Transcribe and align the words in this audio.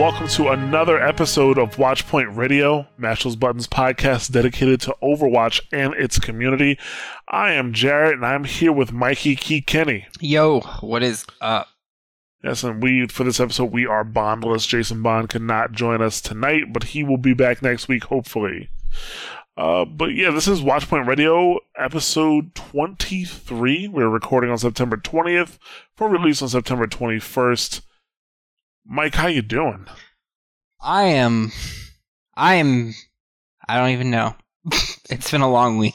Welcome 0.00 0.26
to 0.26 0.48
another 0.48 0.98
episode 0.98 1.58
of 1.58 1.76
Watchpoint 1.76 2.34
Radio, 2.34 2.86
Mash 2.96 3.22
Buttons 3.36 3.68
podcast 3.68 4.32
dedicated 4.32 4.80
to 4.80 4.96
Overwatch 5.02 5.60
and 5.72 5.92
its 5.92 6.18
community. 6.18 6.78
I 7.28 7.52
am 7.52 7.74
Jarrett 7.74 8.14
and 8.14 8.24
I'm 8.24 8.44
here 8.44 8.72
with 8.72 8.94
Mikey 8.94 9.36
Key 9.36 9.60
Kenny. 9.60 10.06
Yo, 10.18 10.60
what 10.80 11.02
is 11.02 11.26
up? 11.42 11.68
Yes, 12.42 12.64
and 12.64 12.82
we 12.82 13.08
for 13.08 13.24
this 13.24 13.40
episode 13.40 13.72
we 13.72 13.84
are 13.84 14.02
bondless. 14.02 14.64
Jason 14.64 15.02
Bond 15.02 15.28
could 15.28 15.42
not 15.42 15.72
join 15.72 16.00
us 16.00 16.22
tonight, 16.22 16.72
but 16.72 16.84
he 16.84 17.04
will 17.04 17.18
be 17.18 17.34
back 17.34 17.60
next 17.60 17.86
week, 17.86 18.04
hopefully. 18.04 18.70
Uh, 19.54 19.84
but 19.84 20.14
yeah, 20.14 20.30
this 20.30 20.48
is 20.48 20.62
Watchpoint 20.62 21.06
Radio, 21.06 21.58
episode 21.76 22.54
23. 22.54 23.88
We're 23.88 24.08
recording 24.08 24.48
on 24.50 24.56
September 24.56 24.96
20th 24.96 25.58
for 25.94 26.08
release 26.08 26.40
on 26.40 26.48
September 26.48 26.86
21st. 26.86 27.82
Mike, 28.86 29.14
how 29.14 29.26
you 29.26 29.42
doing? 29.42 29.86
I 30.80 31.04
am. 31.04 31.52
I 32.34 32.54
am. 32.54 32.94
I 33.68 33.78
don't 33.78 33.90
even 33.90 34.10
know. 34.10 34.34
it's 35.10 35.30
been 35.30 35.40
a 35.42 35.50
long 35.50 35.78
week. 35.78 35.94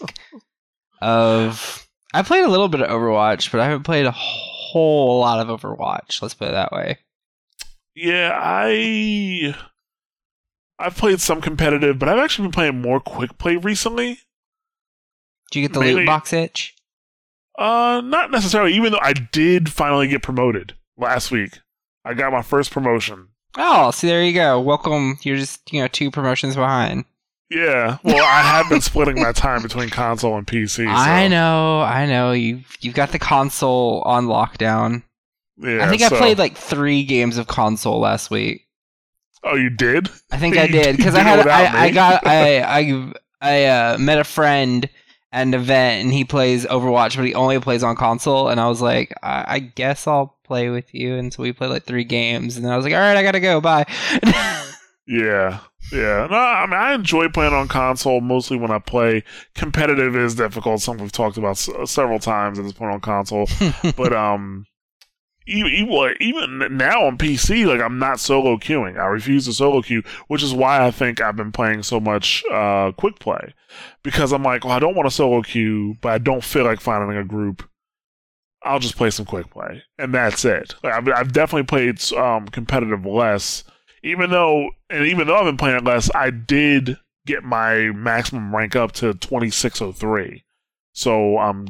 Of 1.01 1.87
I 2.13 2.21
played 2.23 2.45
a 2.45 2.49
little 2.49 2.69
bit 2.69 2.81
of 2.81 2.89
Overwatch, 2.89 3.51
but 3.51 3.59
I 3.59 3.65
haven't 3.65 3.83
played 3.83 4.05
a 4.05 4.11
whole 4.11 5.19
lot 5.19 5.45
of 5.45 5.59
Overwatch. 5.59 6.21
Let's 6.21 6.33
put 6.33 6.47
it 6.47 6.51
that 6.51 6.71
way. 6.71 6.99
Yeah, 7.95 8.31
I 8.33 9.55
I've 10.77 10.97
played 10.97 11.21
some 11.21 11.41
competitive, 11.41 11.99
but 11.99 12.09
I've 12.09 12.19
actually 12.19 12.47
been 12.47 12.51
playing 12.53 12.81
more 12.81 12.99
quick 12.99 13.37
play 13.37 13.55
recently. 13.57 14.19
Did 15.51 15.59
you 15.59 15.67
get 15.67 15.73
the 15.73 15.79
Mainly- 15.79 16.01
loot 16.01 16.07
box 16.07 16.33
itch? 16.33 16.75
Uh, 17.57 18.01
not 18.03 18.31
necessarily. 18.31 18.73
Even 18.73 18.91
though 18.91 18.99
I 19.01 19.13
did 19.13 19.71
finally 19.71 20.07
get 20.09 20.21
promoted 20.21 20.73
last 20.97 21.31
week, 21.31 21.59
I 22.05 22.13
got 22.13 22.31
my 22.31 22.41
first 22.43 22.71
promotion. 22.71 23.29
Oh, 23.57 23.91
see, 23.91 24.07
there 24.07 24.23
you 24.23 24.33
go. 24.33 24.59
Welcome. 24.61 25.17
You're 25.23 25.37
just 25.37 25.73
you 25.73 25.81
know 25.81 25.87
two 25.87 26.11
promotions 26.11 26.55
behind. 26.55 27.05
Yeah, 27.49 27.97
well, 28.03 28.23
I 28.23 28.41
have 28.41 28.69
been 28.69 28.81
splitting 28.81 29.21
my 29.21 29.31
time 29.31 29.61
between 29.61 29.89
console 29.89 30.37
and 30.37 30.47
PC. 30.47 30.85
So, 30.85 30.89
I 30.91 31.27
know, 31.27 31.81
I 31.81 32.05
know. 32.05 32.31
You've 32.31 32.65
you've 32.81 32.95
got 32.95 33.11
the 33.11 33.19
console 33.19 34.01
on 34.05 34.25
lockdown. 34.25 35.03
Yeah, 35.57 35.85
I 35.85 35.89
think 35.89 36.01
so- 36.01 36.15
I 36.15 36.17
played 36.19 36.37
like 36.37 36.57
three 36.57 37.03
games 37.03 37.37
of 37.37 37.47
console 37.47 37.99
last 37.99 38.29
week. 38.31 38.67
Oh, 39.43 39.55
you 39.55 39.69
did? 39.69 40.09
I 40.31 40.37
think 40.37 40.55
You 40.55 40.61
I 40.61 40.67
did 40.67 40.97
because 40.97 41.15
I 41.15 41.19
had 41.21 41.47
I, 41.47 41.83
I 41.83 41.91
got 41.91 42.25
I 42.25 42.59
I 42.61 43.13
I 43.41 43.65
uh, 43.65 43.97
met 43.99 44.19
a 44.19 44.23
friend 44.23 44.89
at 45.35 45.43
an 45.43 45.53
event 45.53 46.03
and 46.05 46.13
he 46.13 46.23
plays 46.23 46.65
Overwatch, 46.65 47.15
but 47.15 47.25
he 47.25 47.35
only 47.35 47.59
plays 47.59 47.83
on 47.83 47.95
console. 47.95 48.47
And 48.49 48.59
I 48.59 48.67
was 48.67 48.81
like, 48.81 49.13
I, 49.21 49.45
I 49.47 49.59
guess 49.59 50.07
I'll 50.07 50.37
play 50.43 50.69
with 50.69 50.93
you. 50.93 51.15
And 51.15 51.33
so 51.33 51.43
we 51.43 51.51
played 51.53 51.69
like 51.69 51.83
three 51.83 52.03
games, 52.05 52.55
and 52.55 52.65
then 52.65 52.71
I 52.71 52.75
was 52.77 52.85
like, 52.85 52.93
all 52.93 52.99
right, 52.99 53.17
I 53.17 53.23
gotta 53.23 53.39
go. 53.39 53.61
Bye. 53.61 53.85
Yeah, 55.07 55.59
yeah. 55.91 56.25
No, 56.31 56.35
I 56.35 56.65
mean, 56.65 56.73
I 56.73 56.95
enjoy 56.95 57.29
playing 57.29 57.53
on 57.53 57.67
console 57.67 58.21
mostly 58.21 58.57
when 58.57 58.71
I 58.71 58.79
play. 58.79 59.23
Competitive 59.53 60.15
is 60.15 60.33
difficult. 60.33 60.81
Something 60.81 61.03
we've 61.03 61.11
talked 61.11 61.37
about 61.37 61.51
s- 61.51 61.69
several 61.85 62.17
times 62.17 62.57
at 62.57 62.63
this 62.63 62.73
point 62.73 62.91
on 62.91 63.01
console. 63.01 63.47
but 63.95 64.13
um, 64.13 64.65
even, 65.47 66.15
even 66.19 66.77
now 66.77 67.05
on 67.05 67.17
PC, 67.17 67.65
like 67.65 67.81
I'm 67.81 67.99
not 67.99 68.19
solo 68.19 68.57
queuing. 68.57 68.97
I 68.97 69.05
refuse 69.05 69.45
to 69.45 69.53
solo 69.53 69.81
queue, 69.81 70.03
which 70.27 70.43
is 70.43 70.53
why 70.53 70.85
I 70.85 70.91
think 70.91 71.21
I've 71.21 71.35
been 71.35 71.51
playing 71.51 71.83
so 71.83 71.99
much 71.99 72.43
uh 72.51 72.91
quick 72.97 73.19
play 73.19 73.53
because 74.03 74.31
I'm 74.31 74.43
like, 74.43 74.63
well, 74.63 74.73
I 74.73 74.79
don't 74.79 74.95
want 74.95 75.07
to 75.07 75.15
solo 75.15 75.41
queue, 75.41 75.95
but 76.01 76.09
I 76.09 76.17
don't 76.17 76.43
feel 76.43 76.65
like 76.65 76.81
finding 76.81 77.17
a 77.17 77.23
group. 77.23 77.67
I'll 78.63 78.79
just 78.79 78.97
play 78.97 79.11
some 79.11 79.25
quick 79.25 79.51
play, 79.51 79.83
and 79.99 80.13
that's 80.13 80.43
it. 80.43 80.73
Like, 80.83 80.93
I've, 80.93 81.07
I've 81.09 81.33
definitely 81.33 81.67
played 81.67 82.01
um 82.17 82.47
competitive 82.47 83.05
less, 83.05 83.63
even 84.03 84.31
though 84.31 84.71
and 84.89 85.05
even 85.05 85.27
though 85.27 85.35
I've 85.35 85.45
been 85.45 85.57
playing 85.57 85.83
less, 85.83 86.09
I 86.15 86.31
did 86.31 86.97
get 87.25 87.43
my 87.43 87.91
maximum 87.91 88.55
rank 88.55 88.75
up 88.75 88.91
to 88.93 89.13
2603. 89.13 90.43
So 90.93 91.37
I'm 91.37 91.67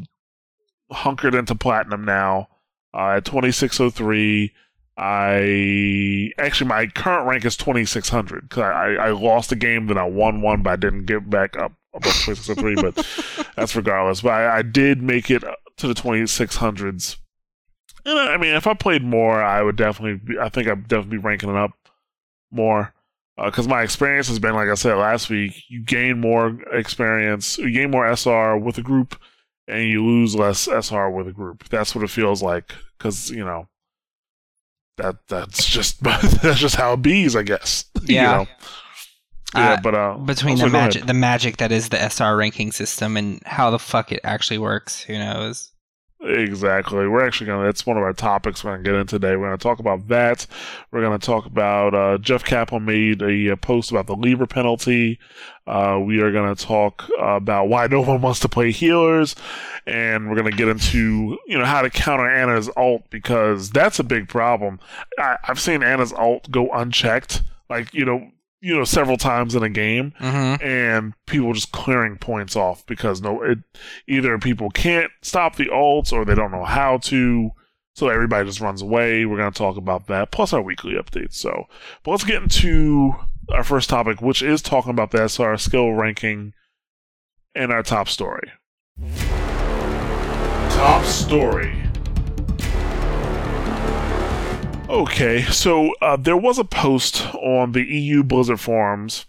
hunkered 0.91 1.33
into 1.33 1.55
platinum 1.55 2.05
now 2.05 2.47
uh, 2.95 3.17
at 3.17 3.25
2603. 3.25 4.53
I 4.97 6.31
actually 6.37 6.69
my 6.69 6.87
current 6.87 7.27
rank 7.27 7.43
is 7.43 7.57
2600 7.57 8.47
because 8.47 8.63
I, 8.63 8.93
I 8.93 9.09
lost 9.11 9.51
a 9.51 9.55
game 9.57 9.87
then 9.87 9.97
I 9.97 10.05
won 10.05 10.41
one, 10.41 10.63
but 10.63 10.71
I 10.71 10.75
didn't 10.77 11.05
get 11.05 11.29
back 11.29 11.57
up 11.57 11.73
above 11.93 12.13
2603. 12.13 12.75
but 12.75 13.47
that's 13.57 13.75
regardless. 13.75 14.21
But 14.21 14.33
I, 14.33 14.59
I 14.59 14.61
did 14.61 15.01
make 15.01 15.29
it 15.29 15.43
to 15.77 15.87
the 15.87 15.93
2600s. 15.93 17.17
And 18.05 18.19
I 18.19 18.35
I 18.35 18.37
mean, 18.37 18.55
if 18.55 18.67
I 18.67 18.73
played 18.73 19.03
more, 19.03 19.43
I 19.43 19.61
would 19.61 19.75
definitely. 19.75 20.19
Be, 20.33 20.39
I 20.39 20.47
think 20.47 20.69
I'd 20.69 20.87
definitely 20.87 21.17
be 21.17 21.23
ranking 21.23 21.49
it 21.49 21.57
up 21.57 21.71
more 22.51 22.93
because 23.43 23.67
my 23.67 23.81
experience 23.81 24.27
has 24.29 24.39
been, 24.39 24.55
like 24.55 24.69
I 24.69 24.75
said 24.75 24.95
last 24.95 25.29
week, 25.29 25.63
you 25.67 25.83
gain 25.83 26.21
more 26.21 26.57
experience, 26.71 27.57
you 27.57 27.71
gain 27.71 27.91
more 27.91 28.09
SR 28.15 28.57
with 28.57 28.77
a 28.77 28.81
group, 28.81 29.19
and 29.67 29.87
you 29.89 30.05
lose 30.05 30.35
less 30.35 30.67
SR 30.67 31.09
with 31.09 31.27
a 31.27 31.31
group. 31.33 31.67
That's 31.69 31.95
what 31.95 32.03
it 32.03 32.09
feels 32.09 32.41
like 32.43 32.73
because 32.97 33.29
you 33.31 33.43
know 33.45 33.67
that 34.97 35.15
that's 35.27 35.65
just 35.65 36.01
that's 36.41 36.59
just 36.59 36.75
how 36.75 36.93
it 36.93 37.01
bees, 37.01 37.35
I 37.35 37.43
guess. 37.43 37.85
You 38.03 38.15
Yeah. 38.15 38.31
know? 38.31 38.47
Yeah, 39.55 39.73
Uh, 39.73 39.81
but 39.81 39.95
uh, 39.95 40.13
Between 40.17 40.57
the 40.57 40.67
magic, 40.69 41.05
the 41.05 41.13
magic 41.13 41.57
that 41.57 41.71
is 41.71 41.89
the 41.89 41.97
SR 41.97 42.35
ranking 42.35 42.71
system, 42.71 43.15
and 43.15 43.41
how 43.45 43.69
the 43.71 43.79
fuck 43.79 44.11
it 44.11 44.19
actually 44.23 44.57
works, 44.57 45.01
who 45.01 45.17
knows? 45.17 45.71
Exactly. 46.21 47.07
We're 47.07 47.25
actually 47.25 47.47
going 47.47 47.61
to, 47.61 47.65
that's 47.67 47.85
one 47.85 47.97
of 47.97 48.03
our 48.03 48.13
topics 48.13 48.63
we're 48.63 48.71
to 48.83 48.83
get 48.83 48.99
in 48.99 49.05
today. 49.07 49.35
We're 49.35 49.47
to 49.57 49.61
talk 49.63 49.79
about 49.79 50.07
that. 50.07 50.47
We're 50.91 51.01
going 51.01 51.17
to 51.17 51.25
talk 51.25 51.45
about, 51.45 51.93
uh, 51.93 52.17
Jeff 52.17 52.43
Kaplan 52.43 52.83
made 52.83 53.21
a, 53.21 53.51
uh 53.51 53.55
post 53.55 53.91
about 53.91 54.07
the 54.07 54.15
leaver 54.15 54.47
penalty. 54.47 55.19
Uh, 55.67 55.99
we 56.03 56.21
are 56.21 56.31
going 56.31 56.55
to 56.55 56.63
talk 56.65 57.09
about 57.19 57.69
why 57.69 57.87
no 57.87 58.01
one 58.01 58.21
wants 58.21 58.39
to 58.41 58.49
play 58.49 58.71
healers. 58.71 59.35
And 59.87 60.29
we're 60.29 60.35
going 60.35 60.51
to 60.51 60.57
get 60.57 60.67
into, 60.67 61.37
you 61.47 61.57
know, 61.57 61.65
how 61.65 61.81
to 61.81 61.89
counter 61.89 62.29
Ana's 62.29 62.69
ult 62.77 63.09
because 63.09 63.69
that's 63.71 63.99
a 63.99 64.03
big 64.03 64.27
problem. 64.29 64.79
I, 65.17 65.37
I've 65.47 65.59
seen 65.59 65.81
Ana's 65.83 66.13
ult 66.13 66.49
go 66.51 66.69
unchecked, 66.71 67.41
like, 67.69 67.93
you 67.93 68.05
know, 68.05 68.31
you 68.61 68.75
know, 68.75 68.83
several 68.83 69.17
times 69.17 69.53
in 69.53 69.61
a 69.61 69.69
game 69.69 70.13
Mm-hmm. 70.19 70.63
and 70.65 71.13
people 71.27 71.53
just 71.53 71.71
clearing 71.71 72.17
points 72.17 72.55
off 72.55 72.83
because 72.87 73.21
no, 73.21 73.43
it 73.43 73.59
either 74.07 74.37
people 74.39 74.71
can't 74.71 75.11
stop 75.21 75.55
the 75.55 75.65
ults 75.65 76.11
or 76.11 76.25
they 76.25 76.33
don't 76.33 76.51
know 76.51 76.63
how 76.63 76.97
to, 76.97 77.51
so 77.93 78.09
everybody 78.09 78.47
just 78.47 78.61
runs 78.61 78.81
away. 78.81 79.23
We're 79.25 79.37
going 79.37 79.51
to 79.51 79.57
talk 79.57 79.77
about 79.77 80.07
that 80.07 80.31
plus 80.31 80.51
our 80.51 80.63
weekly 80.63 80.93
updates. 80.93 81.35
So, 81.35 81.67
but 82.03 82.11
let's 82.11 82.23
get 82.23 82.41
into 82.41 83.13
our 83.49 83.63
first 83.63 83.89
topic, 83.89 84.21
which 84.21 84.41
is 84.41 84.61
talking 84.61 84.91
about 84.91 85.11
the 85.11 85.27
SR 85.27 85.57
skill 85.57 85.91
ranking 85.93 86.53
and 87.53 87.71
our 87.71 87.83
top 87.83 88.07
story. 88.09 88.51
Top 90.69 91.05
story. 91.05 91.81
Okay, 94.89 95.41
so 95.43 95.93
uh, 96.01 96.15
there 96.15 96.37
was 96.37 96.59
a 96.59 96.63
post 96.63 97.25
on 97.35 97.71
the 97.71 97.83
EU 97.83 98.23
Blizzard 98.23 98.59
forums 98.59 99.25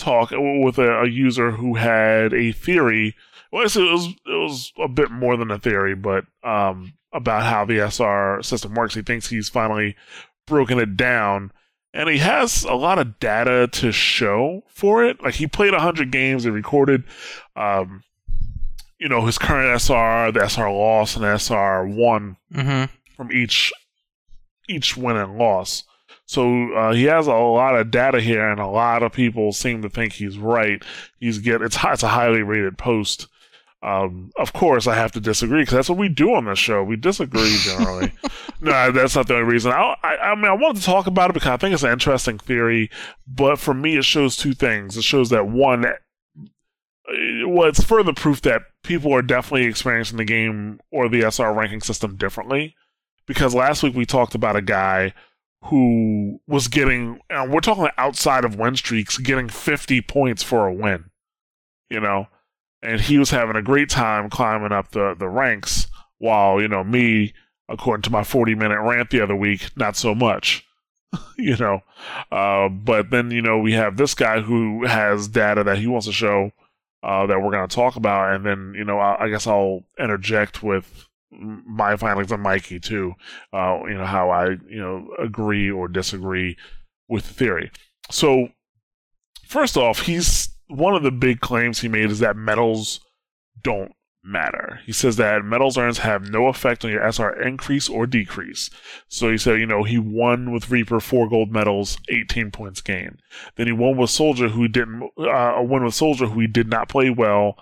talk 0.00 0.30
with 0.32 0.78
a, 0.78 1.02
a 1.02 1.08
user 1.08 1.52
who 1.52 1.74
had 1.74 2.32
a 2.34 2.52
theory. 2.52 3.14
Well, 3.52 3.62
it 3.62 3.76
was 3.76 4.06
it 4.06 4.16
was 4.26 4.72
a 4.78 4.88
bit 4.88 5.10
more 5.10 5.36
than 5.36 5.50
a 5.50 5.58
theory, 5.58 5.94
but 5.94 6.24
um, 6.42 6.94
about 7.12 7.44
how 7.44 7.64
the 7.64 7.80
SR 7.80 8.42
system 8.42 8.74
works. 8.74 8.94
He 8.94 9.02
thinks 9.02 9.28
he's 9.28 9.48
finally 9.48 9.96
broken 10.46 10.78
it 10.78 10.96
down, 10.96 11.52
and 11.92 12.08
he 12.08 12.18
has 12.18 12.64
a 12.64 12.74
lot 12.74 12.98
of 12.98 13.18
data 13.18 13.68
to 13.72 13.92
show 13.92 14.62
for 14.68 15.04
it. 15.04 15.22
Like 15.22 15.34
he 15.34 15.46
played 15.46 15.74
hundred 15.74 16.10
games 16.10 16.44
and 16.44 16.54
recorded, 16.54 17.04
um, 17.56 18.02
you 18.98 19.08
know, 19.08 19.24
his 19.26 19.38
current 19.38 19.80
SR, 19.80 20.32
the 20.32 20.48
SR 20.48 20.70
loss, 20.70 21.16
and 21.16 21.24
SR 21.24 21.86
one 21.86 22.36
Mm-hmm. 22.54 22.92
from 23.16 23.32
each 23.32 23.72
each 24.68 24.96
win 24.96 25.16
and 25.16 25.36
loss. 25.38 25.84
So 26.26 26.72
uh, 26.74 26.92
he 26.92 27.04
has 27.04 27.26
a 27.26 27.32
lot 27.34 27.74
of 27.74 27.90
data 27.90 28.20
here, 28.20 28.48
and 28.48 28.60
a 28.60 28.66
lot 28.68 29.02
of 29.02 29.12
people 29.12 29.52
seem 29.52 29.82
to 29.82 29.88
think 29.90 30.12
he's 30.12 30.38
right. 30.38 30.80
He's 31.18 31.38
get 31.38 31.60
it's 31.62 31.76
it's 31.82 32.02
a 32.04 32.08
highly 32.08 32.42
rated 32.42 32.78
post. 32.78 33.26
Um, 33.82 34.30
of 34.36 34.52
course, 34.52 34.86
I 34.86 34.94
have 34.94 35.12
to 35.12 35.20
disagree 35.20 35.62
because 35.62 35.74
that's 35.74 35.88
what 35.88 35.98
we 35.98 36.10
do 36.10 36.34
on 36.34 36.44
this 36.44 36.58
show. 36.58 36.84
We 36.84 36.96
disagree 36.96 37.56
generally. 37.62 38.12
no, 38.60 38.92
that's 38.92 39.16
not 39.16 39.26
the 39.26 39.36
only 39.36 39.50
reason. 39.50 39.72
I, 39.72 39.96
I, 40.02 40.16
I 40.16 40.34
mean, 40.34 40.46
I 40.46 40.52
wanted 40.52 40.80
to 40.80 40.86
talk 40.86 41.06
about 41.06 41.30
it 41.30 41.34
because 41.34 41.48
I 41.48 41.56
think 41.56 41.72
it's 41.72 41.82
an 41.82 41.92
interesting 41.92 42.38
theory. 42.38 42.90
But 43.26 43.58
for 43.58 43.72
me, 43.72 43.96
it 43.96 44.04
shows 44.04 44.36
two 44.36 44.52
things. 44.52 44.96
It 44.96 45.04
shows 45.04 45.30
that 45.30 45.48
one, 45.48 45.86
well, 47.46 47.68
it's 47.68 47.82
further 47.82 48.12
proof 48.12 48.42
that 48.42 48.62
people 48.82 49.14
are 49.14 49.22
definitely 49.22 49.64
experiencing 49.64 50.18
the 50.18 50.24
game 50.24 50.80
or 50.92 51.08
the 51.08 51.22
SR 51.30 51.52
ranking 51.54 51.80
system 51.80 52.16
differently. 52.16 52.74
Because 53.26 53.54
last 53.54 53.82
week 53.82 53.94
we 53.94 54.04
talked 54.04 54.34
about 54.34 54.56
a 54.56 54.62
guy 54.62 55.14
who 55.64 56.40
was 56.46 56.68
getting, 56.68 57.20
and 57.30 57.52
we're 57.52 57.60
talking 57.60 57.88
outside 57.96 58.44
of 58.44 58.56
win 58.56 58.76
streaks, 58.76 59.16
getting 59.18 59.48
50 59.48 60.02
points 60.02 60.42
for 60.42 60.66
a 60.66 60.72
win. 60.72 61.04
You 61.88 62.00
know, 62.00 62.28
and 62.82 63.00
he 63.00 63.18
was 63.18 63.30
having 63.30 63.56
a 63.56 63.62
great 63.62 63.90
time 63.90 64.30
climbing 64.30 64.72
up 64.72 64.92
the, 64.92 65.14
the 65.18 65.28
ranks, 65.28 65.86
while, 66.18 66.60
you 66.60 66.68
know, 66.68 66.84
me, 66.84 67.32
according 67.68 68.02
to 68.02 68.10
my 68.10 68.24
40 68.24 68.54
minute 68.54 68.80
rant 68.80 69.10
the 69.10 69.20
other 69.20 69.36
week, 69.36 69.70
not 69.76 69.96
so 69.96 70.14
much. 70.14 70.66
you 71.36 71.56
know, 71.56 71.80
uh, 72.30 72.68
but 72.68 73.10
then, 73.10 73.30
you 73.30 73.42
know, 73.42 73.58
we 73.58 73.72
have 73.72 73.96
this 73.96 74.14
guy 74.14 74.40
who 74.40 74.86
has 74.86 75.28
data 75.28 75.64
that 75.64 75.78
he 75.78 75.86
wants 75.86 76.06
to 76.06 76.12
show 76.12 76.52
uh, 77.02 77.26
that 77.26 77.40
we're 77.40 77.50
going 77.50 77.66
to 77.66 77.74
talk 77.74 77.96
about, 77.96 78.34
and 78.34 78.44
then 78.44 78.74
you 78.76 78.84
know 78.84 78.98
I, 78.98 79.24
I, 79.24 79.28
guess 79.30 79.46
I'll 79.46 79.84
interject 79.98 80.62
with 80.62 81.08
my 81.30 81.96
findings 81.96 82.32
on 82.32 82.40
Mikey 82.40 82.80
too. 82.80 83.14
Uh, 83.52 83.80
you 83.86 83.94
know 83.94 84.04
how 84.04 84.30
I 84.30 84.50
you 84.68 84.80
know 84.80 85.08
agree 85.18 85.70
or 85.70 85.88
disagree 85.88 86.56
with 87.08 87.26
the 87.26 87.34
theory. 87.34 87.70
So 88.10 88.48
first 89.46 89.76
off, 89.76 90.00
he's 90.02 90.50
one 90.70 90.94
of 90.94 91.02
the 91.02 91.10
big 91.10 91.40
claims 91.40 91.80
he 91.80 91.88
made 91.88 92.10
is 92.10 92.20
that 92.20 92.36
medals 92.36 93.00
don't 93.62 93.92
matter. 94.22 94.80
He 94.84 94.92
says 94.92 95.16
that 95.16 95.44
medals 95.44 95.78
earns 95.78 95.98
have 95.98 96.30
no 96.30 96.46
effect 96.48 96.84
on 96.84 96.90
your 96.90 97.02
SR 97.02 97.40
increase 97.40 97.88
or 97.88 98.06
decrease. 98.06 98.70
So 99.08 99.30
he 99.30 99.38
said, 99.38 99.60
you 99.60 99.66
know, 99.66 99.82
he 99.82 99.98
won 99.98 100.52
with 100.52 100.70
Reaper 100.70 101.00
four 101.00 101.28
gold 101.28 101.50
medals, 101.50 101.98
18 102.08 102.50
points 102.50 102.80
gained. 102.80 103.20
Then 103.56 103.66
he 103.66 103.72
won 103.72 103.96
with 103.96 104.10
Soldier, 104.10 104.48
who 104.48 104.68
didn't, 104.68 105.02
uh, 105.18 105.54
won 105.58 105.84
with 105.84 105.94
Soldier, 105.94 106.26
who 106.26 106.40
he 106.40 106.46
did 106.46 106.68
not 106.68 106.88
play 106.88 107.10
well. 107.10 107.56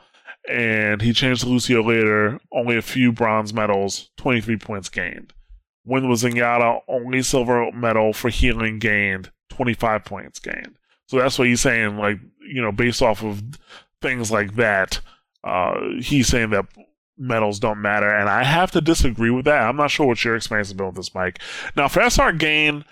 And 0.49 1.03
he 1.03 1.13
changed 1.13 1.43
to 1.43 1.49
Lucio 1.49 1.83
later, 1.83 2.41
only 2.53 2.77
a 2.77 2.83
few 2.83 3.13
bronze 3.13 3.53
medals, 3.53 4.11
23 4.17 4.57
points 4.57 4.89
gained. 4.89 5.33
Win 5.85 6.09
with 6.09 6.21
Zenyatta, 6.21 6.81
only 6.89 7.23
silver 7.23 7.71
medal 7.73 8.13
for 8.13 8.29
healing 8.31 8.79
gained, 8.79 9.31
25 9.51 10.05
points 10.05 10.39
gained. 10.39 10.78
So 11.09 11.19
that's 11.19 11.39
what 11.39 11.49
he's 11.49 11.61
saying, 11.61 11.97
like, 11.97 12.19
you 12.41 12.63
know, 12.63 12.71
based 12.71 13.03
off 13.03 13.25
of 13.25 13.43
things 14.01 14.31
like 14.31 14.55
that, 14.57 15.01
uh, 15.43 15.81
he's 16.01 16.29
saying 16.29 16.51
that 16.51 16.67
medals 17.17 17.59
don't 17.59 17.81
matter, 17.81 18.09
and 18.09 18.29
I 18.29 18.45
have 18.45 18.71
to 18.73 18.81
disagree 18.81 19.31
with 19.31 19.47
that. 19.47 19.63
I'm 19.63 19.77
not 19.77 19.91
sure 19.91 20.07
what 20.07 20.23
your 20.23 20.37
experience 20.37 20.69
has 20.69 20.77
been 20.77 20.87
with 20.87 20.97
this, 20.97 21.15
Mike. 21.15 21.41
Now, 21.77 21.89
for 21.89 22.01
SR 22.03 22.33
Gain, 22.33 22.85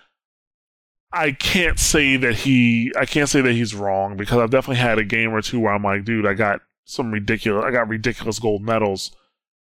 I 1.13 1.33
can't 1.33 1.79
say 1.79 2.17
that 2.17 2.35
he, 2.35 2.93
I 2.97 3.07
can't 3.07 3.29
say 3.29 3.41
that 3.43 3.53
he's 3.53 3.75
wrong 3.75 4.17
because 4.17 4.39
I've 4.39 4.51
definitely 4.51 4.83
had 4.83 4.99
a 4.99 5.05
game 5.05 5.33
or 5.33 5.43
two 5.43 5.61
where 5.61 5.73
I'm 5.73 5.83
like, 5.83 6.05
dude, 6.05 6.27
I 6.27 6.35
got 6.35 6.61
some 6.85 7.13
ridiculous, 7.13 7.65
I 7.65 7.71
got 7.71 7.89
ridiculous 7.89 8.39
gold 8.39 8.63
medals. 8.63 9.15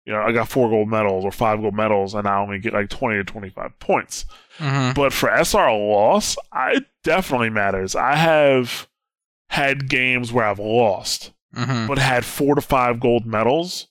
You 0.06 0.14
know, 0.14 0.22
I 0.22 0.32
got 0.32 0.50
four 0.50 0.70
gold 0.70 0.90
medals 0.90 1.24
or 1.24 1.32
five 1.32 1.62
gold 1.62 1.76
medals, 1.76 2.16
and 2.16 2.28
I 2.28 2.40
only 2.40 2.60
get 2.60 2.74
like 2.74 2.90
20 2.90 3.18
to 3.18 3.24
25 3.24 3.80
points. 3.80 4.26
Mm-hmm. 4.62 4.94
But 4.94 5.12
for 5.12 5.30
SR 5.30 5.72
loss, 5.72 6.38
it 6.54 6.86
definitely 7.04 7.50
matters. 7.50 7.96
I 7.96 8.16
have 8.16 8.88
had 9.50 9.90
games 9.90 10.32
where 10.32 10.46
I've 10.46 10.60
lost 10.60 11.32
mm-hmm. 11.56 11.88
but 11.88 11.98
had 11.98 12.26
four 12.26 12.56
to 12.56 12.62
five 12.62 13.00
gold 13.00 13.26
medals 13.26 13.88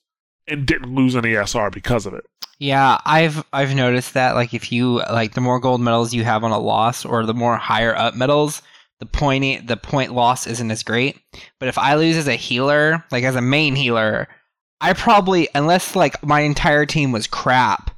and 0.47 0.65
didn't 0.65 0.93
lose 0.93 1.15
any 1.15 1.33
SR 1.33 1.69
because 1.69 2.05
of 2.05 2.13
it. 2.13 2.25
Yeah, 2.59 2.99
I've 3.05 3.43
I've 3.51 3.75
noticed 3.75 4.13
that 4.13 4.35
like 4.35 4.53
if 4.53 4.71
you 4.71 4.97
like 4.97 5.33
the 5.33 5.41
more 5.41 5.59
gold 5.59 5.81
medals 5.81 6.13
you 6.13 6.23
have 6.23 6.43
on 6.43 6.51
a 6.51 6.59
loss 6.59 7.05
or 7.05 7.25
the 7.25 7.33
more 7.33 7.57
higher 7.57 7.95
up 7.95 8.15
medals, 8.15 8.61
the 8.99 9.05
point 9.07 9.67
the 9.67 9.77
point 9.77 10.13
loss 10.13 10.45
isn't 10.45 10.69
as 10.69 10.83
great. 10.83 11.19
But 11.59 11.69
if 11.69 11.77
I 11.77 11.95
lose 11.95 12.17
as 12.17 12.27
a 12.27 12.35
healer, 12.35 13.03
like 13.11 13.23
as 13.23 13.35
a 13.35 13.41
main 13.41 13.75
healer, 13.75 14.27
I 14.79 14.93
probably 14.93 15.49
unless 15.55 15.95
like 15.95 16.23
my 16.23 16.41
entire 16.41 16.85
team 16.85 17.11
was 17.11 17.25
crap 17.25 17.90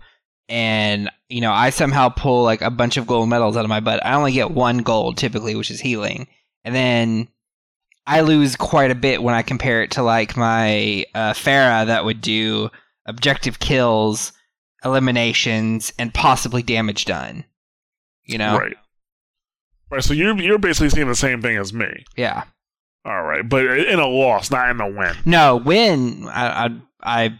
and 0.50 1.10
you 1.30 1.42
know 1.42 1.52
I 1.52 1.70
somehow 1.70 2.10
pull 2.10 2.44
like 2.44 2.62
a 2.62 2.70
bunch 2.70 2.98
of 2.98 3.08
gold 3.08 3.30
medals 3.30 3.58
out 3.58 3.66
of 3.66 3.70
my 3.70 3.80
butt, 3.80 4.06
I 4.06 4.14
only 4.16 4.34
get 4.34 4.52
one 4.52 4.80
gold 4.80 5.18
typically, 5.18 5.56
which 5.56 5.72
is 5.72 5.80
healing. 5.80 6.28
And 6.64 6.74
then 6.74 7.28
I 8.06 8.22
lose 8.22 8.56
quite 8.56 8.92
a 8.92 8.96
bit 8.96 9.24
when 9.24 9.36
I 9.36 9.42
compare 9.42 9.82
it 9.82 9.92
to 9.92 10.04
like 10.04 10.38
my 10.38 11.06
uh, 11.14 11.34
Pharah 11.34 11.88
that 11.88 12.06
would 12.06 12.22
do 12.22 12.70
objective 13.06 13.60
kills, 13.60 14.34
eliminations, 14.84 15.94
and 15.98 16.14
possibly 16.14 16.64
damage 16.64 17.06
done. 17.06 17.46
You 18.26 18.38
know, 18.38 18.58
right? 18.58 18.76
Right. 19.90 20.04
So 20.04 20.14
you're 20.14 20.38
you're 20.42 20.60
basically 20.60 20.90
seeing 20.90 21.08
the 21.08 21.16
same 21.16 21.42
thing 21.42 21.58
as 21.58 21.74
me. 21.74 22.06
Yeah. 22.16 22.44
All 23.06 23.22
right, 23.22 23.48
but 23.48 23.66
in 23.66 24.00
a 24.00 24.08
loss, 24.08 24.50
not 24.50 24.70
in 24.70 24.80
a 24.80 24.88
win. 24.88 25.14
No, 25.26 25.58
win. 25.58 26.26
I 26.30 26.66
I 26.66 26.70
I, 27.04 27.40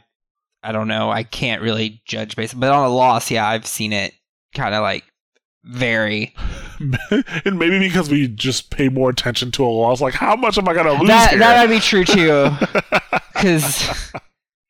I 0.64 0.72
don't 0.72 0.88
know. 0.88 1.12
I 1.12 1.24
can't 1.24 1.62
really 1.62 2.02
judge 2.06 2.36
based, 2.36 2.60
but 2.60 2.72
on 2.72 2.86
a 2.86 2.94
loss, 2.94 3.30
yeah, 3.30 3.48
I've 3.48 3.68
seen 3.68 3.94
it 3.94 4.14
kind 4.56 4.74
of 4.74 4.82
like 4.82 5.04
vary. 5.64 6.34
and 7.46 7.60
maybe 7.60 7.80
because 7.80 8.10
we 8.10 8.28
just 8.28 8.70
pay 8.70 8.90
more 8.90 9.10
attention 9.10 9.52
to 9.52 9.66
a 9.66 9.68
loss, 9.68 10.02
like 10.02 10.14
how 10.14 10.36
much 10.36 10.58
am 10.58 10.68
I 10.68 10.74
gonna 10.74 10.94
lose? 10.94 11.08
That 11.08 11.32
here? 11.32 11.40
that 11.40 11.58
might 11.58 11.74
be 11.74 11.80
true 11.80 12.06
too. 12.06 12.50
Because 13.34 13.90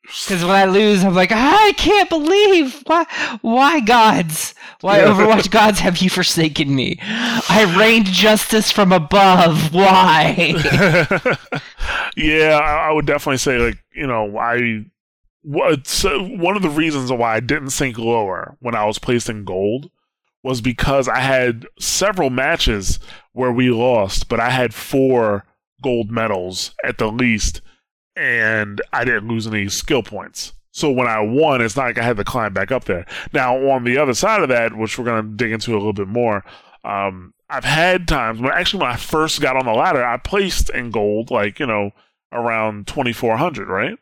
because 0.01 0.44
when 0.44 0.56
I 0.56 0.66
lose, 0.66 1.04
I'm 1.04 1.13
like, 1.13 1.31
ah, 1.31 1.66
I 1.68 1.74
can't 1.74 2.10
believe 2.10 2.81
why 2.88 3.06
why 3.42 3.81
gods 3.81 4.56
why 4.84 5.00
Overwatch 5.00 5.50
gods 5.50 5.80
have 5.80 6.00
you 6.00 6.10
forsaken 6.10 6.75
me? 6.75 6.98
I 7.01 7.74
reigned 7.80 8.07
justice 8.07 8.69
from 8.69 8.92
above. 8.92 9.74
Why? 9.74 10.56
yeah, 12.18 12.57
I 12.57 12.92
would 12.92 13.06
definitely 13.06 13.38
say 13.38 13.57
like 13.57 13.78
you 13.94 14.06
know 14.06 14.38
I. 14.38 14.86
What, 15.44 15.88
so 15.88 16.24
one 16.24 16.56
of 16.56 16.62
the 16.62 16.69
reasons 16.69 17.12
why 17.12 17.36
I 17.36 17.40
didn't 17.40 17.72
sink 17.72 17.98
lower 17.98 18.56
when 18.60 18.75
I 18.75 18.86
was 18.86 18.98
placed 18.98 19.30
in 19.30 19.44
gold 19.44 19.92
was 20.42 20.62
because 20.62 21.07
I 21.07 21.19
had 21.19 21.66
several 21.80 22.30
matches 22.30 23.00
where 23.33 23.52
we 23.52 23.69
lost, 23.69 24.28
but 24.28 24.40
I 24.40 24.50
had 24.50 24.73
four 24.73 25.45
gold 25.81 26.12
medals 26.12 26.73
at 26.83 26.97
the 26.97 27.07
least, 27.07 27.62
and 28.16 28.81
I 28.92 29.06
didn't 29.06 29.28
lose 29.28 29.47
any 29.47 29.69
skill 29.69 30.04
points. 30.04 30.54
So 30.71 30.92
when 30.92 31.07
I 31.07 31.19
won, 31.19 31.62
it's 31.62 31.76
not 31.76 31.85
like 31.85 31.97
I 31.97 32.04
had 32.04 32.18
to 32.18 32.23
climb 32.23 32.54
back 32.54 32.71
up 32.71 32.85
there. 32.85 33.06
Now, 33.31 33.56
on 33.69 33.83
the 33.83 33.97
other 33.97 34.14
side 34.14 34.42
of 34.42 34.50
that, 34.50 34.76
which 34.76 34.97
we're 34.97 35.06
going 35.06 35.23
to 35.23 35.35
dig 35.35 35.52
into 35.52 35.73
a 35.73 35.78
little 35.78 35.94
bit 35.94 36.07
more, 36.07 36.44
um, 36.83 37.33
I've 37.50 37.64
had 37.64 38.07
times 38.07 38.42
when 38.42 38.52
actually 38.52 38.81
when 38.81 38.92
I 38.92 38.95
first 38.95 39.40
got 39.40 39.56
on 39.56 39.66
the 39.66 39.73
ladder, 39.73 40.04
I 40.04 40.18
placed 40.18 40.71
in 40.71 40.90
gold, 40.90 41.30
like, 41.30 41.59
you 41.59 41.68
know, 41.68 41.92
around 42.31 42.88
2,400, 42.88 43.68
right? 43.68 44.00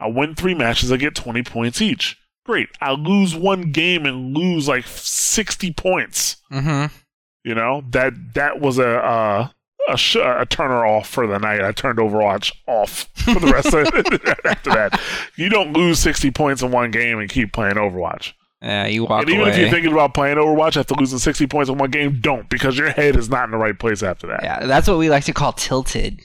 I 0.00 0.08
win 0.08 0.34
three 0.34 0.54
matches, 0.54 0.92
I 0.92 0.96
get 0.96 1.14
20 1.14 1.42
points 1.42 1.80
each. 1.80 2.18
Great. 2.44 2.68
I 2.80 2.92
lose 2.92 3.34
one 3.34 3.72
game 3.72 4.04
and 4.04 4.36
lose 4.36 4.68
like 4.68 4.86
60 4.86 5.72
points. 5.72 6.36
Mm-hmm. 6.52 6.94
You 7.42 7.54
know, 7.54 7.84
that 7.90 8.34
that 8.34 8.60
was 8.60 8.78
a 8.78 8.98
uh, 8.98 9.48
a, 9.88 9.96
sh- 9.96 10.16
a 10.16 10.46
turner 10.48 10.84
off 10.84 11.08
for 11.08 11.26
the 11.26 11.38
night. 11.38 11.62
I 11.62 11.72
turned 11.72 11.98
Overwatch 11.98 12.52
off 12.66 13.08
for 13.16 13.38
the 13.38 13.52
rest 13.52 13.68
of 13.68 13.86
it 13.92 14.38
after 14.44 14.70
that. 14.70 15.00
You 15.36 15.48
don't 15.48 15.72
lose 15.72 15.98
60 15.98 16.30
points 16.30 16.62
in 16.62 16.70
one 16.70 16.90
game 16.90 17.18
and 17.18 17.28
keep 17.28 17.52
playing 17.52 17.74
Overwatch. 17.74 18.32
Yeah, 18.62 18.86
you 18.86 19.04
walk 19.04 19.10
away. 19.10 19.20
And 19.20 19.28
even 19.30 19.40
away. 19.42 19.50
if 19.50 19.58
you're 19.58 19.70
thinking 19.70 19.92
about 19.92 20.14
playing 20.14 20.38
Overwatch 20.38 20.78
after 20.78 20.94
losing 20.94 21.18
60 21.18 21.46
points 21.48 21.68
in 21.68 21.76
one 21.76 21.90
game, 21.90 22.18
don't 22.20 22.48
because 22.48 22.78
your 22.78 22.90
head 22.90 23.16
is 23.16 23.28
not 23.28 23.44
in 23.44 23.50
the 23.50 23.58
right 23.58 23.78
place 23.78 24.02
after 24.02 24.26
that. 24.28 24.40
Yeah, 24.42 24.64
that's 24.66 24.88
what 24.88 24.98
we 24.98 25.10
like 25.10 25.24
to 25.24 25.34
call 25.34 25.52
tilted. 25.52 26.22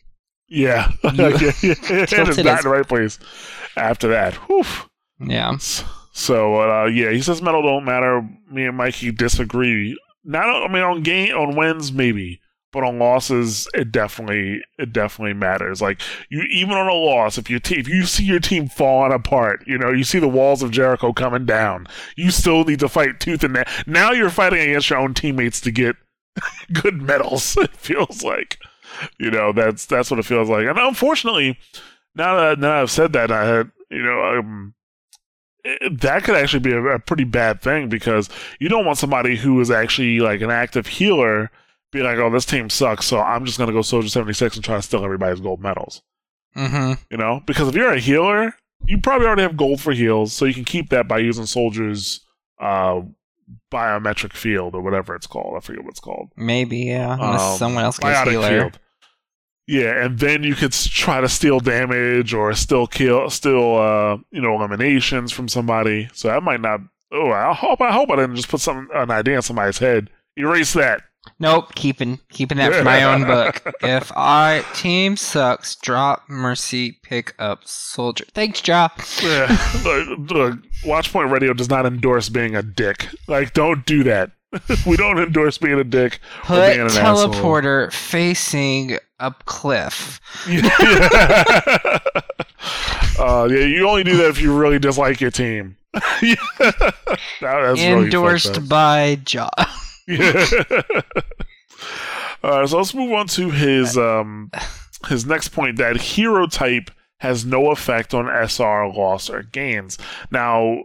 Yeah. 0.52 0.92
yeah, 1.04 1.30
yeah. 1.62 1.74
Your 1.90 2.06
head 2.06 2.28
not 2.44 2.60
in 2.60 2.64
the 2.64 2.70
right 2.70 2.88
place 2.88 3.20
after 3.76 4.08
that. 4.10 4.34
Whew. 4.48 4.64
Yeah. 5.20 5.58
So 6.12 6.56
uh, 6.62 6.86
yeah, 6.86 7.12
he 7.12 7.22
says 7.22 7.42
medal 7.42 7.62
don't 7.62 7.86
matter. 7.86 8.28
Me 8.52 8.66
and 8.66 8.76
Mikey 8.78 9.12
disagree. 9.12 9.98
Not 10.24 10.50
I 10.50 10.68
mean 10.68 10.84
on 10.84 11.04
game 11.04 11.36
on 11.36 11.56
wins 11.56 11.92
maybe, 11.92 12.42
but 12.72 12.84
on 12.84 13.00
losses 13.00 13.68
it 13.74 13.92
definitely 13.92 14.62
it 14.78 14.92
definitely 14.92 15.34
matters. 15.34 15.82
Like 15.82 16.02
you 16.30 16.42
even 16.50 16.74
on 16.76 16.88
a 16.88 16.94
loss, 16.94 17.38
if 17.38 17.50
you 17.50 17.60
te- 17.60 17.80
if 17.80 17.88
you 17.88 18.06
see 18.06 18.26
your 18.26 18.40
team 18.40 18.68
falling 18.68 19.14
apart, 19.14 19.64
you 19.68 19.78
know 19.78 19.92
you 19.92 20.04
see 20.04 20.20
the 20.20 20.28
walls 20.28 20.62
of 20.64 20.72
Jericho 20.72 21.14
coming 21.14 21.46
down, 21.46 21.88
you 22.16 22.32
still 22.32 22.64
need 22.66 22.80
to 22.80 22.90
fight 22.90 23.20
tooth 23.20 23.44
and 23.44 23.54
nail. 23.54 23.66
Now 23.86 24.12
you're 24.12 24.30
fighting 24.30 24.62
against 24.62 24.90
your 24.90 25.00
own 25.00 25.14
teammates 25.14 25.62
to 25.62 25.72
get 25.72 25.96
good 26.74 27.02
medals. 27.02 27.58
It 27.62 27.76
feels 27.76 28.24
like, 28.24 28.58
you 29.20 29.32
know 29.32 29.52
that's 29.52 29.86
that's 29.86 30.10
what 30.12 30.20
it 30.20 30.26
feels 30.26 30.50
like. 30.50 30.66
And 30.66 30.78
unfortunately, 30.78 31.58
now 32.16 32.36
that 32.36 32.60
now 32.60 32.82
I've 32.82 32.92
said 32.92 33.14
that, 33.14 33.32
I 33.32 33.46
had 33.46 33.72
you 33.90 34.04
know 34.04 34.38
um 34.38 34.74
it, 35.64 36.02
that 36.02 36.24
could 36.24 36.36
actually 36.36 36.62
be 36.62 36.72
a, 36.72 36.82
a 36.82 37.00
pretty 37.00 37.24
bad 37.24 37.62
thing 37.62 37.90
because 37.90 38.30
you 38.60 38.70
don't 38.70 38.86
want 38.86 38.98
somebody 38.98 39.36
who 39.36 39.60
is 39.60 39.72
actually 39.72 40.20
like 40.20 40.42
an 40.42 40.52
active 40.52 40.88
healer 40.88 41.52
be 41.92 42.04
like, 42.04 42.18
oh, 42.20 42.30
this 42.30 42.46
team 42.46 42.70
sucks, 42.70 43.06
so 43.06 43.20
I'm 43.20 43.46
just 43.46 43.58
gonna 43.58 43.72
go 43.72 43.82
Soldier 43.82 44.10
76 44.10 44.56
and 44.56 44.64
try 44.64 44.76
to 44.76 44.82
steal 44.82 45.04
everybody's 45.04 45.40
gold 45.40 45.62
medals. 45.62 46.02
Mm-hmm. 46.56 47.02
You 47.10 47.18
know, 47.18 47.42
because 47.46 47.68
if 47.68 47.76
you're 47.76 47.94
a 47.94 48.00
healer, 48.00 48.54
you 48.86 49.00
probably 49.00 49.28
already 49.28 49.42
have 49.42 49.58
gold 49.58 49.82
for 49.82 49.92
heals, 49.92 50.34
so 50.34 50.46
you 50.46 50.54
can 50.54 50.66
keep 50.66 50.90
that 50.90 51.08
by 51.08 51.18
using 51.18 51.46
Soldier's 51.46 52.22
uh, 52.60 53.02
biometric 53.72 54.34
field 54.34 54.76
or 54.76 54.82
whatever 54.82 55.16
it's 55.16 55.28
called. 55.28 55.56
I 55.58 55.60
forget 55.60 55.84
what 55.84 55.92
it's 55.92 56.00
called. 56.00 56.30
Maybe, 56.36 56.78
yeah. 56.80 57.14
Unless 57.14 57.42
Um, 57.42 57.58
someone 57.58 57.84
else 57.84 58.00
biotic 58.00 58.32
healer. 58.32 58.48
field. 58.50 58.80
Yeah, 59.68 60.04
and 60.04 60.18
then 60.18 60.44
you 60.44 60.56
could 60.56 60.72
try 60.72 61.22
to 61.22 61.30
steal 61.30 61.60
damage 61.60 62.34
or 62.34 62.52
still 62.56 62.88
kill, 62.88 63.30
steal, 63.30 63.76
uh, 63.76 64.18
you 64.32 64.42
know, 64.42 64.56
eliminations 64.56 65.32
from 65.32 65.48
somebody. 65.48 66.10
So 66.14 66.28
that 66.30 66.42
might 66.42 66.60
not. 66.62 66.82
Oh, 67.12 67.32
I 67.32 67.54
hope 67.54 67.80
I 67.82 67.92
hope 67.92 68.10
I 68.12 68.16
didn't 68.16 68.36
just 68.36 68.50
put 68.50 68.62
some 68.62 68.88
an 68.94 69.12
idea 69.12 69.36
in 69.36 69.42
somebody's 69.44 69.78
head. 69.78 70.10
Erase 70.38 70.74
that. 70.74 71.02
Nope, 71.38 71.76
keeping 71.76 72.20
keeping 72.32 72.58
that 72.58 72.74
for 72.74 72.84
my 72.84 73.04
own 73.04 73.26
book. 73.26 73.62
If 73.82 74.12
our 74.16 74.62
team 74.74 75.16
sucks, 75.18 75.76
drop 75.76 76.24
Mercy, 76.30 76.98
pick 77.04 77.34
up 77.40 77.62
Soldier. 77.66 78.26
Thanks, 78.34 78.66
Ja. 78.68 78.90
Yeah, 79.22 79.58
look, 79.84 80.32
look, 80.32 80.60
Watchpoint 80.84 81.32
Radio 81.32 81.54
does 81.54 81.70
not 81.70 81.86
endorse 81.86 82.30
being 82.30 82.56
a 82.56 82.62
dick. 82.64 83.08
Like, 83.28 83.54
don't 83.54 83.86
do 83.86 84.04
that. 84.04 84.32
we 84.88 84.98
don't 84.98 85.20
endorse 85.20 85.58
being 85.58 85.80
a 85.80 85.84
dick. 85.84 86.20
or 86.44 86.46
Put 86.46 86.68
being 86.70 86.82
an 86.82 86.88
asshole. 86.88 87.30
teleporter 87.34 87.92
facing 87.94 88.98
up 89.20 89.46
cliff. 89.46 90.20
Yeah. 90.48 90.70
uh, 93.20 93.48
yeah, 93.50 93.66
you 93.66 93.88
only 93.88 94.04
do 94.04 94.18
that 94.18 94.30
if 94.30 94.42
you 94.42 94.58
really 94.58 94.80
dislike 94.80 95.22
your 95.22 95.32
team. 95.32 95.78
Yeah. 96.22 96.36
That- 96.60 96.96
that's 97.42 97.80
really 97.80 98.06
Endorsed 98.06 98.56
fucked 98.56 98.70
by 98.70 99.20
Ja. 99.30 99.50
Yeah. 100.10 100.46
All 102.44 102.62
right, 102.62 102.70
so 102.70 102.78
let's 102.78 102.94
move 102.94 103.12
on 103.12 103.28
to 103.28 103.50
his 103.50 103.98
um 103.98 104.52
his 105.08 105.26
next 105.26 105.50
point 105.50 105.78
that 105.78 105.98
hero 105.98 106.48
type 106.48 106.92
has 107.20 107.46
no 107.46 107.72
effect 107.72 108.14
on 108.14 108.28
SR 108.28 108.88
loss 108.88 109.30
or 109.30 109.44
gains. 109.44 109.98
Now, 110.32 110.82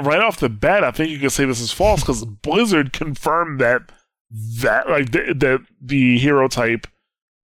right 0.00 0.20
off 0.20 0.38
the 0.38 0.48
bat, 0.48 0.84
I 0.84 0.90
think 0.90 1.10
you 1.10 1.18
can 1.18 1.30
say 1.30 1.44
this 1.44 1.60
is 1.60 1.72
false 1.72 2.00
because 2.00 2.24
Blizzard 2.42 2.92
confirmed 2.92 3.60
that 3.60 3.90
that 4.60 4.88
like 4.88 5.12
th- 5.12 5.38
that 5.38 5.60
the 5.80 6.18
hero 6.18 6.48
type 6.48 6.86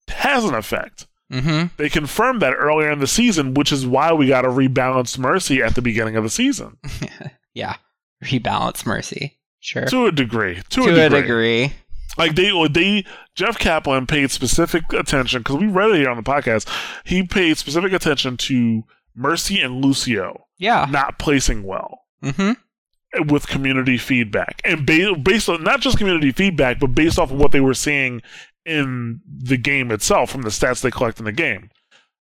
has 0.08 0.44
an 0.44 0.54
effect. 0.54 1.06
Mm-hmm. 1.32 1.68
They 1.78 1.88
confirmed 1.88 2.42
that 2.42 2.54
earlier 2.54 2.90
in 2.90 2.98
the 2.98 3.06
season, 3.06 3.54
which 3.54 3.72
is 3.72 3.86
why 3.86 4.12
we 4.12 4.28
got 4.28 4.44
a 4.44 4.48
rebalanced 4.48 5.18
Mercy 5.18 5.62
at 5.62 5.74
the 5.74 5.82
beginning 5.82 6.16
of 6.16 6.24
the 6.24 6.30
season. 6.30 6.76
yeah. 7.54 7.76
Rebalance 8.22 8.84
Mercy. 8.84 9.38
Sure. 9.62 9.86
To 9.86 10.06
a 10.06 10.12
degree. 10.12 10.56
To, 10.70 10.82
To 10.82 11.06
a 11.06 11.08
degree. 11.08 11.72
Like 12.18 12.34
they, 12.34 12.50
they, 12.68 13.06
Jeff 13.34 13.58
Kaplan 13.58 14.06
paid 14.06 14.30
specific 14.30 14.92
attention 14.92 15.40
because 15.40 15.56
we 15.56 15.66
read 15.66 15.92
it 15.92 15.96
here 15.96 16.10
on 16.10 16.16
the 16.18 16.22
podcast. 16.22 16.68
He 17.06 17.22
paid 17.22 17.56
specific 17.56 17.92
attention 17.94 18.36
to 18.38 18.82
Mercy 19.14 19.60
and 19.62 19.82
Lucio 19.82 20.44
Yeah. 20.58 20.86
not 20.90 21.18
placing 21.18 21.62
well 21.62 22.00
Mm-hmm. 22.22 23.30
with 23.30 23.46
community 23.46 23.98
feedback, 23.98 24.60
and 24.64 24.84
ba- 24.86 25.16
based 25.16 25.48
on 25.48 25.62
not 25.64 25.80
just 25.80 25.98
community 25.98 26.32
feedback, 26.32 26.78
but 26.80 26.88
based 26.94 27.18
off 27.18 27.30
of 27.30 27.38
what 27.38 27.50
they 27.52 27.60
were 27.60 27.74
seeing 27.74 28.20
in 28.64 29.20
the 29.26 29.56
game 29.56 29.90
itself 29.90 30.30
from 30.30 30.42
the 30.42 30.48
stats 30.50 30.82
they 30.82 30.90
collect 30.90 31.18
in 31.18 31.24
the 31.24 31.32
game. 31.32 31.68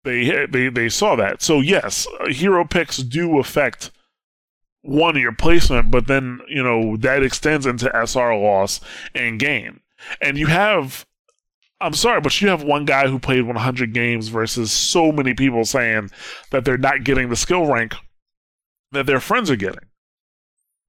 They 0.04 0.46
they 0.46 0.68
they 0.70 0.88
saw 0.88 1.14
that. 1.16 1.42
So 1.42 1.60
yes, 1.60 2.06
uh, 2.20 2.28
hero 2.28 2.64
picks 2.64 2.96
do 2.98 3.38
affect 3.38 3.90
one 4.82 5.16
your 5.16 5.32
placement, 5.32 5.90
but 5.90 6.06
then 6.06 6.40
you 6.48 6.62
know 6.62 6.96
that 6.98 7.22
extends 7.22 7.66
into 7.66 7.90
SR 7.94 8.34
loss 8.36 8.80
and 9.14 9.38
gain. 9.38 9.80
And 10.20 10.36
you 10.36 10.46
have 10.48 11.06
I'm 11.80 11.94
sorry, 11.94 12.20
but 12.20 12.40
you 12.40 12.48
have 12.48 12.62
one 12.62 12.84
guy 12.84 13.08
who 13.08 13.18
played 13.18 13.42
100 13.42 13.92
games 13.92 14.28
versus 14.28 14.70
so 14.70 15.10
many 15.10 15.34
people 15.34 15.64
saying 15.64 16.10
that 16.50 16.64
they're 16.64 16.78
not 16.78 17.02
getting 17.02 17.28
the 17.28 17.36
skill 17.36 17.66
rank 17.66 17.94
that 18.92 19.06
their 19.06 19.20
friends 19.20 19.50
are 19.50 19.56
getting 19.56 19.88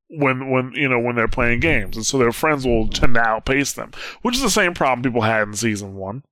when 0.09 0.51
when 0.51 0.71
you 0.73 0.87
know 0.87 0.99
when 0.99 1.15
they're 1.15 1.27
playing 1.27 1.59
games, 1.59 1.95
and 1.95 2.05
so 2.05 2.17
their 2.17 2.31
friends 2.31 2.65
will 2.65 2.87
tend 2.87 3.15
to 3.15 3.21
outpace 3.21 3.73
them, 3.73 3.91
which 4.21 4.35
is 4.35 4.41
the 4.41 4.49
same 4.49 4.73
problem 4.73 5.01
people 5.01 5.21
had 5.21 5.47
in 5.47 5.53
season 5.53 5.95
one. 5.95 6.23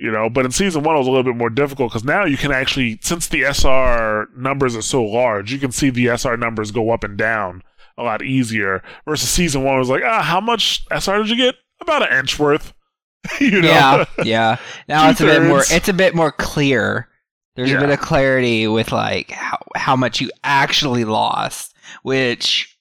You 0.00 0.12
know, 0.12 0.30
but 0.30 0.44
in 0.44 0.52
season 0.52 0.84
one 0.84 0.94
it 0.94 0.98
was 0.98 1.08
a 1.08 1.10
little 1.10 1.24
bit 1.24 1.36
more 1.36 1.50
difficult 1.50 1.90
because 1.90 2.04
now 2.04 2.24
you 2.24 2.36
can 2.36 2.52
actually, 2.52 3.00
since 3.02 3.26
the 3.26 3.42
SR 3.42 4.28
numbers 4.36 4.76
are 4.76 4.82
so 4.82 5.02
large, 5.02 5.50
you 5.52 5.58
can 5.58 5.72
see 5.72 5.90
the 5.90 6.06
SR 6.16 6.36
numbers 6.36 6.70
go 6.70 6.90
up 6.90 7.02
and 7.02 7.16
down 7.18 7.62
a 7.96 8.04
lot 8.04 8.22
easier. 8.22 8.80
Versus 9.06 9.28
season 9.28 9.64
one 9.64 9.76
was 9.76 9.88
like, 9.88 10.04
ah, 10.04 10.22
how 10.22 10.40
much 10.40 10.84
SR 10.92 11.18
did 11.18 11.30
you 11.30 11.36
get? 11.36 11.56
About 11.80 12.08
an 12.10 12.16
inch 12.16 12.38
worth. 12.38 12.72
you 13.40 13.60
know? 13.60 13.68
Yeah. 13.68 14.04
Yeah. 14.22 14.56
Now 14.88 15.10
it's 15.10 15.20
a 15.20 15.24
bit 15.24 15.42
more 15.42 15.64
it's 15.68 15.88
a 15.88 15.92
bit 15.92 16.14
more 16.14 16.30
clear. 16.30 17.08
There's 17.56 17.70
Yeah. 17.70 17.78
a 17.78 17.80
bit 17.80 17.90
of 17.90 18.00
clarity 18.00 18.68
with 18.68 18.92
like 18.92 19.32
how 19.32 19.58
how 19.74 19.96
much 19.96 20.20
you 20.20 20.30
actually 20.44 21.04
lost, 21.04 21.74
which 22.04 22.78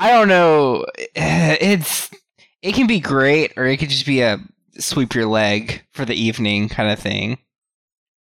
I 0.00 0.10
don't 0.10 0.26
know. 0.28 0.84
It's 1.14 2.10
it 2.62 2.74
can 2.74 2.88
be 2.88 2.98
great 2.98 3.52
or 3.56 3.66
it 3.66 3.76
could 3.76 3.90
just 3.90 4.06
be 4.06 4.20
a 4.20 4.40
sweep 4.78 5.14
your 5.14 5.26
leg 5.26 5.84
for 5.92 6.04
the 6.04 6.14
evening 6.14 6.68
kind 6.68 6.90
of 6.90 6.98
thing. 6.98 7.38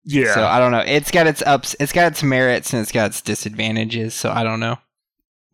yeah. 0.04 0.34
So 0.34 0.44
I 0.44 0.58
don't 0.58 0.72
know. 0.72 0.84
It's 0.86 1.10
got 1.10 1.26
its 1.26 1.42
ups, 1.42 1.74
it's 1.80 1.92
got 1.92 2.12
its 2.12 2.22
merits 2.22 2.72
and 2.72 2.82
it's 2.82 2.92
got 2.92 3.06
its 3.06 3.20
disadvantages. 3.20 4.14
So 4.14 4.30
I 4.30 4.44
don't 4.44 4.60
know. 4.60 4.78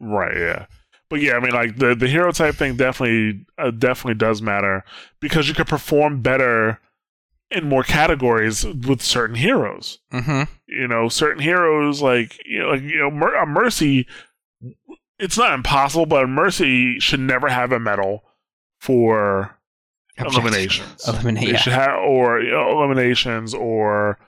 Right, 0.01 0.37
yeah. 0.37 0.67
But 1.09 1.21
yeah, 1.21 1.35
I 1.35 1.41
mean, 1.41 1.53
like 1.53 1.77
the 1.77 1.95
the 1.95 2.09
hero 2.09 2.33
type 2.33 2.55
thing 2.55 2.77
definitely 2.77 3.45
uh, 3.59 3.71
definitely 3.71 4.15
does 4.15 4.41
matter 4.41 4.83
because 5.21 5.47
you 5.47 5.55
can 5.55 5.67
perform 5.67 6.23
better 6.23 6.81
in 7.51 7.69
more 7.69 7.83
categories 7.83 8.65
with 8.65 9.03
certain 9.03 9.37
heroes. 9.37 9.99
Mm-hmm. 10.11 10.51
You 10.69 10.89
know, 10.89 11.11
certain 11.11 11.43
heroes 11.43 12.01
like 12.01 12.39
you 12.47 12.61
know, 12.61 12.71
like 12.71 12.83
you 12.83 12.99
know, 12.99 13.11
Mer- 13.11 13.35
a 13.35 13.47
Mercy. 13.47 14.07
It's 15.19 15.37
not 15.37 15.53
impossible, 15.53 16.07
but 16.07 16.25
a 16.25 16.27
Mercy 16.27 16.99
should 16.99 17.21
never 17.21 17.49
have 17.49 17.73
a 17.73 17.79
medal 17.79 18.25
for 18.81 19.59
eliminations. 20.27 21.09
Eliminate. 21.09 21.67
Yeah. 21.67 21.97
or 21.97 22.41
you 22.41 22.51
know, 22.51 22.71
eliminations, 22.71 23.55
or 23.55 24.19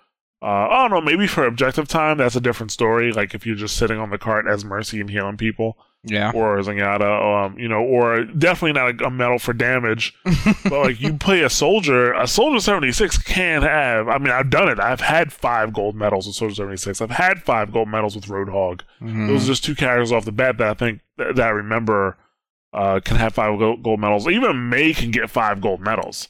uh, 0.43 0.69
I 0.71 0.83
don't 0.83 0.91
know, 0.91 1.01
maybe 1.01 1.27
for 1.27 1.47
objective 1.47 1.89
time, 1.89 2.19
that's 2.19 2.37
a 2.37 2.41
different 2.41 2.71
story. 2.71 3.13
Like 3.13 3.35
if 3.35 3.47
you're 3.47 3.57
just 3.57 3.77
sitting 3.77 3.99
on 3.99 4.11
the 4.11 4.19
cart 4.19 4.47
as 4.47 4.65
Mercy 4.65 5.01
and 5.01 5.09
healing 5.09 5.37
people, 5.37 5.79
yeah. 6.05 6.33
or 6.35 6.59
Zenyatta, 6.59 7.47
um, 7.47 7.59
you 7.59 7.69
know, 7.69 7.81
or 7.81 8.25
definitely 8.25 8.73
not 8.79 9.01
a, 9.01 9.07
a 9.07 9.11
medal 9.11 9.39
for 9.39 9.53
damage. 9.53 10.15
but 10.65 10.73
like 10.73 11.01
you 11.01 11.15
play 11.15 11.43
a 11.43 11.51
soldier, 11.51 12.13
a 12.13 12.27
soldier 12.27 12.61
76 12.61 13.19
can 13.19 13.63
have. 13.63 14.09
I 14.09 14.19
mean, 14.19 14.31
I've 14.31 14.51
done 14.51 14.69
it. 14.69 14.79
I've 14.79 15.01
had 15.01 15.33
five 15.33 15.73
gold 15.73 15.97
medals 15.97 16.27
with 16.27 16.37
soldier 16.37 16.57
76. 16.57 17.01
I've 17.01 17.11
had 17.11 17.43
five 17.43 17.73
gold 17.73 17.89
medals 17.89 18.15
with 18.15 18.27
Roadhog. 18.27 18.83
Mhm. 19.01 19.29
Those 19.29 19.45
are 19.45 19.49
just 19.49 19.65
two 19.65 19.75
characters 19.75 20.13
off 20.13 20.25
the 20.25 20.33
bat 20.33 20.59
that 20.59 20.69
I 20.69 20.75
think 20.75 21.01
that, 21.17 21.37
that 21.37 21.47
I 21.47 21.51
remember 21.51 22.19
uh, 22.75 23.01
can 23.01 23.17
have 23.17 23.35
five 23.35 23.59
gold, 23.59 24.01
medals. 24.01 24.27
Even 24.29 24.69
Mei 24.69 24.93
can 24.93 25.11
get 25.11 25.31
five 25.31 25.61
gold 25.61 25.81
medals, 25.81 26.29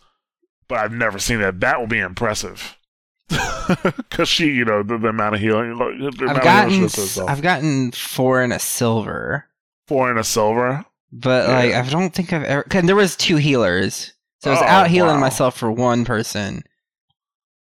but 0.68 0.78
I've 0.78 0.92
never 0.92 1.18
seen 1.18 1.40
that. 1.40 1.60
That 1.60 1.80
will 1.80 1.86
be 1.88 1.98
impressive. 1.98 2.76
Because 3.96 4.28
she, 4.28 4.48
you 4.52 4.64
know, 4.66 4.82
the, 4.82 4.98
the 4.98 5.08
amount 5.08 5.34
of 5.36 5.40
healing. 5.40 5.78
The 5.78 6.26
I've 6.28 6.36
of 6.36 6.42
gotten 6.42 6.70
healing 6.70 6.70
she 6.90 6.96
does 6.96 6.96
herself. 6.96 7.30
I've 7.30 7.40
gotten 7.40 7.92
four 7.92 8.42
and 8.42 8.52
a 8.52 8.58
silver, 8.58 9.46
four 9.88 10.10
and 10.10 10.18
a 10.18 10.24
silver. 10.24 10.84
but 11.10 11.48
Yeah. 11.48 11.54
like 11.56 11.72
I 11.86 11.90
don't 11.90 12.12
think 12.14 12.34
I've 12.34 12.44
ever. 12.44 12.62
Cause 12.64 12.82
there 12.84 12.94
was 12.94 13.16
two 13.16 13.36
healers, 13.36 14.12
so 14.42 14.50
I 14.50 14.52
was 14.52 14.60
Oh, 14.62 14.66
out 14.66 14.88
healing 14.88 15.14
wow. 15.14 15.20
myself 15.20 15.56
for 15.56 15.72
one 15.72 16.04
person, 16.04 16.62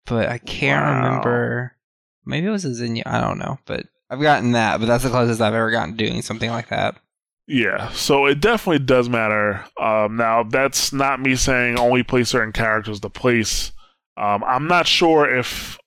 but 0.07 0.29
I 0.29 0.39
can't 0.39 0.83
Wow. 0.83 0.95
remember. 1.05 1.75
Maybe 2.25 2.47
it 2.47 2.51
was 2.51 2.65
a 2.65 2.73
Zinnia. 2.73 3.03
I 3.05 3.21
don't 3.21 3.37
know, 3.37 3.59
but 3.67 3.85
I've 4.09 4.21
gotten 4.21 4.53
that. 4.53 4.79
But 4.79 4.87
that's 4.87 5.03
the 5.03 5.11
closest 5.11 5.41
I've 5.41 5.53
ever 5.53 5.69
gotten 5.69 5.95
doing 5.95 6.23
something 6.23 6.49
like 6.49 6.69
that. 6.69 6.95
Yeah, 7.45 7.89
so 7.91 8.25
it 8.25 8.39
definitely 8.39 8.85
does 8.85 9.09
matter. 9.09 9.65
Um, 9.79 10.15
now, 10.15 10.43
that's 10.43 10.93
not 10.93 11.19
me 11.19 11.35
saying 11.35 11.77
only 11.77 12.03
play 12.03 12.23
certain 12.23 12.53
characters 12.53 13.01
to 13.01 13.09
place. 13.09 13.73
Um, 14.15 14.43
I'm 14.45 14.67
not 14.67 14.87
sure 14.87 15.33
if 15.33 15.77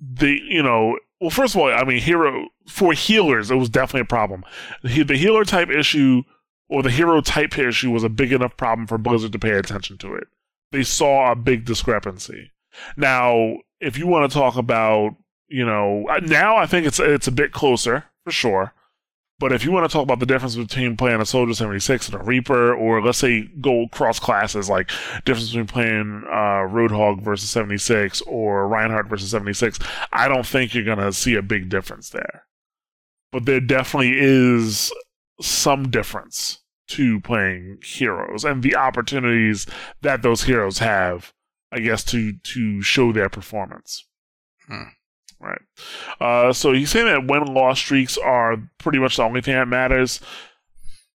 the, 0.00 0.40
you 0.48 0.62
know, 0.62 0.98
well, 1.20 1.30
first 1.30 1.54
of 1.54 1.60
all, 1.60 1.72
I 1.72 1.84
mean, 1.84 2.00
hero, 2.00 2.48
for 2.66 2.92
healers, 2.92 3.50
it 3.50 3.56
was 3.56 3.68
definitely 3.68 4.02
a 4.02 4.06
problem. 4.06 4.44
The, 4.82 5.04
the 5.04 5.16
healer 5.16 5.44
type 5.44 5.70
issue 5.70 6.22
or 6.68 6.82
the 6.82 6.90
hero 6.90 7.20
type 7.20 7.58
issue 7.58 7.90
was 7.90 8.04
a 8.04 8.08
big 8.08 8.32
enough 8.32 8.56
problem 8.56 8.86
for 8.86 8.98
Blizzard 8.98 9.32
to 9.32 9.38
pay 9.38 9.52
attention 9.52 9.98
to 9.98 10.14
it. 10.14 10.28
They 10.70 10.82
saw 10.82 11.32
a 11.32 11.36
big 11.36 11.64
discrepancy. 11.64 12.52
Now, 12.96 13.56
if 13.80 13.96
you 13.98 14.06
want 14.06 14.30
to 14.30 14.38
talk 14.38 14.56
about, 14.56 15.16
you 15.48 15.64
know, 15.64 16.06
now 16.22 16.56
I 16.56 16.66
think 16.66 16.86
it's 16.86 17.00
it's 17.00 17.26
a 17.26 17.32
bit 17.32 17.52
closer 17.52 18.04
for 18.24 18.30
sure. 18.30 18.74
But 19.40 19.52
if 19.52 19.64
you 19.64 19.70
want 19.70 19.88
to 19.88 19.92
talk 19.92 20.02
about 20.02 20.18
the 20.18 20.26
difference 20.26 20.56
between 20.56 20.96
playing 20.96 21.20
a 21.20 21.26
Soldier 21.26 21.54
76 21.54 22.08
and 22.08 22.20
a 22.20 22.24
Reaper, 22.24 22.74
or 22.74 23.00
let's 23.00 23.18
say 23.18 23.48
go 23.60 23.86
cross 23.92 24.18
classes, 24.18 24.68
like 24.68 24.90
difference 25.24 25.50
between 25.50 25.66
playing 25.68 26.24
uh, 26.26 26.66
Roadhog 26.66 27.22
versus 27.22 27.48
76 27.50 28.20
or 28.22 28.66
Reinhardt 28.66 29.08
versus 29.08 29.30
76, 29.30 29.78
I 30.12 30.26
don't 30.26 30.44
think 30.46 30.74
you're 30.74 30.84
going 30.84 30.98
to 30.98 31.12
see 31.12 31.34
a 31.36 31.42
big 31.42 31.68
difference 31.68 32.10
there. 32.10 32.44
but 33.30 33.44
there 33.44 33.60
definitely 33.60 34.14
is 34.16 34.92
some 35.40 35.90
difference 35.90 36.58
to 36.88 37.20
playing 37.20 37.78
heroes 37.84 38.44
and 38.44 38.62
the 38.62 38.74
opportunities 38.74 39.66
that 40.00 40.22
those 40.22 40.44
heroes 40.44 40.78
have, 40.78 41.32
I 41.70 41.80
guess, 41.80 42.02
to 42.04 42.32
to 42.32 42.82
show 42.82 43.12
their 43.12 43.28
performance. 43.28 44.04
Hmm. 44.66 44.90
Right. 45.40 45.60
Uh, 46.20 46.52
so 46.52 46.72
he's 46.72 46.90
saying 46.90 47.06
that 47.06 47.26
win 47.30 47.42
and 47.42 47.54
loss 47.54 47.78
streaks 47.78 48.18
are 48.18 48.56
pretty 48.78 48.98
much 48.98 49.16
the 49.16 49.22
only 49.22 49.40
thing 49.40 49.54
that 49.54 49.68
matters. 49.68 50.20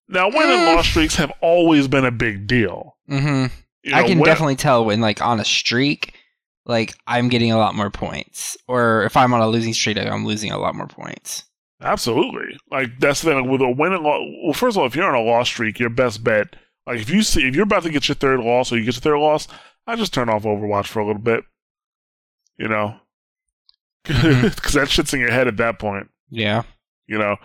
Now, 0.08 0.28
win 0.30 0.50
and 0.50 0.76
loss 0.76 0.88
streaks 0.88 1.16
have 1.16 1.32
always 1.42 1.88
been 1.88 2.06
a 2.06 2.12
big 2.12 2.48
deal. 2.48 2.96
hmm 3.08 3.46
You 3.84 3.94
I 3.96 4.04
can 4.08 4.20
when- 4.20 4.26
definitely 4.26 4.56
tell 4.56 4.86
when 4.86 5.02
like 5.02 5.22
on 5.22 5.40
a 5.40 5.46
streak, 5.46 6.14
like 6.66 6.94
I'm 7.08 7.28
getting 7.30 7.52
a 7.52 7.58
lot 7.58 7.76
more 7.76 7.90
points, 7.90 8.56
or 8.68 9.04
if 9.04 9.18
I'm 9.18 9.34
on 9.34 9.42
a 9.42 9.48
losing 9.48 9.74
streak, 9.74 9.98
I'm 9.98 10.26
losing 10.26 10.52
a 10.52 10.58
lot 10.58 10.76
more 10.76 10.88
points. 10.88 11.44
Absolutely. 11.82 12.58
Like 12.72 12.98
that's 13.00 13.22
the 13.22 13.32
thing 13.32 13.50
with 13.50 13.62
a 13.62 13.70
win 13.70 13.92
and 13.92 14.04
loss. 14.04 14.22
Well, 14.44 14.54
first 14.54 14.78
of 14.78 14.82
all, 14.82 14.88
if 14.88 14.96
you're 14.96 15.08
on 15.08 15.16
a 15.16 15.22
loss 15.22 15.50
streak, 15.50 15.80
your 15.80 15.90
best 15.90 16.24
bet, 16.24 16.56
like 16.88 17.02
if 17.02 17.10
you 17.10 17.24
see 17.24 17.46
if 17.46 17.56
you're 17.56 17.64
about 17.66 17.84
to 17.84 17.90
get 17.90 18.08
your 18.08 18.16
third 18.16 18.40
loss 18.40 18.72
or 18.72 18.78
you 18.78 18.86
get 18.86 18.96
your 18.96 19.02
third 19.02 19.18
loss, 19.20 19.50
I 19.86 19.98
just 19.98 20.14
turn 20.14 20.30
off 20.30 20.44
Overwatch 20.44 20.88
for 20.88 21.02
a 21.02 21.06
little 21.06 21.22
bit. 21.22 21.44
You 22.58 22.70
know, 22.70 22.96
because 24.08 24.22
Mhm. 24.24 24.74
that 24.74 24.90
shit's 24.90 25.14
in 25.14 25.20
your 25.20 25.32
head 25.32 25.48
at 25.48 25.58
that 25.58 25.80
point. 25.80 26.10
Yeah. 26.30 26.64
You 27.08 27.18
know, 27.18 27.38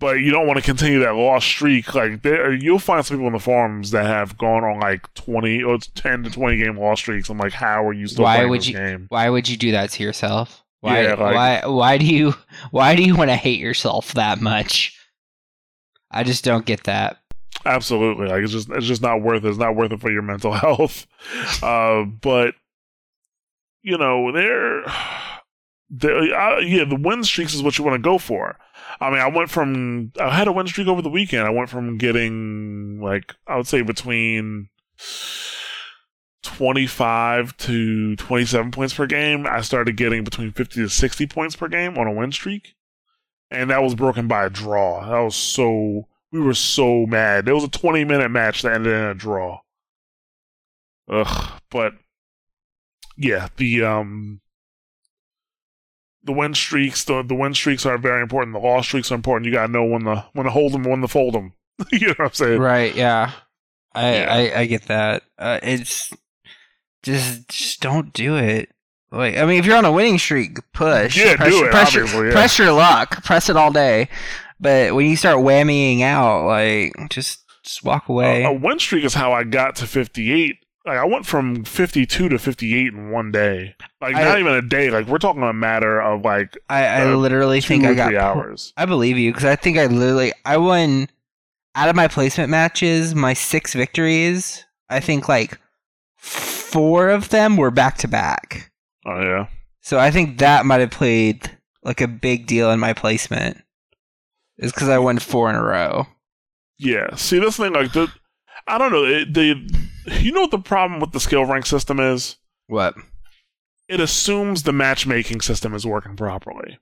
but 0.00 0.20
you 0.20 0.30
don't 0.30 0.46
want 0.46 0.58
to 0.58 0.64
continue 0.64 1.00
that 1.00 1.14
lost 1.14 1.46
streak. 1.46 1.94
Like 1.94 2.22
there, 2.22 2.52
you'll 2.52 2.78
find 2.78 3.04
some 3.04 3.16
people 3.16 3.26
in 3.26 3.32
the 3.32 3.38
forums 3.38 3.90
that 3.90 4.06
have 4.06 4.38
gone 4.38 4.62
on 4.64 4.80
like 4.80 5.12
twenty 5.14 5.62
or 5.62 5.78
ten 5.94 6.22
to 6.24 6.30
twenty 6.30 6.56
game 6.62 6.78
lost 6.78 7.02
streaks. 7.02 7.28
I'm 7.28 7.38
like, 7.38 7.52
how 7.52 7.86
are 7.86 7.92
you 7.92 8.06
still 8.06 8.24
Why 8.24 8.36
playing 8.36 8.50
would 8.50 8.60
this 8.60 8.68
you- 8.68 8.74
game? 8.74 9.06
Why 9.08 9.28
would 9.30 9.48
you 9.48 9.56
do 9.56 9.72
that 9.72 9.90
to 9.92 10.02
yourself? 10.02 10.62
Why? 10.80 11.02
Yeah, 11.02 11.14
like- 11.14 11.34
why? 11.34 11.62
Why 11.66 11.98
do 11.98 12.06
you? 12.06 12.34
Why 12.70 12.94
do 12.94 13.02
you 13.02 13.16
want 13.16 13.30
to 13.30 13.36
hate 13.36 13.58
yourself 13.58 14.14
that 14.14 14.40
much? 14.40 14.94
I 16.10 16.22
just 16.22 16.44
don't 16.44 16.64
get 16.64 16.84
that. 16.84 17.18
Absolutely, 17.66 18.28
like 18.28 18.42
it's 18.44 18.52
just 18.52 18.70
it's 18.70 18.86
just 18.86 19.02
not 19.02 19.20
worth 19.20 19.44
it. 19.44 19.48
It's 19.48 19.58
not 19.58 19.74
worth 19.74 19.90
it 19.92 20.00
for 20.00 20.10
your 20.12 20.22
mental 20.22 20.52
health. 20.54 21.06
Uh, 21.62 22.04
but 22.04 22.54
you 23.82 23.98
know, 23.98 24.30
there, 24.32 24.84
there, 25.90 26.16
uh, 26.16 26.58
yeah, 26.60 26.84
the 26.84 26.96
win 26.96 27.24
streaks 27.24 27.54
is 27.54 27.62
what 27.62 27.78
you 27.78 27.84
want 27.84 27.94
to 27.96 28.06
go 28.06 28.18
for. 28.18 28.58
I 29.00 29.10
mean, 29.10 29.20
I 29.20 29.28
went 29.28 29.50
from 29.50 30.12
I 30.20 30.34
had 30.34 30.48
a 30.48 30.52
win 30.52 30.66
streak 30.66 30.88
over 30.88 31.02
the 31.02 31.08
weekend. 31.08 31.46
I 31.46 31.50
went 31.50 31.70
from 31.70 31.98
getting 31.98 33.00
like 33.00 33.34
I 33.46 33.56
would 33.56 33.66
say 33.66 33.82
between. 33.82 34.68
25 36.42 37.56
to 37.56 38.16
27 38.16 38.70
points 38.70 38.94
per 38.94 39.06
game. 39.06 39.46
I 39.46 39.60
started 39.60 39.96
getting 39.96 40.24
between 40.24 40.52
50 40.52 40.82
to 40.82 40.88
60 40.88 41.26
points 41.26 41.56
per 41.56 41.68
game 41.68 41.98
on 41.98 42.06
a 42.06 42.12
win 42.12 42.32
streak. 42.32 42.74
And 43.50 43.70
that 43.70 43.82
was 43.82 43.94
broken 43.94 44.28
by 44.28 44.46
a 44.46 44.50
draw. 44.50 45.04
That 45.08 45.20
was 45.20 45.36
so 45.36 46.08
we 46.30 46.40
were 46.40 46.54
so 46.54 47.06
mad. 47.06 47.44
There 47.44 47.54
was 47.54 47.64
a 47.64 47.68
20 47.68 48.04
minute 48.04 48.30
match 48.30 48.62
that 48.62 48.74
ended 48.74 48.92
in 48.92 49.04
a 49.04 49.14
draw. 49.14 49.60
Ugh, 51.08 51.60
but 51.70 51.94
yeah, 53.16 53.48
the 53.56 53.82
um 53.84 54.40
the 56.28 56.32
win 56.32 56.54
streaks, 56.54 57.04
the 57.04 57.22
the 57.22 57.34
win 57.34 57.54
streaks 57.54 57.84
are 57.86 57.96
very 57.98 58.20
important. 58.22 58.54
The 58.54 58.60
loss 58.60 58.86
streaks 58.86 59.10
are 59.10 59.14
important. 59.14 59.46
You 59.46 59.52
gotta 59.52 59.72
know 59.72 59.84
when 59.84 60.02
to 60.04 60.26
when 60.34 60.44
to 60.44 60.52
hold 60.52 60.72
them, 60.72 60.84
when 60.84 61.00
to 61.00 61.08
fold 61.08 61.34
them. 61.34 61.54
you 61.90 62.08
know 62.08 62.14
what 62.18 62.26
I'm 62.26 62.32
saying? 62.34 62.60
Right? 62.60 62.94
Yeah. 62.94 63.32
I 63.94 64.14
Yeah. 64.14 64.26
I, 64.28 64.60
I 64.60 64.66
get 64.66 64.82
that. 64.84 65.22
Uh, 65.38 65.58
it's 65.62 66.12
just 67.02 67.48
just 67.48 67.80
don't 67.80 68.12
do 68.12 68.36
it. 68.36 68.70
Like 69.10 69.36
I 69.38 69.46
mean, 69.46 69.58
if 69.58 69.64
you're 69.66 69.76
on 69.76 69.84
a 69.86 69.92
winning 69.92 70.18
streak, 70.18 70.58
push. 70.72 71.16
Yeah, 71.16 71.36
press, 71.36 71.50
do 71.50 71.64
it, 71.64 71.70
Press, 71.70 71.94
your- 71.94 72.26
yeah. 72.26 72.32
press 72.32 72.58
your 72.58 72.72
luck. 72.72 73.24
Press 73.24 73.48
it 73.48 73.56
all 73.56 73.72
day. 73.72 74.08
But 74.60 74.94
when 74.94 75.06
you 75.06 75.16
start 75.16 75.38
whammying 75.38 76.02
out, 76.02 76.44
like 76.46 76.92
just 77.08 77.44
just 77.62 77.82
walk 77.84 78.08
away. 78.08 78.44
A, 78.44 78.48
a 78.48 78.52
win 78.52 78.78
streak 78.78 79.04
is 79.04 79.14
how 79.14 79.32
I 79.32 79.44
got 79.44 79.76
to 79.76 79.86
58. 79.86 80.56
Like 80.88 80.98
I 80.98 81.04
went 81.04 81.26
from 81.26 81.64
52 81.64 82.28
to 82.30 82.38
58 82.38 82.86
in 82.94 83.10
one 83.10 83.30
day. 83.30 83.76
Like 84.00 84.16
I- 84.16 84.24
not 84.24 84.38
even 84.38 84.54
a 84.54 84.62
day. 84.62 84.90
Like 84.90 85.06
we're 85.06 85.18
talking 85.18 85.42
a 85.42 85.52
matter 85.52 86.00
of 86.00 86.22
like 86.24 86.56
I, 86.68 86.84
I 86.86 87.12
uh, 87.12 87.16
literally 87.16 87.60
two 87.60 87.68
think 87.68 87.84
I 87.84 87.94
got. 87.94 88.14
hours. 88.14 88.72
I 88.76 88.86
believe 88.86 89.18
you 89.18 89.30
because 89.32 89.44
I 89.44 89.56
think 89.56 89.78
I 89.78 89.86
literally 89.86 90.32
I 90.44 90.56
won 90.56 91.08
out 91.74 91.88
of 91.88 91.96
my 91.96 92.08
placement 92.08 92.50
matches. 92.50 93.14
My 93.14 93.34
six 93.34 93.74
victories. 93.74 94.64
I 94.90 95.00
think 95.00 95.28
like 95.28 95.58
four 96.16 97.08
of 97.10 97.28
them 97.28 97.56
were 97.56 97.70
back 97.70 97.98
to 97.98 98.08
back. 98.08 98.70
Oh 99.06 99.20
yeah. 99.20 99.46
So 99.80 99.98
I 99.98 100.10
think 100.10 100.38
that 100.38 100.66
might 100.66 100.80
have 100.80 100.90
played 100.90 101.50
like 101.82 102.00
a 102.00 102.08
big 102.08 102.46
deal 102.46 102.70
in 102.70 102.80
my 102.80 102.92
placement. 102.92 103.58
Is 104.58 104.72
because 104.72 104.88
I 104.88 104.98
won 104.98 105.18
four 105.18 105.48
in 105.48 105.56
a 105.56 105.62
row. 105.62 106.06
Yeah. 106.78 107.14
See, 107.14 107.38
this 107.38 107.56
thing, 107.56 107.72
like 107.72 107.92
the, 107.92 108.10
I 108.68 108.78
don't 108.78 108.92
know. 108.92 109.04
It, 109.04 109.34
the, 109.34 109.56
you 110.20 110.32
know 110.32 110.42
what 110.42 110.50
the 110.50 110.58
problem 110.58 111.00
with 111.00 111.12
the 111.12 111.20
skill 111.20 111.44
rank 111.44 111.66
system 111.66 111.98
is? 111.98 112.36
What? 112.66 112.94
It 113.88 114.00
assumes 114.00 114.62
the 114.62 114.72
matchmaking 114.72 115.40
system 115.40 115.74
is 115.74 115.86
working 115.86 116.16
properly. 116.16 116.78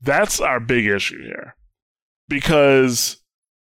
That's 0.00 0.40
our 0.40 0.60
big 0.60 0.86
issue 0.86 1.22
here, 1.22 1.56
because 2.28 3.16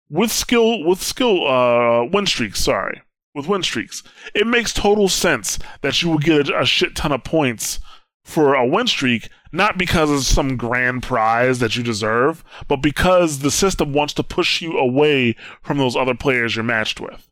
with 0.10 0.32
skill, 0.32 0.84
with 0.84 1.02
skill, 1.02 1.48
uh, 1.48 2.06
win 2.06 2.26
streaks. 2.26 2.60
Sorry, 2.60 3.02
with 3.34 3.48
win 3.48 3.64
streaks, 3.64 4.04
it 4.34 4.48
makes 4.48 4.74
total 4.74 5.08
sense 5.08 5.60
that 5.82 6.02
you 6.02 6.10
will 6.10 6.18
get 6.18 6.50
a, 6.50 6.62
a 6.62 6.66
shit 6.66 6.96
ton 6.96 7.12
of 7.12 7.24
points 7.24 7.80
for 8.26 8.56
a 8.56 8.68
win 8.68 8.88
streak, 8.88 9.30
not 9.52 9.78
because 9.78 10.12
it's 10.12 10.28
some 10.28 10.58
grand 10.58 11.04
prize 11.04 11.60
that 11.60 11.76
you 11.76 11.84
deserve, 11.84 12.44
but 12.68 12.78
because 12.78 13.40
the 13.40 13.52
system 13.52 13.94
wants 13.94 14.14
to 14.16 14.24
push 14.24 14.62
you 14.62 14.78
away 14.78 15.36
from 15.62 15.78
those 15.78 15.96
other 15.96 16.16
players 16.16 16.56
you're 16.56 16.64
matched 16.64 17.00
with. 17.00 17.30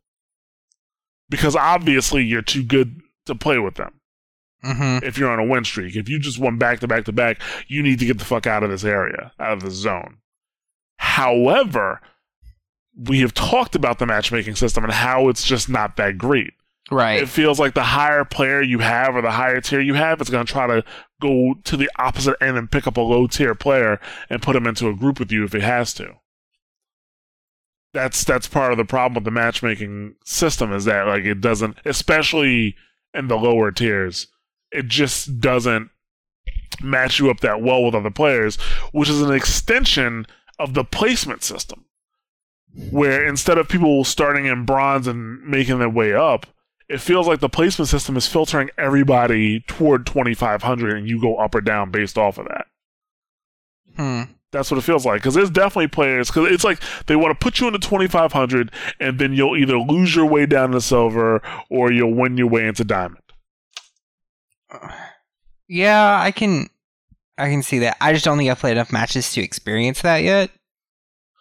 Because 1.28 1.56
obviously 1.56 2.24
you're 2.24 2.42
too 2.42 2.62
good 2.62 3.00
to 3.26 3.34
play 3.34 3.58
with 3.58 3.74
them 3.74 3.92
Mm-hmm. 4.64 5.04
if 5.04 5.16
you're 5.18 5.30
on 5.30 5.38
a 5.38 5.44
win 5.44 5.64
streak. 5.64 5.94
If 5.94 6.08
you 6.08 6.18
just 6.18 6.38
won 6.40 6.56
back 6.58 6.80
to 6.80 6.88
back 6.88 7.04
to 7.04 7.12
back, 7.12 7.40
you 7.68 7.82
need 7.82 7.98
to 8.00 8.06
get 8.06 8.18
the 8.18 8.24
fuck 8.24 8.46
out 8.48 8.62
of 8.64 8.70
this 8.70 8.84
area, 8.84 9.30
out 9.38 9.52
of 9.52 9.62
this 9.62 9.74
zone. 9.74 10.16
However, 10.96 12.00
we 12.96 13.20
have 13.20 13.34
talked 13.34 13.74
about 13.74 13.98
the 13.98 14.06
matchmaking 14.06 14.54
system 14.56 14.82
and 14.82 14.92
how 14.92 15.28
it's 15.28 15.44
just 15.44 15.68
not 15.68 15.96
that 15.96 16.16
great 16.18 16.54
Right. 16.90 17.20
it 17.22 17.28
feels 17.28 17.58
like 17.60 17.74
the 17.74 17.82
higher 17.82 18.24
player 18.24 18.62
you 18.62 18.78
have 18.78 19.14
or 19.16 19.20
the 19.22 19.30
higher 19.32 19.60
tier 19.60 19.80
you 19.80 19.94
have, 19.94 20.20
it's 20.20 20.30
going 20.30 20.46
to 20.46 20.52
try 20.52 20.66
to 20.68 20.84
go 21.20 21.54
to 21.64 21.76
the 21.76 21.90
opposite 21.98 22.36
end 22.40 22.56
and 22.56 22.70
pick 22.70 22.86
up 22.86 22.96
a 22.96 23.00
low 23.00 23.26
tier 23.26 23.54
player 23.54 24.00
and 24.28 24.42
put 24.42 24.56
him 24.56 24.66
into 24.66 24.88
a 24.88 24.94
group 24.94 25.18
with 25.18 25.32
you 25.32 25.44
if 25.44 25.54
it 25.54 25.62
has 25.62 25.94
to. 25.94 26.16
That's 27.92 28.24
that's 28.24 28.46
part 28.46 28.72
of 28.72 28.78
the 28.78 28.84
problem 28.84 29.14
with 29.14 29.24
the 29.24 29.30
matchmaking 29.30 30.16
system 30.24 30.72
is 30.72 30.84
that 30.84 31.06
like 31.06 31.24
it 31.24 31.40
doesn't, 31.40 31.78
especially 31.84 32.76
in 33.14 33.28
the 33.28 33.36
lower 33.36 33.72
tiers, 33.72 34.26
it 34.70 34.86
just 34.88 35.40
doesn't 35.40 35.90
match 36.82 37.18
you 37.18 37.30
up 37.30 37.40
that 37.40 37.62
well 37.62 37.82
with 37.82 37.94
other 37.94 38.10
players, 38.10 38.56
which 38.92 39.08
is 39.08 39.22
an 39.22 39.32
extension 39.32 40.26
of 40.58 40.74
the 40.74 40.84
placement 40.84 41.42
system. 41.42 41.84
Where 42.90 43.26
instead 43.26 43.56
of 43.56 43.68
people 43.68 44.04
starting 44.04 44.44
in 44.44 44.66
bronze 44.66 45.06
and 45.06 45.42
making 45.46 45.78
their 45.78 45.88
way 45.88 46.12
up, 46.12 46.46
it 46.88 47.00
feels 47.00 47.26
like 47.26 47.40
the 47.40 47.48
placement 47.48 47.88
system 47.88 48.16
is 48.16 48.26
filtering 48.26 48.70
everybody 48.78 49.60
toward 49.60 50.06
2500 50.06 50.96
and 50.96 51.08
you 51.08 51.20
go 51.20 51.36
up 51.36 51.54
or 51.54 51.60
down 51.60 51.90
based 51.90 52.16
off 52.18 52.38
of 52.38 52.46
that 52.46 52.66
Hmm. 53.96 54.22
that's 54.52 54.70
what 54.70 54.78
it 54.78 54.82
feels 54.82 55.06
like 55.06 55.22
because 55.22 55.34
there's 55.34 55.50
definitely 55.50 55.88
players 55.88 56.28
because 56.28 56.52
it's 56.52 56.64
like 56.64 56.80
they 57.06 57.16
want 57.16 57.38
to 57.38 57.42
put 57.44 57.60
you 57.60 57.66
into 57.66 57.78
2500 57.78 58.70
and 59.00 59.18
then 59.18 59.32
you'll 59.32 59.56
either 59.56 59.78
lose 59.78 60.14
your 60.14 60.26
way 60.26 60.44
down 60.46 60.70
to 60.72 60.80
silver 60.80 61.40
or 61.70 61.90
you'll 61.90 62.14
win 62.14 62.36
your 62.36 62.46
way 62.48 62.66
into 62.66 62.84
diamond 62.84 63.22
Yeah, 65.68 66.20
I 66.20 66.30
can. 66.30 66.68
I 67.38 67.48
can 67.50 67.62
see 67.62 67.80
that. 67.80 67.96
I 68.00 68.12
just 68.12 68.24
don't 68.24 68.38
think 68.38 68.48
I've 68.50 68.58
played 68.60 68.72
enough 68.76 68.92
matches 68.92 69.32
to 69.32 69.42
experience 69.42 70.00
that 70.02 70.18
yet. 70.22 70.50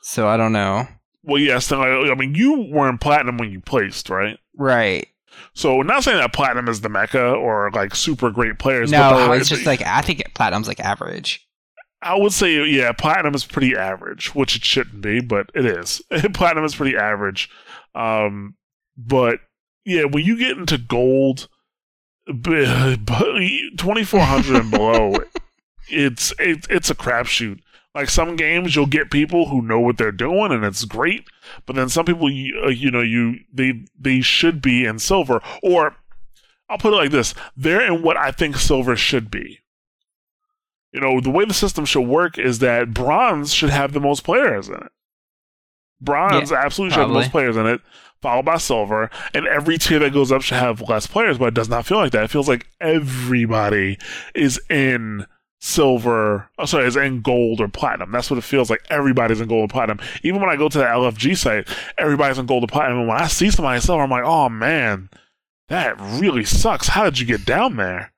So 0.02 0.28
I 0.28 0.36
don't 0.36 0.52
know. 0.52 0.88
well 1.24 1.40
yes 1.42 1.70
then 1.70 1.80
I, 1.80 2.12
I 2.12 2.16
mean 2.16 2.34
you 2.36 2.68
were 2.72 2.90
in 2.90 2.98
platinum 2.98 3.38
when 3.38 3.52
you 3.52 3.60
placed 3.62 4.10
right 4.10 4.38
Right. 4.58 5.08
So 5.54 5.82
not 5.82 6.04
saying 6.04 6.18
that 6.18 6.34
platinum 6.34 6.68
is 6.68 6.82
the 6.82 6.90
mecca 6.90 7.32
or 7.32 7.72
like 7.72 7.96
super 7.96 8.30
great 8.32 8.60
players 8.60 8.92
but 8.92 9.28
No, 9.28 9.32
it's 9.34 9.50
just 9.50 9.66
like 9.66 9.82
I 9.82 10.02
think 10.02 10.24
platinum's 10.34 10.68
like 10.68 10.80
average. 10.80 11.46
I 12.02 12.16
would 12.16 12.34
say, 12.34 12.64
yeah, 12.66 12.92
platinum 12.92 13.34
is 13.34 13.46
pretty 13.46 13.76
average, 13.76 14.36
which 14.36 14.56
it 14.56 14.64
shouldn't 14.64 15.02
be, 15.02 15.22
but 15.22 15.50
it 15.56 15.66
is. 15.66 16.02
platinum 16.34 16.64
is 16.64 16.76
pretty 16.76 16.96
average. 16.96 17.50
Um, 17.96 18.56
but 18.96 19.40
yeah, 19.86 20.04
when 20.04 20.24
you 20.24 20.38
get 20.38 20.58
into 20.58 20.78
gold, 20.78 21.48
twenty 23.78 24.04
four 24.04 24.20
hundred 24.20 24.58
and 24.58 24.72
below, 24.72 25.16
it's 25.90 26.34
it, 26.38 26.68
it's 26.70 26.90
a 26.90 26.96
crapshoot. 26.96 27.60
Like 27.96 28.10
some 28.10 28.36
games, 28.36 28.76
you'll 28.76 28.88
get 28.88 29.10
people 29.10 29.48
who 29.48 29.62
know 29.62 29.80
what 29.80 29.98
they're 29.98 30.12
doing, 30.12 30.52
and 30.52 30.66
it's 30.66 30.86
great. 30.86 31.26
But 31.66 31.76
then 31.76 31.90
some 31.90 32.06
people, 32.06 32.30
you, 32.32 32.62
uh, 32.66 32.70
you 32.70 32.92
know, 32.92 33.02
you 33.02 33.40
they 33.54 33.86
they 34.00 34.22
should 34.22 34.62
be 34.62 34.86
in 34.86 35.00
silver, 35.00 35.42
or 35.62 35.96
I'll 36.70 36.78
put 36.78 36.94
it 36.94 36.98
like 36.98 37.12
this: 37.12 37.34
they're 37.56 37.86
in 37.86 38.02
what 38.02 38.18
I 38.18 38.32
think 38.32 38.58
silver 38.58 38.96
should 38.96 39.30
be. 39.30 39.60
You 40.92 41.02
know, 41.02 41.20
the 41.20 41.30
way 41.30 41.44
the 41.44 41.54
system 41.54 41.84
should 41.84 42.08
work 42.08 42.38
is 42.38 42.60
that 42.60 42.94
bronze 42.94 43.54
should 43.54 43.70
have 43.70 43.92
the 43.92 44.00
most 44.00 44.24
players 44.24 44.70
in 44.70 44.76
it. 44.76 44.92
Bronze 46.00 46.52
absolutely 46.52 46.94
should 46.94 47.00
have 47.02 47.10
the 47.10 47.16
most 47.16 47.32
players 47.32 47.58
in 47.58 47.66
it, 47.66 47.82
followed 48.22 48.46
by 48.46 48.58
silver, 48.58 49.10
and 49.34 49.46
every 49.48 49.78
tier 49.78 50.00
that 50.00 50.14
goes 50.14 50.32
up 50.32 50.42
should 50.42 50.58
have 50.58 50.82
less 50.82 51.08
players, 51.08 51.38
but 51.38 51.48
it 51.50 51.54
does 51.54 51.70
not 51.70 51.86
feel 51.86 51.98
like 51.98 52.12
that. 52.12 52.24
It 52.24 52.32
feels 52.32 52.48
like 52.48 52.68
everybody 52.80 53.98
is 54.34 54.60
in 54.70 55.26
silver, 55.60 56.50
oh, 56.58 56.66
sorry, 56.66 56.86
is 56.86 56.96
in 56.96 57.22
gold 57.22 57.60
or 57.60 57.68
platinum. 57.68 58.12
That's 58.12 58.30
what 58.30 58.38
it 58.38 58.44
feels 58.44 58.70
like. 58.70 58.86
Everybody's 58.90 59.42
in 59.42 59.48
gold 59.48 59.70
or 59.70 59.74
platinum. 59.74 60.00
Even 60.24 60.42
when 60.42 60.50
I 60.50 60.56
go 60.56 60.70
to 60.70 60.78
the 60.78 60.84
LFG 60.84 61.38
site, 61.38 61.68
everybody's 61.98 62.38
in 62.38 62.46
gold 62.46 62.64
or 62.64 62.68
platinum. 62.68 63.00
And 63.00 63.08
when 63.08 63.22
I 63.22 63.28
see 63.28 63.50
somebody 63.50 63.78
in 63.78 63.82
silver, 63.82 64.04
I'm 64.04 64.10
like, 64.10 64.24
oh 64.26 64.50
man, 64.50 65.10
that 65.70 66.00
really 66.00 66.46
sucks. 66.46 66.90
How 66.90 67.06
did 67.06 67.20
you 67.20 67.26
get 67.26 67.46
down 67.46 67.78
there? 67.78 68.12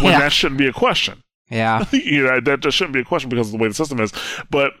When 0.00 0.12
yeah. 0.12 0.20
that 0.20 0.32
shouldn't 0.32 0.58
be 0.58 0.68
a 0.68 0.72
question. 0.72 1.22
yeah. 1.50 1.84
you 1.92 2.24
know, 2.24 2.40
that 2.40 2.60
just 2.60 2.76
shouldn't 2.76 2.94
be 2.94 3.00
a 3.00 3.04
question 3.04 3.30
because 3.30 3.48
of 3.48 3.52
the 3.52 3.58
way 3.58 3.68
the 3.68 3.74
system 3.74 4.00
is. 4.00 4.12
But 4.50 4.72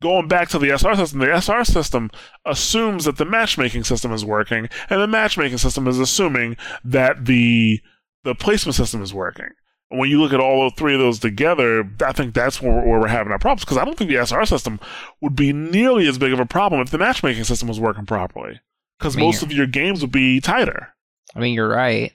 going 0.00 0.28
back 0.28 0.48
to 0.50 0.58
the 0.58 0.70
SR 0.70 0.96
system, 0.96 1.20
the 1.20 1.40
SR 1.40 1.64
system 1.64 2.10
assumes 2.44 3.04
that 3.04 3.16
the 3.16 3.24
matchmaking 3.24 3.84
system 3.84 4.12
is 4.12 4.24
working, 4.24 4.68
and 4.88 5.00
the 5.00 5.06
matchmaking 5.06 5.58
system 5.58 5.86
is 5.86 5.98
assuming 5.98 6.56
that 6.84 7.26
the 7.26 7.80
the 8.24 8.34
placement 8.34 8.74
system 8.74 9.02
is 9.02 9.14
working. 9.14 9.48
When 9.90 10.10
you 10.10 10.20
look 10.20 10.34
at 10.34 10.40
all 10.40 10.68
three 10.70 10.92
of 10.94 11.00
those 11.00 11.18
together, 11.18 11.88
I 12.04 12.12
think 12.12 12.34
that's 12.34 12.60
where, 12.60 12.72
where 12.84 13.00
we're 13.00 13.08
having 13.08 13.32
our 13.32 13.38
problems. 13.38 13.64
Because 13.64 13.78
I 13.78 13.84
don't 13.86 13.96
think 13.96 14.10
the 14.10 14.18
SR 14.24 14.44
system 14.44 14.78
would 15.22 15.34
be 15.34 15.52
nearly 15.52 16.06
as 16.06 16.18
big 16.18 16.32
of 16.32 16.38
a 16.40 16.44
problem 16.46 16.82
if 16.82 16.90
the 16.90 16.98
matchmaking 16.98 17.44
system 17.44 17.68
was 17.68 17.80
working 17.80 18.04
properly. 18.04 18.60
Because 18.98 19.16
I 19.16 19.20
mean, 19.20 19.26
most 19.28 19.42
of 19.42 19.50
your 19.52 19.66
games 19.66 20.02
would 20.02 20.12
be 20.12 20.40
tighter. 20.40 20.88
I 21.34 21.40
mean, 21.40 21.54
you're 21.54 21.68
right. 21.68 22.12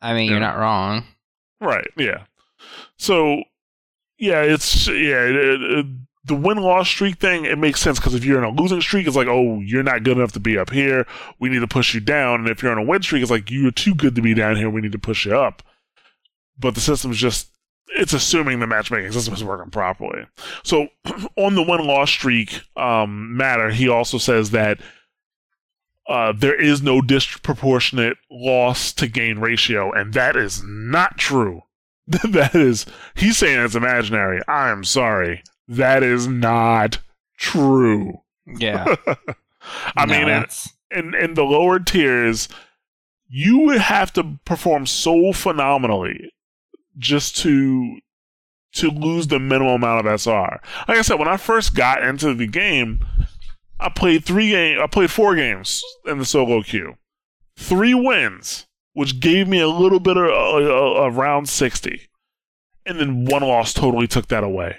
I 0.00 0.14
mean, 0.14 0.30
you're 0.30 0.38
not 0.40 0.58
wrong. 0.58 1.04
Right. 1.60 1.88
Yeah. 1.96 2.24
So, 2.98 3.42
yeah, 4.18 4.42
it's 4.42 4.86
yeah. 4.86 5.24
It, 5.26 5.62
it- 5.62 5.86
the 6.26 6.34
win 6.36 6.58
loss 6.58 6.86
streak 6.86 7.18
thing 7.18 7.46
it 7.46 7.56
makes 7.58 7.80
sense 7.80 7.98
because 7.98 8.14
if 8.14 8.24
you're 8.26 8.36
in 8.38 8.44
a 8.44 8.50
losing 8.50 8.80
streak, 8.82 9.06
it's 9.06 9.16
like, 9.16 9.26
oh, 9.26 9.58
you're 9.60 9.82
not 9.82 10.04
good 10.04 10.18
enough 10.18 10.32
to 10.32 10.38
be 10.38 10.58
up 10.58 10.70
here. 10.70 11.06
We 11.40 11.48
need 11.48 11.60
to 11.60 11.66
push 11.66 11.94
you 11.94 12.00
down. 12.00 12.40
And 12.40 12.48
if 12.50 12.62
you're 12.62 12.70
on 12.70 12.78
a 12.78 12.84
win 12.84 13.02
streak, 13.02 13.22
it's 13.22 13.30
like 13.30 13.50
you're 13.50 13.70
too 13.72 13.94
good 13.94 14.14
to 14.14 14.22
be 14.22 14.34
down 14.34 14.54
here. 14.56 14.68
We 14.68 14.82
need 14.82 14.92
to 14.92 14.98
push 14.98 15.24
you 15.24 15.36
up. 15.36 15.62
But 16.60 16.74
the 16.74 16.80
system's 16.80 17.16
just 17.16 17.48
it's 17.96 18.12
assuming 18.12 18.60
the 18.60 18.66
matchmaking 18.66 19.12
system 19.12 19.34
is 19.34 19.44
working 19.44 19.70
properly. 19.70 20.26
So 20.62 20.88
on 21.36 21.54
the 21.54 21.62
one 21.62 21.86
loss 21.86 22.10
streak 22.10 22.60
um, 22.76 23.36
matter, 23.36 23.70
he 23.70 23.88
also 23.88 24.18
says 24.18 24.50
that 24.50 24.80
uh, 26.08 26.32
there 26.32 26.60
is 26.60 26.82
no 26.82 27.00
disproportionate 27.00 28.16
loss 28.30 28.92
to 28.94 29.06
gain 29.06 29.38
ratio, 29.38 29.92
and 29.92 30.12
that 30.14 30.36
is 30.36 30.62
not 30.64 31.18
true. 31.18 31.62
that 32.06 32.54
is, 32.54 32.86
he's 33.14 33.36
saying 33.36 33.60
it's 33.60 33.74
imaginary. 33.74 34.40
I'm 34.48 34.84
sorry. 34.84 35.42
That 35.68 36.02
is 36.02 36.26
not 36.26 36.98
true. 37.38 38.20
Yeah. 38.46 38.96
I 39.96 40.06
No, 40.06 40.12
mean, 40.12 40.28
in, 40.28 40.46
in, 40.90 41.14
in 41.14 41.34
the 41.34 41.44
lower 41.44 41.78
tiers, 41.78 42.48
you 43.28 43.58
would 43.60 43.78
have 43.80 44.12
to 44.14 44.38
perform 44.44 44.86
so 44.86 45.32
phenomenally 45.32 46.32
just 47.00 47.36
to 47.38 47.98
to 48.74 48.88
lose 48.88 49.26
the 49.26 49.40
minimal 49.40 49.74
amount 49.74 50.06
of 50.06 50.20
SR. 50.20 50.60
Like 50.86 50.98
I 50.98 51.02
said, 51.02 51.18
when 51.18 51.26
I 51.26 51.36
first 51.36 51.74
got 51.74 52.04
into 52.04 52.34
the 52.34 52.46
game, 52.46 53.04
I 53.80 53.88
played 53.88 54.24
three 54.24 54.50
game. 54.50 54.78
I 54.80 54.86
played 54.86 55.10
four 55.10 55.34
games 55.34 55.82
in 56.06 56.18
the 56.18 56.24
solo 56.24 56.62
queue, 56.62 56.94
three 57.56 57.94
wins, 57.94 58.66
which 58.92 59.18
gave 59.18 59.48
me 59.48 59.60
a 59.60 59.66
little 59.68 59.98
bit 60.00 60.16
of 60.16 60.26
uh, 60.26 61.02
uh, 61.02 61.10
around 61.10 61.48
sixty, 61.48 62.08
and 62.86 63.00
then 63.00 63.24
one 63.24 63.42
loss 63.42 63.74
totally 63.74 64.06
took 64.06 64.28
that 64.28 64.44
away. 64.44 64.76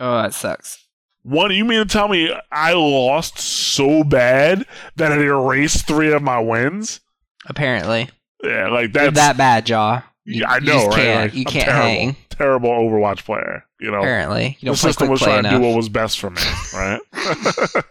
oh, 0.00 0.22
that 0.22 0.34
sucks. 0.34 0.86
One, 1.22 1.52
you 1.52 1.66
mean 1.66 1.80
to 1.80 1.84
tell 1.84 2.08
me 2.08 2.34
I 2.50 2.72
lost 2.72 3.38
so 3.38 4.02
bad 4.02 4.64
that 4.96 5.12
it 5.12 5.20
erased 5.20 5.86
three 5.86 6.10
of 6.12 6.22
my 6.22 6.40
wins? 6.40 7.00
Apparently, 7.46 8.08
Yeah, 8.42 8.68
like 8.68 8.94
you're 8.94 9.10
that 9.10 9.36
bad, 9.36 9.66
Jaw. 9.66 10.02
You, 10.30 10.40
Yeah, 10.42 10.50
I 10.50 10.58
know, 10.60 10.86
right? 10.86 10.96
Can't, 10.96 11.32
Like, 11.32 11.34
you 11.34 11.44
I'm 11.46 11.52
can't 11.52 11.64
terrible, 11.64 11.88
hang. 11.88 12.16
Terrible 12.30 12.70
Overwatch 12.70 13.24
player. 13.24 13.64
You 13.80 13.90
know, 13.90 13.98
Apparently, 13.98 14.58
you 14.60 14.70
the 14.70 14.76
system 14.76 15.08
was 15.08 15.20
trying 15.20 15.44
to 15.44 15.50
do 15.50 15.60
what 15.60 15.76
was 15.76 15.88
best 15.88 16.20
for 16.20 16.30
me, 16.30 16.42
right? 16.74 17.00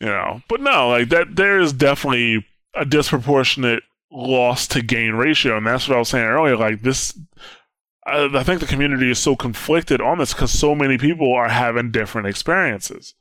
you 0.00 0.06
know, 0.06 0.42
but 0.48 0.60
no, 0.60 0.88
like 0.88 1.08
that. 1.10 1.36
There 1.36 1.60
is 1.60 1.72
definitely 1.72 2.46
a 2.74 2.84
disproportionate 2.84 3.82
loss 4.10 4.66
to 4.68 4.82
gain 4.82 5.12
ratio, 5.12 5.56
and 5.56 5.66
that's 5.66 5.88
what 5.88 5.96
I 5.96 5.98
was 5.98 6.08
saying 6.08 6.26
earlier. 6.26 6.56
Like 6.56 6.82
this, 6.82 7.18
I, 8.06 8.28
I 8.32 8.42
think 8.42 8.60
the 8.60 8.66
community 8.66 9.10
is 9.10 9.18
so 9.18 9.36
conflicted 9.36 10.00
on 10.00 10.18
this 10.18 10.32
because 10.32 10.50
so 10.50 10.74
many 10.74 10.98
people 10.98 11.32
are 11.32 11.48
having 11.48 11.90
different 11.90 12.26
experiences. 12.28 13.14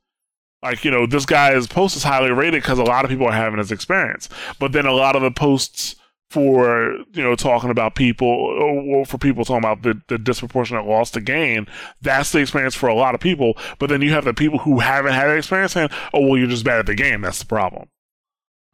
Like 0.63 0.83
you 0.83 0.91
know, 0.91 1.05
this 1.05 1.25
guy's 1.25 1.67
post 1.67 1.95
is 1.95 2.03
highly 2.03 2.31
rated 2.31 2.61
because 2.61 2.79
a 2.79 2.83
lot 2.83 3.05
of 3.05 3.11
people 3.11 3.27
are 3.27 3.33
having 3.33 3.59
his 3.59 3.71
experience, 3.71 4.29
but 4.59 4.71
then 4.71 4.85
a 4.85 4.93
lot 4.93 5.15
of 5.15 5.21
the 5.21 5.31
posts 5.31 5.95
for 6.29 6.95
you 7.13 7.23
know 7.23 7.35
talking 7.35 7.71
about 7.71 7.95
people 7.95 8.27
or 8.27 9.05
for 9.05 9.17
people 9.17 9.43
talking 9.43 9.63
about 9.63 9.81
the, 9.81 9.99
the 10.07 10.17
disproportionate 10.17 10.85
loss 10.85 11.09
to 11.11 11.21
gain 11.21 11.65
that's 12.01 12.31
the 12.31 12.39
experience 12.39 12.75
for 12.75 12.87
a 12.87 12.93
lot 12.93 13.15
of 13.15 13.21
people. 13.21 13.57
But 13.79 13.89
then 13.89 14.01
you 14.01 14.11
have 14.11 14.25
the 14.25 14.33
people 14.33 14.59
who 14.59 14.79
haven't 14.79 15.13
had 15.13 15.27
that 15.27 15.37
experience 15.37 15.73
saying 15.73 15.89
oh 16.13 16.25
well 16.25 16.37
you're 16.37 16.47
just 16.47 16.65
bad 16.65 16.79
at 16.79 16.85
the 16.85 16.95
game. 16.95 17.21
That's 17.21 17.39
the 17.39 17.45
problem. 17.45 17.89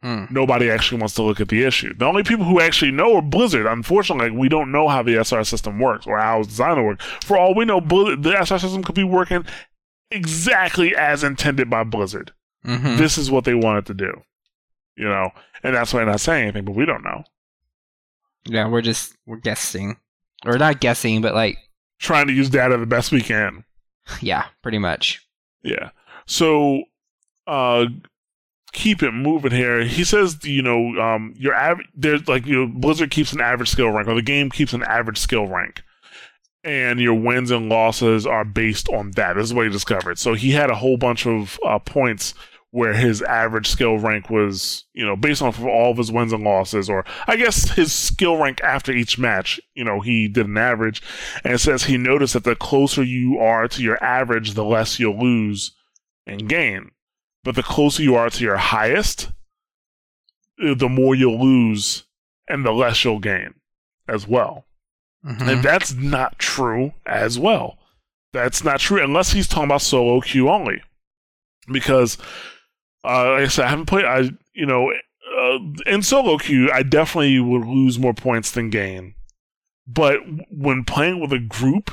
Hmm. 0.02 0.26
nobody 0.30 0.70
actually 0.70 1.00
wants 1.00 1.14
to 1.14 1.22
look 1.22 1.40
at 1.40 1.48
the 1.48 1.64
issue. 1.64 1.94
The 1.94 2.04
only 2.04 2.22
people 2.22 2.44
who 2.44 2.60
actually 2.60 2.90
know 2.90 3.16
are 3.16 3.22
blizzard. 3.22 3.66
Unfortunately 3.66 4.30
we 4.30 4.50
don't 4.50 4.70
know 4.70 4.88
how 4.88 5.02
the 5.02 5.24
sr 5.24 5.44
system 5.44 5.78
works 5.78 6.06
or 6.06 6.18
how 6.18 6.40
it's 6.40 6.48
designed 6.48 6.76
to 6.76 6.82
work 6.82 7.00
for 7.00 7.38
all 7.38 7.54
we 7.54 7.64
know 7.64 7.80
Blizzard, 7.80 8.22
the 8.22 8.44
sr 8.44 8.58
system 8.58 8.82
could 8.82 8.94
be 8.94 9.04
working 9.04 9.46
exactly 10.10 10.94
as 10.94 11.24
intended 11.24 11.70
by 11.70 11.82
blizzard. 11.84 12.32
Mhm. 12.66 12.98
this 12.98 13.16
is 13.16 13.30
what 13.30 13.44
they 13.44 13.54
wanted 13.54 13.86
to 13.86 13.94
do 13.94 14.22
you 14.96 15.04
know? 15.04 15.30
And 15.62 15.74
that's 15.74 15.92
why 15.92 16.00
they're 16.00 16.10
not 16.10 16.20
saying 16.20 16.42
anything 16.44 16.64
but 16.66 16.74
we 16.74 16.84
don't 16.84 17.04
know 17.04 17.24
Yeah, 18.46 18.68
we're 18.68 18.82
just 18.82 19.14
we're 19.26 19.36
guessing, 19.36 19.96
or 20.44 20.58
not 20.58 20.80
guessing, 20.80 21.20
but 21.20 21.34
like, 21.34 21.58
trying 21.98 22.26
to 22.28 22.32
use 22.32 22.48
data 22.48 22.76
the 22.76 22.86
best 22.86 23.12
we 23.12 23.20
can 23.20 23.64
yeah, 24.20 24.46
pretty 24.62 24.78
much. 24.78 25.26
Yeah. 25.62 25.90
So, 26.26 26.82
uh, 27.46 27.86
keep 28.72 29.02
it 29.02 29.12
moving 29.12 29.52
here. 29.52 29.84
He 29.84 30.04
says, 30.04 30.44
you 30.44 30.62
know, 30.62 31.00
um, 31.00 31.34
your 31.36 31.54
average, 31.54 31.88
there's 31.94 32.28
like, 32.28 32.46
you 32.46 32.66
know, 32.66 32.72
Blizzard 32.72 33.10
keeps 33.10 33.32
an 33.32 33.40
average 33.40 33.70
skill 33.70 33.90
rank, 33.90 34.08
or 34.08 34.14
the 34.14 34.22
game 34.22 34.50
keeps 34.50 34.72
an 34.72 34.82
average 34.84 35.18
skill 35.18 35.46
rank. 35.46 35.82
And 36.64 36.98
your 36.98 37.14
wins 37.14 37.52
and 37.52 37.68
losses 37.68 38.26
are 38.26 38.44
based 38.44 38.88
on 38.88 39.12
that. 39.12 39.34
This 39.34 39.44
is 39.44 39.54
what 39.54 39.66
he 39.66 39.72
discovered. 39.72 40.18
So 40.18 40.34
he 40.34 40.50
had 40.50 40.68
a 40.68 40.74
whole 40.74 40.96
bunch 40.96 41.24
of 41.24 41.60
uh, 41.64 41.78
points 41.78 42.34
where 42.70 42.92
his 42.92 43.22
average 43.22 43.68
skill 43.68 43.96
rank 43.96 44.28
was, 44.28 44.84
you 44.92 45.06
know, 45.06 45.16
based 45.16 45.40
on 45.40 45.54
all 45.66 45.92
of 45.92 45.96
his 45.96 46.12
wins 46.12 46.32
and 46.32 46.44
losses, 46.44 46.90
or 46.90 47.04
I 47.26 47.36
guess 47.36 47.70
his 47.70 47.92
skill 47.92 48.36
rank 48.36 48.60
after 48.62 48.92
each 48.92 49.18
match. 49.18 49.60
You 49.74 49.84
know, 49.84 50.00
he 50.00 50.28
did 50.28 50.46
an 50.46 50.58
average, 50.58 51.02
and 51.44 51.54
it 51.54 51.58
says 51.58 51.84
he 51.84 51.96
noticed 51.96 52.34
that 52.34 52.44
the 52.44 52.56
closer 52.56 53.02
you 53.02 53.38
are 53.38 53.68
to 53.68 53.82
your 53.82 54.02
average, 54.02 54.54
the 54.54 54.64
less 54.64 54.98
you'll 54.98 55.18
lose 55.18 55.74
and 56.26 56.48
gain. 56.48 56.90
But 57.44 57.54
the 57.54 57.62
closer 57.62 58.02
you 58.02 58.16
are 58.16 58.28
to 58.28 58.44
your 58.44 58.56
highest, 58.56 59.30
the 60.58 60.88
more 60.88 61.14
you'll 61.14 61.40
lose 61.40 62.04
and 62.48 62.64
the 62.64 62.72
less 62.72 63.04
you'll 63.04 63.20
gain 63.20 63.54
as 64.08 64.26
well. 64.26 64.66
Mhm. 65.24 65.52
And 65.52 65.62
that's 65.62 65.92
not 65.94 66.38
true 66.38 66.94
as 67.04 67.38
well. 67.38 67.78
That's 68.32 68.62
not 68.62 68.80
true 68.80 69.02
unless 69.02 69.32
he's 69.32 69.48
talking 69.48 69.64
about 69.64 69.82
solo 69.82 70.20
queue 70.20 70.48
only. 70.48 70.82
Because, 71.72 72.18
uh, 73.06 73.32
like 73.32 73.42
I 73.42 73.48
said, 73.48 73.64
I 73.66 73.68
haven't 73.68 73.86
played, 73.86 74.04
I, 74.04 74.30
you 74.54 74.66
know, 74.66 74.90
uh, 74.90 75.58
in 75.86 76.02
solo 76.02 76.38
queue, 76.38 76.70
I 76.72 76.82
definitely 76.82 77.38
would 77.40 77.66
lose 77.66 77.98
more 77.98 78.14
points 78.14 78.50
than 78.50 78.70
gain. 78.70 79.14
But 79.86 80.20
when 80.50 80.84
playing 80.84 81.20
with 81.20 81.32
a 81.32 81.38
group, 81.38 81.90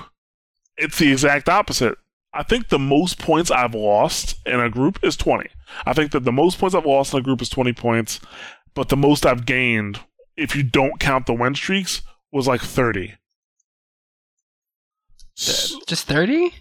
it's 0.78 0.98
the 0.98 1.12
exact 1.12 1.48
opposite. 1.48 1.98
I 2.34 2.42
think 2.42 2.70
the 2.70 2.80
most 2.80 3.20
points 3.20 3.52
I've 3.52 3.76
lost 3.76 4.36
in 4.46 4.60
a 4.60 4.70
group 4.70 5.00
is 5.04 5.16
20. 5.16 5.50
I 5.86 5.94
think 5.94 6.12
that 6.12 6.24
the 6.24 6.32
most 6.32 6.58
points 6.58 6.74
I've 6.74 6.86
lost 6.86 7.14
in 7.14 7.20
a 7.20 7.24
group 7.24 7.42
is 7.42 7.50
20 7.50 7.74
points, 7.74 8.20
but 8.74 8.90
the 8.90 8.98
most 8.98 9.26
I've 9.26 9.46
gained, 9.46 10.00
if 10.36 10.56
you 10.56 10.64
don't 10.64 11.00
count 11.00 11.28
the 11.28 11.34
win 11.34 11.54
streaks, 11.54 12.02
was 12.32 12.48
like 12.48 12.62
30. 12.62 13.14
Just 15.36 16.08
thirty? 16.08 16.54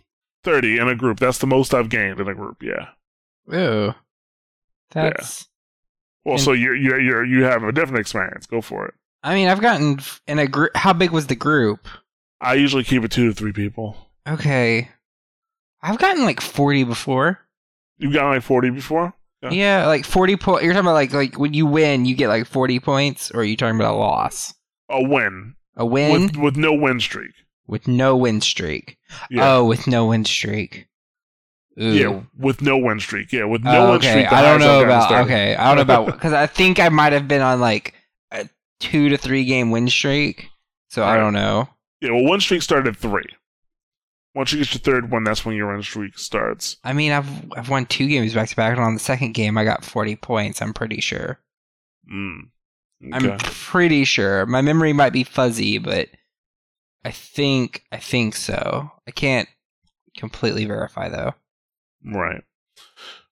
30 0.44 0.78
in 0.78 0.88
a 0.88 0.94
group. 0.94 1.18
That's 1.18 1.38
the 1.38 1.46
most 1.46 1.72
I've 1.72 1.88
gained 1.88 2.20
in 2.20 2.28
a 2.28 2.34
group, 2.34 2.62
yeah. 2.62 2.88
Ooh, 3.54 3.94
that's. 4.92 5.48
Well, 6.24 6.34
And- 6.34 6.42
so 6.42 6.52
you 6.52 6.72
you 6.74 6.96
you 6.98 7.22
you 7.24 7.44
have 7.44 7.62
a 7.64 7.72
different 7.72 8.00
experience. 8.00 8.46
Go 8.46 8.60
for 8.60 8.86
it. 8.86 8.94
I 9.22 9.34
mean, 9.34 9.48
I've 9.48 9.60
gotten 9.60 9.98
in 10.26 10.38
a 10.38 10.46
group. 10.46 10.76
How 10.76 10.92
big 10.92 11.10
was 11.10 11.26
the 11.28 11.36
group? 11.36 11.86
I 12.40 12.54
usually 12.54 12.84
keep 12.84 13.04
it 13.04 13.10
two 13.12 13.28
to 13.28 13.34
three 13.34 13.52
people. 13.52 13.96
Okay, 14.28 14.88
I've 15.82 15.98
gotten 15.98 16.24
like 16.24 16.40
forty 16.40 16.84
before. 16.84 17.38
You've 17.98 18.12
gotten 18.12 18.30
like 18.32 18.42
40 18.42 18.70
before? 18.70 19.14
Yeah. 19.42 19.50
Yeah, 19.50 19.86
like 19.86 20.04
forty 20.04 20.36
points. 20.36 20.64
You're 20.64 20.72
talking 20.72 20.86
about 20.86 20.94
like 20.94 21.12
like 21.12 21.38
when 21.38 21.54
you 21.54 21.66
win, 21.66 22.04
you 22.04 22.14
get 22.16 22.28
like 22.28 22.46
forty 22.46 22.80
points, 22.80 23.30
or 23.30 23.40
are 23.40 23.44
you 23.44 23.56
talking 23.56 23.76
about 23.76 23.94
a 23.94 23.96
loss? 23.96 24.54
A 24.88 25.02
win. 25.02 25.54
A 25.76 25.86
win? 25.86 26.12
With, 26.26 26.36
with 26.36 26.56
no 26.56 26.72
win 26.72 26.98
streak. 27.00 27.32
with 27.66 27.86
no 27.88 28.16
win 28.16 28.40
streak. 28.40 28.98
Yeah. 29.30 29.54
Oh, 29.54 29.64
with 29.64 29.86
no 29.86 30.06
win 30.06 30.24
streak. 30.24 30.86
Ooh. 31.80 31.92
Yeah, 31.92 32.20
with 32.38 32.60
no 32.60 32.76
win 32.76 33.00
streak. 33.00 33.32
Yeah, 33.32 33.44
with 33.44 33.62
no 33.64 33.86
Oh, 33.86 33.90
win 33.92 34.02
streak. 34.02 34.30
I 34.30 34.42
don't 34.42 34.60
know 34.60 34.82
about. 34.84 35.10
Okay, 35.24 35.54
I 35.56 35.68
don't 35.68 35.76
know 35.76 35.82
about 36.02 36.06
because 36.14 36.32
I 36.32 36.46
think 36.46 36.78
I 36.78 36.88
might 36.90 37.12
have 37.12 37.26
been 37.26 37.40
on 37.42 37.60
like 37.60 37.94
a 38.30 38.48
two 38.80 39.08
to 39.08 39.16
three 39.16 39.44
game 39.44 39.70
win 39.70 39.88
streak. 39.88 40.48
So 40.88 41.04
I 41.04 41.16
don't 41.16 41.32
know. 41.32 41.68
Yeah, 42.00 42.10
well, 42.10 42.24
win 42.24 42.40
streak 42.40 42.62
started 42.62 42.94
at 42.94 43.00
three. 43.00 43.24
Once 44.34 44.52
you 44.52 44.58
get 44.58 44.72
your 44.74 44.80
third 44.80 45.10
one, 45.10 45.24
that's 45.24 45.44
when 45.44 45.54
your 45.56 45.72
win 45.72 45.82
streak 45.82 46.18
starts. 46.18 46.76
I 46.84 46.92
mean, 46.92 47.12
I've 47.12 47.28
I've 47.56 47.68
won 47.68 47.86
two 47.86 48.06
games 48.08 48.34
back 48.34 48.48
to 48.48 48.56
back, 48.56 48.72
and 48.76 48.84
on 48.84 48.94
the 48.94 49.00
second 49.00 49.32
game, 49.32 49.56
I 49.56 49.64
got 49.64 49.84
forty 49.84 50.16
points. 50.16 50.60
I'm 50.60 50.74
pretty 50.74 51.00
sure. 51.00 51.38
Mm. 52.12 52.48
I'm 53.12 53.38
pretty 53.38 54.04
sure. 54.04 54.46
My 54.46 54.60
memory 54.60 54.92
might 54.92 55.12
be 55.12 55.24
fuzzy, 55.24 55.78
but 55.78 56.08
I 57.04 57.10
think 57.10 57.84
I 57.90 57.96
think 57.96 58.36
so. 58.36 58.90
I 59.08 59.10
can't 59.10 59.48
completely 60.16 60.66
verify 60.66 61.08
though. 61.08 61.34
Right. 62.04 62.42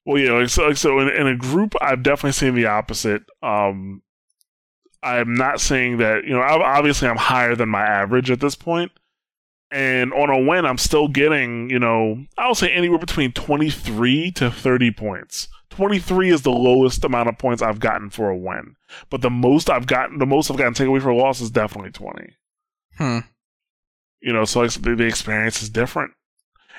Well, 0.05 0.19
yeah, 0.19 0.33
like 0.33 0.49
so, 0.49 0.67
like 0.67 0.77
so 0.77 0.99
in, 1.01 1.09
in 1.09 1.27
a 1.27 1.37
group, 1.37 1.75
I've 1.81 2.03
definitely 2.03 2.33
seen 2.33 2.55
the 2.55 2.67
opposite. 2.67 3.23
Um, 3.43 4.03
I'm 5.03 5.35
not 5.35 5.61
saying 5.61 5.99
that 5.99 6.25
you 6.25 6.31
know. 6.31 6.41
Obviously, 6.43 7.09
I'm 7.09 7.17
higher 7.17 7.55
than 7.55 7.69
my 7.69 7.83
average 7.83 8.31
at 8.31 8.41
this 8.41 8.55
point, 8.55 8.93
and 9.71 10.13
on 10.13 10.31
a 10.31 10.39
win, 10.39 10.65
I'm 10.65 10.79
still 10.79 11.09
getting 11.09 11.71
you 11.71 11.79
know. 11.79 12.25
I'll 12.39 12.55
say 12.55 12.71
anywhere 12.71 12.99
between 12.99 13.33
23 13.33 14.33
to 14.33 14.51
30 14.51 14.91
points. 14.93 15.49
23 15.71 16.31
is 16.31 16.43
the 16.43 16.51
lowest 16.51 17.05
amount 17.05 17.29
of 17.29 17.39
points 17.39 17.63
I've 17.63 17.81
gotten 17.81 18.11
for 18.11 18.29
a 18.29 18.37
win, 18.37 18.77
but 19.09 19.23
the 19.23 19.31
most 19.31 19.71
I've 19.71 19.87
gotten, 19.87 20.19
the 20.19 20.27
most 20.27 20.51
I've 20.51 20.57
gotten 20.57 20.75
taken 20.75 20.89
away 20.89 21.01
for 21.01 21.11
a 21.11 21.17
loss 21.17 21.41
is 21.41 21.51
definitely 21.51 21.93
20. 21.93 22.35
Hmm. 22.99 23.19
You 24.21 24.33
know, 24.33 24.45
so 24.45 24.61
like, 24.61 24.73
the, 24.73 24.97
the 24.97 25.07
experience 25.07 25.63
is 25.63 25.71
different. 25.71 26.13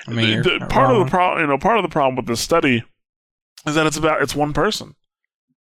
I 0.06 0.10
mean, 0.12 0.42
The- 0.42 0.58
the- 0.60 0.66
part 0.66 0.94
of 0.94 1.04
the 1.04 1.10
problem, 1.10 1.40
you 1.42 1.46
know, 1.46 1.58
part 1.58 1.76
of 1.78 1.82
the 1.82 1.88
problem 1.88 2.16
with 2.16 2.26
this 2.26 2.40
study 2.40 2.82
is 3.66 3.74
that 3.74 3.86
it's 3.86 3.96
about 3.96 4.22
it's 4.22 4.34
one 4.34 4.52
person. 4.52 4.94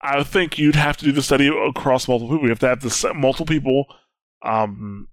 I 0.01 0.23
think 0.23 0.57
you'd 0.59 0.75
have 0.75 0.95
to 0.97 1.05
do 1.05 1.11
the 1.11 1.23
study 1.23 1.47
across 1.47 2.07
multiple 2.07 2.29
people. 2.35 2.43
You 2.43 2.49
have 2.49 2.59
to 2.59 2.67
have 2.67 2.81
the 2.81 3.13
multiple 3.15 3.47
people, 3.47 3.85
um, 4.43 5.07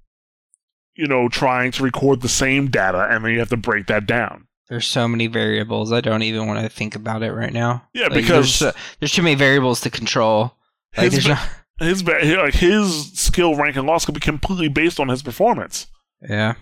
you 0.95 1.07
know, 1.07 1.29
trying 1.29 1.71
to 1.73 1.83
record 1.83 2.21
the 2.21 2.29
same 2.29 2.69
data, 2.71 3.09
and 3.11 3.25
then 3.25 3.33
you 3.33 3.39
have 3.39 3.49
to 3.49 3.57
break 3.57 3.87
that 3.87 4.07
down. 4.07 4.47
There's 4.69 4.87
so 4.87 5.09
many 5.09 5.27
variables. 5.27 5.91
I 5.93 6.01
don't 6.01 6.23
even 6.23 6.47
want 6.47 6.61
to 6.61 6.69
think 6.69 6.95
about 6.95 7.23
it 7.23 7.33
right 7.33 7.53
now. 7.53 7.87
Yeah, 7.95 8.05
Like, 8.05 8.15
because 8.15 8.59
there's, 8.61 8.75
so- 8.75 8.81
there's 9.01 9.13
too 9.13 9.23
many 9.23 9.35
variables 9.37 9.81
to 9.83 9.91
control. 9.91 10.55
Like, 10.97 11.13
his 11.13 11.27
his 11.81 12.05
like 12.07 12.55
his 12.55 13.13
skill 13.13 13.57
rank 13.57 13.77
and 13.77 13.87
loss 13.87 14.05
could 14.05 14.15
be 14.15 14.21
completely 14.21 14.69
based 14.69 15.01
on 15.01 15.09
his 15.09 15.23
performance. 15.23 15.87
yeah. 16.29 16.55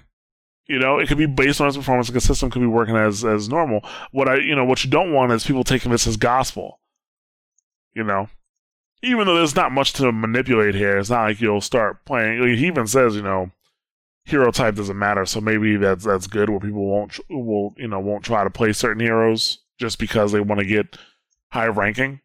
You 0.67 0.79
know, 0.79 0.99
it 0.99 1.09
could 1.09 1.19
be 1.19 1.27
based 1.27 1.61
on 1.61 1.67
his 1.67 1.77
performance. 1.77 2.09
Like 2.09 2.17
a 2.17 2.21
system 2.21 2.51
could 2.51 2.61
be 2.61 2.67
working 2.67 2.97
as 2.97 3.25
as 3.25 3.49
normal. 3.49 3.85
What 4.13 4.29
I, 4.29 4.37
you 4.37 4.55
know, 4.55 4.65
what 4.65 4.85
you 4.85 4.91
don't 4.91 5.13
want 5.13 5.33
is 5.33 5.45
people 5.45 5.65
taking 5.65 5.91
this 5.91 6.07
as 6.07 6.17
gospel. 6.17 6.81
You 7.95 8.05
know, 8.05 8.29
even 9.03 9.27
though 9.27 9.35
there's 9.35 9.57
not 9.57 9.73
much 9.73 9.93
to 9.95 10.13
manipulate 10.13 10.75
here, 10.75 10.99
it's 10.99 11.11
not 11.11 11.25
like 11.25 11.41
you'll 11.41 11.61
start 11.61 12.05
playing. 12.05 12.41
like, 12.41 12.59
He 12.59 12.67
even 12.67 12.87
says, 12.87 13.15
you 13.17 13.23
know, 13.23 13.51
hero 14.25 14.51
type 14.51 14.77
doesn't 14.77 14.99
matter. 14.99 15.27
So 15.27 15.41
maybe 15.41 15.77
that's 15.77 16.05
that's 16.05 16.27
good. 16.27 16.49
Where 16.49 16.61
people 16.61 16.87
won't 16.87 17.19
will 17.29 17.75
you 17.77 17.89
know 17.89 18.01
won't 18.01 18.25
try 18.25 18.45
to 18.45 18.51
play 18.51 18.73
certain 18.73 19.01
heroes 19.01 19.59
just 19.79 19.99
because 19.99 20.33
they 20.33 20.41
want 20.41 20.61
to 20.61 20.67
get 20.67 20.97
high 21.51 21.67
ranking. 21.67 22.21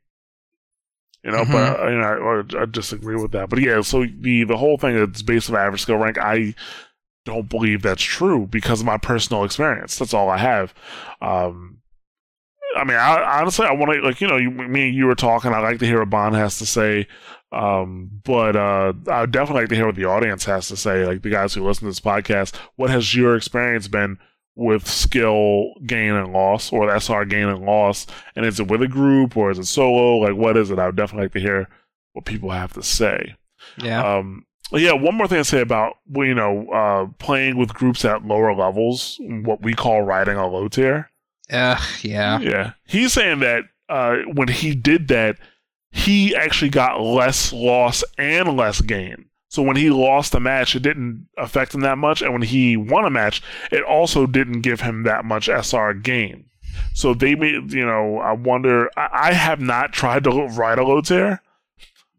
You 1.24 1.32
know, 1.32 1.44
but 1.46 1.80
uh, 1.80 1.88
you 1.88 1.98
know, 1.98 2.46
I, 2.56 2.62
I 2.62 2.66
disagree 2.66 3.16
with 3.16 3.32
that. 3.32 3.50
But 3.50 3.60
yeah, 3.60 3.82
so 3.82 4.06
the 4.06 4.44
the 4.44 4.58
whole 4.58 4.78
thing 4.78 4.96
that's 4.96 5.24
based 5.24 5.50
on 5.50 5.56
average 5.56 5.82
skill 5.82 5.98
rank, 5.98 6.18
I 6.18 6.54
don't 7.28 7.50
believe 7.50 7.82
that's 7.82 8.02
true 8.02 8.48
because 8.48 8.80
of 8.80 8.86
my 8.86 8.98
personal 8.98 9.44
experience. 9.44 9.98
That's 9.98 10.14
all 10.14 10.30
I 10.30 10.38
have. 10.38 10.74
Um, 11.22 11.80
I 12.76 12.84
mean, 12.84 12.98
I, 12.98 13.40
honestly, 13.40 13.66
I 13.66 13.74
want 13.74 13.94
to 13.94 14.02
like 14.02 14.22
you 14.22 14.28
know, 14.28 14.38
you, 14.38 14.50
me 14.50 14.88
and 14.88 14.96
you 14.96 15.06
were 15.06 15.16
talking. 15.16 15.52
I 15.54 15.60
like 15.60 15.80
to 15.80 15.86
hear 15.86 16.00
what 16.00 16.10
Bond 16.10 16.36
has 16.36 16.58
to 16.60 16.66
say, 16.66 17.08
um, 17.52 18.10
but 18.24 18.56
uh, 18.56 18.94
I 19.08 19.22
would 19.22 19.32
definitely 19.32 19.64
like 19.64 19.70
to 19.70 19.76
hear 19.76 19.86
what 19.86 19.96
the 19.96 20.06
audience 20.06 20.46
has 20.46 20.68
to 20.70 20.78
say. 20.78 21.06
Like 21.06 21.22
the 21.22 21.30
guys 21.30 21.54
who 21.54 21.66
listen 21.66 21.86
to 21.86 21.90
this 21.90 22.00
podcast, 22.00 22.56
what 22.76 22.90
has 22.90 23.16
your 23.16 23.36
experience 23.36 23.88
been 23.88 24.18
with 24.56 24.88
skill 24.88 25.74
gain 25.86 26.14
and 26.14 26.34
loss, 26.34 26.72
or 26.72 26.90
SR 26.96 27.26
gain 27.26 27.48
and 27.48 27.66
loss? 27.66 28.08
And 28.36 28.46
is 28.46 28.60
it 28.60 28.68
with 28.68 28.82
a 28.82 28.88
group 28.88 29.36
or 29.36 29.52
is 29.52 29.60
it 29.60 29.66
solo? 29.66 30.18
Like, 30.18 30.36
what 30.36 30.58
is 30.58 30.72
it? 30.72 30.80
I 30.80 30.86
would 30.88 30.96
definitely 30.96 31.26
like 31.26 31.34
to 31.34 31.40
hear 31.40 31.68
what 32.14 32.26
people 32.26 32.52
have 32.52 32.74
to 32.74 32.84
say. 32.84 33.36
Yeah. 33.78 34.18
Um, 34.18 34.46
yeah, 34.72 34.94
one 34.94 35.16
more 35.16 35.28
thing 35.28 35.40
to 35.40 35.46
say 35.46 35.62
about 35.62 35.98
you 36.14 36.34
know 36.34 36.70
uh, 36.70 37.08
playing 37.20 37.58
with 37.58 37.74
groups 37.74 38.04
at 38.06 38.26
lower 38.26 38.54
levels, 38.54 39.18
what 39.22 39.62
we 39.62 39.74
call 39.74 40.02
riding 40.02 40.38
a 40.38 40.48
low 40.48 40.68
tier. 40.68 41.10
Ugh, 41.50 41.82
yeah. 42.02 42.40
Yeah, 42.40 42.74
he's 42.86 43.14
saying 43.14 43.40
that 43.40 43.64
uh, 43.90 44.18
when 44.34 44.50
he 44.50 44.76
did 44.76 45.08
that, 45.08 45.38
he 45.92 46.36
actually 46.36 46.70
got 46.70 47.02
less 47.02 47.54
loss 47.54 48.04
and 48.18 48.58
less 48.58 48.82
gain. 48.82 49.26
So 49.50 49.64
when 49.64 49.78
he 49.78 49.90
lost 49.90 50.36
a 50.36 50.42
match, 50.42 50.76
it 50.76 50.82
didn't 50.82 51.28
affect 51.38 51.74
him 51.74 51.82
that 51.82 51.98
much, 51.98 52.22
and 52.22 52.34
when 52.34 52.42
he 52.42 52.76
won 52.76 53.06
a 53.06 53.10
match, 53.10 53.42
it 53.72 53.84
also 53.84 54.28
didn't 54.28 54.62
give 54.62 54.82
him 54.82 55.04
that 55.04 55.24
much 55.24 55.48
SR 55.48 55.94
gain. 55.94 56.46
So 56.94 57.14
they 57.14 57.36
made, 57.36 57.72
you 57.72 57.86
know, 57.86 58.18
I 58.18 58.34
wonder. 58.34 58.90
I, 58.98 59.30
I 59.30 59.34
have 59.34 59.60
not 59.60 59.94
tried 59.94 60.26
to 60.26 60.32
ride 60.32 60.80
a 60.80 60.84
low 60.84 61.02
tier. 61.02 61.42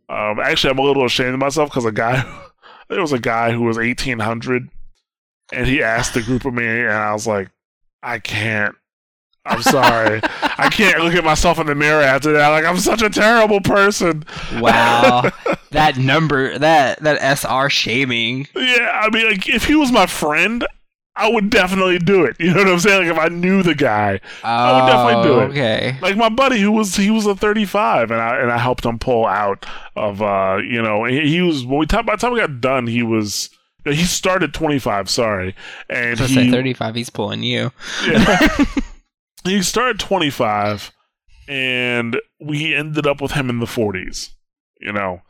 Um, 0.08 0.40
actually, 0.40 0.70
I'm 0.70 0.78
a 0.78 0.82
little 0.82 1.04
ashamed 1.04 1.34
of 1.34 1.40
myself 1.40 1.70
because 1.70 1.84
a 1.84 1.92
guy, 1.92 2.24
there 2.88 3.00
was 3.00 3.12
a 3.12 3.18
guy 3.18 3.52
who 3.52 3.62
was 3.62 3.76
1800, 3.76 4.68
and 5.52 5.66
he 5.66 5.82
asked 5.82 6.14
the 6.14 6.22
group 6.22 6.44
of 6.44 6.54
me, 6.54 6.66
and 6.66 6.92
I 6.92 7.12
was 7.12 7.26
like, 7.26 7.50
I 8.02 8.18
can't. 8.18 8.74
I'm 9.44 9.62
sorry. 9.62 10.20
I 10.42 10.68
can't 10.70 11.02
look 11.02 11.14
at 11.14 11.24
myself 11.24 11.58
in 11.58 11.66
the 11.66 11.74
mirror 11.74 12.02
after 12.02 12.32
that. 12.32 12.48
Like 12.48 12.66
I'm 12.66 12.76
such 12.76 13.00
a 13.00 13.08
terrible 13.08 13.60
person. 13.60 14.24
Wow. 14.60 15.30
that 15.70 15.96
number, 15.96 16.58
that 16.58 17.02
that 17.02 17.38
SR 17.38 17.70
shaming. 17.70 18.46
Yeah, 18.54 19.00
I 19.02 19.08
mean, 19.10 19.30
like 19.30 19.48
if 19.48 19.64
he 19.64 19.74
was 19.74 19.90
my 19.90 20.06
friend, 20.06 20.66
I 21.18 21.28
would 21.30 21.50
definitely 21.50 21.98
do 21.98 22.24
it. 22.24 22.36
You 22.38 22.54
know 22.54 22.58
what 22.64 22.68
I'm 22.68 22.78
saying? 22.78 23.08
Like 23.08 23.16
if 23.16 23.22
I 23.22 23.28
knew 23.28 23.62
the 23.62 23.74
guy, 23.74 24.20
I 24.44 24.72
would 24.80 24.86
definitely 24.90 25.22
do 25.24 25.34
Oh, 25.34 25.40
it. 25.40 25.50
Okay. 25.50 25.96
like 26.00 26.16
my 26.16 26.28
buddy 26.28 26.60
who 26.60 26.72
was 26.72 26.94
he 26.96 27.10
was 27.10 27.26
a 27.26 27.34
35, 27.34 28.10
and 28.10 28.20
I 28.20 28.40
and 28.40 28.50
I 28.52 28.58
helped 28.58 28.84
him 28.86 28.98
pull 28.98 29.26
out 29.26 29.66
of 29.96 30.22
uh 30.22 30.58
you 30.64 30.80
know 30.80 31.04
he, 31.04 31.28
he 31.28 31.40
was 31.42 31.66
when 31.66 31.78
we 31.80 31.86
by 31.86 32.02
the 32.02 32.16
time 32.16 32.32
we 32.32 32.40
got 32.40 32.60
done 32.60 32.86
he 32.86 33.02
was 33.02 33.50
he 33.84 34.04
started 34.04 34.54
25. 34.54 35.10
Sorry, 35.10 35.54
and 35.90 36.18
he 36.20 36.34
say 36.34 36.50
35, 36.50 36.94
he's 36.94 37.10
pulling 37.10 37.42
you. 37.42 37.70
Yeah. 38.06 38.48
he 39.44 39.62
started 39.62 39.98
25 40.00 40.92
and 41.48 42.20
we 42.40 42.74
ended 42.74 43.06
up 43.06 43.20
with 43.22 43.32
him 43.32 43.48
in 43.48 43.58
the 43.60 43.66
40s 43.66 44.30
you 44.80 44.92
know 44.92 45.22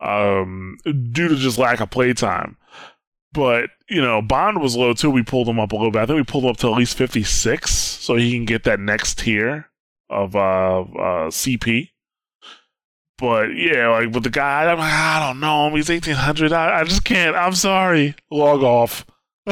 um 0.00 0.76
due 0.84 1.26
to 1.28 1.34
just 1.36 1.58
lack 1.58 1.80
of 1.80 1.90
playtime 1.90 2.56
but 3.34 3.68
you 3.90 4.00
know 4.00 4.22
bond 4.22 4.60
was 4.60 4.76
low 4.76 4.94
too 4.94 5.10
we 5.10 5.22
pulled 5.22 5.48
him 5.48 5.60
up 5.60 5.72
a 5.72 5.76
little 5.76 5.90
bit 5.90 6.00
i 6.00 6.06
think 6.06 6.16
we 6.16 6.24
pulled 6.24 6.44
him 6.44 6.50
up 6.50 6.56
to 6.56 6.70
at 6.70 6.78
least 6.78 6.96
56 6.96 7.70
so 7.70 8.14
he 8.14 8.32
can 8.32 8.46
get 8.46 8.64
that 8.64 8.80
next 8.80 9.18
tier 9.18 9.68
of 10.08 10.34
uh, 10.34 10.80
uh 10.80 11.30
cp 11.30 11.90
but 13.18 13.54
yeah 13.54 13.88
like 13.88 14.12
with 14.12 14.22
the 14.22 14.30
guy 14.30 14.70
i'm 14.70 14.78
like 14.78 14.92
i 14.92 15.26
don't 15.26 15.40
know 15.40 15.66
him 15.66 15.74
he's 15.74 15.90
1800 15.90 16.52
I, 16.52 16.80
I 16.80 16.84
just 16.84 17.04
can't 17.04 17.36
i'm 17.36 17.54
sorry 17.54 18.14
log 18.30 18.62
off 18.62 19.04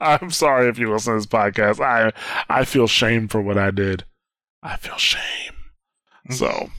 I'm 0.00 0.30
sorry 0.30 0.68
if 0.68 0.78
you 0.78 0.92
listen 0.92 1.14
to 1.14 1.18
this 1.18 1.26
podcast. 1.26 1.80
I 1.80 2.12
I 2.48 2.64
feel 2.64 2.86
shame 2.86 3.28
for 3.28 3.40
what 3.40 3.58
I 3.58 3.70
did. 3.70 4.04
I 4.62 4.76
feel 4.76 4.96
shame. 4.96 5.54
So 6.30 6.70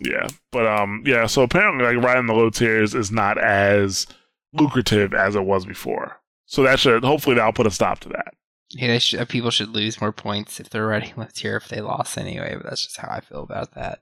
yeah. 0.00 0.28
But 0.50 0.66
um 0.66 1.02
yeah, 1.06 1.26
so 1.26 1.42
apparently 1.42 1.84
like 1.84 2.04
riding 2.04 2.26
the 2.26 2.34
low 2.34 2.50
tiers 2.50 2.94
is 2.94 3.10
not 3.10 3.38
as 3.38 4.06
lucrative 4.52 5.14
as 5.14 5.34
it 5.34 5.44
was 5.44 5.66
before. 5.66 6.20
So 6.46 6.62
that 6.62 6.78
should 6.78 7.04
hopefully 7.04 7.36
that'll 7.36 7.52
put 7.52 7.66
a 7.66 7.70
stop 7.70 8.00
to 8.00 8.08
that. 8.10 8.34
Yeah, 8.70 8.88
they 8.88 8.98
should, 8.98 9.20
uh, 9.20 9.24
people 9.24 9.50
should 9.50 9.70
lose 9.70 10.00
more 10.00 10.12
points 10.12 10.60
if 10.60 10.68
they're 10.70 10.86
riding 10.86 11.14
with 11.16 11.34
tier 11.34 11.56
if 11.56 11.68
they 11.68 11.80
lost 11.80 12.18
anyway, 12.18 12.54
but 12.54 12.64
that's 12.64 12.84
just 12.84 12.98
how 12.98 13.08
I 13.10 13.20
feel 13.20 13.42
about 13.42 13.74
that. 13.74 14.00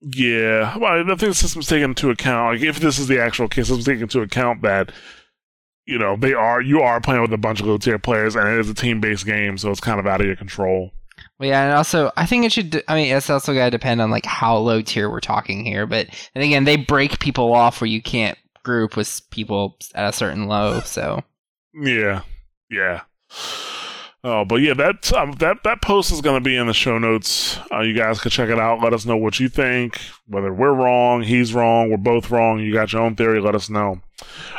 Yeah. 0.00 0.76
Well, 0.76 1.00
I 1.00 1.04
think 1.04 1.20
the 1.20 1.34
system's 1.34 1.66
taking 1.66 1.84
into 1.84 2.10
account 2.10 2.54
like 2.54 2.68
if 2.68 2.80
this 2.80 2.98
is 2.98 3.08
the 3.08 3.20
actual 3.20 3.48
case, 3.48 3.70
it's 3.70 3.84
taking 3.84 4.02
into 4.02 4.20
account 4.20 4.62
that 4.62 4.92
you 5.86 5.98
know, 5.98 6.16
they 6.16 6.34
are 6.34 6.60
you 6.60 6.82
are 6.82 7.00
playing 7.00 7.22
with 7.22 7.32
a 7.32 7.38
bunch 7.38 7.60
of 7.60 7.66
low 7.66 7.78
tier 7.78 7.98
players 7.98 8.36
and 8.36 8.46
it 8.46 8.58
is 8.60 8.68
a 8.68 8.74
team 8.74 9.00
based 9.00 9.24
game, 9.24 9.56
so 9.56 9.70
it's 9.70 9.80
kind 9.80 9.98
of 9.98 10.06
out 10.06 10.20
of 10.20 10.26
your 10.26 10.36
control. 10.36 10.92
Well, 11.38 11.48
yeah, 11.48 11.64
and 11.64 11.74
also 11.74 12.12
I 12.16 12.26
think 12.26 12.44
it 12.44 12.52
should. 12.52 12.82
I 12.86 12.94
mean, 12.94 13.14
it's 13.14 13.30
also 13.30 13.54
got 13.54 13.66
to 13.66 13.70
depend 13.70 14.00
on 14.00 14.10
like 14.10 14.26
how 14.26 14.58
low 14.58 14.82
tier 14.82 15.08
we're 15.08 15.20
talking 15.20 15.64
here. 15.64 15.86
But 15.86 16.08
and 16.34 16.44
again, 16.44 16.64
they 16.64 16.76
break 16.76 17.20
people 17.20 17.54
off 17.54 17.80
where 17.80 17.88
you 17.88 18.02
can't 18.02 18.36
group 18.68 18.96
with 18.96 19.22
people 19.30 19.76
at 19.94 20.10
a 20.10 20.16
certain 20.16 20.46
low. 20.46 20.80
So 20.80 21.24
Yeah, 21.74 22.22
yeah. 22.70 23.02
Oh, 24.24 24.44
but 24.44 24.56
yeah, 24.56 24.74
that 24.74 25.12
um, 25.14 25.32
that 25.38 25.62
that 25.64 25.80
post 25.80 26.12
is 26.12 26.20
going 26.20 26.36
to 26.36 26.44
be 26.44 26.56
in 26.56 26.66
the 26.66 26.74
show 26.74 26.98
notes. 26.98 27.58
Uh, 27.72 27.80
you 27.80 27.94
guys 27.94 28.20
can 28.20 28.30
check 28.30 28.50
it 28.50 28.58
out. 28.58 28.82
Let 28.82 28.92
us 28.92 29.06
know 29.06 29.16
what 29.16 29.40
you 29.40 29.48
think. 29.48 30.00
Whether 30.26 30.52
we're 30.52 30.74
wrong, 30.74 31.22
he's 31.22 31.54
wrong, 31.54 31.90
we're 31.90 31.96
both 31.96 32.30
wrong. 32.30 32.60
You 32.60 32.72
got 32.72 32.92
your 32.92 33.02
own 33.02 33.16
theory. 33.16 33.40
Let 33.40 33.54
us 33.54 33.70
know. 33.70 34.00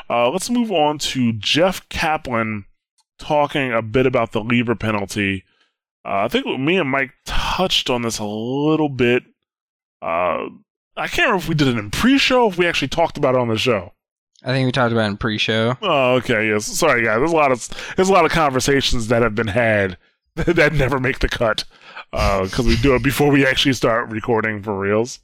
Uh, 0.09 0.29
let's 0.31 0.49
move 0.49 0.71
on 0.71 0.97
to 0.99 1.33
Jeff 1.33 1.87
Kaplan 1.89 2.65
talking 3.19 3.73
a 3.73 3.81
bit 3.81 4.05
about 4.05 4.31
the 4.31 4.41
leaver 4.41 4.75
penalty. 4.75 5.43
Uh, 6.05 6.23
I 6.23 6.27
think 6.29 6.47
me 6.59 6.77
and 6.77 6.89
Mike 6.89 7.11
touched 7.25 7.89
on 7.89 8.01
this 8.01 8.17
a 8.17 8.25
little 8.25 8.89
bit. 8.89 9.23
Uh, 10.01 10.47
I 10.95 11.07
can't 11.07 11.27
remember 11.27 11.43
if 11.43 11.49
we 11.49 11.55
did 11.55 11.67
it 11.67 11.77
in 11.77 11.91
pre-show, 11.91 12.47
if 12.47 12.57
we 12.57 12.65
actually 12.65 12.87
talked 12.87 13.17
about 13.17 13.35
it 13.35 13.41
on 13.41 13.49
the 13.49 13.57
show. 13.57 13.93
I 14.43 14.51
think 14.51 14.65
we 14.65 14.71
talked 14.71 14.91
about 14.91 15.05
it 15.05 15.11
in 15.11 15.17
pre-show. 15.17 15.77
Oh, 15.81 16.15
okay. 16.15 16.47
Yes. 16.49 16.65
Sorry, 16.65 17.03
guys. 17.03 17.19
There's 17.19 17.31
a 17.31 17.35
lot 17.35 17.51
of 17.51 17.67
there's 17.95 18.09
a 18.09 18.13
lot 18.13 18.25
of 18.25 18.31
conversations 18.31 19.07
that 19.09 19.21
have 19.21 19.35
been 19.35 19.47
had 19.47 19.97
that 20.35 20.73
never 20.73 20.99
make 20.99 21.19
the 21.19 21.29
cut 21.29 21.65
because 22.11 22.59
uh, 22.59 22.63
we 22.63 22.75
do 22.77 22.95
it 22.95 23.03
before 23.03 23.29
we 23.29 23.45
actually 23.45 23.73
start 23.73 24.09
recording 24.09 24.63
for 24.63 24.77
reals. 24.77 25.19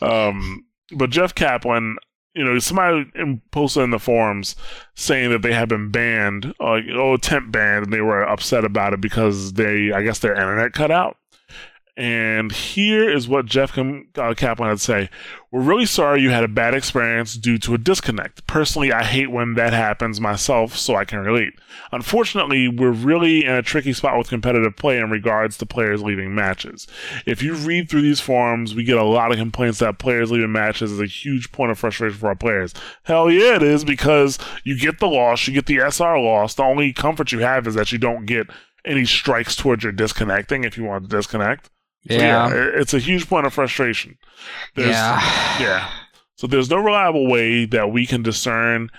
Um, 0.00 0.64
but 0.92 1.10
Jeff 1.10 1.34
Kaplan, 1.34 1.96
you 2.34 2.44
know, 2.44 2.58
somebody 2.58 3.10
posted 3.50 3.84
in 3.84 3.90
the 3.90 3.98
forums 3.98 4.54
saying 4.94 5.30
that 5.30 5.42
they 5.42 5.52
had 5.52 5.68
been 5.68 5.90
banned, 5.90 6.54
like 6.60 6.84
oh, 6.92 7.16
temp 7.16 7.50
banned, 7.50 7.84
and 7.84 7.92
they 7.92 8.00
were 8.00 8.22
upset 8.22 8.64
about 8.64 8.92
it 8.92 9.00
because 9.00 9.54
they, 9.54 9.92
I 9.92 10.02
guess, 10.02 10.18
their 10.18 10.34
internet 10.34 10.72
cut 10.72 10.90
out. 10.90 11.16
And 11.96 12.50
here 12.50 13.08
is 13.08 13.28
what 13.28 13.46
Jeff 13.46 13.78
uh, 13.78 14.34
Kaplan 14.34 14.68
had 14.68 14.78
to 14.78 14.84
say. 14.84 15.10
We're 15.52 15.60
really 15.60 15.86
sorry 15.86 16.22
you 16.22 16.30
had 16.30 16.42
a 16.42 16.48
bad 16.48 16.74
experience 16.74 17.34
due 17.34 17.56
to 17.58 17.74
a 17.74 17.78
disconnect. 17.78 18.44
Personally, 18.48 18.92
I 18.92 19.04
hate 19.04 19.30
when 19.30 19.54
that 19.54 19.72
happens 19.72 20.20
myself, 20.20 20.76
so 20.76 20.96
I 20.96 21.04
can 21.04 21.20
relate. 21.20 21.52
Unfortunately, 21.92 22.66
we're 22.66 22.90
really 22.90 23.44
in 23.44 23.52
a 23.52 23.62
tricky 23.62 23.92
spot 23.92 24.18
with 24.18 24.28
competitive 24.28 24.76
play 24.76 24.98
in 24.98 25.08
regards 25.08 25.56
to 25.58 25.66
players 25.66 26.02
leaving 26.02 26.34
matches. 26.34 26.88
If 27.26 27.44
you 27.44 27.54
read 27.54 27.88
through 27.88 28.02
these 28.02 28.18
forums, 28.18 28.74
we 28.74 28.82
get 28.82 28.98
a 28.98 29.04
lot 29.04 29.30
of 29.30 29.38
complaints 29.38 29.78
that 29.78 30.00
players 30.00 30.32
leaving 30.32 30.50
matches 30.50 30.90
is 30.90 31.00
a 31.00 31.06
huge 31.06 31.52
point 31.52 31.70
of 31.70 31.78
frustration 31.78 32.18
for 32.18 32.26
our 32.26 32.34
players. 32.34 32.74
Hell 33.04 33.30
yeah, 33.30 33.54
it 33.54 33.62
is 33.62 33.84
because 33.84 34.36
you 34.64 34.76
get 34.76 34.98
the 34.98 35.06
loss, 35.06 35.46
you 35.46 35.54
get 35.54 35.66
the 35.66 35.78
SR 35.78 36.18
loss. 36.18 36.54
The 36.54 36.64
only 36.64 36.92
comfort 36.92 37.30
you 37.30 37.38
have 37.38 37.68
is 37.68 37.76
that 37.76 37.92
you 37.92 37.98
don't 37.98 38.26
get 38.26 38.48
any 38.84 39.04
strikes 39.04 39.54
towards 39.54 39.84
your 39.84 39.92
disconnecting 39.92 40.64
if 40.64 40.76
you 40.76 40.82
want 40.82 41.08
to 41.08 41.16
disconnect. 41.16 41.70
So, 42.08 42.16
yeah. 42.16 42.48
yeah. 42.48 42.70
it's 42.74 42.94
a 42.94 42.98
huge 42.98 43.28
point 43.28 43.46
of 43.46 43.54
frustration. 43.54 44.18
There's, 44.74 44.90
yeah. 44.90 45.60
Yeah. 45.60 45.90
So 46.36 46.46
there's 46.46 46.68
no 46.68 46.76
reliable 46.76 47.30
way 47.30 47.64
that 47.66 47.92
we 47.92 48.06
can 48.06 48.22
discern 48.22 48.90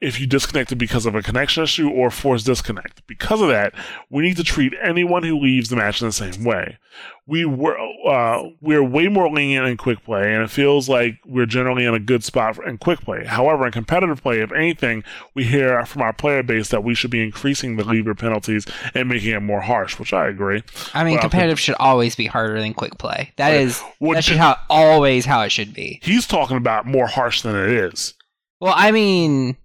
if 0.00 0.18
you 0.18 0.26
disconnected 0.26 0.78
because 0.78 1.04
of 1.04 1.14
a 1.14 1.22
connection 1.22 1.62
issue 1.62 1.88
or 1.90 2.10
forced 2.10 2.46
disconnect. 2.46 3.06
Because 3.06 3.42
of 3.42 3.48
that, 3.48 3.74
we 4.08 4.22
need 4.22 4.36
to 4.38 4.44
treat 4.44 4.72
anyone 4.82 5.22
who 5.22 5.38
leaves 5.38 5.68
the 5.68 5.76
match 5.76 6.00
in 6.00 6.08
the 6.08 6.12
same 6.12 6.42
way. 6.42 6.78
We 7.26 7.44
were 7.44 7.78
uh, 8.08 8.48
we're 8.60 8.82
way 8.82 9.08
more 9.08 9.30
lenient 9.30 9.66
in 9.66 9.76
quick 9.76 10.02
play, 10.02 10.34
and 10.34 10.42
it 10.42 10.50
feels 10.50 10.88
like 10.88 11.18
we're 11.24 11.46
generally 11.46 11.84
in 11.84 11.94
a 11.94 12.00
good 12.00 12.24
spot 12.24 12.58
in 12.66 12.78
quick 12.78 13.00
play. 13.02 13.24
However, 13.24 13.66
in 13.66 13.72
competitive 13.72 14.22
play, 14.22 14.40
if 14.40 14.50
anything, 14.52 15.04
we 15.34 15.44
hear 15.44 15.84
from 15.86 16.02
our 16.02 16.12
player 16.12 16.42
base 16.42 16.70
that 16.70 16.82
we 16.82 16.94
should 16.94 17.10
be 17.10 17.22
increasing 17.22 17.76
the 17.76 17.84
leaver 17.84 18.14
penalties 18.14 18.66
and 18.94 19.08
making 19.08 19.30
it 19.30 19.40
more 19.40 19.60
harsh, 19.60 19.98
which 19.98 20.12
I 20.12 20.28
agree. 20.28 20.62
I 20.92 21.04
mean, 21.04 21.18
competitive 21.18 21.60
should 21.60 21.76
always 21.78 22.16
be 22.16 22.26
harder 22.26 22.60
than 22.60 22.74
quick 22.74 22.98
play. 22.98 23.32
That 23.36 23.50
right. 23.50 23.60
is 23.60 23.80
well, 24.00 24.14
that's 24.14 24.28
how 24.28 24.56
always 24.68 25.24
how 25.24 25.42
it 25.42 25.50
should 25.50 25.72
be. 25.72 26.00
He's 26.02 26.26
talking 26.26 26.56
about 26.56 26.86
more 26.86 27.06
harsh 27.06 27.42
than 27.42 27.54
it 27.54 27.70
is. 27.70 28.14
Well, 28.60 28.74
I 28.76 28.90
mean, 28.90 29.56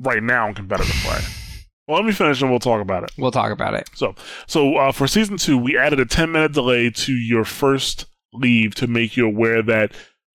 right 0.00 0.22
now 0.22 0.48
in 0.48 0.54
competitive 0.54 0.96
play. 1.04 1.20
Well, 1.86 1.98
let 1.98 2.06
me 2.06 2.12
finish 2.12 2.40
and 2.40 2.50
we'll 2.50 2.60
talk 2.60 2.80
about 2.80 3.04
it. 3.04 3.10
We'll 3.18 3.32
talk 3.32 3.50
about 3.50 3.74
it. 3.74 3.90
So, 3.94 4.14
so 4.46 4.76
uh, 4.76 4.92
for 4.92 5.06
season 5.06 5.36
two, 5.36 5.58
we 5.58 5.76
added 5.76 5.98
a 5.98 6.06
10 6.06 6.30
minute 6.30 6.52
delay 6.52 6.90
to 6.90 7.12
your 7.12 7.44
first 7.44 8.06
leave 8.32 8.74
to 8.76 8.86
make 8.86 9.16
you 9.16 9.26
aware 9.26 9.62
that, 9.62 9.92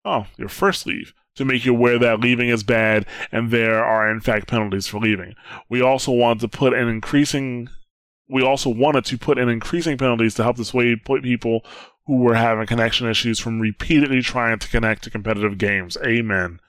oh, 0.05 0.27
your 0.37 0.49
first 0.49 0.87
leave 0.87 1.13
to 1.35 1.45
make 1.45 1.65
you 1.65 1.75
aware 1.75 1.99
that 1.99 2.21
leaving 2.21 2.49
is 2.49 2.63
bad 2.63 3.07
and 3.33 3.51
there 3.51 3.83
are 3.83 4.11
in 4.11 4.21
fact 4.21 4.47
penalties 4.47 4.87
for 4.87 5.01
leaving. 5.01 5.35
We 5.69 5.83
also 5.83 6.13
want 6.13 6.41
to 6.43 6.49
put 6.49 6.73
an 6.73 6.89
increasing 6.89 7.69
we 8.29 8.45
also 8.45 8.71
wanted 8.71 9.05
to 9.07 9.19
put 9.19 9.39
in 9.39 9.49
increasing 9.49 9.99
penalties 9.99 10.35
to 10.35 10.45
help 10.45 10.57
dissuade 10.57 11.05
people 11.05 11.65
who 12.07 12.19
were 12.19 12.37
having 12.37 12.65
connection 12.65 13.09
issues 13.09 13.41
from 13.41 13.59
repeatedly 13.59 14.23
trying 14.23 14.61
to 14.61 14.69
connect 14.69 15.03
to 15.03 15.11
competitive 15.11 15.59
games. 15.59 15.99
Amen 16.07 16.61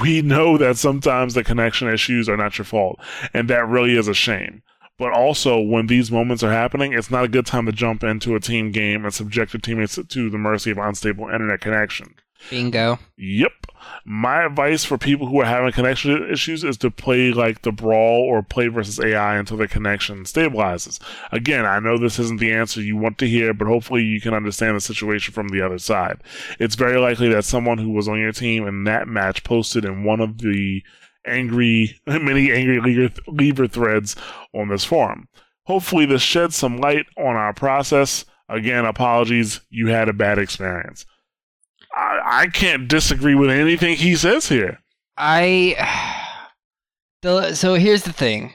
we 0.00 0.22
know 0.22 0.56
that 0.58 0.76
sometimes 0.76 1.34
the 1.34 1.44
connection 1.44 1.88
issues 1.88 2.28
are 2.28 2.36
not 2.36 2.58
your 2.58 2.64
fault, 2.64 2.98
and 3.34 3.48
that 3.48 3.68
really 3.68 3.96
is 3.96 4.08
a 4.08 4.14
shame. 4.14 4.62
But 4.98 5.12
also, 5.12 5.58
when 5.58 5.86
these 5.86 6.10
moments 6.10 6.42
are 6.42 6.52
happening, 6.52 6.92
it's 6.92 7.10
not 7.10 7.24
a 7.24 7.28
good 7.28 7.46
time 7.46 7.64
to 7.66 7.72
jump 7.72 8.04
into 8.04 8.34
a 8.34 8.40
team 8.40 8.70
game 8.70 9.04
and 9.04 9.14
subject 9.14 9.54
your 9.54 9.60
teammates 9.60 9.98
to 10.06 10.30
the 10.30 10.38
mercy 10.38 10.70
of 10.70 10.78
unstable 10.78 11.28
internet 11.28 11.60
connection. 11.60 12.14
Bingo. 12.48 12.98
Yep. 13.16 13.52
My 14.04 14.44
advice 14.44 14.84
for 14.84 14.98
people 14.98 15.26
who 15.26 15.40
are 15.40 15.46
having 15.46 15.72
connection 15.72 16.30
issues 16.30 16.64
is 16.64 16.76
to 16.78 16.90
play 16.90 17.32
like 17.32 17.62
the 17.62 17.72
brawl 17.72 18.22
or 18.22 18.42
play 18.42 18.68
versus 18.68 18.98
AI 19.00 19.36
until 19.36 19.56
the 19.56 19.68
connection 19.68 20.24
stabilizes. 20.24 20.98
Again, 21.32 21.66
I 21.66 21.80
know 21.80 21.98
this 21.98 22.18
isn't 22.18 22.40
the 22.40 22.52
answer 22.52 22.80
you 22.80 22.96
want 22.96 23.18
to 23.18 23.28
hear, 23.28 23.52
but 23.54 23.68
hopefully 23.68 24.02
you 24.02 24.20
can 24.20 24.34
understand 24.34 24.76
the 24.76 24.80
situation 24.80 25.34
from 25.34 25.48
the 25.48 25.60
other 25.60 25.78
side. 25.78 26.22
It's 26.58 26.74
very 26.74 26.98
likely 26.98 27.28
that 27.30 27.44
someone 27.44 27.78
who 27.78 27.90
was 27.90 28.08
on 28.08 28.18
your 28.18 28.32
team 28.32 28.66
in 28.66 28.84
that 28.84 29.08
match 29.08 29.44
posted 29.44 29.84
in 29.84 30.04
one 30.04 30.20
of 30.20 30.38
the 30.38 30.82
angry, 31.26 31.98
many 32.06 32.52
angry 32.52 33.10
leaver, 33.28 33.68
threads 33.68 34.16
on 34.54 34.68
this 34.68 34.84
forum. 34.84 35.28
Hopefully, 35.64 36.06
this 36.06 36.22
sheds 36.22 36.56
some 36.56 36.78
light 36.78 37.06
on 37.16 37.36
our 37.36 37.52
process. 37.52 38.24
Again, 38.48 38.84
apologies, 38.84 39.60
you 39.70 39.88
had 39.88 40.08
a 40.08 40.12
bad 40.12 40.38
experience. 40.38 41.06
I, 41.94 42.20
I 42.24 42.46
can't 42.48 42.88
disagree 42.88 43.34
with 43.34 43.50
anything 43.50 43.96
he 43.96 44.16
says 44.16 44.48
here. 44.48 44.78
I. 45.16 46.16
The, 47.22 47.54
so 47.54 47.74
here's 47.74 48.04
the 48.04 48.14
thing. 48.14 48.54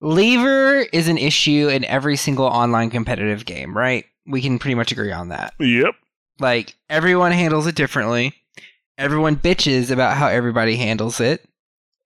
Leaver 0.00 0.82
is 0.92 1.08
an 1.08 1.18
issue 1.18 1.68
in 1.68 1.84
every 1.84 2.14
single 2.14 2.46
online 2.46 2.90
competitive 2.90 3.44
game, 3.44 3.76
right? 3.76 4.04
We 4.24 4.40
can 4.40 4.60
pretty 4.60 4.76
much 4.76 4.92
agree 4.92 5.10
on 5.10 5.30
that. 5.30 5.54
Yep. 5.58 5.96
Like 6.38 6.76
everyone 6.88 7.32
handles 7.32 7.66
it 7.66 7.74
differently. 7.74 8.34
Everyone 8.98 9.34
bitches 9.34 9.90
about 9.90 10.16
how 10.16 10.28
everybody 10.28 10.76
handles 10.76 11.20
it. 11.20 11.44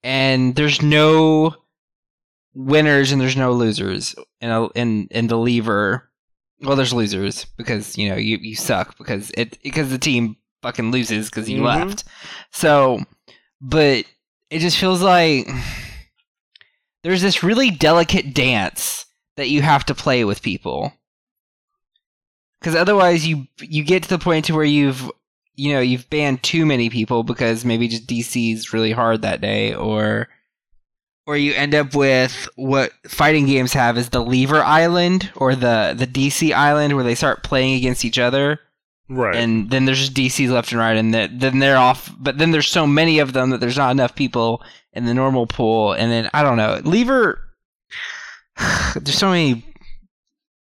And 0.03 0.55
there's 0.57 0.81
no 0.81 1.57
winners 2.55 3.13
and 3.13 3.21
there's 3.21 3.37
no 3.37 3.53
losers 3.53 4.15
in 4.41 4.51
a, 4.51 4.69
in 4.69 5.09
in 5.11 5.27
the 5.27 5.37
leaver 5.37 6.10
well, 6.63 6.77
there's 6.77 6.93
losers 6.93 7.47
because 7.57 7.97
you 7.97 8.09
know 8.09 8.17
you, 8.17 8.39
you 8.39 8.55
suck 8.55 8.97
because 8.99 9.31
it 9.37 9.59
because 9.63 9.91
the 9.91 9.99
team 9.99 10.37
fucking 10.63 10.91
loses 10.91 11.31
because 11.31 11.49
you 11.49 11.59
mm-hmm. 11.59 11.89
left. 11.89 12.05
So, 12.53 13.01
but 13.61 14.05
it 14.51 14.59
just 14.59 14.79
feels 14.79 15.03
like 15.03 15.49
there's 17.03 17.23
this 17.23 17.43
really 17.43 17.71
delicate 17.71 18.35
dance 18.35 19.07
that 19.37 19.49
you 19.49 19.63
have 19.63 19.87
to 19.87 19.95
play 19.95 20.25
with 20.25 20.43
people 20.43 20.93
because 22.61 22.75
otherwise 22.75 23.27
you 23.27 23.47
you 23.61 23.83
get 23.83 24.03
to 24.03 24.09
the 24.09 24.19
point 24.19 24.45
to 24.47 24.55
where 24.55 24.65
you've 24.65 25.11
you 25.55 25.73
know 25.73 25.81
you've 25.81 26.11
banned 26.11 26.43
too 26.43 26.67
many 26.67 26.91
people 26.91 27.23
because 27.23 27.65
maybe 27.65 27.89
just 27.89 28.07
DC 28.07 28.53
is 28.53 28.73
really 28.73 28.93
hard 28.93 29.23
that 29.23 29.41
day 29.41 29.75
or 29.75 30.29
or 31.27 31.37
you 31.37 31.53
end 31.55 31.75
up 31.75 31.95
with 31.95 32.49
what 32.57 32.93
fighting 33.07 33.47
games 33.47 33.73
have 33.73 33.97
is 33.97 34.11
the 34.11 34.23
leaver 34.23 34.63
island 34.63 35.31
or 35.37 35.55
the 35.55 35.95
the 35.97 36.07
DC 36.07 36.53
island 36.53 36.95
where 36.95 37.05
they 37.05 37.15
start 37.15 37.45
playing 37.45 37.77
against 37.77 38.05
each 38.05 38.19
other. 38.19 38.61
Right. 39.09 39.35
And 39.35 39.71
then 39.71 39.87
there's 39.87 39.99
just 39.99 40.15
DCs 40.15 40.51
left 40.51 40.71
and 40.71 40.81
right 40.81 40.97
and 40.97 41.13
then 41.13 41.59
they're 41.59 41.77
off 41.77 42.15
but 42.19 42.39
then 42.39 42.53
there's 42.53 42.69
so 42.69 42.87
many 42.87 43.19
of 43.19 43.33
them 43.33 43.51
that 43.51 43.61
there's 43.61 43.77
not 43.77 43.91
enough 43.91 44.15
people 44.15 44.63
in 44.93 45.05
the 45.05 45.15
normal 45.15 45.47
pool 45.47 45.93
and 45.93 46.11
then 46.11 46.31
I 46.33 46.43
don't 46.43 46.57
know. 46.57 46.81
Leaver 46.85 47.41
there's 48.95 49.19
so 49.19 49.31
many 49.31 49.65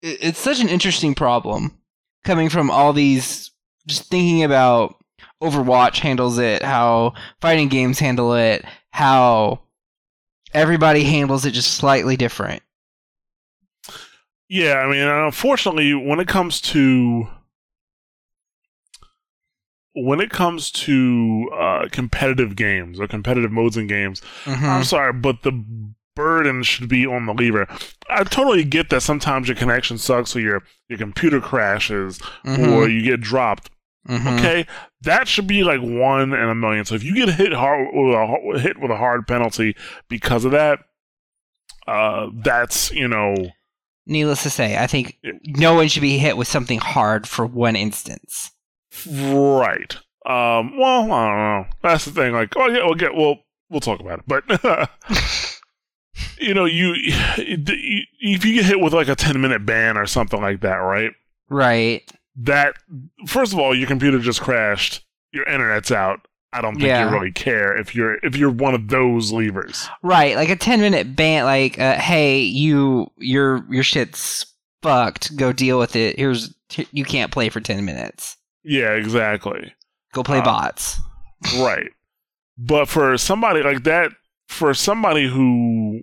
it's 0.01 0.39
such 0.39 0.61
an 0.61 0.69
interesting 0.69 1.13
problem 1.13 1.77
coming 2.23 2.49
from 2.49 2.71
all 2.71 2.93
these 2.93 3.51
just 3.87 4.09
thinking 4.09 4.43
about 4.43 4.95
Overwatch 5.41 5.99
handles 5.99 6.37
it, 6.37 6.61
how 6.61 7.13
fighting 7.39 7.69
games 7.69 7.99
handle 7.99 8.33
it, 8.33 8.65
how 8.91 9.61
everybody 10.53 11.03
handles 11.03 11.45
it 11.45 11.51
just 11.51 11.75
slightly 11.75 12.17
different. 12.17 12.63
Yeah, 14.47 14.75
I 14.75 14.89
mean, 14.89 15.07
unfortunately, 15.07 15.93
when 15.93 16.19
it 16.19 16.27
comes 16.27 16.59
to 16.61 17.27
when 19.93 20.19
it 20.21 20.29
comes 20.29 20.71
to 20.71 21.49
uh, 21.53 21.87
competitive 21.91 22.55
games 22.55 22.99
or 22.99 23.07
competitive 23.07 23.51
modes 23.51 23.77
in 23.77 23.87
games, 23.87 24.21
mm-hmm. 24.45 24.65
I'm 24.65 24.83
sorry, 24.83 25.13
but 25.13 25.43
the 25.43 25.63
burden 26.15 26.63
should 26.63 26.89
be 26.89 27.05
on 27.05 27.25
the 27.25 27.33
leaver. 27.33 27.67
I 28.09 28.23
totally 28.23 28.63
get 28.63 28.89
that 28.89 29.01
sometimes 29.01 29.47
your 29.47 29.55
connection 29.55 29.97
sucks 29.97 30.35
or 30.35 30.39
your 30.39 30.63
your 30.87 30.97
computer 30.97 31.39
crashes 31.39 32.19
mm-hmm. 32.45 32.73
or 32.73 32.89
you 32.89 33.03
get 33.03 33.21
dropped. 33.21 33.69
Mm-hmm. 34.07 34.27
Okay, 34.27 34.67
that 35.01 35.27
should 35.27 35.47
be 35.47 35.63
like 35.63 35.81
one 35.81 36.33
in 36.33 36.49
a 36.49 36.55
million. 36.55 36.85
So 36.85 36.95
if 36.95 37.03
you 37.03 37.13
get 37.13 37.29
hit 37.29 37.53
hard 37.53 37.87
with 37.93 38.13
a, 38.13 38.59
hit 38.59 38.79
with 38.79 38.91
a 38.91 38.97
hard 38.97 39.27
penalty 39.27 39.75
because 40.09 40.45
of 40.45 40.51
that, 40.51 40.79
uh, 41.87 42.27
that's 42.33 42.91
you 42.91 43.07
know. 43.07 43.35
Needless 44.05 44.43
to 44.43 44.49
say, 44.49 44.77
I 44.77 44.87
think 44.87 45.17
no 45.45 45.75
one 45.75 45.87
should 45.87 46.01
be 46.01 46.17
hit 46.17 46.35
with 46.35 46.47
something 46.47 46.79
hard 46.79 47.27
for 47.27 47.45
one 47.45 47.75
instance. 47.75 48.51
Right. 49.07 49.95
Um. 50.25 50.77
Well, 50.77 51.11
I 51.11 51.27
don't 51.27 51.37
know. 51.37 51.65
That's 51.83 52.05
the 52.05 52.11
thing. 52.11 52.33
Like, 52.33 52.53
oh 52.55 52.67
yeah, 52.67 52.85
well, 52.85 52.95
get 52.95 53.15
well. 53.15 53.37
we'll 53.69 53.79
talk 53.79 53.99
about 53.99 54.19
it. 54.19 54.25
But 54.27 54.43
you 56.39 56.53
know, 56.53 56.65
you 56.65 56.93
if 56.97 58.45
you 58.45 58.53
get 58.55 58.65
hit 58.65 58.79
with 58.79 58.93
like 58.93 59.07
a 59.07 59.15
ten 59.15 59.39
minute 59.39 59.65
ban 59.65 59.95
or 59.95 60.07
something 60.07 60.41
like 60.41 60.61
that, 60.61 60.75
right? 60.75 61.11
Right. 61.49 62.09
That 62.35 62.73
first 63.27 63.53
of 63.53 63.59
all, 63.59 63.75
your 63.75 63.87
computer 63.87 64.19
just 64.19 64.41
crashed. 64.41 65.05
Your 65.31 65.45
internet's 65.45 65.91
out. 65.91 66.21
I 66.51 66.61
don't 66.61 66.73
think 66.75 66.87
Yeah. 66.87 67.05
you 67.07 67.15
really 67.15 67.31
care 67.31 67.77
if 67.77 67.93
you're 67.93 68.15
if 68.23 68.35
you're 68.35 68.49
one 68.49 68.73
of 68.73 68.87
those 68.87 69.31
leavers. 69.31 69.87
Right, 70.01 70.35
like 70.35 70.49
a 70.49 70.55
ten 70.55 70.79
minute 70.81 71.15
ban. 71.15 71.45
Like, 71.45 71.77
uh, 71.77 71.95
hey, 71.97 72.39
you, 72.39 73.11
your, 73.17 73.63
your 73.69 73.83
shit's 73.83 74.45
fucked. 74.81 75.35
Go 75.37 75.51
deal 75.53 75.77
with 75.77 75.95
it. 75.95 76.17
Here's, 76.17 76.55
you 76.91 77.05
can't 77.05 77.31
play 77.31 77.49
for 77.49 77.59
ten 77.59 77.85
minutes. 77.85 78.35
Yeah, 78.63 78.93
exactly. 78.93 79.73
Go 80.13 80.23
play 80.23 80.39
Uh, 80.39 80.43
bots. 80.45 80.99
Right. 81.57 81.89
But 82.57 82.87
for 82.89 83.15
somebody 83.17 83.61
like 83.61 83.83
that, 83.83 84.11
for 84.47 84.73
somebody 84.73 85.27
who 85.29 86.01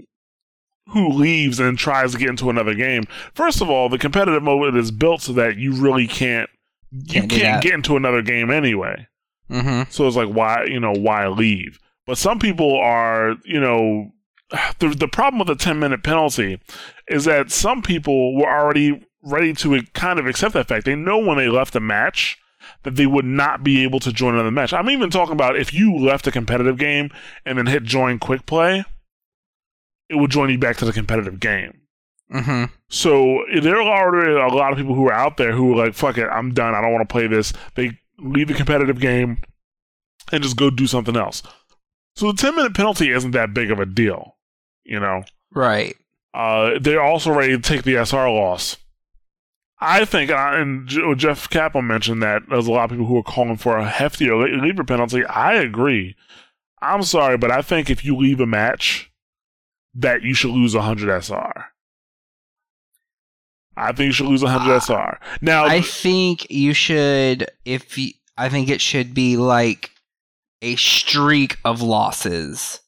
who 0.89 1.09
leaves 1.09 1.59
and 1.59 1.79
tries 1.79 2.13
to 2.13 2.19
get 2.19 2.29
into 2.29 2.51
another 2.51 2.75
game, 2.75 3.05
first 3.35 3.61
of 3.61 3.69
all, 3.69 3.89
the 3.89 3.99
competitive 3.99 4.43
mode 4.43 4.77
is 4.77 4.91
built 4.91 5.23
so 5.23 5.33
that 5.33 5.57
you 5.57 5.73
really 5.73 6.07
can't 6.07 6.49
you 6.93 7.21
Can't 7.21 7.31
can't 7.31 7.63
get 7.63 7.75
into 7.75 7.97
another 7.97 8.23
game 8.23 8.51
anyway. 8.51 9.07
Mm-hmm. 9.51 9.91
So 9.91 10.07
it's 10.07 10.17
like 10.17 10.29
why 10.29 10.65
you 10.65 10.81
know 10.81 10.93
why 10.93 11.27
leave? 11.29 11.79
But 12.07 12.19
some 12.19 12.39
people 12.39 12.77
are 12.77 13.37
you 13.45 13.61
know 13.61 14.13
the 14.79 14.89
the 14.89 15.09
problem 15.09 15.39
with 15.39 15.49
the 15.49 15.57
ten 15.57 15.79
minute 15.79 16.03
penalty 16.03 16.61
is 17.09 17.25
that 17.25 17.51
some 17.51 17.83
people 17.83 18.37
were 18.37 18.49
already 18.49 19.05
ready 19.23 19.53
to 19.53 19.83
kind 19.95 20.19
of 20.19 20.27
accept 20.27 20.55
that 20.55 20.69
fact. 20.69 20.85
They 20.85 20.95
know 20.95 21.19
when 21.19 21.37
they 21.37 21.49
left 21.49 21.75
a 21.75 21.81
match 21.81 22.39
that 22.85 22.97
they 22.97 23.07
would 23.07 23.25
not 23.25 23.63
be 23.63 23.83
able 23.83 24.01
to 24.01 24.13
join 24.13 24.35
another 24.35 24.51
match. 24.51 24.73
I'm 24.73 24.91
even 24.91 25.11
talking 25.11 25.33
about 25.33 25.57
if 25.57 25.73
you 25.73 25.97
left 25.97 26.27
a 26.27 26.33
competitive 26.33 26.79
game 26.79 27.11
and 27.45 27.59
then 27.59 27.67
hit 27.67 27.83
join 27.83 28.19
quick 28.19 28.47
play, 28.47 28.85
it 30.09 30.15
will 30.15 30.29
join 30.29 30.51
you 30.51 30.59
back 30.59 30.77
to 30.79 30.85
the 30.85 30.93
competitive 30.93 31.41
game. 31.41 31.81
Mm-hmm. 32.33 32.73
So 32.89 33.45
there 33.61 33.81
are 33.81 34.05
already 34.05 34.33
a 34.33 34.55
lot 34.55 34.73
of 34.73 34.79
people 34.79 34.95
who 34.95 35.09
are 35.09 35.13
out 35.13 35.37
there 35.37 35.53
who 35.53 35.73
are 35.73 35.87
like, 35.87 35.95
"Fuck 35.95 36.19
it, 36.19 36.27
I'm 36.27 36.53
done. 36.53 36.75
I 36.75 36.81
don't 36.81 36.93
want 36.93 37.09
to 37.09 37.13
play 37.13 37.27
this." 37.27 37.53
They 37.75 37.99
leave 38.19 38.49
the 38.49 38.55
competitive 38.55 39.01
game 39.01 39.39
and 40.33 40.43
just 40.43 40.57
go 40.57 40.71
do 40.71 40.87
something 40.87 41.17
else. 41.17 41.43
So 42.17 42.33
the 42.33 42.39
10 42.39 42.57
minute 42.57 42.75
penalty 42.75 43.11
isn't 43.11 43.33
that 43.33 43.55
big 43.55 43.71
of 43.71 43.79
a 43.79 43.87
deal, 43.87 44.37
you 44.85 44.99
know. 44.99 45.23
Right. 45.53 45.97
Uh, 46.33 46.79
they're 46.81 47.03
also 47.03 47.33
ready 47.33 47.57
to 47.57 47.63
take 47.63 47.83
the 47.83 47.97
SR 47.97 48.31
loss. 48.31 48.79
I 49.79 50.07
think, 50.07 50.31
uh, 50.31 50.53
and 50.55 50.89
Jeff 51.19 51.51
Kaplan 51.51 51.87
mentioned 51.87 52.23
that 52.23 52.43
there's 52.49 52.67
a 52.67 52.73
lot 52.73 52.85
of 52.85 52.91
people 52.91 53.07
who 53.07 53.19
are 53.19 53.23
calling 53.23 53.59
for 53.59 53.77
a 53.77 53.87
heftier 53.87 54.39
le- 54.39 54.63
leaver 54.63 54.85
penalty. 54.85 55.25
I 55.27 55.55
agree. 55.55 56.17
I'm 56.81 57.03
sorry, 57.03 57.37
but 57.37 57.51
I 57.51 57.61
think 57.61 57.91
if 57.91 58.05
you 58.05 58.17
leave 58.17 58.41
a 58.41 58.47
match, 58.47 59.11
that 59.99 60.23
you 60.23 60.35
should 60.35 60.51
lose 60.51 60.75
100 60.75 61.11
SR. 61.23 61.67
I 63.77 63.93
think 63.93 64.07
you 64.07 64.13
should 64.13 64.27
lose 64.27 64.43
100 64.43 64.73
Ah. 64.73 64.79
SR. 64.79 65.19
Now, 65.43 65.65
I 65.65 65.81
think 65.81 66.51
you 66.51 66.73
should. 66.73 67.47
If 67.65 67.99
you, 67.99 68.13
I 68.39 68.49
think 68.49 68.69
it 68.71 68.81
should 68.81 69.13
be 69.15 69.37
like 69.37 69.91
a 70.63 70.77
streak 70.77 71.59
of 71.65 71.83
losses. 71.83 72.81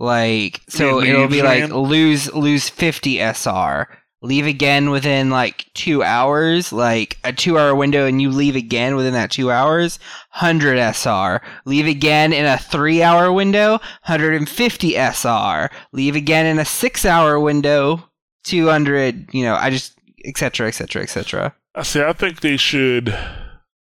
Like 0.00 0.60
so, 0.68 1.02
it'll 1.02 1.26
be 1.26 1.42
like 1.42 1.70
lose 1.70 2.32
lose 2.32 2.68
fifty 2.68 3.18
SR, 3.18 3.88
leave 4.20 4.46
again 4.46 4.90
within 4.90 5.30
like 5.30 5.66
two 5.74 6.02
hours, 6.02 6.72
like 6.72 7.18
a 7.24 7.32
two 7.32 7.58
hour 7.58 7.74
window, 7.74 8.06
and 8.06 8.20
you 8.20 8.30
leave 8.30 8.56
again 8.56 8.96
within 8.96 9.12
that 9.14 9.30
two 9.30 9.50
hours, 9.50 9.98
hundred 10.30 10.78
SR. 10.78 11.40
Leave 11.64 11.86
again 11.86 12.32
in 12.32 12.44
a 12.44 12.58
three 12.58 13.02
hour 13.02 13.32
window, 13.32 13.78
hundred 14.02 14.34
and 14.34 14.48
fifty 14.48 14.94
SR. 14.94 15.70
Leave 15.92 16.16
again 16.16 16.46
in 16.46 16.58
a 16.58 16.64
six 16.64 17.04
hour 17.04 17.38
window, 17.38 18.02
two 18.44 18.68
hundred. 18.68 19.32
You 19.32 19.44
know, 19.44 19.54
I 19.54 19.70
just 19.70 19.98
etc. 20.24 20.68
etc. 20.68 21.02
etc. 21.02 21.54
I 21.74 21.82
see. 21.82 22.02
I 22.02 22.12
think 22.12 22.40
they 22.40 22.56
should. 22.56 23.16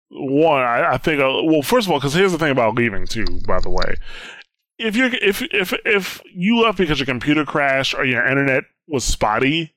One, 0.09 0.61
I, 0.61 0.93
I 0.93 0.97
think. 0.97 1.21
Uh, 1.21 1.43
well, 1.43 1.61
first 1.61 1.87
of 1.87 1.91
all, 1.91 1.99
because 1.99 2.13
here's 2.13 2.31
the 2.31 2.37
thing 2.37 2.51
about 2.51 2.75
leaving 2.75 3.05
too. 3.05 3.25
By 3.47 3.59
the 3.59 3.69
way, 3.69 3.95
if 4.77 4.95
you're 4.95 5.13
if 5.13 5.41
if 5.41 5.73
if 5.85 6.21
you 6.33 6.61
left 6.61 6.77
because 6.77 6.99
your 6.99 7.05
computer 7.05 7.45
crashed 7.45 7.93
or 7.93 8.05
your 8.05 8.25
internet 8.25 8.63
was 8.87 9.03
spotty, 9.03 9.72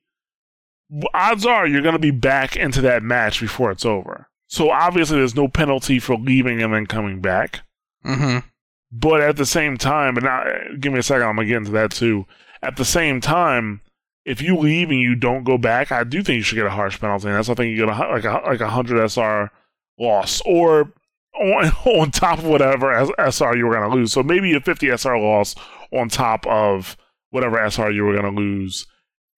odds 1.15 1.47
are 1.47 1.67
you're 1.67 1.83
going 1.83 1.95
to 1.95 1.99
be 1.99 2.11
back 2.11 2.57
into 2.57 2.81
that 2.83 3.03
match 3.03 3.41
before 3.41 3.71
it's 3.71 3.85
over. 3.85 4.29
So 4.49 4.71
obviously, 4.71 5.19
there's 5.19 5.35
no 5.35 5.49
penalty 5.49 5.99
for 5.99 6.17
leaving 6.17 6.63
and 6.63 6.73
then 6.73 6.87
coming 6.87 7.21
back. 7.21 7.61
Mm-hmm. 8.05 8.47
But 8.93 9.21
at 9.21 9.37
the 9.37 9.47
same 9.47 9.77
time, 9.77 10.17
and 10.17 10.25
now, 10.25 10.45
give 10.79 10.93
me 10.93 11.01
a 11.01 11.03
second, 11.03 11.27
I'm 11.27 11.37
gonna 11.37 11.49
get 11.49 11.57
into 11.57 11.73
that 11.73 11.91
too. 11.91 12.27
At 12.63 12.77
the 12.77 12.85
same 12.85 13.21
time, 13.21 13.81
if 14.25 14.41
you 14.41 14.57
leave 14.57 14.91
and 14.91 15.01
you 15.01 15.15
don't 15.15 15.45
go 15.45 15.59
back, 15.59 15.91
I 15.91 16.05
do 16.05 16.23
think 16.23 16.37
you 16.37 16.43
should 16.43 16.57
get 16.57 16.67
a 16.67 16.71
harsh 16.71 17.01
penalty. 17.01 17.27
And 17.27 17.37
that's 17.37 17.49
I 17.49 17.55
think 17.55 17.71
you 17.71 17.85
get 17.85 17.95
a, 17.95 18.09
like 18.09 18.25
a 18.25 18.41
like 18.47 18.61
a 18.61 18.71
hundred 18.71 19.05
SR 19.11 19.51
loss, 19.99 20.41
or 20.47 20.93
on, 21.35 21.67
on 21.85 22.11
top 22.13 22.39
of 22.39 22.47
whatever 22.47 23.07
SR 23.19 23.57
you 23.57 23.67
were 23.67 23.75
gonna 23.75 23.95
lose. 23.95 24.13
So 24.13 24.23
maybe 24.23 24.55
a 24.55 24.61
50 24.61 24.97
SR 24.97 25.19
loss 25.19 25.57
on 25.93 26.09
top 26.09 26.47
of 26.47 26.97
whatever 27.31 27.59
SR 27.59 27.91
you 27.91 28.05
were 28.05 28.15
gonna 28.15 28.31
lose 28.31 28.87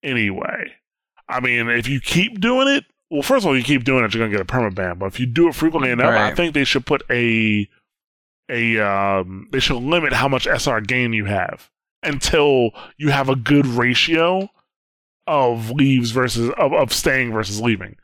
anyway. 0.02 0.72
I 1.28 1.40
mean, 1.40 1.68
if 1.68 1.88
you 1.88 2.00
keep 2.00 2.40
doing 2.40 2.68
it, 2.68 2.84
well, 3.10 3.22
first 3.22 3.44
of 3.44 3.48
all, 3.48 3.56
you 3.56 3.62
keep 3.64 3.84
doing 3.84 4.04
it, 4.04 4.14
you're 4.14 4.26
gonna 4.26 4.36
get 4.36 4.40
a 4.40 4.44
perma 4.44 4.74
ban. 4.74 4.98
But 4.98 5.06
if 5.06 5.20
you 5.20 5.26
do 5.26 5.48
it 5.48 5.54
frequently 5.54 5.90
enough, 5.90 6.12
I 6.32 6.34
think 6.34 6.54
they 6.54 6.64
should 6.64 6.86
put 6.86 7.02
a 7.10 7.68
a 8.50 8.78
um, 8.78 9.48
they 9.52 9.60
should 9.60 9.82
limit 9.82 10.12
how 10.12 10.28
much 10.28 10.46
SR 10.46 10.80
gain 10.80 11.12
you 11.12 11.26
have 11.26 11.70
until 12.02 12.70
you 12.96 13.10
have 13.10 13.28
a 13.28 13.36
good 13.36 13.66
ratio 13.66 14.48
of 15.26 15.70
leaves 15.70 16.10
versus 16.10 16.50
of, 16.56 16.72
of 16.72 16.92
staying 16.92 17.32
versus 17.32 17.60
leaving. 17.60 17.96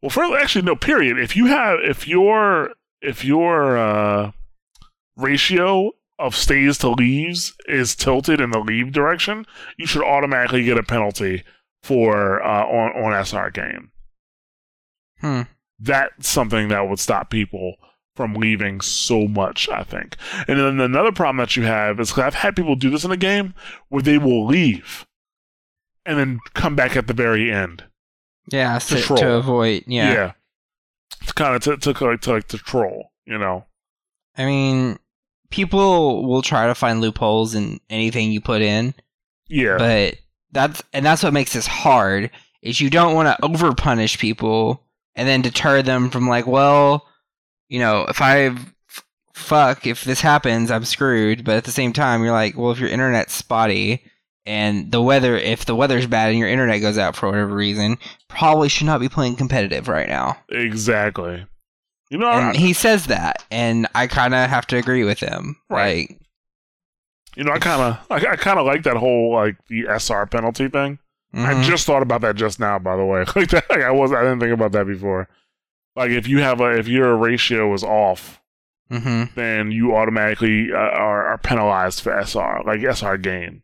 Well, 0.00 0.10
for 0.10 0.36
actually 0.36 0.62
no 0.62 0.76
period. 0.76 1.18
If 1.18 1.36
you 1.36 1.46
have 1.46 1.78
if 1.80 2.08
your 2.08 2.72
if 3.00 3.24
your 3.24 3.76
uh, 3.76 4.32
ratio 5.16 5.92
of 6.18 6.36
stays 6.36 6.78
to 6.78 6.90
leaves 6.90 7.54
is 7.66 7.94
tilted 7.94 8.40
in 8.40 8.50
the 8.50 8.60
leave 8.60 8.92
direction, 8.92 9.46
you 9.76 9.86
should 9.86 10.04
automatically 10.04 10.64
get 10.64 10.78
a 10.78 10.82
penalty 10.82 11.42
for 11.82 12.42
uh, 12.42 12.64
on 12.66 13.04
on 13.04 13.24
SR 13.24 13.50
game. 13.50 13.90
Hmm. 15.20 15.42
That's 15.78 16.28
something 16.28 16.68
that 16.68 16.88
would 16.88 16.98
stop 17.00 17.30
people 17.30 17.74
from 18.14 18.34
leaving 18.34 18.80
so 18.80 19.26
much, 19.26 19.68
I 19.68 19.82
think. 19.84 20.16
And 20.46 20.58
then 20.58 20.80
another 20.80 21.12
problem 21.12 21.38
that 21.38 21.56
you 21.56 21.62
have 21.64 21.98
is 21.98 22.16
I've 22.18 22.34
had 22.34 22.54
people 22.56 22.76
do 22.76 22.90
this 22.90 23.04
in 23.04 23.10
a 23.10 23.16
game 23.16 23.54
where 23.88 24.02
they 24.02 24.18
will 24.18 24.46
leave 24.46 25.06
and 26.04 26.18
then 26.18 26.40
come 26.54 26.76
back 26.76 26.96
at 26.96 27.06
the 27.06 27.14
very 27.14 27.50
end. 27.50 27.84
Yeah, 28.50 28.78
so, 28.78 28.98
troll. 29.00 29.18
to 29.18 29.32
avoid. 29.34 29.84
Yeah, 29.86 30.12
yeah. 30.12 30.32
It's 31.22 31.32
kind 31.32 31.54
of 31.54 31.62
to, 31.62 31.92
to, 31.92 32.04
like, 32.04 32.20
to 32.22 32.32
like 32.32 32.48
to 32.48 32.58
troll, 32.58 33.12
you 33.24 33.38
know. 33.38 33.64
I 34.36 34.44
mean, 34.44 34.98
people 35.50 36.26
will 36.26 36.42
try 36.42 36.66
to 36.66 36.74
find 36.74 37.00
loopholes 37.00 37.54
in 37.54 37.80
anything 37.88 38.32
you 38.32 38.40
put 38.40 38.60
in, 38.62 38.94
Yeah. 39.48 39.78
but 39.78 40.16
that's 40.52 40.82
and 40.92 41.04
that's 41.04 41.22
what 41.22 41.32
makes 41.32 41.52
this 41.52 41.66
hard. 41.66 42.30
Is 42.62 42.80
you 42.80 42.90
don't 42.90 43.14
want 43.14 43.26
to 43.26 43.44
over 43.44 43.74
punish 43.74 44.18
people 44.18 44.84
and 45.16 45.28
then 45.28 45.42
deter 45.42 45.82
them 45.82 46.10
from 46.10 46.28
like, 46.28 46.46
well, 46.46 47.06
you 47.68 47.80
know, 47.80 48.06
if 48.08 48.20
I 48.20 48.46
f- 48.46 49.04
fuck 49.34 49.86
if 49.86 50.04
this 50.04 50.20
happens, 50.20 50.70
I'm 50.70 50.84
screwed. 50.84 51.44
But 51.44 51.56
at 51.56 51.64
the 51.64 51.72
same 51.72 51.92
time, 51.92 52.22
you're 52.22 52.32
like, 52.32 52.56
well, 52.56 52.70
if 52.70 52.78
your 52.78 52.88
internet's 52.88 53.34
spotty 53.34 54.04
and 54.46 54.92
the 54.92 55.02
weather, 55.02 55.36
if 55.36 55.64
the 55.64 55.74
weather's 55.74 56.06
bad 56.06 56.30
and 56.30 56.38
your 56.38 56.48
internet 56.48 56.80
goes 56.80 56.98
out 56.98 57.16
for 57.16 57.28
whatever 57.28 57.54
reason, 57.54 57.98
probably 58.28 58.68
should 58.68 58.86
not 58.86 59.00
be 59.00 59.08
playing 59.08 59.36
competitive 59.36 59.88
right 59.88 60.08
now. 60.08 60.36
exactly. 60.48 61.46
You 62.10 62.18
know, 62.18 62.30
and 62.30 62.54
he 62.54 62.74
says 62.74 63.06
that, 63.06 63.42
and 63.50 63.88
I 63.94 64.06
kind 64.06 64.34
of 64.34 64.50
have 64.50 64.66
to 64.66 64.76
agree 64.76 65.02
with 65.02 65.18
him. 65.18 65.56
Right. 65.70 66.10
Like, 66.10 66.20
you 67.36 67.44
know, 67.44 67.52
I 67.52 67.58
kind 67.58 67.80
of, 67.82 68.06
I, 68.10 68.32
I 68.32 68.36
kind 68.36 68.58
of 68.58 68.66
like 68.66 68.82
that 68.84 68.96
whole 68.96 69.32
like 69.32 69.56
the 69.68 69.86
SR 69.98 70.26
penalty 70.26 70.68
thing. 70.68 70.98
I 71.34 71.54
mhm. 71.54 71.64
just 71.64 71.86
thought 71.86 72.02
about 72.02 72.20
that 72.20 72.36
just 72.36 72.60
now, 72.60 72.78
by 72.78 72.94
the 72.96 73.04
way. 73.06 73.24
Like 73.36 73.48
that, 73.50 73.68
like 73.70 73.80
I 73.80 73.90
was, 73.90 74.12
I 74.12 74.20
didn't 74.22 74.40
think 74.40 74.52
about 74.52 74.72
that 74.72 74.86
before. 74.86 75.28
Like 75.96 76.10
if 76.10 76.26
you 76.28 76.38
have 76.40 76.60
a, 76.60 76.78
if 76.78 76.88
your 76.88 77.16
ratio 77.16 77.72
is 77.74 77.82
off, 77.82 78.38
Mhm. 78.90 79.32
then 79.34 79.70
you 79.72 79.96
automatically 79.96 80.70
uh, 80.70 80.76
are, 80.76 81.26
are 81.28 81.38
penalized 81.38 82.02
for 82.02 82.12
SR, 82.12 82.62
like 82.66 82.82
SR 82.82 83.16
gain. 83.16 83.62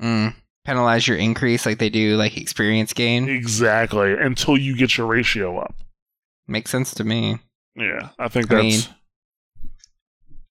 Mm. 0.00 0.34
penalize 0.64 1.06
your 1.06 1.18
increase 1.18 1.66
like 1.66 1.76
they 1.78 1.90
do 1.90 2.16
like 2.16 2.38
experience 2.38 2.94
gain. 2.94 3.28
Exactly. 3.28 4.14
Until 4.14 4.56
you 4.56 4.74
get 4.74 4.96
your 4.96 5.06
ratio 5.06 5.58
up. 5.58 5.74
Makes 6.48 6.70
sense 6.70 6.94
to 6.94 7.04
me. 7.04 7.38
Yeah, 7.76 8.08
I 8.18 8.28
think 8.28 8.50
I 8.50 8.54
that's 8.54 8.86
mean- 8.88 8.96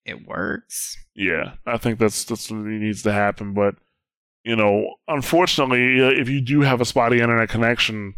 It 0.04 0.26
works. 0.26 0.96
yeah, 1.14 1.54
I 1.66 1.76
think 1.76 1.98
that's 1.98 2.24
that's 2.24 2.50
what 2.50 2.60
needs 2.60 3.02
to 3.02 3.12
happen. 3.12 3.52
But 3.54 3.74
you 4.44 4.56
know, 4.56 4.94
unfortunately, 5.08 6.00
uh, 6.02 6.08
if 6.08 6.28
you 6.28 6.40
do 6.40 6.62
have 6.62 6.80
a 6.80 6.84
spotty 6.84 7.20
internet 7.20 7.48
connection, 7.50 8.14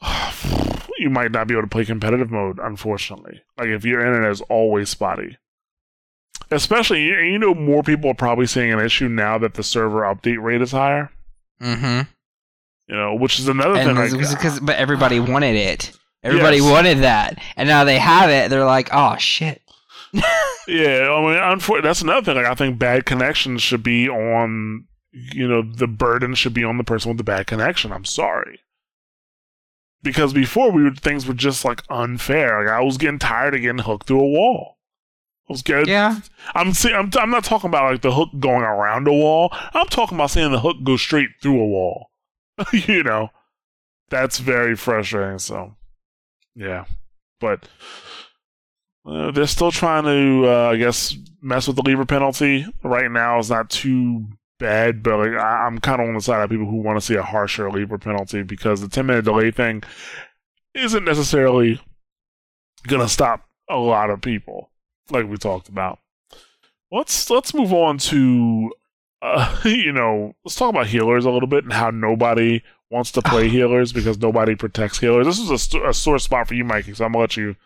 you 0.98 1.10
might 1.10 1.32
not 1.32 1.46
be 1.48 1.54
able 1.54 1.62
to 1.62 1.68
play 1.68 1.84
competitive 1.84 2.30
mode. 2.30 2.58
Unfortunately, 2.62 3.42
like 3.58 3.68
if 3.68 3.84
your 3.84 4.00
internet 4.04 4.30
is 4.30 4.40
always 4.42 4.88
spotty, 4.88 5.38
Especially, 6.50 7.02
you 7.04 7.16
you 7.18 7.38
know, 7.38 7.54
more 7.54 7.82
people 7.82 8.10
are 8.10 8.14
probably 8.14 8.46
seeing 8.46 8.72
an 8.72 8.78
issue 8.80 9.08
now 9.08 9.38
that 9.38 9.54
the 9.54 9.62
server 9.62 10.00
update 10.02 10.42
rate 10.42 10.60
is 10.60 10.72
higher. 10.72 11.10
Mm-hmm. 11.62 12.02
You 12.88 12.96
know, 12.96 13.14
which 13.14 13.38
is 13.38 13.48
another 13.48 13.76
And 13.76 13.96
thing. 13.96 14.04
it's 14.04 14.12
Like, 14.14 14.36
because, 14.38 14.60
but 14.60 14.76
everybody 14.76 15.18
wanted 15.32 15.54
it. 15.56 15.92
Everybody 16.22 16.58
Yes. 16.58 16.70
wanted 16.70 16.98
that, 16.98 17.40
and 17.56 17.68
now 17.68 17.84
they 17.84 17.98
have 17.98 18.28
it. 18.28 18.50
They're 18.50 18.64
like, 18.66 18.90
oh 18.92 19.16
shit. 19.16 19.61
Yeah, 20.68 21.10
I 21.10 21.20
mean, 21.20 21.58
unfor- 21.58 21.82
that's 21.82 22.02
another 22.02 22.24
thing. 22.24 22.36
Like, 22.36 22.50
I 22.50 22.54
think 22.54 22.78
bad 22.78 23.04
connections 23.04 23.62
should 23.62 23.82
be 23.82 24.08
on, 24.08 24.84
you 25.10 25.48
know, 25.48 25.60
the 25.62 25.88
burden 25.88 26.36
should 26.36 26.54
be 26.54 26.62
on 26.62 26.78
the 26.78 26.84
person 26.84 27.08
with 27.08 27.18
the 27.18 27.24
bad 27.24 27.48
connection. 27.48 27.92
I'm 27.92 28.04
sorry, 28.04 28.60
because 30.02 30.32
before 30.32 30.70
we 30.70 30.84
would 30.84 31.00
things 31.00 31.26
were 31.26 31.34
just 31.34 31.64
like 31.64 31.82
unfair. 31.90 32.64
Like 32.64 32.72
I 32.72 32.80
was 32.80 32.96
getting 32.96 33.18
tired 33.18 33.54
of 33.54 33.60
getting 33.60 33.82
hooked 33.82 34.06
through 34.06 34.20
a 34.20 34.26
wall. 34.28 34.78
I 35.48 35.52
was 35.52 35.62
getting. 35.62 35.88
Yeah. 35.88 36.20
I'm, 36.54 36.72
see, 36.72 36.92
I'm 36.92 37.10
I'm 37.18 37.30
not 37.30 37.44
talking 37.44 37.68
about 37.68 37.90
like 37.90 38.02
the 38.02 38.12
hook 38.12 38.30
going 38.38 38.62
around 38.62 39.08
a 39.08 39.12
wall. 39.12 39.48
I'm 39.74 39.86
talking 39.86 40.16
about 40.16 40.30
seeing 40.30 40.52
the 40.52 40.60
hook 40.60 40.76
go 40.84 40.96
straight 40.96 41.30
through 41.40 41.60
a 41.60 41.66
wall. 41.66 42.10
you 42.72 43.02
know, 43.02 43.30
that's 44.10 44.38
very 44.38 44.76
frustrating. 44.76 45.38
So, 45.38 45.74
yeah, 46.54 46.84
but 47.40 47.68
uh, 49.04 49.30
they're 49.32 49.46
still 49.46 49.70
trying 49.70 50.04
to, 50.04 50.48
uh, 50.48 50.70
I 50.70 50.76
guess, 50.76 51.16
mess 51.40 51.66
with 51.66 51.76
the 51.76 51.82
leaver 51.82 52.04
penalty. 52.06 52.66
Right 52.84 53.10
now, 53.10 53.38
it's 53.38 53.50
not 53.50 53.68
too 53.70 54.26
bad, 54.58 55.02
but 55.02 55.18
like 55.18 55.32
I, 55.32 55.66
I'm 55.66 55.78
kind 55.78 56.00
of 56.00 56.08
on 56.08 56.14
the 56.14 56.20
side 56.20 56.42
of 56.42 56.50
people 56.50 56.66
who 56.66 56.76
want 56.76 56.98
to 56.98 57.04
see 57.04 57.16
a 57.16 57.22
harsher 57.22 57.70
leaver 57.70 57.98
penalty 57.98 58.42
because 58.42 58.80
the 58.80 58.88
10 58.88 59.06
minute 59.06 59.24
delay 59.24 59.50
thing 59.50 59.82
isn't 60.74 61.04
necessarily 61.04 61.80
gonna 62.86 63.08
stop 63.08 63.48
a 63.68 63.76
lot 63.76 64.10
of 64.10 64.20
people, 64.20 64.70
like 65.10 65.28
we 65.28 65.36
talked 65.36 65.68
about. 65.68 65.98
Let's 66.90 67.28
let's 67.28 67.54
move 67.54 67.72
on 67.72 67.98
to, 67.98 68.72
uh, 69.20 69.60
you 69.64 69.92
know, 69.92 70.34
let's 70.44 70.54
talk 70.54 70.70
about 70.70 70.86
healers 70.86 71.24
a 71.24 71.30
little 71.30 71.48
bit 71.48 71.64
and 71.64 71.72
how 71.72 71.90
nobody 71.90 72.62
wants 72.90 73.10
to 73.12 73.22
play 73.22 73.48
healers 73.50 73.92
because 73.92 74.18
nobody 74.18 74.54
protects 74.54 74.98
healers. 75.00 75.26
This 75.26 75.40
is 75.40 75.50
a, 75.50 75.58
st- 75.58 75.86
a 75.86 75.92
sore 75.92 76.18
spot 76.18 76.46
for 76.48 76.54
you, 76.54 76.64
Mikey. 76.64 76.94
So 76.94 77.04
I'm 77.04 77.12
gonna 77.12 77.22
let 77.22 77.36
you 77.36 77.56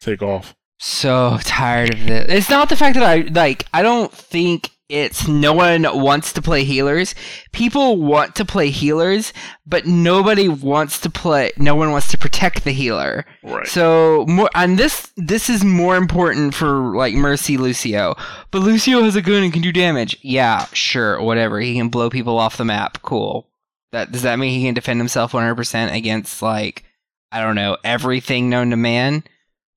take 0.00 0.22
off. 0.22 0.54
So 0.78 1.38
tired 1.42 1.92
of 1.92 2.06
this. 2.06 2.26
It's 2.28 2.50
not 2.50 2.68
the 2.68 2.76
fact 2.76 2.94
that 2.94 3.02
I 3.02 3.28
like. 3.32 3.66
I 3.74 3.82
don't 3.82 4.12
think 4.12 4.70
it's 4.88 5.28
no 5.28 5.52
one 5.52 5.82
wants 6.00 6.32
to 6.32 6.40
play 6.40 6.64
healers. 6.64 7.14
People 7.52 7.96
want 7.98 8.34
to 8.36 8.44
play 8.44 8.70
healers, 8.70 9.34
but 9.66 9.84
nobody 9.86 10.48
wants 10.48 10.98
to 11.00 11.10
play. 11.10 11.52
No 11.58 11.74
one 11.74 11.90
wants 11.90 12.08
to 12.12 12.18
protect 12.18 12.64
the 12.64 12.70
healer. 12.70 13.26
Right. 13.42 13.66
So 13.66 14.24
more 14.26 14.48
and 14.54 14.78
this 14.78 15.12
this 15.16 15.50
is 15.50 15.64
more 15.64 15.96
important 15.96 16.54
for 16.54 16.96
like 16.96 17.14
Mercy 17.14 17.58
Lucio. 17.58 18.14
But 18.50 18.60
Lucio 18.60 19.02
has 19.02 19.16
a 19.16 19.22
gun 19.22 19.42
and 19.42 19.52
can 19.52 19.62
do 19.62 19.72
damage. 19.72 20.16
Yeah, 20.22 20.66
sure, 20.72 21.20
whatever. 21.20 21.60
He 21.60 21.74
can 21.74 21.88
blow 21.88 22.08
people 22.08 22.38
off 22.38 22.56
the 22.56 22.64
map. 22.64 23.02
Cool. 23.02 23.46
That 23.92 24.12
does 24.12 24.22
that 24.22 24.38
mean 24.38 24.58
he 24.58 24.66
can 24.66 24.74
defend 24.74 25.00
himself 25.00 25.32
100% 25.32 25.92
against 25.92 26.40
like 26.40 26.84
I 27.30 27.42
don't 27.42 27.56
know, 27.56 27.76
everything 27.84 28.48
known 28.48 28.70
to 28.70 28.76
man? 28.76 29.24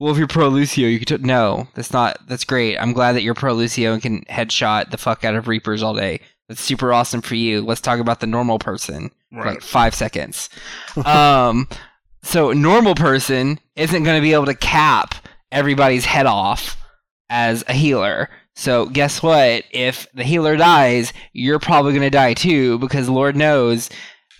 Well, 0.01 0.11
if 0.11 0.17
you're 0.17 0.25
pro 0.25 0.47
Lucio, 0.47 0.87
you 0.87 0.97
could 0.97 1.07
t- 1.07 1.17
no. 1.19 1.67
That's 1.75 1.93
not. 1.93 2.17
That's 2.27 2.43
great. 2.43 2.75
I'm 2.77 2.91
glad 2.91 3.11
that 3.13 3.21
you're 3.21 3.35
pro 3.35 3.53
Lucio 3.53 3.93
and 3.93 4.01
can 4.01 4.21
headshot 4.25 4.89
the 4.89 4.97
fuck 4.97 5.23
out 5.23 5.35
of 5.35 5.47
Reapers 5.47 5.83
all 5.83 5.93
day. 5.93 6.21
That's 6.49 6.59
super 6.59 6.91
awesome 6.91 7.21
for 7.21 7.35
you. 7.35 7.61
Let's 7.61 7.81
talk 7.81 7.99
about 7.99 8.19
the 8.19 8.25
normal 8.25 8.57
person 8.57 9.11
for 9.31 9.41
Right. 9.43 9.45
like 9.51 9.61
five 9.61 9.93
seconds. 9.93 10.49
um, 11.05 11.67
so 12.23 12.51
normal 12.51 12.95
person 12.95 13.59
isn't 13.75 14.03
going 14.03 14.17
to 14.17 14.23
be 14.23 14.33
able 14.33 14.47
to 14.47 14.55
cap 14.55 15.13
everybody's 15.51 16.05
head 16.05 16.25
off 16.25 16.77
as 17.29 17.63
a 17.67 17.73
healer. 17.73 18.27
So 18.55 18.87
guess 18.87 19.21
what? 19.21 19.65
If 19.69 20.07
the 20.15 20.23
healer 20.23 20.57
dies, 20.57 21.13
you're 21.33 21.59
probably 21.59 21.91
going 21.91 22.01
to 22.01 22.09
die 22.09 22.33
too 22.33 22.79
because 22.79 23.07
Lord 23.07 23.35
knows 23.35 23.91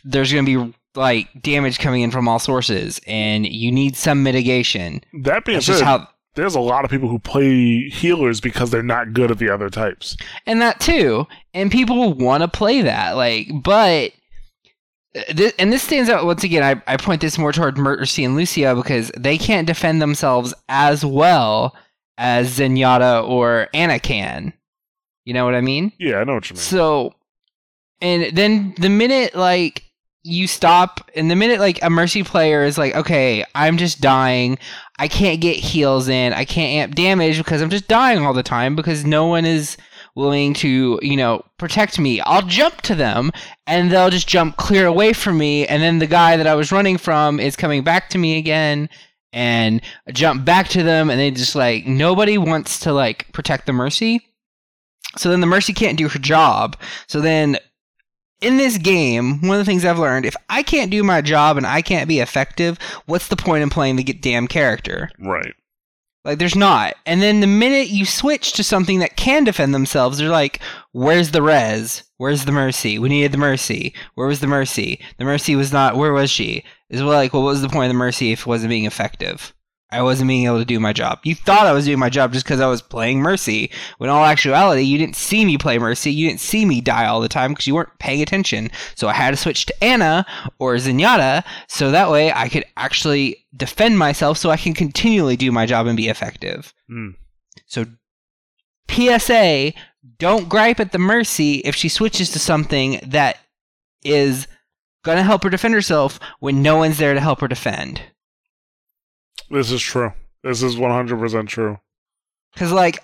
there's 0.03 0.33
going 0.33 0.43
to 0.47 0.65
be 0.65 0.73
like 0.95 1.27
damage 1.41 1.79
coming 1.79 2.01
in 2.01 2.11
from 2.11 2.27
all 2.27 2.39
sources 2.39 2.99
and 3.07 3.45
you 3.47 3.71
need 3.71 3.95
some 3.95 4.23
mitigation. 4.23 5.01
That 5.23 5.45
being 5.45 5.57
That's 5.57 5.65
said, 5.67 5.81
how 5.81 6.07
there's 6.35 6.55
a 6.55 6.59
lot 6.61 6.85
of 6.85 6.91
people 6.91 7.09
who 7.09 7.19
play 7.19 7.89
healers 7.89 8.39
because 8.41 8.71
they're 8.71 8.83
not 8.83 9.13
good 9.13 9.31
at 9.31 9.37
the 9.37 9.49
other 9.49 9.69
types. 9.69 10.15
and 10.45 10.61
that 10.61 10.79
too 10.79 11.27
and 11.53 11.71
people 11.71 12.13
want 12.13 12.41
to 12.41 12.47
play 12.47 12.81
that 12.81 13.17
like 13.17 13.47
but 13.63 14.11
uh, 15.13 15.23
th- 15.33 15.53
and 15.59 15.73
this 15.73 15.83
stands 15.83 16.09
out 16.09 16.25
once 16.25 16.43
again 16.45 16.63
I, 16.63 16.81
I 16.93 16.95
point 16.95 17.19
this 17.19 17.37
more 17.37 17.51
toward 17.51 17.77
mercy 17.77 18.23
and 18.23 18.35
lucio 18.35 18.75
because 18.75 19.11
they 19.17 19.37
can't 19.37 19.67
defend 19.67 20.01
themselves 20.01 20.53
as 20.69 21.03
well 21.03 21.75
as 22.17 22.57
zenyatta 22.57 23.27
or 23.27 23.67
ana 23.73 23.99
can 23.99 24.53
you 25.25 25.33
know 25.33 25.43
what 25.43 25.53
i 25.55 25.59
mean 25.61 25.91
Yeah, 25.99 26.17
I 26.19 26.23
know 26.23 26.35
what 26.35 26.49
you 26.49 26.53
mean. 26.53 26.61
so 26.61 27.13
and 28.01 28.35
then 28.35 28.73
the 28.77 28.89
minute 28.89 29.35
like 29.35 29.83
you 30.23 30.47
stop 30.47 31.09
and 31.15 31.31
the 31.31 31.35
minute 31.35 31.59
like 31.59 31.81
a 31.81 31.89
mercy 31.89 32.23
player 32.23 32.63
is 32.63 32.77
like 32.77 32.95
okay 32.95 33.43
i'm 33.55 33.77
just 33.77 34.01
dying. 34.01 34.57
I 34.99 35.07
can't 35.07 35.41
get 35.41 35.55
heals 35.55 36.07
in. 36.07 36.31
I 36.31 36.45
can't 36.45 36.69
amp 36.69 36.95
damage 36.95 37.37
because 37.37 37.61
i'm 37.61 37.69
just 37.69 37.87
dying 37.87 38.23
all 38.23 38.33
the 38.33 38.43
time 38.43 38.75
because 38.75 39.05
no 39.05 39.25
one 39.25 39.45
is 39.45 39.77
willing 40.15 40.53
to 40.55 40.99
you 41.01 41.17
know 41.17 41.43
protect 41.57 41.97
me. 41.97 42.21
I'll 42.21 42.43
jump 42.43 42.81
to 42.81 42.95
them 42.95 43.31
and 43.65 43.91
they'll 43.91 44.09
just 44.09 44.27
jump 44.27 44.57
clear 44.57 44.85
away 44.85 45.13
from 45.13 45.37
me 45.37 45.65
and 45.65 45.81
then 45.81 45.99
the 45.99 46.07
guy 46.07 46.37
that 46.37 46.47
i 46.47 46.55
was 46.55 46.71
running 46.71 46.97
from 46.97 47.39
is 47.39 47.55
coming 47.55 47.83
back 47.83 48.09
to 48.09 48.17
me 48.17 48.37
again 48.37 48.89
and 49.33 49.81
I 50.07 50.11
jump 50.11 50.45
back 50.45 50.67
to 50.69 50.83
them 50.83 51.09
and 51.09 51.19
they 51.19 51.31
just 51.31 51.55
like 51.55 51.85
nobody 51.85 52.37
wants 52.37 52.79
to 52.81 52.93
like 52.93 53.31
protect 53.33 53.65
the 53.65 53.73
mercy. 53.73 54.21
So 55.17 55.29
then 55.29 55.41
the 55.41 55.47
mercy 55.47 55.73
can't 55.73 55.97
do 55.97 56.07
her 56.07 56.19
job. 56.19 56.77
So 57.07 57.21
then 57.21 57.57
in 58.41 58.57
this 58.57 58.77
game, 58.77 59.39
one 59.41 59.59
of 59.59 59.65
the 59.65 59.69
things 59.69 59.85
I've 59.85 59.99
learned, 59.99 60.25
if 60.25 60.35
I 60.49 60.63
can't 60.63 60.91
do 60.91 61.03
my 61.03 61.21
job 61.21 61.57
and 61.57 61.65
I 61.65 61.81
can't 61.81 62.07
be 62.07 62.19
effective, 62.19 62.77
what's 63.05 63.27
the 63.27 63.35
point 63.35 63.63
in 63.63 63.69
playing 63.69 63.95
the 63.95 64.03
damn 64.03 64.47
character? 64.47 65.09
right. 65.19 65.53
Like, 66.23 66.37
there's 66.37 66.55
not. 66.55 66.93
And 67.07 67.19
then 67.19 67.39
the 67.39 67.47
minute 67.47 67.87
you 67.87 68.05
switch 68.05 68.53
to 68.53 68.63
something 68.63 68.99
that 68.99 69.15
can 69.15 69.43
defend 69.43 69.73
themselves, 69.73 70.19
they're 70.19 70.29
like, 70.29 70.59
where's 70.91 71.31
the 71.31 71.41
res? 71.41 72.03
Where's 72.17 72.45
the 72.45 72.51
mercy? 72.51 72.99
We 72.99 73.09
needed 73.09 73.31
the 73.31 73.39
mercy. 73.39 73.95
Where 74.13 74.27
was 74.27 74.39
the 74.39 74.45
mercy? 74.45 75.01
The 75.17 75.25
mercy 75.25 75.55
was 75.55 75.73
not, 75.73 75.97
where 75.97 76.13
was 76.13 76.29
she? 76.29 76.63
Is 76.89 77.01
like, 77.01 77.33
well, 77.33 77.41
what 77.41 77.49
was 77.49 77.63
the 77.63 77.69
point 77.69 77.85
of 77.85 77.95
the 77.95 77.97
mercy 77.97 78.31
if 78.31 78.41
it 78.41 78.47
wasn't 78.47 78.69
being 78.69 78.85
effective? 78.85 79.51
I 79.91 80.01
wasn't 80.01 80.29
being 80.29 80.45
able 80.45 80.59
to 80.59 80.65
do 80.65 80.79
my 80.79 80.93
job. 80.93 81.19
You 81.23 81.35
thought 81.35 81.67
I 81.67 81.73
was 81.73 81.85
doing 81.85 81.99
my 81.99 82.09
job 82.09 82.31
just 82.31 82.45
because 82.45 82.61
I 82.61 82.67
was 82.67 82.81
playing 82.81 83.19
Mercy, 83.19 83.69
when 83.97 84.09
in 84.09 84.15
all 84.15 84.23
actuality, 84.23 84.83
you 84.83 84.97
didn't 84.97 85.17
see 85.17 85.43
me 85.43 85.57
play 85.57 85.77
Mercy. 85.77 86.13
You 86.13 86.29
didn't 86.29 86.39
see 86.39 86.65
me 86.65 86.79
die 86.79 87.05
all 87.05 87.19
the 87.19 87.27
time 87.27 87.51
because 87.51 87.67
you 87.67 87.75
weren't 87.75 87.99
paying 87.99 88.21
attention. 88.21 88.71
So 88.95 89.09
I 89.09 89.13
had 89.13 89.31
to 89.31 89.37
switch 89.37 89.65
to 89.65 89.83
Ana 89.83 90.25
or 90.59 90.75
Zenyatta 90.75 91.43
so 91.67 91.91
that 91.91 92.09
way 92.09 92.31
I 92.31 92.47
could 92.47 92.63
actually 92.77 93.45
defend 93.55 93.99
myself 93.99 94.37
so 94.37 94.49
I 94.49 94.57
can 94.57 94.73
continually 94.73 95.35
do 95.35 95.51
my 95.51 95.65
job 95.65 95.87
and 95.87 95.97
be 95.97 96.07
effective. 96.07 96.73
Mm. 96.89 97.15
So 97.65 97.85
PSA, 98.89 99.73
don't 100.17 100.49
gripe 100.49 100.79
at 100.79 100.93
the 100.93 100.99
Mercy 100.99 101.55
if 101.65 101.75
she 101.75 101.89
switches 101.89 102.31
to 102.31 102.39
something 102.39 102.99
that 103.05 103.37
is 104.03 104.47
going 105.03 105.17
to 105.17 105.23
help 105.23 105.43
her 105.43 105.49
defend 105.49 105.73
herself 105.73 106.19
when 106.39 106.61
no 106.61 106.77
one's 106.77 106.97
there 106.97 107.13
to 107.13 107.19
help 107.19 107.41
her 107.41 107.47
defend. 107.47 108.01
This 109.51 109.71
is 109.71 109.81
true. 109.81 110.13
This 110.43 110.63
is 110.63 110.75
100% 110.75 111.47
true. 111.47 111.79
Because, 112.53 112.71
like, 112.71 112.99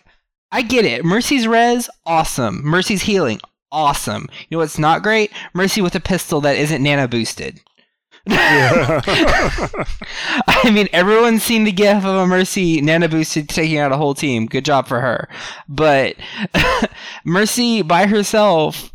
I 0.52 0.62
get 0.62 0.86
it. 0.86 1.04
Mercy's 1.04 1.48
res, 1.48 1.90
awesome. 2.06 2.62
Mercy's 2.64 3.04
healing, 3.04 3.40
awesome. 3.72 4.28
You 4.50 4.56
know 4.56 4.60
what's 4.60 4.80
not 4.80 5.04
great? 5.04 5.32
Mercy 5.54 5.82
with 5.82 5.96
a 5.96 6.00
pistol 6.00 6.42
that 6.42 6.58
isn't 6.58 6.82
nano 6.82 7.08
boosted. 7.08 7.62
Yeah. 8.26 9.02
I 10.48 10.72
mean, 10.72 10.88
everyone's 10.94 11.44
seen 11.44 11.64
the 11.64 11.72
gif 11.72 12.04
of 12.04 12.16
a 12.16 12.28
Mercy 12.28 12.82
nano 12.82 13.08
boosted 13.08 13.50
taking 13.50 13.78
out 13.78 13.92
a 13.92 13.98
whole 13.98 14.14
team. 14.14 14.46
Good 14.46 14.66
job 14.66 14.88
for 14.88 15.02
her. 15.02 15.28
But 15.68 16.16
Mercy 17.26 17.82
by 17.82 18.08
herself, 18.08 18.92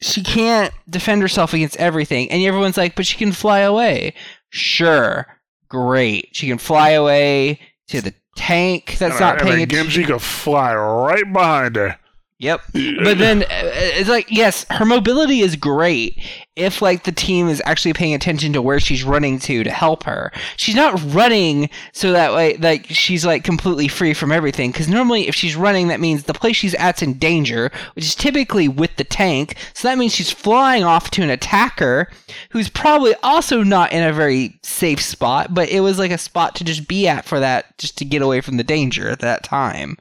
she 0.00 0.22
can't 0.22 0.72
defend 0.88 1.22
herself 1.22 1.54
against 1.54 1.76
everything. 1.78 2.30
And 2.30 2.42
everyone's 2.42 2.76
like, 2.76 2.94
but 2.94 3.06
she 3.06 3.16
can 3.16 3.32
fly 3.32 3.60
away. 3.60 4.14
Sure, 4.50 5.26
great. 5.74 6.28
She 6.32 6.46
can 6.46 6.58
fly 6.58 6.90
away 6.90 7.58
to 7.88 8.00
the 8.00 8.14
tank 8.36 8.96
that's 8.98 9.14
and 9.16 9.20
not 9.20 9.38
paying 9.38 9.62
attention. 9.62 9.90
Genji 9.90 10.04
could 10.04 10.22
fly 10.22 10.74
right 10.74 11.30
behind 11.32 11.76
her. 11.76 11.98
Yep. 12.44 12.60
But 13.04 13.18
then 13.18 13.42
uh, 13.42 13.46
it's 13.50 14.08
like, 14.08 14.30
yes, 14.30 14.66
her 14.70 14.84
mobility 14.84 15.40
is 15.40 15.56
great 15.56 16.18
if 16.56 16.82
like 16.82 17.04
the 17.04 17.12
team 17.12 17.48
is 17.48 17.62
actually 17.64 17.92
paying 17.92 18.14
attention 18.14 18.52
to 18.52 18.62
where 18.62 18.78
she's 18.78 19.02
running 19.02 19.38
to 19.40 19.64
to 19.64 19.70
help 19.70 20.04
her. 20.04 20.30
She's 20.56 20.74
not 20.74 21.00
running 21.12 21.70
so 21.92 22.12
that 22.12 22.32
way 22.34 22.56
like 22.58 22.86
she's 22.86 23.24
like 23.26 23.44
completely 23.44 23.88
free 23.88 24.14
from 24.14 24.30
everything 24.30 24.72
cuz 24.72 24.88
normally 24.88 25.26
if 25.26 25.34
she's 25.34 25.56
running 25.56 25.88
that 25.88 26.00
means 26.00 26.24
the 26.24 26.34
place 26.34 26.56
she's 26.56 26.74
at's 26.74 27.02
in 27.02 27.14
danger, 27.14 27.72
which 27.94 28.04
is 28.04 28.14
typically 28.14 28.68
with 28.68 28.94
the 28.96 29.04
tank. 29.04 29.56
So 29.72 29.88
that 29.88 29.98
means 29.98 30.14
she's 30.14 30.30
flying 30.30 30.84
off 30.84 31.10
to 31.12 31.22
an 31.22 31.30
attacker 31.30 32.08
who's 32.50 32.68
probably 32.68 33.14
also 33.22 33.62
not 33.62 33.92
in 33.92 34.02
a 34.02 34.12
very 34.12 34.58
safe 34.62 35.00
spot, 35.00 35.54
but 35.54 35.68
it 35.70 35.80
was 35.80 35.98
like 35.98 36.12
a 36.12 36.18
spot 36.18 36.54
to 36.56 36.64
just 36.64 36.88
be 36.88 37.08
at 37.08 37.24
for 37.24 37.40
that 37.40 37.76
just 37.78 37.98
to 37.98 38.04
get 38.04 38.22
away 38.22 38.40
from 38.40 38.58
the 38.58 38.64
danger 38.64 39.08
at 39.08 39.20
that 39.20 39.42
time. 39.42 39.96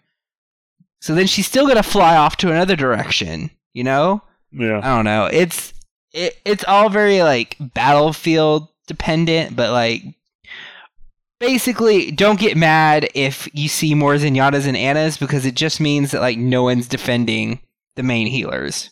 So 1.04 1.14
then 1.14 1.28
she's 1.28 1.46
still 1.46 1.68
gonna 1.68 1.84
fly 1.84 2.16
off 2.16 2.38
to 2.38 2.50
another 2.50 2.78
direction. 2.78 3.52
You 3.74 3.84
know? 3.84 4.22
Yeah. 4.54 4.80
I 4.82 4.96
don't 4.96 5.04
know. 5.04 5.26
It's 5.26 5.74
it, 6.14 6.38
it's 6.46 6.64
all 6.64 6.88
very 6.88 7.24
like 7.24 7.58
battlefield 7.60 8.70
dependent, 8.88 9.54
but 9.54 9.72
like 9.72 10.02
basically 11.42 12.10
don't 12.12 12.40
get 12.40 12.56
mad 12.56 13.10
if 13.16 13.50
you 13.54 13.68
see 13.68 13.94
more 13.94 14.14
Zenyattas 14.16 14.66
and 14.66 14.78
Anas 14.78 15.18
because 15.18 15.46
it 15.46 15.56
just 15.56 15.82
means 15.82 16.12
that 16.12 16.22
like 16.22 16.38
no 16.38 16.64
one's 16.64 16.88
defending 16.88 17.60
the 17.96 18.04
main 18.04 18.28
healers 18.28 18.90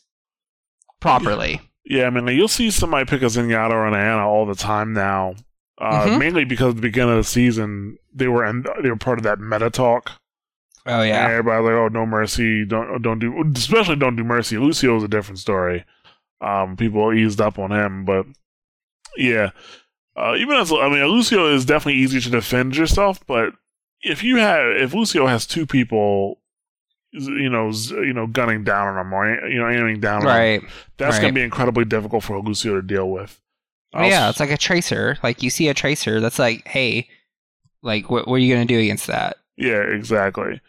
properly. 0.99 1.61
Yeah, 1.85 2.07
I 2.07 2.09
mean, 2.09 2.27
you'll 2.35 2.49
see 2.49 2.71
somebody 2.71 3.05
pick 3.05 3.21
a 3.21 3.25
Zenyatta 3.27 3.71
or 3.71 3.87
an 3.87 3.93
Ana 3.93 4.27
all 4.27 4.45
the 4.45 4.55
time 4.55 4.91
now. 4.91 5.35
Uh, 5.77 6.07
Mhm. 6.07 6.19
Mainly 6.19 6.43
because 6.43 6.71
at 6.71 6.75
the 6.75 6.81
beginning 6.81 7.11
of 7.11 7.17
the 7.17 7.23
season 7.23 7.97
they 8.13 8.27
were 8.27 8.43
in, 8.45 8.65
they 8.83 8.89
were 8.89 8.97
part 8.97 9.17
of 9.17 9.23
that 9.23 9.39
meta 9.39 9.69
talk. 9.69 10.11
Oh 10.85 11.01
And 11.01 11.09
yeah. 11.09 11.27
everybody 11.29 11.63
like, 11.63 11.73
oh, 11.73 11.87
no 11.89 12.05
mercy, 12.05 12.65
don't 12.65 13.01
don't 13.01 13.19
do, 13.19 13.43
especially 13.55 13.95
don't 13.97 14.15
do 14.15 14.23
mercy. 14.23 14.57
Lucio 14.57 14.97
is 14.97 15.03
a 15.03 15.07
different 15.07 15.39
story. 15.39 15.85
Um, 16.41 16.75
people 16.75 17.13
eased 17.13 17.39
up 17.39 17.59
on 17.59 17.71
him, 17.71 18.03
but 18.03 18.25
yeah, 19.15 19.51
uh, 20.15 20.35
even 20.37 20.55
as 20.57 20.71
I 20.71 20.89
mean, 20.89 21.03
Lucio 21.05 21.53
is 21.53 21.65
definitely 21.65 22.01
easy 22.01 22.19
to 22.21 22.29
defend 22.29 22.75
yourself, 22.75 23.19
but 23.27 23.53
if 24.01 24.23
you 24.23 24.37
have 24.37 24.75
if 24.77 24.93
Lucio 24.93 25.27
has 25.27 25.45
two 25.45 25.67
people, 25.67 26.39
you 27.11 27.49
know, 27.49 27.69
you 27.91 28.13
know, 28.13 28.25
gunning 28.25 28.63
down 28.63 28.87
on 28.87 29.05
him 29.05 29.13
or 29.13 29.47
you 29.49 29.59
know 29.59 29.69
aiming 29.69 29.99
down, 29.99 30.21
on 30.25 30.27
him, 30.27 30.27
Right. 30.27 30.61
that's 30.97 31.15
right. 31.17 31.21
gonna 31.21 31.33
be 31.33 31.43
incredibly 31.43 31.85
difficult 31.85 32.23
for 32.23 32.39
Lucio 32.41 32.73
to 32.75 32.81
deal 32.81 33.09
with. 33.09 33.39
Well, 33.93 34.09
yeah, 34.09 34.29
it's 34.29 34.39
like 34.39 34.49
a 34.51 34.57
tracer. 34.57 35.17
Like 35.21 35.43
you 35.43 35.49
see 35.51 35.67
a 35.67 35.73
tracer, 35.75 36.19
that's 36.21 36.39
like, 36.39 36.65
hey, 36.67 37.07
like 37.83 38.09
what, 38.09 38.27
what 38.27 38.35
are 38.35 38.39
you 38.39 38.51
gonna 38.53 38.65
do 38.65 38.79
against 38.79 39.07
that? 39.07 39.37
Yeah, 39.61 39.81
exactly. 39.81 40.59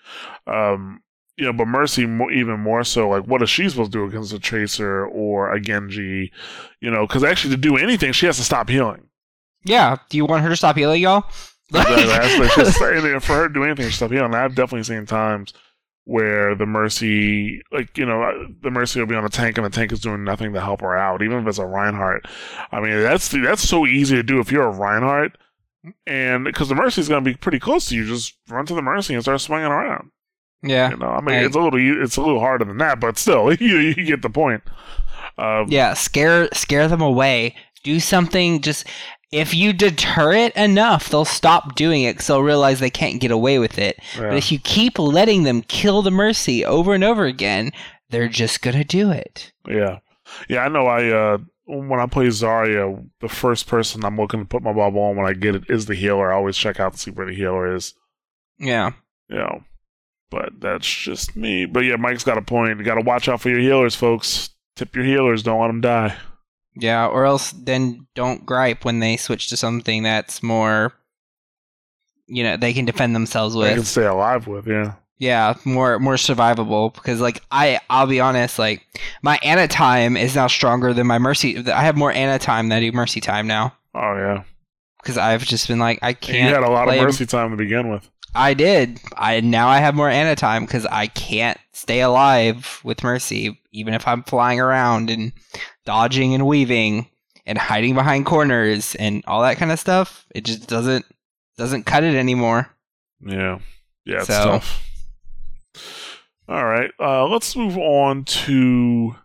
Um, 0.46 1.00
you 1.38 1.46
know, 1.46 1.52
but 1.54 1.66
Mercy 1.66 2.02
even 2.02 2.60
more 2.60 2.84
so. 2.84 3.08
Like, 3.08 3.24
what 3.24 3.42
is 3.42 3.48
she 3.48 3.68
supposed 3.68 3.90
to 3.92 3.98
do 3.98 4.04
against 4.06 4.32
a 4.34 4.38
Tracer 4.38 5.06
or 5.06 5.52
a 5.52 5.60
Genji? 5.60 6.30
You 6.80 6.90
know, 6.90 7.06
because 7.06 7.24
actually 7.24 7.54
to 7.54 7.60
do 7.60 7.76
anything, 7.76 8.12
she 8.12 8.26
has 8.26 8.36
to 8.36 8.42
stop 8.44 8.68
healing. 8.68 9.08
Yeah. 9.64 9.96
Do 10.10 10.16
you 10.18 10.26
want 10.26 10.42
her 10.42 10.50
to 10.50 10.56
stop 10.56 10.76
healing, 10.76 11.00
y'all? 11.02 11.24
Exactly. 11.72 12.04
That's 12.04 12.38
like 12.38 12.50
she's- 12.50 12.82
anything- 12.82 13.18
for 13.20 13.34
her 13.34 13.48
to 13.48 13.54
do 13.54 13.64
anything, 13.64 13.86
she 13.86 13.92
stop 13.92 14.10
healing. 14.10 14.34
I've 14.34 14.54
definitely 14.54 14.82
seen 14.82 15.06
times 15.06 15.54
where 16.04 16.54
the 16.54 16.66
Mercy, 16.66 17.62
like 17.72 17.96
you 17.96 18.04
know, 18.04 18.22
uh, 18.22 18.32
the 18.60 18.70
Mercy 18.70 19.00
will 19.00 19.06
be 19.06 19.14
on 19.14 19.24
a 19.24 19.28
tank 19.30 19.56
and 19.56 19.64
the 19.64 19.70
tank 19.70 19.90
is 19.92 20.00
doing 20.00 20.22
nothing 20.24 20.52
to 20.52 20.60
help 20.60 20.82
her 20.82 20.94
out, 20.96 21.22
even 21.22 21.38
if 21.38 21.46
it's 21.46 21.58
a 21.58 21.64
Reinhardt. 21.64 22.26
I 22.72 22.80
mean, 22.80 23.00
that's 23.00 23.28
that's 23.30 23.66
so 23.66 23.86
easy 23.86 24.16
to 24.16 24.22
do 24.22 24.38
if 24.40 24.52
you're 24.52 24.66
a 24.66 24.70
Reinhardt. 24.70 25.38
And 26.06 26.44
because 26.44 26.68
the 26.68 26.74
Mercy 26.74 27.00
is 27.00 27.08
going 27.08 27.24
to 27.24 27.30
be 27.30 27.36
pretty 27.36 27.58
close 27.58 27.88
to 27.88 27.96
you, 27.96 28.06
just 28.06 28.36
run 28.48 28.66
to 28.66 28.74
the 28.74 28.82
Mercy 28.82 29.14
and 29.14 29.22
start 29.22 29.40
swinging 29.40 29.66
around. 29.66 30.10
yeah. 30.62 30.90
You 30.90 30.96
know, 30.96 31.08
I 31.08 31.20
mean, 31.20 31.36
it's 31.36 31.56
a 31.56 31.60
little 31.60 32.02
it's 32.02 32.16
a 32.16 32.20
little 32.22 32.40
harder 32.40 32.64
than 32.64 32.78
that, 32.78 33.00
but 33.00 33.18
still, 33.18 33.52
you 33.60 33.78
you 33.78 34.04
get 34.04 34.22
the 34.22 34.30
point. 34.30 34.62
Um, 35.38 35.66
Yeah, 35.68 35.94
scare 35.94 36.48
scare 36.52 36.88
them 36.88 37.00
away. 37.00 37.56
Do 37.84 37.98
something 37.98 38.60
just 38.60 38.86
if 39.32 39.54
you 39.54 39.72
deter 39.72 40.32
it 40.34 40.54
enough, 40.54 41.08
they'll 41.08 41.24
stop 41.24 41.74
doing 41.74 42.02
it 42.02 42.12
because 42.12 42.26
they'll 42.28 42.42
realize 42.42 42.78
they 42.80 42.90
can't 42.90 43.20
get 43.20 43.30
away 43.30 43.58
with 43.58 43.78
it. 43.78 43.98
But 44.28 44.36
if 44.36 44.52
you 44.52 44.58
keep 44.58 44.98
letting 44.98 45.42
them 45.44 45.62
kill 45.62 46.02
the 46.02 46.10
mercy 46.10 46.64
over 46.64 46.94
and 46.94 47.02
over 47.02 47.24
again, 47.24 47.72
they're 48.10 48.28
just 48.28 48.60
gonna 48.62 48.84
do 48.84 49.10
it. 49.10 49.52
yeah, 49.66 49.98
yeah. 50.48 50.60
I 50.64 50.68
know. 50.68 50.86
I 50.86 51.08
uh, 51.08 51.38
when 51.80 52.00
I 52.00 52.06
play 52.06 52.26
Zarya, 52.26 53.08
the 53.20 53.28
first 53.28 53.66
person 53.66 54.04
I'm 54.04 54.16
looking 54.16 54.40
to 54.40 54.46
put 54.46 54.62
my 54.62 54.72
bubble 54.72 55.00
on 55.00 55.16
when 55.16 55.26
I 55.26 55.32
get 55.32 55.54
it 55.54 55.64
is 55.68 55.86
the 55.86 55.94
healer. 55.94 56.32
I 56.32 56.36
always 56.36 56.56
check 56.56 56.78
out 56.80 56.92
to 56.92 56.98
see 56.98 57.10
where 57.10 57.26
the 57.26 57.34
healer 57.34 57.74
is. 57.74 57.94
Yeah. 58.58 58.92
You 59.28 59.36
know, 59.36 59.64
but 60.30 60.52
that's 60.60 60.86
just 60.86 61.36
me. 61.36 61.66
But 61.66 61.80
yeah, 61.80 61.96
Mike's 61.96 62.24
got 62.24 62.38
a 62.38 62.42
point. 62.42 62.78
You 62.78 62.84
got 62.84 62.96
to 62.96 63.00
watch 63.00 63.28
out 63.28 63.40
for 63.40 63.48
your 63.48 63.60
healers, 63.60 63.94
folks. 63.94 64.50
Tip 64.76 64.94
your 64.94 65.04
healers. 65.04 65.42
Don't 65.42 65.60
let 65.60 65.68
them 65.68 65.80
die. 65.80 66.16
Yeah, 66.74 67.06
or 67.06 67.26
else 67.26 67.52
then 67.52 68.06
don't 68.14 68.46
gripe 68.46 68.84
when 68.84 69.00
they 69.00 69.16
switch 69.16 69.48
to 69.48 69.56
something 69.56 70.02
that's 70.02 70.42
more 70.42 70.94
you 72.26 72.42
know, 72.42 72.56
they 72.56 72.72
can 72.72 72.86
defend 72.86 73.14
themselves 73.14 73.54
with. 73.54 73.68
They 73.68 73.74
can 73.74 73.84
stay 73.84 74.06
alive 74.06 74.46
with. 74.46 74.66
Yeah. 74.66 74.94
Yeah, 75.22 75.54
more 75.64 76.00
more 76.00 76.14
survivable 76.16 76.92
because 76.92 77.20
like 77.20 77.40
I 77.52 77.78
I'll 77.88 78.08
be 78.08 78.18
honest, 78.18 78.58
like 78.58 78.84
my 79.22 79.38
Ana 79.44 79.68
time 79.68 80.16
is 80.16 80.34
now 80.34 80.48
stronger 80.48 80.92
than 80.92 81.06
my 81.06 81.18
mercy 81.18 81.64
I 81.70 81.82
have 81.82 81.96
more 81.96 82.10
Ana 82.10 82.40
time 82.40 82.68
than 82.68 82.78
I 82.78 82.80
do 82.80 82.90
mercy 82.90 83.20
time 83.20 83.46
now. 83.46 83.72
Oh 83.94 84.16
yeah. 84.16 84.42
because 85.00 85.16
I've 85.18 85.44
just 85.44 85.68
been 85.68 85.78
like 85.78 86.00
I 86.02 86.12
can't. 86.12 86.48
you 86.48 86.54
had 86.54 86.64
a 86.64 86.68
lot 86.70 86.88
of 86.88 86.96
mercy 87.00 87.24
time 87.24 87.52
to 87.52 87.56
begin 87.56 87.88
with. 87.88 88.10
I 88.34 88.54
did. 88.54 88.98
I 89.16 89.38
now 89.40 89.68
I 89.68 89.78
have 89.78 89.94
more 89.94 90.08
Ana 90.08 90.34
time 90.34 90.64
because 90.64 90.86
I 90.86 91.06
can't 91.06 91.58
stay 91.72 92.00
alive 92.00 92.80
with 92.82 93.04
Mercy, 93.04 93.60
even 93.70 93.94
if 93.94 94.08
I'm 94.08 94.24
flying 94.24 94.58
around 94.58 95.08
and 95.08 95.32
dodging 95.84 96.34
and 96.34 96.48
weaving 96.48 97.06
and 97.46 97.58
hiding 97.58 97.94
behind 97.94 98.26
corners 98.26 98.96
and 98.96 99.22
all 99.28 99.42
that 99.42 99.58
kind 99.58 99.70
of 99.70 99.78
stuff. 99.78 100.26
It 100.34 100.44
just 100.44 100.66
doesn't 100.68 101.04
doesn't 101.58 101.84
cut 101.86 102.02
it 102.02 102.16
anymore. 102.16 102.70
Yeah. 103.20 103.60
Yeah, 104.04 104.16
it's 104.16 104.26
So- 104.26 104.44
tough. 104.58 104.88
All 106.48 106.64
right. 106.64 106.90
Uh, 106.98 107.26
let's 107.28 107.56
move 107.56 107.78
on 107.78 108.24
to. 108.24 109.16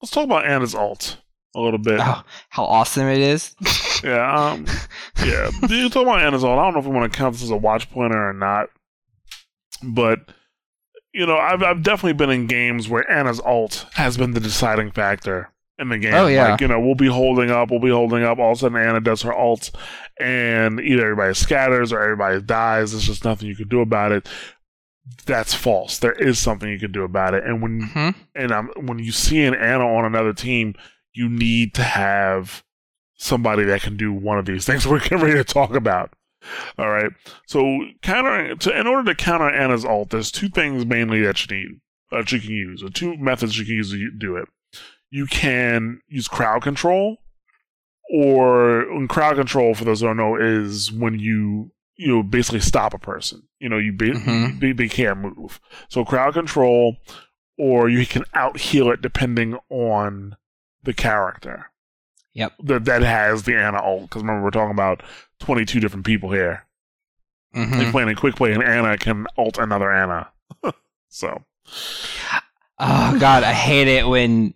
Let's 0.00 0.12
talk 0.12 0.24
about 0.24 0.46
Ana's 0.46 0.74
alt 0.74 1.18
a 1.54 1.60
little 1.60 1.78
bit. 1.78 2.00
Oh, 2.00 2.22
how 2.50 2.64
awesome 2.64 3.08
it 3.08 3.18
is! 3.18 3.54
Yeah. 4.04 4.50
Um, 4.50 4.66
yeah. 5.24 5.50
you 5.68 5.88
talk 5.88 6.02
about 6.02 6.22
Ana's 6.22 6.44
alt. 6.44 6.58
I 6.58 6.64
don't 6.64 6.74
know 6.74 6.80
if 6.80 6.86
we 6.86 6.92
want 6.92 7.12
to 7.12 7.18
count 7.18 7.34
this 7.34 7.42
as 7.42 7.50
a 7.50 7.56
watch 7.56 7.90
pointer 7.90 8.28
or 8.28 8.32
not. 8.32 8.68
But, 9.82 10.20
you 11.12 11.26
know, 11.26 11.36
I've, 11.36 11.62
I've 11.62 11.82
definitely 11.82 12.14
been 12.14 12.30
in 12.30 12.46
games 12.46 12.88
where 12.88 13.08
Ana's 13.10 13.40
alt 13.40 13.86
has 13.94 14.16
been 14.16 14.32
the 14.32 14.40
deciding 14.40 14.92
factor 14.92 15.52
in 15.78 15.88
the 15.88 15.98
game. 15.98 16.14
Oh, 16.14 16.26
yeah. 16.26 16.50
Like, 16.50 16.60
you 16.60 16.68
know, 16.68 16.80
we'll 16.80 16.94
be 16.94 17.06
holding 17.08 17.50
up, 17.50 17.70
we'll 17.70 17.80
be 17.80 17.90
holding 17.90 18.24
up. 18.24 18.38
All 18.38 18.52
of 18.52 18.58
a 18.58 18.60
sudden, 18.60 18.76
Ana 18.76 19.00
does 19.00 19.22
her 19.22 19.32
alt, 19.32 19.70
and 20.18 20.80
either 20.80 21.02
everybody 21.02 21.34
scatters 21.34 21.92
or 21.92 22.00
everybody 22.00 22.40
dies. 22.40 22.92
There's 22.92 23.06
just 23.06 23.24
nothing 23.24 23.48
you 23.48 23.56
can 23.56 23.68
do 23.68 23.80
about 23.80 24.12
it. 24.12 24.28
That's 25.26 25.54
false. 25.54 25.98
There 25.98 26.12
is 26.12 26.38
something 26.38 26.70
you 26.70 26.78
can 26.78 26.92
do 26.92 27.04
about 27.04 27.34
it. 27.34 27.44
And 27.44 27.62
when 27.62 27.90
hmm 27.92 28.10
and 28.34 28.52
um, 28.52 28.70
when 28.76 28.98
you 28.98 29.12
see 29.12 29.44
an 29.44 29.54
Ana 29.54 29.86
on 29.86 30.04
another 30.04 30.32
team, 30.32 30.74
you 31.12 31.28
need 31.28 31.74
to 31.74 31.82
have 31.82 32.62
somebody 33.14 33.64
that 33.64 33.82
can 33.82 33.96
do 33.96 34.12
one 34.12 34.38
of 34.38 34.46
these 34.46 34.64
things 34.64 34.86
we're 34.88 35.00
getting 35.00 35.18
ready 35.18 35.34
to 35.34 35.44
talk 35.44 35.74
about. 35.74 36.12
All 36.78 36.90
right. 36.90 37.10
So 37.46 37.80
countering 38.02 38.58
to 38.58 38.78
in 38.78 38.86
order 38.86 39.12
to 39.12 39.14
counter 39.14 39.50
Ana's 39.50 39.84
ult, 39.84 40.10
there's 40.10 40.30
two 40.30 40.48
things 40.48 40.86
mainly 40.86 41.20
that 41.22 41.44
you 41.46 41.56
need 41.56 41.80
that 42.10 42.32
you 42.32 42.40
can 42.40 42.50
use, 42.50 42.82
or 42.82 42.88
two 42.88 43.16
methods 43.18 43.58
you 43.58 43.64
can 43.64 43.74
use 43.74 43.90
to 43.90 44.10
do 44.10 44.36
it. 44.36 44.48
You 45.10 45.26
can 45.26 46.00
use 46.08 46.28
crowd 46.28 46.62
control, 46.62 47.18
or 48.10 48.86
crowd 49.08 49.36
control, 49.36 49.74
for 49.74 49.84
those 49.84 50.00
who 50.00 50.06
don't 50.06 50.16
know, 50.16 50.36
is 50.36 50.92
when 50.92 51.18
you 51.18 51.70
you 51.98 52.08
know 52.08 52.22
basically 52.22 52.60
stop 52.60 52.94
a 52.94 52.98
person. 52.98 53.42
You 53.60 53.68
know, 53.68 53.76
you 53.78 53.92
ba- 53.92 54.12
Mhm. 54.12 54.60
they, 54.60 54.72
they 54.72 54.88
can't 54.88 55.18
move. 55.18 55.60
So 55.90 56.04
crowd 56.04 56.32
control, 56.34 56.96
or 57.58 57.88
you 57.90 58.06
can 58.06 58.24
out 58.34 58.58
heal 58.58 58.90
it 58.90 59.02
depending 59.02 59.58
on 59.68 60.36
the 60.82 60.94
character. 60.94 61.66
Yep. 62.34 62.52
That 62.64 62.84
that 62.86 63.02
has 63.02 63.42
the 63.42 63.56
Ana 63.56 63.82
ult. 63.82 64.02
Because 64.08 64.22
remember, 64.22 64.44
we're 64.44 64.50
talking 64.50 64.70
about 64.70 65.02
22 65.40 65.80
different 65.80 66.06
people 66.06 66.30
here. 66.32 66.64
hmm 67.52 67.78
Like 67.78 67.90
playing 67.90 68.08
a 68.10 68.14
quick 68.14 68.36
play, 68.36 68.52
and 68.52 68.62
Ana 68.62 68.96
can 68.96 69.26
ult 69.36 69.58
another 69.58 69.92
Ana. 69.92 70.30
so 71.08 71.42
Oh 72.78 73.16
god, 73.18 73.42
I 73.42 73.52
hate 73.52 73.88
it 73.88 74.06
when 74.06 74.54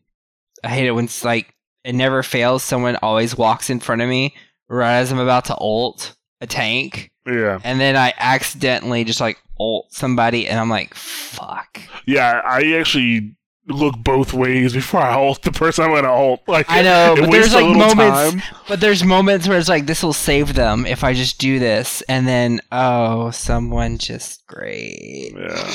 I 0.62 0.68
hate 0.68 0.86
it 0.86 0.92
when 0.92 1.06
it's 1.06 1.24
like 1.24 1.54
it 1.84 1.94
never 1.94 2.22
fails. 2.22 2.62
Someone 2.62 2.96
always 3.02 3.36
walks 3.36 3.68
in 3.68 3.80
front 3.80 4.02
of 4.02 4.08
me 4.08 4.34
right 4.68 4.98
as 4.98 5.10
I'm 5.10 5.18
about 5.18 5.46
to 5.46 5.56
ult 5.58 6.14
a 6.40 6.46
tank, 6.46 7.10
yeah, 7.26 7.58
and 7.64 7.80
then 7.80 7.96
I 7.96 8.12
accidentally 8.18 9.04
just 9.04 9.20
like 9.20 9.38
ult 9.60 9.92
somebody, 9.92 10.48
and 10.48 10.58
I'm 10.58 10.68
like, 10.70 10.94
fuck. 10.94 11.80
yeah. 12.06 12.40
I 12.44 12.72
actually 12.74 13.36
look 13.68 13.94
both 13.98 14.32
ways 14.32 14.72
before 14.72 15.00
I 15.00 15.14
ult 15.14 15.42
the 15.42 15.52
person 15.52 15.84
I'm 15.84 16.02
to 16.02 16.10
ult. 16.10 16.40
Like 16.48 16.66
I 16.68 16.82
know, 16.82 17.14
but 17.16 17.30
there's 17.30 17.54
like 17.54 17.64
moments, 17.64 17.98
time. 18.32 18.42
but 18.66 18.80
there's 18.80 19.04
moments 19.04 19.46
where 19.46 19.56
it's 19.58 19.68
like 19.68 19.86
this 19.86 20.02
will 20.02 20.12
save 20.12 20.54
them 20.54 20.84
if 20.84 21.04
I 21.04 21.12
just 21.14 21.38
do 21.38 21.58
this, 21.60 22.02
and 22.08 22.26
then 22.26 22.60
oh, 22.72 23.30
someone 23.30 23.98
just 23.98 24.44
great. 24.46 25.32
Yeah. 25.36 25.74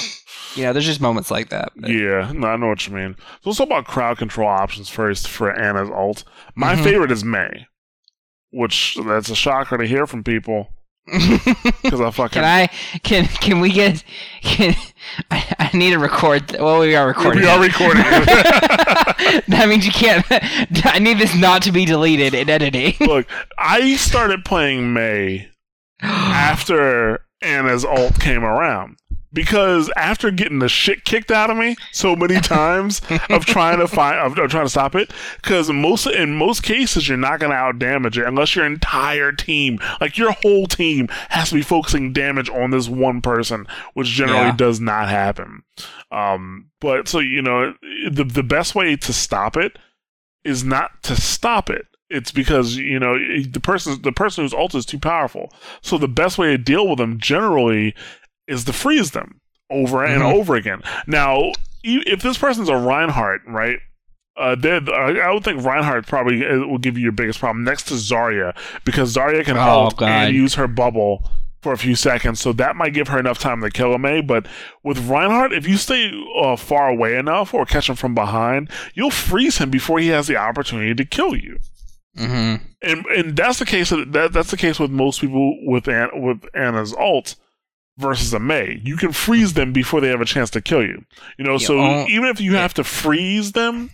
You 0.56 0.64
know, 0.64 0.74
there's 0.74 0.86
just 0.86 1.02
moments 1.02 1.30
like 1.30 1.50
that. 1.50 1.70
but- 1.76 1.90
Yeah, 1.92 2.32
no, 2.34 2.48
I 2.48 2.56
know 2.58 2.68
what 2.68 2.88
you 2.88 2.94
mean. 2.94 3.16
So 3.44 3.50
let's 3.50 3.58
talk 3.60 3.68
about 3.68 3.86
crowd 3.86 4.18
control 4.18 4.50
options 4.50 4.90
first 4.90 5.28
for 5.28 5.52
Ana's 5.54 5.90
ult. 5.92 6.24
My 6.56 6.74
Mhm. 6.76 6.84
favorite 6.84 7.12
is 7.12 7.24
Mei, 7.24 7.68
which 8.52 8.98
that's 9.06 9.30
a 9.30 9.36
shocker 9.36 9.78
to 9.78 9.86
hear 9.86 10.08
from 10.08 10.24
people 10.24 10.74
because 11.84 12.02
I 12.02 12.12
fucking 12.12 12.42
Can 12.42 12.44
I? 12.44 12.68
Can 13.04 13.28
can 13.28 13.60
we 13.62 13.72
get? 13.72 14.04
Can 14.42 14.76
I, 15.32 15.56
I 15.58 15.78
need 15.78 15.92
to 15.92 16.00
record? 16.00 16.52
Well, 16.60 16.80
we 16.80 16.96
are 16.96 17.08
recording. 17.08 17.44
We 17.44 17.48
are 17.48 17.62
recording 17.62 18.04
that 19.48 19.68
means 19.70 19.86
you 19.86 19.92
can't. 19.94 20.26
I 20.30 21.00
need 21.00 21.18
this 21.18 21.34
not 21.34 21.62
to 21.62 21.72
be 21.72 21.86
deleted 21.86 22.34
in 22.34 22.50
editing. 22.50 22.96
Look, 23.00 23.26
I 23.58 23.96
started 23.96 24.44
playing 24.44 24.92
Mei 24.92 25.50
after 26.02 27.22
Ana's 27.42 27.86
alt 27.86 28.20
came 28.20 28.44
around. 28.44 28.98
Because 29.34 29.92
after 29.98 30.32
getting 30.32 30.60
the 30.60 30.70
shit 30.70 31.04
kicked 31.04 31.32
out 31.32 31.50
of 31.50 31.58
me 31.58 31.76
so 31.92 32.16
many 32.16 32.40
times 32.40 33.02
of 33.30 33.46
trying 33.46 33.80
to 33.80 33.88
find 33.88 34.18
of, 34.20 34.38
of 34.40 34.50
trying 34.50 34.66
to 34.66 34.70
stop 34.70 34.96
it, 34.96 35.12
because 35.42 35.70
most 35.70 36.08
in 36.08 36.36
most 36.38 36.64
cases 36.64 37.08
you're 37.10 37.18
not 37.18 37.40
gonna 37.40 37.54
out 37.54 37.78
damage 37.78 38.18
it 38.18 38.26
unless 38.26 38.56
your 38.56 38.66
entire 38.66 39.32
team, 39.34 39.80
like 40.00 40.18
your 40.18 40.32
whole 40.32 40.66
team, 40.66 41.08
has 41.30 41.50
to 41.50 41.56
be 41.56 41.62
focusing 41.62 42.14
damage 42.14 42.50
on 42.50 42.72
this 42.72 42.88
one 42.88 43.22
person, 43.22 43.68
which 43.96 44.08
generally 44.08 44.46
Yeah. 44.48 44.56
does 44.56 44.80
not 44.80 45.10
happen. 45.10 45.64
Um, 46.10 46.70
but 46.80 47.08
so 47.10 47.20
you 47.20 47.42
know, 47.42 47.74
the 48.10 48.24
the 48.24 48.44
best 48.44 48.76
way 48.76 48.96
to 48.96 49.12
stop 49.14 49.58
it 49.58 49.78
is 50.46 50.64
not 50.64 51.04
to 51.04 51.16
stop 51.20 51.70
it. 51.70 51.86
It's 52.10 52.32
because 52.32 52.78
you 52.78 52.98
know 52.98 53.18
the 53.44 53.60
person 53.60 54.02
the 54.02 54.14
person 54.14 54.46
whose 54.46 54.54
ult 54.54 54.74
is 54.74 54.86
too 54.86 55.00
powerful. 55.00 55.52
So 55.82 55.98
the 55.98 56.08
best 56.08 56.38
way 56.38 56.48
to 56.48 56.58
deal 56.58 56.88
with 56.88 57.00
them 57.00 57.20
generally 57.20 57.94
is 58.48 58.64
to 58.66 58.74
freeze 58.74 59.12
them 59.12 59.40
over 59.70 60.04
and 60.04 60.22
Mhm. 60.24 60.34
over 60.34 60.56
again. 60.56 60.82
Now, 61.06 61.52
if 61.84 62.22
this 62.22 62.38
person's 62.38 62.70
a 62.70 62.76
Reinhardt, 62.78 63.42
right? 63.48 63.80
Uh, 64.40 64.56
I 64.64 65.32
would 65.34 65.44
think 65.44 65.64
Reinhardt 65.66 66.06
probably 66.06 66.46
uh, 66.46 66.60
will 66.68 66.78
give 66.78 66.96
you 66.98 67.04
your 67.04 67.12
biggest 67.12 67.40
problem 67.40 67.64
next 67.64 67.84
to 67.88 67.96
Zarya 67.96 68.56
because 68.86 69.16
Zarya 69.16 69.44
can 69.44 69.58
Oh, 69.58 69.90
and 70.06 70.36
use 70.36 70.54
her 70.56 70.68
bubble 70.68 71.30
for 71.64 71.74
a 71.74 71.78
few 71.78 71.96
seconds, 71.96 72.40
so 72.40 72.54
that 72.54 72.76
might 72.76 72.94
give 72.94 73.08
her 73.08 73.18
enough 73.20 73.40
time 73.40 73.62
to 73.62 73.72
kill 73.72 73.96
a 73.96 73.98
Mei. 73.98 74.22
But 74.22 74.46
with 74.84 75.10
Reinhardt, 75.10 75.54
if 75.54 75.68
you 75.68 75.76
stay 75.76 76.12
uh, 76.40 76.56
far 76.56 76.88
away 76.88 77.18
enough 77.18 77.52
or 77.52 77.66
catch 77.66 77.90
him 77.90 77.96
from 77.96 78.14
behind, 78.14 78.70
you'll 78.94 79.10
freeze 79.10 79.58
him 79.58 79.72
before 79.72 79.98
he 79.98 80.10
has 80.10 80.28
the 80.28 80.38
opportunity 80.38 80.94
to 80.94 81.04
kill 81.06 81.36
you. 81.36 81.58
hmm 82.16 82.56
And 82.84 83.06
and 83.08 83.36
that's 83.36 83.58
the 83.58 83.66
case. 83.66 83.92
Of, 83.92 84.12
that 84.14 84.34
that's 84.34 84.52
the 84.52 84.58
case 84.58 84.80
with 84.80 84.92
most 84.92 85.20
people 85.20 85.58
with 85.66 85.88
An- 85.88 86.22
with 86.22 86.44
Ana's 86.54 86.94
ult 86.94 87.36
versus 87.98 88.34
a 88.34 88.40
Mei. 88.40 88.80
You 88.84 88.96
can 88.98 89.12
freeze 89.12 89.54
them 89.54 89.74
before 89.74 90.02
they 90.02 90.10
have 90.10 90.22
a 90.22 90.26
chance 90.26 90.50
to 90.52 90.62
kill 90.62 90.84
you. 90.84 91.04
You 91.38 91.46
know, 91.46 91.58
so 91.58 91.80
oh, 91.80 92.06
even 92.08 92.28
if 92.30 92.40
you 92.40 92.56
have 92.56 92.74
to 92.76 92.84
freeze 92.84 93.52
them 93.54 93.92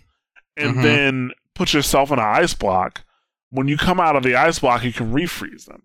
and 0.58 0.76
Mhm. 0.78 0.84
then 0.84 1.32
put 1.56 1.74
yourself 1.74 2.12
in 2.12 2.20
an 2.20 2.26
ice 2.26 2.54
block, 2.54 3.04
when 3.49 3.68
you 3.68 3.78
come 3.78 3.99
out 3.99 4.16
of 4.16 4.24
the 4.24 4.36
ice 4.36 4.60
block, 4.60 4.84
you 4.84 4.91
can 4.93 5.14
refreeze 5.14 5.66
them. 5.66 5.84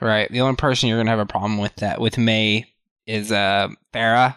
Right. 0.00 0.30
The 0.30 0.40
only 0.40 0.56
person 0.56 0.88
you're 0.88 0.98
gonna 0.98 1.10
have 1.10 1.18
a 1.18 1.26
problem 1.26 1.58
with 1.58 1.74
that 1.76 2.00
with 2.00 2.16
Mei 2.18 2.66
is 3.06 3.32
uh 3.32 3.68
Pharah. 3.92 4.36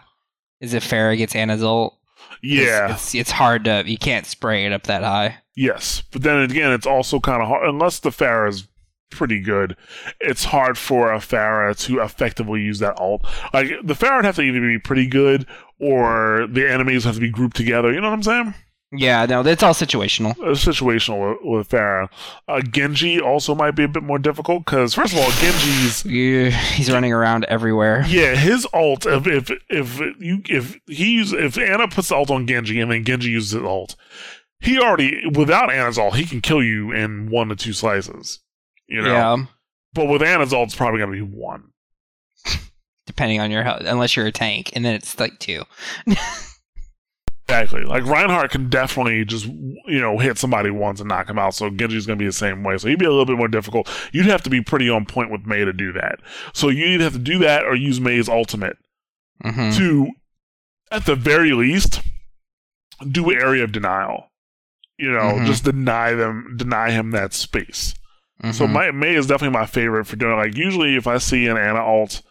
Is 0.60 0.74
if 0.74 0.88
Pharah 0.88 1.16
gets? 1.16 1.32
'Cause 1.32 2.40
Yeah. 2.42 2.92
It's 2.92 3.14
it's 3.14 3.30
hard 3.30 3.64
to 3.64 3.84
you 3.86 3.96
can't 3.98 4.26
spray 4.26 4.66
it 4.66 4.72
up 4.72 4.84
that 4.84 5.02
high. 5.02 5.36
Yes, 5.54 6.02
but 6.12 6.22
then 6.22 6.38
again, 6.38 6.72
it's 6.72 6.86
also 6.86 7.20
kind 7.20 7.42
of 7.42 7.48
hard 7.48 7.68
unless 7.68 8.00
the 8.00 8.10
Pharah 8.10 8.48
is 8.48 8.66
pretty 9.12 9.40
good. 9.40 9.76
It's 10.20 10.44
hard 10.44 10.76
for 10.78 11.12
a 11.12 11.18
Pharah 11.18 11.78
to 11.86 12.00
effectively 12.00 12.60
use 12.62 12.78
that 12.80 12.98
alt. 12.98 13.24
Like 13.52 13.68
the 13.82 13.94
Pharah 13.94 14.16
would 14.16 14.24
have 14.24 14.36
to 14.36 14.42
either 14.42 14.60
be 14.60 14.78
pretty 14.78 15.06
good 15.06 15.46
or 15.78 16.46
the 16.48 16.70
enemies 16.70 17.04
have 17.04 17.14
to 17.14 17.20
be 17.20 17.30
grouped 17.30 17.56
together. 17.56 17.92
You 17.92 18.00
know 18.00 18.08
what 18.10 18.14
I'm 18.16 18.22
saying? 18.22 18.54
Yeah, 18.94 19.24
no, 19.24 19.42
that's 19.42 19.62
all 19.62 19.72
situational. 19.72 20.34
It's 20.40 20.62
situational 20.66 21.30
with, 21.30 21.38
with 21.42 21.68
Pharah. 21.70 22.10
Uh, 22.46 22.60
Genji 22.60 23.18
also 23.18 23.54
might 23.54 23.70
be 23.70 23.84
a 23.84 23.88
bit 23.88 24.02
more 24.02 24.18
difficult 24.18 24.66
because 24.66 24.92
first 24.92 25.14
of 25.14 25.18
all, 25.18 25.30
Genji's 25.30 26.04
Yeah, 26.04 26.50
he's 26.50 26.92
running 26.92 27.10
around 27.12 27.44
everywhere. 27.46 28.04
yeah, 28.06 28.34
his 28.34 28.66
alt 28.74 29.06
If 29.06 29.26
if 29.26 29.50
if 29.70 29.98
you 30.20 30.42
if 30.46 30.78
he 30.86 31.12
use 31.12 31.32
if 31.32 31.56
Ana 31.56 31.88
puts 31.88 32.10
the 32.10 32.16
ult 32.16 32.30
on 32.30 32.46
Genji 32.46 32.80
and 32.80 32.90
then 32.92 33.02
Genji 33.04 33.30
uses 33.30 33.52
his 33.52 33.62
ult, 33.62 33.96
he 34.60 34.78
already 34.78 35.26
without 35.26 35.72
Ana's 35.72 35.96
alt 35.96 36.16
he 36.16 36.26
can 36.26 36.42
kill 36.42 36.62
you 36.62 36.92
in 36.92 37.30
one 37.30 37.48
to 37.48 37.56
two 37.56 37.72
slices. 37.72 38.40
You 38.92 39.02
know, 39.02 39.12
Yeah, 39.12 39.44
but 39.94 40.06
with 40.06 40.22
Ana's 40.22 40.52
ult, 40.52 40.68
it's 40.68 40.76
probably 40.76 41.00
gonna 41.00 41.12
be 41.12 41.22
one. 41.22 41.70
depending 43.06 43.40
on 43.40 43.50
your 43.50 43.62
health, 43.62 43.82
unless 43.84 44.14
you're 44.16 44.26
a 44.26 44.32
tank, 44.32 44.70
and 44.74 44.84
then 44.84 44.94
it's 44.94 45.18
like 45.18 45.38
two. 45.38 45.64
Exactly. 47.48 47.82
Like 47.84 48.06
Reinhardt 48.06 48.50
can 48.50 48.70
definitely 48.70 49.24
just 49.26 49.44
you 49.46 50.00
know 50.00 50.16
hit 50.18 50.38
somebody 50.38 50.70
once 50.70 51.00
and 51.00 51.08
knock 51.08 51.28
him 51.28 51.38
out. 51.38 51.54
So 51.54 51.68
Genji's 51.68 52.06
gonna 52.06 52.16
be 52.16 52.24
the 52.24 52.32
same 52.32 52.62
way. 52.62 52.78
So 52.78 52.88
he'd 52.88 52.98
be 52.98 53.04
a 53.04 53.10
little 53.10 53.26
bit 53.26 53.36
more 53.36 53.48
difficult. 53.48 53.90
You'd 54.12 54.26
have 54.26 54.42
to 54.44 54.50
be 54.50 54.62
pretty 54.62 54.88
on 54.88 55.04
point 55.04 55.30
with 55.30 55.44
Mei 55.44 55.64
to 55.64 55.72
do 55.72 55.92
that. 55.92 56.20
So 56.54 56.70
you 56.70 56.86
either 56.86 57.04
have 57.04 57.12
to 57.14 57.18
do 57.18 57.38
that 57.40 57.64
or 57.64 57.74
use 57.74 58.00
Mei's 58.00 58.28
ultimate. 58.28 58.78
hmm 59.42 59.70
to, 59.72 60.08
at 60.90 61.04
the 61.04 61.16
very 61.16 61.52
least, 61.52 62.00
do 63.10 63.30
area 63.32 63.64
of 63.64 63.72
denial. 63.72 64.30
You 64.96 65.10
know, 65.10 65.32
Mhm. 65.34 65.46
just 65.46 65.64
deny 65.64 66.12
them, 66.14 66.54
deny 66.56 66.90
him 66.92 67.10
that 67.10 67.34
space. 67.34 67.94
So 68.50 68.64
Mm-hmm. 68.64 68.72
my, 68.72 68.90
Mei 68.90 69.14
is 69.14 69.26
definitely 69.28 69.56
my 69.58 69.66
favorite 69.66 70.04
for 70.06 70.16
doing. 70.16 70.32
it. 70.32 70.36
Like 70.36 70.56
usually, 70.56 70.96
if 70.96 71.06
I 71.06 71.18
see 71.18 71.46
an 71.46 71.56
Ana 71.56 71.80
alt, 71.80 72.22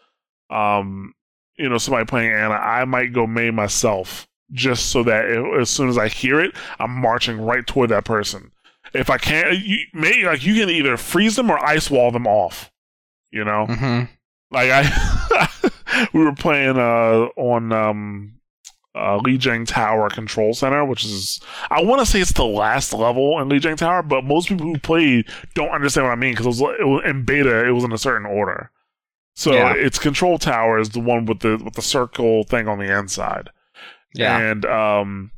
um, 0.49 1.13
you 1.57 1.69
know, 1.69 1.77
somebody 1.77 2.05
playing 2.05 2.33
Ana, 2.33 2.55
I 2.55 2.83
might 2.85 3.13
go 3.13 3.25
Mei 3.25 3.51
myself, 3.51 4.27
just 4.51 4.87
so 4.89 5.03
that 5.03 5.25
it, 5.25 5.59
as 5.61 5.69
soon 5.69 5.87
as 5.87 5.97
I 5.97 6.09
hear 6.09 6.41
it, 6.41 6.53
I'm 6.79 6.91
marching 6.91 7.39
right 7.39 7.65
toward 7.65 7.89
that 7.91 8.03
person. 8.03 8.51
If 8.93 9.09
I 9.09 9.17
can't, 9.17 9.57
you, 9.59 9.77
Mei 9.93 10.25
like 10.25 10.43
you 10.45 10.53
can 10.55 10.69
either 10.69 10.97
freeze 10.97 11.37
them 11.37 11.49
or 11.49 11.57
ice 11.63 11.89
wall 11.89 12.11
them 12.11 12.27
off. 12.27 12.69
You 13.31 13.45
know, 13.45 13.65
hmm 13.67 14.01
like 14.51 14.69
I, 14.69 15.47
we 16.13 16.21
were 16.25 16.35
playing 16.35 16.77
uh 16.77 17.29
on 17.37 17.71
um 17.71 18.33
uh 18.93 19.19
Lijiang 19.19 19.65
Tower 19.67 20.09
Control 20.09 20.53
Center, 20.53 20.83
which 20.83 21.05
is 21.05 21.39
I 21.69 21.81
want 21.83 21.99
to 22.01 22.05
say 22.05 22.19
it's 22.19 22.33
the 22.33 22.43
last 22.45 22.91
level 22.93 23.39
in 23.39 23.47
Lijiang 23.49 23.77
Tower, 23.77 24.03
but 24.03 24.23
most 24.23 24.49
people 24.49 24.65
who 24.65 24.77
play 24.79 25.23
don't 25.55 25.69
understand 25.69 26.07
what 26.07 26.13
I 26.13 26.15
mean 26.15 26.33
because 26.33 26.45
it 26.45 26.49
was, 26.63 26.75
it 26.79 26.83
was 26.87 27.01
in 27.05 27.23
beta. 27.23 27.65
It 27.67 27.71
was 27.71 27.83
in 27.83 27.91
a 27.93 27.97
certain 27.97 28.25
order, 28.25 28.69
so 29.35 29.53
Yeah. 29.53 29.73
its 29.75 29.97
control 29.97 30.37
tower 30.37 30.77
is 30.79 30.89
the 30.89 30.99
one 30.99 31.25
with 31.25 31.39
the 31.39 31.57
with 31.63 31.75
the 31.75 31.81
circle 31.81 32.43
thing 32.43 32.67
on 32.67 32.79
the 32.79 32.97
inside. 32.97 33.49
Yeah. 34.13 34.37
and 34.37 34.65
um, 34.65 35.31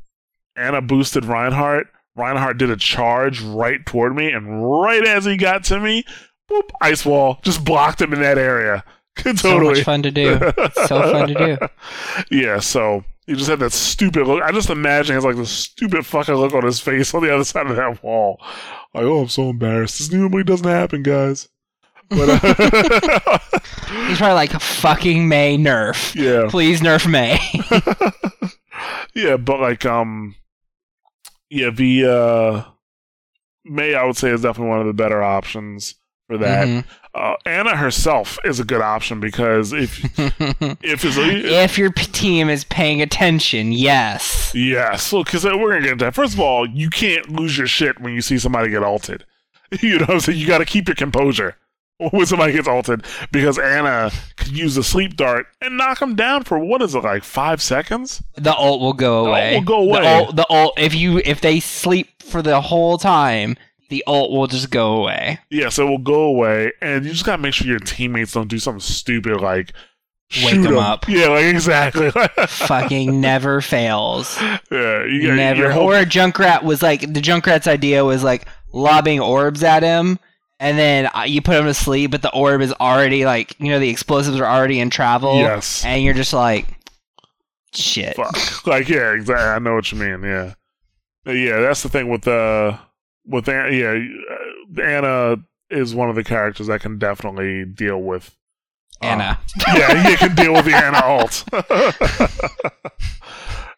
Ana 0.56 0.82
boosted 0.82 1.26
Reinhardt. 1.26 1.88
Reinhardt 2.16 2.58
did 2.58 2.70
a 2.72 2.76
charge 2.76 3.40
right 3.42 3.84
toward 3.86 4.16
me, 4.16 4.32
and 4.32 4.64
right 4.72 5.06
as 5.06 5.26
he 5.26 5.38
got 5.38 5.64
to 5.66 5.80
me, 5.80 6.04
boop, 6.50 6.70
ice 6.82 7.06
wall 7.06 7.40
just 7.44 7.64
blocked 7.66 8.02
him 8.02 8.14
in 8.14 8.22
that 8.22 8.38
area. 8.40 8.84
So 9.16 9.32
totally 9.34 9.76
much 9.76 9.84
fun 9.84 10.02
to 10.02 10.10
do. 10.10 10.40
so 10.88 11.12
fun 11.12 11.28
to 11.28 11.34
do. 11.36 11.58
Yeah, 12.36 12.58
so 12.60 13.04
he 13.26 13.34
just 13.36 13.50
had 13.50 13.60
that 13.60 13.72
stupid 13.74 14.28
look. 14.28 14.42
I 14.44 14.52
just 14.52 14.70
imagine 14.70 15.16
it's 15.16 15.26
like 15.26 15.36
the 15.38 15.46
stupid 15.46 16.06
fucking 16.06 16.36
look 16.36 16.54
on 16.54 16.64
his 16.66 16.80
face 16.80 17.14
on 17.14 17.24
the 17.24 17.34
other 17.34 17.44
side 17.44 17.68
of 17.68 17.76
that 17.78 18.04
wall. 18.04 18.40
Like, 18.94 19.04
oh, 19.06 19.22
I'm 19.22 19.28
so 19.30 19.50
embarrassed. 19.50 19.98
This 20.00 20.12
normally 20.12 20.44
doesn't 20.44 20.68
happen, 20.68 21.04
guys. 21.04 21.48
But 22.10 22.30
uh, 22.30 23.40
He's 24.08 24.18
probably 24.18 24.34
like 24.36 24.52
fucking 24.52 25.28
Mei 25.28 25.58
nerf. 25.58 26.14
yeah, 26.16 26.50
Please 26.50 26.82
nerf 26.82 27.10
Mei. 27.10 27.40
yeah, 29.16 29.38
but 29.38 29.60
like, 29.60 29.86
um, 29.86 30.36
yeah, 31.50 31.70
the 31.70 32.06
uh, 32.06 32.64
Mei 33.66 33.96
I 33.96 34.04
would 34.06 34.18
say 34.18 34.30
is 34.32 34.42
definitely 34.42 34.70
one 34.70 34.82
of 34.82 34.88
the 34.88 34.94
better 34.94 35.24
options 35.24 35.96
for 36.28 36.38
that. 36.40 36.68
Mhm. 36.68 36.86
Uh, 37.16 37.36
Ana 37.46 37.76
herself 37.76 38.40
is 38.44 38.60
a 38.60 38.64
good 38.64 38.82
option 38.82 39.20
because 39.20 39.72
if 39.72 40.04
if 40.20 41.06
it's 41.06 41.16
if 41.18 41.78
your 41.78 41.92
team 41.92 42.50
is 42.50 42.64
paying 42.64 43.02
attention, 43.04 43.72
yes. 43.72 44.52
yes. 44.56 45.12
because 45.12 45.46
we're 45.46 45.52
gonna 45.74 45.82
get 45.82 45.92
into 45.92 46.06
that. 46.06 46.16
First 46.16 46.34
of 46.34 46.40
all, 46.40 46.68
you 46.68 46.90
can't 46.90 47.30
lose 47.30 47.56
your 47.58 47.68
shit 47.68 48.00
when 48.02 48.14
you 48.14 48.22
see 48.22 48.40
somebody 48.40 48.70
get 48.70 48.84
alted. 48.84 49.26
You 49.82 50.06
know, 50.06 50.20
so 50.20 50.32
you 50.32 50.46
got 50.46 50.60
to 50.60 50.66
keep 50.66 50.88
your 50.88 50.94
composure 50.94 51.56
when 52.12 52.28
somebody 52.28 52.54
gets 52.54 52.68
alted 52.68 53.04
because 53.32 53.58
Ana 53.58 54.12
could 54.38 54.52
use 54.56 54.78
a 54.78 54.84
sleep 54.84 55.16
dart 55.16 55.48
and 55.62 55.78
knock 55.78 56.00
him 56.00 56.16
down 56.16 56.44
for 56.44 56.60
what 56.60 56.84
is 56.84 56.94
it 56.94 57.04
like 57.04 57.24
five 57.24 57.60
seconds? 57.60 58.22
The 58.36 58.54
ult 58.56 58.82
will 58.82 58.94
go 58.94 59.24
The 59.26 59.30
ult 59.32 59.38
away. 59.40 59.54
will 59.56 59.62
go 59.64 59.86
The 59.86 59.98
away. 60.00 60.16
ult, 60.26 60.36
the 60.36 60.46
ult, 60.48 60.80
if 60.80 60.94
you 60.94 61.22
if 61.26 61.42
they 61.42 61.60
sleep 61.60 62.22
for 62.22 62.44
the 62.44 62.62
whole 62.62 63.00
time, 63.00 63.56
the 63.94 64.04
ult 64.08 64.32
will 64.32 64.48
just 64.48 64.72
go 64.72 64.96
away. 64.98 65.38
Yeah, 65.52 65.70
so 65.70 65.86
it 65.86 65.90
will 65.92 65.98
go 66.00 66.24
away, 66.24 66.72
and 66.82 67.06
you 67.06 67.12
just 67.12 67.26
gotta 67.26 67.40
make 67.42 67.54
sure 67.54 67.68
your 67.68 67.78
teammates 67.78 68.34
don't 68.34 68.48
do 68.48 68.58
something 68.58 68.80
stupid 68.82 69.40
like 69.40 69.72
Wake 70.38 70.50
shoot 70.56 70.64
them 70.64 70.74
'em. 70.74 70.80
up. 70.80 71.08
Yeah, 71.08 71.28
like 71.28 71.46
exactly. 71.46 72.10
Fucking 72.48 73.22
never 73.22 73.62
fails. 73.62 74.36
yeah, 74.42 75.06
you 75.06 75.28
got 75.28 75.36
Never. 75.36 75.60
Your 75.62 75.72
whole, 75.72 75.92
Or 75.92 76.04
Junkrat 76.06 76.64
was 76.64 76.82
like 76.82 77.02
the 77.02 77.22
Junkrat's 77.22 77.68
idea 77.68 78.04
was 78.04 78.24
like 78.24 78.48
lobbing 78.74 79.20
orbs 79.20 79.62
at 79.62 79.84
him, 79.84 80.18
and 80.60 80.76
then 80.76 81.08
uh, 81.16 81.22
you 81.28 81.40
put 81.44 81.58
him 81.58 81.66
to 81.66 81.74
sleep, 81.76 82.10
but 82.10 82.24
the 82.24 82.34
orb 82.34 82.62
is 82.62 82.74
already 82.74 83.26
like 83.26 83.54
you 83.60 83.70
know 83.70 83.78
the 83.80 83.90
explosives 83.90 84.40
are 84.40 84.48
already 84.48 84.80
in 84.80 84.90
travel, 84.90 85.36
yes. 85.38 85.86
and 85.86 86.04
you're 86.04 86.16
just 86.16 86.34
like, 86.34 86.66
shit. 87.76 88.16
fuck. 88.16 88.36
Like, 88.66 88.90
yeah, 88.90 89.12
exactly. 89.14 89.46
I 89.46 89.60
know 89.60 89.76
what 89.76 89.92
you 89.92 90.00
mean. 90.00 90.24
Yeah, 90.24 90.54
yeah. 91.28 91.60
That's 91.60 91.84
the 91.84 91.90
thing 91.90 92.08
with 92.10 92.28
uh 92.28 92.78
with 93.26 93.48
Ana. 93.48 93.70
Yeah, 93.70 94.00
uh, 94.78 94.82
Ana 94.82 95.38
is 95.70 95.96
one 95.96 96.10
of 96.10 96.16
the 96.16 96.24
characters 96.24 96.68
that 96.68 96.82
can 96.82 96.98
definitely 96.98 97.66
deal 97.66 98.02
with 98.02 98.36
uh, 99.02 99.08
Ana. 99.08 99.40
yeah, 99.76 100.10
you 100.10 100.18
can 100.18 100.36
deal 100.36 100.54
with 100.54 100.66
the 100.66 100.76
Ana 100.76 101.02
alt. 101.04 101.44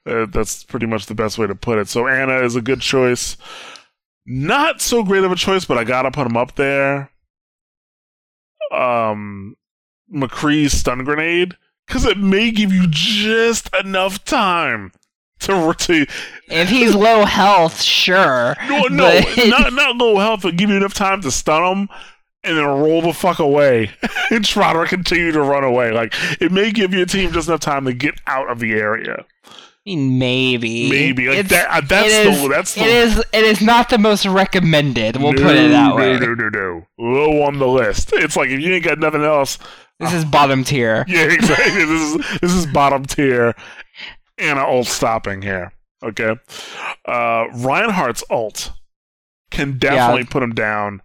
Uh, 0.08 0.28
that's 0.28 0.64
pretty 0.64 0.86
much 0.86 1.08
the 1.08 1.16
best 1.16 1.40
way 1.40 1.48
to 1.48 1.56
put 1.56 1.80
it. 1.80 1.88
So 1.88 2.08
Ana 2.08 2.44
is 2.44 2.56
a 2.56 2.62
good 2.62 2.80
choice. 2.80 3.38
Not 4.28 4.80
so 4.80 5.04
great 5.04 5.24
of 5.24 5.32
a 5.32 5.36
choice, 5.36 5.66
but 5.66 5.80
I 5.80 5.84
gotta 5.84 6.12
put 6.12 6.28
him 6.28 6.38
up 6.38 6.56
there. 6.56 7.10
Um, 8.72 9.56
McCree's 10.14 10.74
stun 10.74 11.04
grenade 11.04 11.56
because 11.88 12.06
it 12.06 12.18
may 12.18 12.52
give 12.52 12.72
you 12.72 12.86
just 12.88 13.74
enough 13.76 14.24
time 14.24 14.92
to 15.46 15.74
to 15.74 16.06
If 16.50 16.70
he's 16.70 16.94
low 16.96 17.26
health, 17.26 17.82
sure. 17.82 18.56
no 18.68 18.84
no 18.84 19.22
But- 19.36 19.48
not 19.48 19.74
not 19.74 19.96
low 19.98 20.18
health, 20.20 20.42
but 20.44 20.56
give 20.58 20.70
you 20.70 20.78
enough 20.78 20.94
time 20.94 21.22
to 21.22 21.32
stun 21.32 21.64
him 21.64 21.90
and 22.44 22.58
then 22.58 22.66
roll 22.66 23.02
the 23.02 23.14
fuck 23.14 23.40
away 23.40 23.90
and 24.32 24.46
try 24.46 24.74
to 24.74 24.86
continue 24.86 25.32
to 25.32 25.42
run 25.42 25.64
away. 25.64 25.92
Like 25.92 26.14
it 26.42 26.52
may 26.52 26.72
give 26.72 26.94
your 26.94 27.06
team 27.08 27.32
just 27.32 27.48
enough 27.48 27.62
time 27.62 27.86
to 27.86 27.94
get 27.94 28.16
out 28.28 28.50
of 28.52 28.60
the 28.60 28.74
area. 28.74 29.26
I 29.88 29.92
mean, 29.92 30.18
maybe. 30.18 30.90
Maybe 30.90 31.28
like 31.28 31.38
It's- 31.40 31.52
that. 31.52 31.70
uh, 31.70 31.82
That's 31.88 32.12
the 32.12 32.30
is- 32.32 32.50
that's 32.50 32.74
the 32.76 32.82
It 32.82 32.88
is. 32.88 33.18
It 33.34 33.44
is 33.44 33.62
not 33.62 33.90
the 33.90 34.00
most 34.00 34.26
recommended. 34.26 35.18
We'll 35.18 35.34
no, 35.34 35.44
put 35.44 35.56
it 35.56 35.70
that 35.70 35.90
no, 35.90 35.96
way. 35.96 36.18
No, 36.20 36.34
no, 36.34 36.50
no, 36.50 36.88
Low 36.98 37.44
on 37.44 37.60
the 37.60 37.68
list. 37.68 38.12
It's 38.14 38.36
like 38.36 38.50
if 38.50 38.60
you 38.60 38.74
ain't 38.74 38.84
got 38.84 38.98
nothing 39.00 39.24
else. 39.24 39.60
This 40.00 40.12
is 40.14 40.26
bottom 40.26 40.64
tier. 40.64 41.06
Yeah, 41.08 41.22
exactly. 41.32 41.86
this 41.86 41.90
is 42.02 42.40
this 42.42 42.52
is 42.52 42.66
bottom 42.66 43.06
tier 43.06 43.54
and 44.38 44.60
an 44.60 44.66
ult 44.66 44.88
stopping 44.88 45.42
here. 45.42 45.72
Okay. 46.04 46.36
Uh 47.06 47.46
Reinhardt's 47.54 48.24
ult 48.30 48.72
can 49.52 49.78
definitely 49.78 50.24
put 50.26 50.44
him 50.44 50.54
down. 50.54 51.02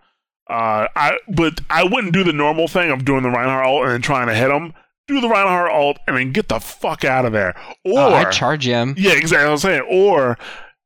Uh 0.49 0.89
I 0.97 1.19
but 1.29 1.61
I 1.71 1.85
wouldn't 1.85 2.13
do 2.13 2.25
the 2.25 2.33
normal 2.33 2.69
thing 2.69 2.91
of 2.91 3.05
doing 3.05 3.23
the 3.23 3.31
Reinhardt 3.31 3.67
ult 3.67 3.83
and 3.85 3.93
then 3.93 4.03
trying 4.03 4.27
to 4.29 4.35
hit 4.35 4.51
him. 4.51 4.73
Do 5.07 5.21
the 5.21 5.29
Reinhardt 5.29 5.71
ult 5.73 5.99
and 6.07 6.17
then 6.17 6.33
get 6.33 6.49
the 6.49 6.59
fuck 6.61 7.05
out 7.05 7.25
of 7.25 7.33
there. 7.33 7.55
Or 7.85 7.99
Oh, 8.01 8.15
I 8.15 8.31
charge 8.31 8.67
him. 8.67 8.95
Yeah, 8.97 9.13
exactly 9.13 9.51
I'm 9.51 9.59
saying. 9.59 9.83
Or 9.91 10.39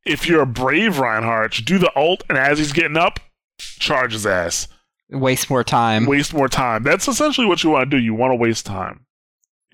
if 0.06 0.26
you're 0.26 0.42
a 0.42 0.46
brave 0.46 0.98
Reinhardt, 0.98 1.64
do 1.64 1.78
the 1.78 1.90
ult 1.96 2.24
and 2.28 2.36
as 2.38 2.58
he's 2.58 2.72
getting 2.72 2.96
up, 2.96 3.20
charge 3.58 4.12
his 4.12 4.26
ass. 4.26 4.68
Waste 5.10 5.48
more 5.50 5.62
time. 5.64 6.06
Waste 6.06 6.32
more 6.34 6.48
time. 6.48 6.82
That's 6.82 7.06
essentially 7.08 7.46
what 7.46 7.62
you 7.62 7.70
want 7.70 7.90
to 7.90 7.96
do. 7.96 8.02
You 8.02 8.14
want 8.14 8.32
to 8.32 8.36
waste 8.36 8.66
time. 8.66 9.06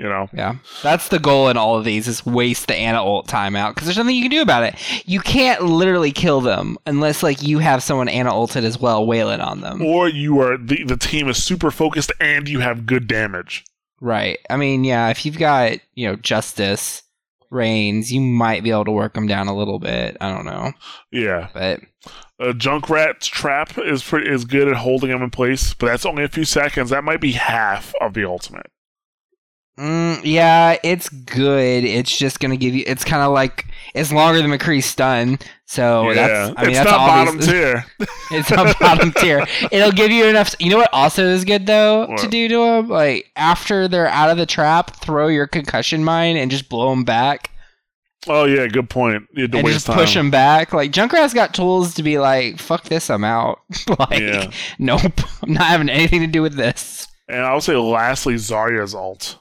You 0.01 0.09
know? 0.09 0.29
Yeah, 0.33 0.57
that's 0.83 1.09
the 1.09 1.19
goal 1.19 1.49
in 1.51 1.59
all 1.59 1.77
of 1.77 1.85
these: 1.85 2.09
is 2.09 2.25
waste 2.25 2.69
the 2.69 2.75
Ana 2.75 3.05
ult 3.05 3.29
time 3.29 3.55
out 3.55 3.75
because 3.75 3.87
there's 3.87 3.99
nothing 3.99 4.17
you 4.17 4.23
can 4.23 4.31
do 4.31 4.41
about 4.41 4.63
it. 4.63 4.75
You 5.07 5.21
can't 5.21 5.63
literally 5.63 6.11
kill 6.11 6.41
them 6.41 6.79
unless 6.87 7.23
like 7.23 7.43
you 7.43 7.59
have 7.59 7.83
someone 7.83 8.09
Ana 8.09 8.31
ulted 8.31 8.65
as 8.65 8.79
well, 8.79 9.07
wailing 9.07 9.41
on 9.41 9.61
them. 9.61 9.83
Or 9.83 10.09
you 10.09 10.41
are 10.41 10.57
the 10.57 10.85
the 10.85 10.97
team 10.97 11.29
is 11.29 11.43
super 11.43 11.71
focused 11.71 12.13
and 12.19 12.49
you 12.49 12.61
have 12.61 12.87
good 12.87 13.07
damage. 13.07 13.65
Right. 14.01 14.39
I 14.49 14.57
mean, 14.57 14.85
yeah, 14.85 15.11
if 15.11 15.27
you've 15.27 15.37
got 15.39 15.73
you 15.95 16.09
know 16.09 16.17
Justice, 16.17 17.03
Reigns, 17.51 18.11
you 18.11 18.23
might 18.23 18.63
be 18.63 18.71
able 18.71 18.87
to 18.87 18.91
work 18.93 19.13
them 19.13 19.27
down 19.27 19.49
a 19.49 19.55
little 19.57 19.79
bit. 19.79 20.17
I 20.21 20.33
don't 20.33 20.47
know, 20.47 20.73
Yeah. 21.13 21.49
but 21.53 21.81
Uh, 22.41 22.53
Junkrat's 22.55 23.27
trap 23.27 23.77
is 23.77 24.03
pretty 24.03 24.31
is 24.31 24.47
good 24.47 24.67
at 24.69 24.77
holding 24.77 25.11
him 25.11 25.21
in 25.21 25.29
place, 25.29 25.75
but 25.75 25.89
that's 25.89 26.07
only 26.07 26.25
a 26.25 26.29
few 26.29 26.47
seconds. 26.47 26.89
That 26.89 27.05
might 27.05 27.21
be 27.21 27.33
half 27.33 27.93
of 28.01 28.15
the 28.15 28.25
ultimate. 28.25 28.71
Mm, 29.81 30.21
yeah, 30.25 30.77
it's 30.83 31.09
good. 31.09 31.85
It's 31.85 32.17
just 32.17 32.39
gonna 32.41 32.57
give 32.57 32.75
you. 32.75 32.85
It's 32.87 33.05
kind 33.05 33.23
of 33.23 33.33
like 33.33 33.67
it's 33.95 34.13
longer 34.13 34.43
than 34.43 34.51
McCree's 34.51 34.85
stun, 34.85 35.39
so 35.65 36.11
yeah. 36.11 36.15
that's. 36.15 36.59
I 36.59 36.63
mean, 36.63 36.71
it's 36.71 36.79
that's 36.79 36.91
not 36.91 37.07
bottom 37.07 37.39
tier. 37.41 37.85
It's 38.33 38.53
on 38.53 38.73
bottom 38.79 39.13
tier. 39.13 39.45
It'll 39.73 39.91
give 39.91 40.13
you 40.13 40.25
enough. 40.27 40.55
You 40.61 40.71
know 40.71 40.77
what 40.77 40.91
also 40.93 41.25
is 41.25 41.45
good 41.45 41.67
though 41.67 42.15
to 42.19 42.29
do 42.29 42.49
to 42.49 42.57
them? 42.57 42.89
Like 42.89 43.33
after 43.35 43.89
they're 43.89 44.07
out 44.07 44.31
of 44.31 44.37
the 44.37 44.47
trap, 44.47 44.95
throw 44.97 45.27
your 45.27 45.49
concussion 45.49 46.05
mine 46.05 46.37
and 46.37 46.49
just 46.49 46.69
blow 46.69 46.91
them 46.91 47.03
back 47.03 47.51
Oh 48.27 48.45
yeah, 48.45 48.67
good 48.67 48.91
point. 48.91 49.27
You 49.33 49.43
had 49.43 49.53
to 49.53 49.59
and 49.59 49.65
waste 49.65 49.77
just 49.77 49.87
time. 49.87 49.97
push 49.97 50.15
them 50.15 50.31
back. 50.31 50.73
Like 50.73 50.93
Junkrat's 50.93 51.33
got 51.33 51.55
tools 51.55 51.95
to 51.95 52.03
be 52.03 52.19
like, 52.19 52.59
"Fuck 52.59 52.85
this, 52.85 53.09
I'm 53.09 53.25
out." 53.25 53.61
like, 53.99 54.21
Yeah. 54.21 54.51
nope, 54.79 55.03
I'm 55.43 55.55
not 55.55 55.65
having 55.65 55.89
anything 55.89 56.21
to 56.21 56.27
do 56.27 56.43
with 56.43 56.55
this. 56.55 57.07
And 57.29 57.41
I'll 57.41 57.61
say 57.61 57.77
lastly, 57.77 58.35
Zarya's 58.35 58.95
ult. 58.95 59.39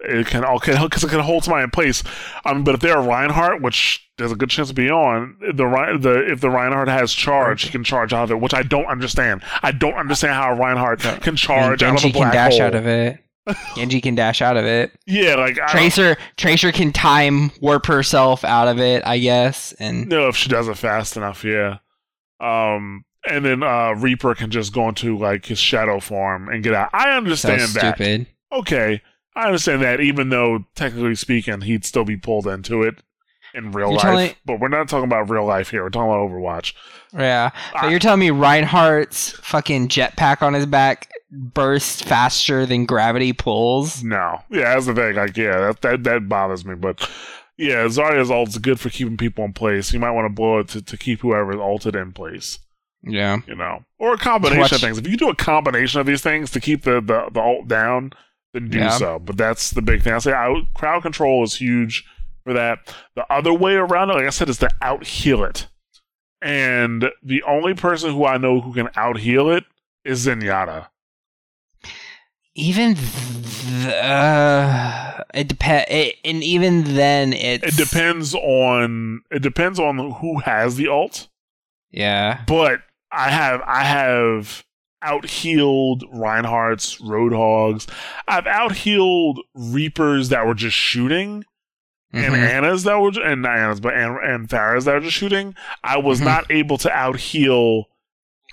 It 0.00 0.26
can 0.26 0.44
all 0.44 0.56
okay 0.56 0.76
because 0.82 1.04
it 1.04 1.08
can 1.08 1.20
hold 1.20 1.44
somebody 1.44 1.64
in 1.64 1.70
place. 1.70 2.02
Um, 2.44 2.62
but 2.64 2.74
if 2.74 2.80
they're 2.80 2.98
a 2.98 3.02
Reinhardt, 3.02 3.62
which 3.62 4.06
there's 4.18 4.32
a 4.32 4.36
good 4.36 4.50
chance 4.50 4.68
to 4.68 4.74
be 4.74 4.90
on 4.90 5.36
the 5.40 5.98
the 6.00 6.30
if 6.30 6.40
the 6.40 6.50
Reinhardt 6.50 6.88
has 6.88 7.12
charge, 7.12 7.62
he 7.62 7.70
can 7.70 7.84
charge 7.84 8.12
out 8.12 8.24
of 8.24 8.30
it, 8.32 8.40
which 8.40 8.52
I 8.54 8.62
don't 8.62 8.86
understand. 8.86 9.42
I 9.62 9.72
don't 9.72 9.94
understand 9.94 10.34
how 10.34 10.52
a 10.52 10.56
Reinhardt 10.56 11.00
can 11.00 11.20
I 11.22 11.26
mean, 11.26 11.36
charge 11.36 11.82
out 11.82 11.94
of 11.94 12.00
Genji 12.02 12.18
a 12.18 12.22
can 12.22 12.32
dash 12.32 12.52
hole. 12.54 12.62
out 12.62 12.74
of 12.74 12.86
it. 12.86 13.18
Genji 13.76 14.00
can 14.00 14.14
dash 14.14 14.42
out 14.42 14.56
of 14.56 14.64
it. 14.64 14.92
Yeah, 15.06 15.36
like 15.36 15.54
I 15.54 15.66
don't 15.66 15.68
Tracer 15.70 16.16
Tracer 16.36 16.72
can 16.72 16.92
time 16.92 17.50
warp 17.60 17.86
herself 17.86 18.44
out 18.44 18.68
of 18.68 18.78
it, 18.78 19.02
I 19.06 19.18
guess. 19.18 19.72
And 19.78 20.08
no, 20.08 20.28
if 20.28 20.36
she 20.36 20.48
does 20.48 20.68
it 20.68 20.76
fast 20.76 21.16
enough. 21.16 21.44
Yeah. 21.44 21.78
Um, 22.40 23.04
and 23.28 23.44
then 23.44 23.62
uh, 23.62 23.92
Reaper 23.92 24.34
can 24.34 24.50
just 24.50 24.72
go 24.72 24.88
into 24.88 25.16
like 25.16 25.46
his 25.46 25.58
shadow 25.58 26.00
form 26.00 26.48
and 26.48 26.62
get 26.62 26.74
out. 26.74 26.90
I 26.92 27.04
so 27.04 27.16
understand 27.16 27.60
that. 27.60 27.96
stupid. 27.96 28.26
Okay, 28.52 29.02
I 29.36 29.46
understand 29.46 29.82
that. 29.82 30.00
Even 30.00 30.28
though 30.28 30.64
technically 30.74 31.14
speaking, 31.14 31.62
he'd 31.62 31.84
still 31.84 32.04
be 32.04 32.16
pulled 32.16 32.46
into 32.46 32.82
it 32.82 33.02
in 33.54 33.72
real 33.72 33.88
You're 33.88 33.94
life. 33.96 34.02
telling- 34.02 34.34
but 34.44 34.60
we're 34.60 34.68
not 34.68 34.88
talking 34.88 35.04
about 35.04 35.30
real 35.30 35.44
life 35.44 35.70
here. 35.70 35.82
We're 35.84 35.90
talking 35.90 36.10
about 36.10 36.28
Overwatch. 36.30 36.72
Yeah. 37.12 37.50
I- 37.74 37.82
But 37.82 37.90
you're 37.90 38.00
telling 38.00 38.20
me 38.20 38.30
Reinhardt's 38.30 39.30
fucking 39.42 39.88
jetpack 39.88 40.42
on 40.42 40.54
his 40.54 40.66
back 40.66 41.10
bursts 41.30 42.02
faster 42.02 42.64
than 42.66 42.84
gravity 42.86 43.32
pulls? 43.32 44.02
No, 44.04 44.42
yeah, 44.50 44.74
that's 44.74 44.86
the 44.86 44.94
thing. 44.94 45.14
Like, 45.16 45.36
yeah, 45.36 45.58
that 45.58 45.82
that, 45.82 46.04
that 46.04 46.28
bothers 46.28 46.64
me. 46.64 46.74
But 46.74 47.08
yeah, 47.56 47.84
Zarya's 47.86 48.30
ult's 48.30 48.58
good 48.58 48.80
for 48.80 48.88
keeping 48.90 49.16
people 49.16 49.44
in 49.44 49.52
place. 49.52 49.92
You 49.92 50.00
might 50.00 50.10
want 50.12 50.26
to 50.26 50.32
blow 50.34 50.58
it 50.58 50.68
to, 50.68 50.82
to 50.82 50.96
keep 50.96 51.20
whoever's 51.20 51.56
ulted 51.56 51.94
in 51.96 52.12
place. 52.12 52.58
Yeah. 53.04 53.38
You 53.46 53.54
know, 53.56 53.84
or 53.98 54.14
a 54.14 54.18
combination 54.18 54.74
of 54.76 54.80
things. 54.80 54.98
If 54.98 55.06
you 55.08 55.16
do 55.16 55.28
a 55.28 55.34
combination 55.36 56.00
of 56.00 56.06
these 56.06 56.22
things 56.22 56.50
to 56.52 56.60
keep 56.60 56.82
the 56.82 57.00
the, 57.00 57.28
the 57.32 57.40
ult 57.40 57.68
down, 57.68 58.12
then 58.54 58.70
do 58.70 58.78
Yeah. 58.78 58.88
so. 58.96 59.18
But 59.18 59.36
that's 59.36 59.70
the 59.70 59.82
big 59.82 60.00
thing. 60.02 60.14
I 60.14 60.18
say 60.18 60.32
out, 60.32 60.64
crowd 60.74 61.02
control 61.02 61.44
is 61.44 61.54
huge 61.56 62.04
for 62.44 62.54
that. 62.54 62.78
The 63.14 63.30
other 63.30 63.52
way 63.52 63.74
around 63.74 64.08
like 64.08 64.24
I 64.24 64.30
said, 64.30 64.48
is 64.48 64.58
to 64.58 64.70
out 64.80 65.04
heal 65.06 65.44
it. 65.44 65.66
And 66.40 67.10
the 67.22 67.42
only 67.42 67.74
person 67.74 68.12
who 68.12 68.24
I 68.24 68.38
know 68.38 68.60
who 68.60 68.72
can 68.72 68.88
out 68.96 69.18
heal 69.18 69.50
it 69.50 69.64
is 70.04 70.26
Zenyatta. 70.26 70.88
Even 72.56 72.94
th- 72.94 73.86
uh, 73.86 75.24
it 75.34 75.48
depends, 75.48 75.86
it, 75.90 76.16
and 76.24 76.42
even 76.44 76.84
then, 76.94 77.32
it's 77.32 77.66
It 77.66 77.82
depends 77.82 78.32
on 78.34 79.22
it 79.32 79.42
depends 79.42 79.80
on 79.80 80.12
who 80.20 80.38
has 80.40 80.76
the 80.76 80.86
alt. 80.86 81.28
Yeah. 81.90 82.42
But 82.46 82.82
I 83.10 83.30
have 83.30 83.60
I 83.66 83.82
have 83.82 84.64
out 85.04 85.26
healed 85.26 86.04
Reinhardt's 86.12 86.98
Roadhogs. 87.00 87.86
I've 88.26 88.46
out 88.46 88.72
healed 88.72 89.40
Reapers 89.54 90.30
that 90.30 90.46
were 90.46 90.54
just 90.54 90.76
shooting. 90.76 91.44
and 92.12 92.32
Mhm. 92.34 92.48
Ana's 92.48 92.84
that 92.84 93.00
were 93.00 93.10
and 93.24 93.42
not 93.42 93.58
Ana's 93.58 93.80
but 93.80 93.92
and, 93.94 94.16
and 94.18 94.48
Pharah's 94.48 94.84
that 94.84 94.94
were 94.94 95.00
just 95.00 95.16
shooting, 95.16 95.56
I 95.82 95.96
was 95.96 96.20
Mhm. 96.20 96.24
not 96.26 96.50
able 96.50 96.78
to 96.78 96.90
out 96.92 97.18
heal 97.18 97.86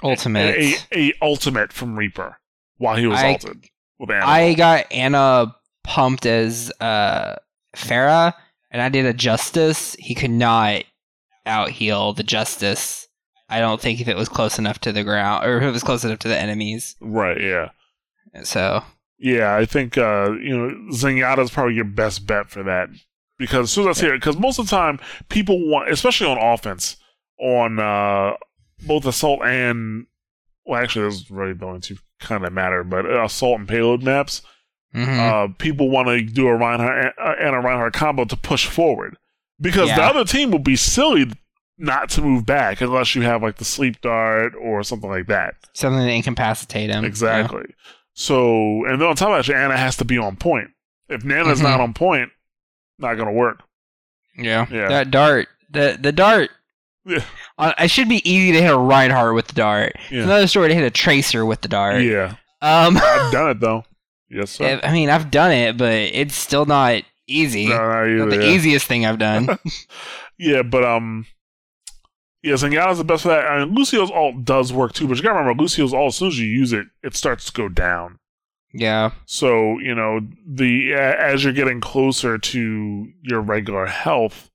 Ultimate. 0.04 0.56
a, 0.58 0.76
a 0.96 1.14
ultimate 1.22 1.72
from 1.72 1.96
Reaper 1.96 2.38
while 2.78 2.96
he 2.96 3.06
was 3.06 3.20
I- 3.20 3.34
ulted 3.34 3.66
with 4.00 4.10
Ana. 4.10 4.26
I 4.26 4.54
got 4.56 4.92
Ana 4.92 5.56
pumped 5.84 6.26
as 6.26 6.72
uh 6.82 7.36
Pharah, 7.76 8.34
and 8.72 8.82
I 8.82 8.90
did 8.90 9.06
a 9.06 9.14
Justice. 9.14 9.96
He 10.00 10.16
could 10.16 10.32
not 10.32 10.84
out 11.46 11.70
heal 11.70 12.14
the 12.14 12.24
Justice. 12.24 13.08
I 13.52 13.60
don't 13.60 13.82
think 13.82 14.02
if 14.02 14.08
it 14.08 14.16
was 14.16 14.30
close 14.30 14.58
enough 14.58 14.80
to 14.80 14.92
the 14.92 15.04
ground, 15.04 15.46
or 15.46 15.58
if 15.58 15.64
it 15.64 15.72
was 15.72 15.84
close 15.84 16.04
enough 16.04 16.20
to 16.20 16.28
the 16.28 16.38
enemies. 16.38 16.96
right, 17.02 17.40
yeah. 17.40 17.70
So 18.44 18.84
Yeah, 19.20 19.56
I 19.56 19.66
think 19.66 19.98
uh, 19.98 20.32
you 20.42 20.58
know 20.58 20.92
Zenyatta 20.92 21.40
is 21.40 21.52
probably 21.52 21.76
your 21.76 21.86
best 21.86 22.26
bet 22.26 22.50
for 22.50 22.64
that 22.64 22.90
because 23.38 23.66
as 23.66 23.72
soon 23.72 23.90
as 23.90 23.98
I 23.98 24.02
see 24.02 24.08
it, 24.08 24.14
because 24.14 24.38
most 24.38 24.60
of 24.60 24.68
the 24.68 24.76
time 24.76 25.00
people 25.30 25.68
want, 25.68 25.90
especially 25.90 26.28
on 26.28 26.38
offense, 26.38 26.98
on 27.40 27.80
uh, 27.80 28.34
both 28.86 29.06
assault 29.06 29.42
and 29.44 30.06
well, 30.66 30.82
actually, 30.82 31.06
those 31.06 31.30
really 31.30 31.54
don't 31.54 31.84
two 31.84 31.98
kind 32.20 32.46
of 32.46 32.54
matter, 32.54 32.84
but 32.84 33.06
assault 33.06 33.60
and 33.60 33.68
payload 33.68 34.04
maps, 34.04 34.42
mhm. 34.96 35.20
uh, 35.20 35.54
people 35.58 35.90
want 35.90 36.08
to 36.08 36.22
do 36.22 36.48
a 36.48 36.56
Reinhardt 36.56 37.14
uh, 37.20 37.34
and 37.40 37.56
a 37.56 37.60
Reinhardt 37.60 37.94
combo 37.94 38.26
to 38.26 38.38
push 38.38 38.68
forward 38.68 39.18
because 39.60 39.90
the 39.90 40.04
other 40.04 40.24
team 40.24 40.52
would 40.52 40.64
be 40.64 40.76
silly 40.76 41.32
not 41.82 42.10
to 42.12 42.22
move 42.22 42.46
back 42.46 42.80
unless 42.82 43.16
you 43.16 43.24
have 43.24 43.42
like 43.42 43.58
the 43.58 43.66
sleep 43.66 44.00
dart 44.02 44.54
or 44.62 44.84
something 44.84 45.10
like 45.10 45.26
that. 45.28 45.56
something 45.74 46.06
to 46.06 46.12
incapacitate 46.14 46.90
him. 46.92 47.04
Exactly. 47.04 47.66
So, 48.14 48.86
and 48.86 49.02
then 49.02 49.08
on 49.08 49.16
top 49.16 49.30
of 49.40 49.46
that, 49.46 49.56
Ana 49.56 49.78
has 49.78 49.98
to 49.98 50.06
be 50.06 50.18
on 50.18 50.36
point. 50.36 50.70
If 51.10 51.24
Nana's 51.24 51.60
Mhm. 51.60 51.64
not 51.64 51.80
on 51.82 51.94
point, 51.94 52.30
not 53.00 53.16
gonna 53.16 53.32
work. 53.32 53.62
Yeah. 54.38 54.66
Yeah. 54.72 54.88
That 54.90 55.12
dart. 55.12 55.48
The 55.70 55.98
the 56.00 56.12
dart. 56.12 56.50
Yeah. 57.06 57.24
Uh, 57.58 57.74
it 57.80 57.90
should 57.90 58.08
be 58.10 58.22
easy 58.30 58.52
to 58.52 58.62
hit 58.62 58.72
a 58.72 58.78
Reinhardt 58.78 59.34
with 59.34 59.48
the 59.48 59.54
dart. 59.56 59.94
It's 59.96 60.12
Yeah. 60.12 60.24
another 60.24 60.48
story 60.48 60.70
to 60.70 60.76
hit 60.76 60.84
a 60.84 60.92
Tracer 60.92 61.46
with 61.46 61.62
the 61.62 61.68
dart. 61.68 62.04
Yeah, 62.04 62.36
Um, 62.62 62.98
I've 63.02 63.32
done 63.32 63.50
it 63.52 63.60
though. 63.60 63.86
Yes, 64.30 64.52
sir. 64.52 64.80
I 64.84 64.92
mean, 64.94 65.10
I've 65.10 65.32
done 65.32 65.52
it, 65.52 65.78
but 65.78 65.92
it's 65.94 66.36
still 66.36 66.66
not 66.66 67.02
easy. 67.28 67.68
No, 67.70 67.78
not 67.78 68.04
either, 68.06 68.16
Not 68.18 68.30
the 68.30 68.46
yeah. 68.46 68.52
easiest 68.52 68.86
thing 68.88 69.06
I've 69.06 69.18
done. 69.20 69.58
Yeah, 70.38 70.64
but 70.64 70.84
um, 70.84 71.28
yeah, 72.44 72.54
Zenyatta's 72.56 72.98
the 72.98 73.04
best 73.04 73.24
for 73.24 73.30
that. 73.30 73.46
And 73.46 73.76
Lucio's 73.78 74.12
alt 74.12 74.44
does 74.46 74.72
work 74.74 74.94
too, 74.94 75.08
but 75.08 75.18
you 75.18 75.24
gotta 75.24 75.40
remember 75.40 75.62
Lucio's 75.62 75.94
alt. 75.94 76.08
As 76.10 76.16
soon 76.16 76.28
as 76.30 76.40
you 76.40 76.46
use 76.48 76.74
it, 76.74 76.88
it 77.04 77.16
starts 77.16 77.46
to 77.46 77.52
go 77.54 77.70
down. 77.70 78.20
Yeah. 78.74 79.12
So 79.26 79.80
you 79.80 79.94
know 79.94 80.22
the 80.48 80.94
as 80.94 81.44
you're 81.44 81.54
getting 81.54 81.82
closer 81.82 82.38
to 82.38 83.08
your 83.22 83.42
regular 83.42 83.86
health, 83.86 84.50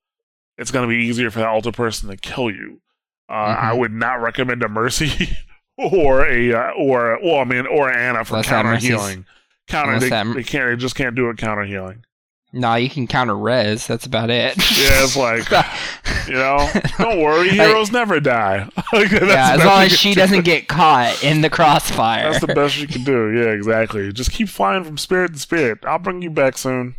it's 0.57 0.71
going 0.71 0.89
to 0.89 0.95
be 0.95 1.05
easier 1.05 1.31
for 1.31 1.41
that 1.41 1.49
altar 1.49 1.71
person 1.73 2.09
to 2.09 2.17
kill 2.17 2.51
you. 2.51 2.81
Uh, 3.29 3.33
I 3.59 3.71
Mhm. 3.75 3.79
would 3.81 3.93
not 3.93 4.23
recommend 4.23 4.63
a 4.63 4.69
mercy 4.69 5.37
or 5.77 6.25
a 6.27 6.55
uh, 6.55 6.71
or 6.79 7.19
well, 7.23 7.41
I 7.41 7.45
mean, 7.45 7.67
or 7.67 7.91
Ana 7.93 8.25
for 8.25 8.37
Unless 8.37 8.47
counter 8.49 8.77
healing. 8.77 9.27
Counter, 9.69 9.99
they, 10.01 10.09
that- 10.09 10.33
they 10.35 10.43
can't. 10.45 10.71
They 10.71 10.77
just 10.77 10.95
can't 10.95 11.15
do 11.15 11.29
it 11.29 11.37
counter 11.37 11.65
healing. 11.65 12.05
Nah, 12.53 12.77
you 12.77 12.89
can 12.89 13.07
counter 13.07 13.37
res. 13.37 13.87
That's 13.87 14.07
about 14.07 14.31
it. 14.31 14.57
Yeah, 14.57 15.03
it's 15.05 15.17
like 15.17 15.47
you 16.29 16.35
know, 16.35 16.69
don't 16.99 17.21
worry, 17.21 17.49
heroes 17.51 17.91
never 17.93 18.21
die. 18.21 18.69
Like, 18.93 19.11
yeah, 19.11 19.55
as 19.55 19.65
long 19.65 19.83
as 19.85 19.93
she 19.93 20.15
do. 20.15 20.21
doesn't 20.21 20.45
get 20.45 20.69
caught 20.69 21.23
in 21.25 21.41
the 21.41 21.51
crossfire. 21.51 22.31
That's 22.33 22.45
the 22.47 22.55
best 22.55 22.79
you 22.79 22.87
can 22.87 23.03
do. 23.05 23.31
Yeah, 23.33 23.51
exactly. 23.51 24.13
Just 24.13 24.31
keep 24.31 24.49
flying 24.49 24.85
from 24.85 24.97
spirit 24.97 25.33
to 25.35 25.39
spirit. 25.41 25.81
I'll 25.85 25.99
bring 25.99 26.23
you 26.23 26.31
back 26.31 26.57
soon. 26.57 26.95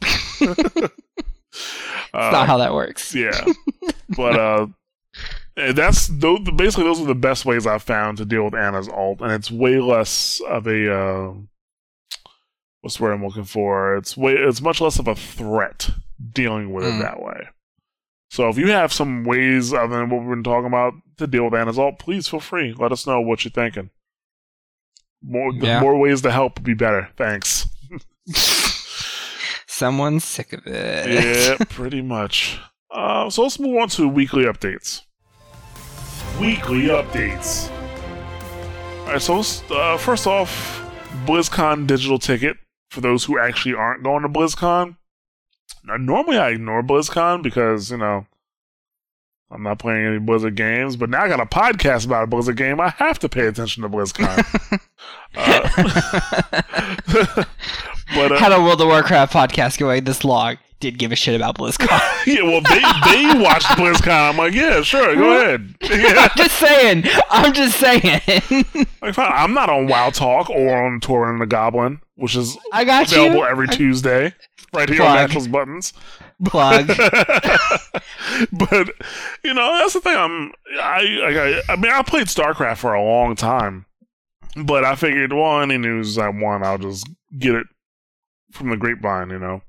That's 2.12 2.32
not 2.32 2.46
how 2.46 2.58
that 2.58 2.74
works. 2.74 3.14
yeah, 3.14 3.44
but 4.16 4.38
uh, 4.38 4.66
eh, 5.56 5.72
that's 5.72 6.08
those, 6.08 6.40
basically 6.56 6.84
those 6.84 7.00
are 7.00 7.06
the 7.06 7.14
best 7.14 7.44
ways 7.46 7.66
I've 7.66 7.82
found 7.82 8.18
to 8.18 8.24
deal 8.24 8.44
with 8.44 8.54
Ana's 8.54 8.88
ult, 8.88 9.20
and 9.20 9.32
it's 9.32 9.50
way 9.50 9.78
less 9.80 10.40
of 10.48 10.66
a 10.66 10.92
uh, 10.94 11.32
what's 12.80 12.96
the 12.98 13.02
word 13.04 13.12
I'm 13.12 13.24
looking 13.24 13.44
for? 13.44 13.96
It's 13.96 14.16
way 14.16 14.34
it's 14.34 14.60
much 14.60 14.80
less 14.80 14.98
of 14.98 15.08
a 15.08 15.14
threat 15.14 15.90
dealing 16.32 16.72
with 16.72 16.84
Mm. 16.84 16.98
it 16.98 17.02
that 17.02 17.22
way. 17.22 17.48
So 18.32 18.48
if 18.48 18.56
you 18.56 18.68
have 18.68 18.94
some 18.94 19.24
ways 19.24 19.74
other 19.74 19.98
than 19.98 20.08
what 20.08 20.20
we've 20.22 20.30
been 20.30 20.42
talking 20.42 20.66
about 20.68 20.94
to 21.18 21.26
deal 21.26 21.44
with 21.44 21.52
Ana's 21.52 21.78
ult, 21.78 21.98
please 21.98 22.26
feel 22.26 22.40
free. 22.40 22.72
Let 22.72 22.90
us 22.90 23.06
know 23.06 23.20
what 23.20 23.44
you're 23.44 23.52
thinking. 23.52 23.90
More 25.22 25.52
Yeah. 25.52 25.80
more 25.80 25.98
ways 25.98 26.22
to 26.22 26.32
help 26.32 26.54
would 26.56 26.64
be 26.64 26.72
better. 26.72 27.10
Thanks. 27.18 27.68
Someone's 29.66 30.24
sick 30.24 30.54
of 30.54 30.66
it. 30.66 31.58
yeah, 31.60 31.64
pretty 31.68 32.00
much. 32.00 32.58
Uh, 32.90 33.28
so 33.28 33.42
let's 33.42 33.58
move 33.58 33.76
on 33.76 33.88
to 33.90 34.08
weekly 34.08 34.44
updates. 34.44 35.02
Weekly 36.40 36.84
updates. 36.84 37.70
All 39.00 39.06
right, 39.08 39.20
so 39.20 39.42
uh, 39.76 39.98
first 39.98 40.26
off, 40.26 40.90
BlizzCon 41.26 41.86
digital 41.86 42.18
ticket 42.18 42.56
for 42.88 43.02
those 43.02 43.24
who 43.24 43.38
actually 43.38 43.74
aren't 43.74 44.02
going 44.02 44.22
to 44.22 44.28
BlizzCon. 44.30 44.96
Now, 45.84 45.96
normally 45.96 46.38
I 46.38 46.50
ignore 46.50 46.82
BlizzCon 46.82 47.42
because 47.42 47.90
you 47.90 47.96
know 47.96 48.26
I'm 49.52 49.62
not 49.62 49.78
playing 49.78 50.06
any 50.06 50.18
Blizzard 50.18 50.54
games, 50.54 50.96
but 50.96 51.10
now 51.10 51.22
I 51.22 51.28
got 51.28 51.40
a 51.40 51.44
podcast 51.44 52.06
about 52.06 52.24
a 52.24 52.26
Blizzard 52.26 52.56
game. 52.56 52.80
I 52.80 52.88
have 52.90 53.18
to 53.18 53.28
pay 53.28 53.46
attention 53.46 53.82
to 53.82 53.88
BlizzCon. 53.88 54.80
uh, 55.34 56.62
but 58.14 58.32
uh, 58.32 58.38
Had 58.38 58.52
a 58.52 58.62
World 58.62 58.80
of 58.80 58.88
Warcraft 58.88 59.32
podcast 59.32 59.78
going 59.78 60.04
this 60.04 60.24
long. 60.24 60.56
Did 60.80 60.98
give 60.98 61.12
a 61.12 61.16
shit 61.16 61.36
about 61.36 61.58
BlizzCon. 61.58 61.86
yeah, 62.26 62.42
well, 62.42 62.62
they 62.62 62.80
they 62.80 63.40
watched 63.40 63.66
BlizzCon. 63.66 64.30
I'm 64.30 64.36
like, 64.38 64.54
yeah, 64.54 64.80
sure, 64.80 65.14
go 65.14 65.38
ahead. 65.38 65.74
Yeah. 65.82 66.14
I'm 66.16 66.30
just 66.36 66.58
saying. 66.58 67.04
I'm 67.30 67.52
just 67.52 67.78
saying. 67.78 68.64
Like, 69.02 69.14
fine, 69.14 69.32
I'm 69.32 69.52
not 69.52 69.68
on 69.68 69.86
WoW 69.86 70.10
Talk 70.10 70.48
or 70.48 70.82
on 70.86 70.98
Tauren 70.98 71.38
the 71.38 71.46
Goblin, 71.46 72.00
which 72.22 72.36
is 72.36 72.56
I 72.72 72.84
got 72.84 73.10
available 73.10 73.38
you. 73.38 73.46
every 73.46 73.66
Tuesday, 73.66 74.32
right 74.72 74.88
here 74.88 75.02
on 75.02 75.08
Plug. 75.08 75.20
Naturals 75.20 75.48
Buttons. 75.48 75.92
Plug. 76.44 76.86
but 78.52 78.90
you 79.42 79.52
know, 79.52 79.76
that's 79.78 79.94
the 79.94 80.00
thing. 80.00 80.16
I'm 80.16 80.52
I, 80.80 81.60
I 81.68 81.72
I 81.72 81.76
mean, 81.76 81.90
I 81.90 82.00
played 82.02 82.28
StarCraft 82.28 82.76
for 82.76 82.94
a 82.94 83.02
long 83.02 83.34
time, 83.34 83.86
but 84.54 84.84
I 84.84 84.94
figured, 84.94 85.32
well, 85.32 85.60
any 85.60 85.78
news 85.78 86.16
I 86.16 86.28
want, 86.28 86.62
I'll 86.62 86.78
just 86.78 87.10
get 87.36 87.56
it 87.56 87.66
from 88.52 88.70
the 88.70 88.76
grapevine, 88.76 89.30
you 89.30 89.40
know. 89.40 89.62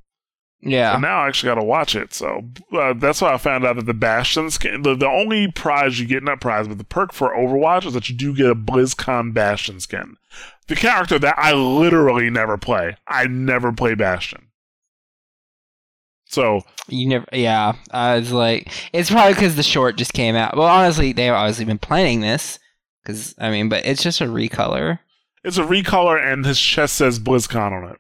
Yeah. 0.66 0.94
And 0.94 1.02
now 1.02 1.24
I 1.24 1.28
actually 1.28 1.50
got 1.50 1.56
to 1.56 1.64
watch 1.64 1.94
it. 1.94 2.14
So 2.14 2.46
uh, 2.72 2.94
that's 2.94 3.22
why 3.22 3.34
I 3.34 3.38
found 3.38 3.66
out 3.66 3.76
that 3.76 3.86
the 3.86 3.94
Bastion 3.94 4.50
skin, 4.50 4.84
the, 4.84 4.96
the 4.96 5.08
only 5.08 5.52
prize 5.52 6.00
you 6.00 6.08
get, 6.08 6.24
not 6.24 6.40
prize, 6.40 6.68
but 6.70 6.78
the 6.78 6.86
perk 6.86 7.12
for 7.12 7.36
Overwatch 7.36 7.86
is 7.86 7.94
that 7.94 8.08
you 8.10 8.16
do 8.16 8.34
get 8.34 8.50
a 8.50 8.56
BlizzCon 8.56 9.34
Bastion 9.34 9.80
skin. 9.82 10.16
The 10.68 10.76
character 10.76 11.20
that 11.20 11.36
I 11.38 11.52
literally 11.54 12.30
never 12.30 12.58
play. 12.58 12.96
I 13.08 13.28
never 13.28 13.74
play 13.74 13.94
Bastion. 13.96 14.48
So, 16.26 16.62
You 16.88 17.08
never. 17.08 17.26
Yeah. 17.34 17.74
I 17.92 18.16
was 18.18 18.32
like, 18.32 18.72
it's 18.94 19.12
probably 19.12 19.34
because 19.34 19.56
the 19.56 19.64
short 19.64 19.98
just 19.98 20.14
came 20.14 20.36
out. 20.36 20.56
Well, 20.58 20.68
honestly, 20.68 21.12
they've 21.12 21.32
obviously 21.32 21.66
been 21.66 21.78
planning 21.78 22.22
this. 22.22 22.58
Because 23.04 23.36
I 23.38 23.52
mean, 23.52 23.68
but 23.68 23.86
it's 23.86 24.02
just 24.02 24.22
a 24.22 24.26
recolor. 24.26 25.00
it's 25.44 25.58
a 25.58 25.64
recolor 25.64 26.18
and 26.26 26.46
his 26.46 26.58
chest 26.60 26.96
says 26.96 27.20
BlizzCon 27.20 27.72
on 27.74 27.90
it. 27.90 27.98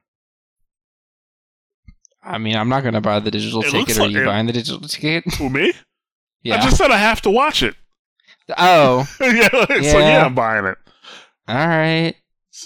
I 2.25 2.37
mean, 2.37 2.55
I'm 2.55 2.69
not 2.69 2.83
gonna 2.83 3.01
buy 3.01 3.19
the 3.19 3.31
digital 3.31 3.61
It 3.61 3.71
ticket. 3.71 3.97
Are 3.97 4.01
like 4.01 4.11
you 4.11 4.21
it- 4.21 4.25
buying 4.25 4.45
the 4.45 4.53
digital 4.53 4.87
ticket? 4.87 5.23
Who, 5.35 5.49
me? 5.49 5.73
Yeah. 6.45 6.55
I 6.55 6.61
just 6.61 6.75
said 6.75 6.91
I 6.91 6.97
have 6.97 7.21
to 7.21 7.29
watch 7.29 7.63
it. 7.63 7.73
Oh. 8.57 9.07
yeah, 9.21 9.47
so 9.49 9.65
Yeah. 9.69 9.97
yeah, 9.97 10.25
I'm 10.25 10.35
buying 10.35 10.65
it. 10.65 10.77
All 11.47 11.55
right. 11.67 12.15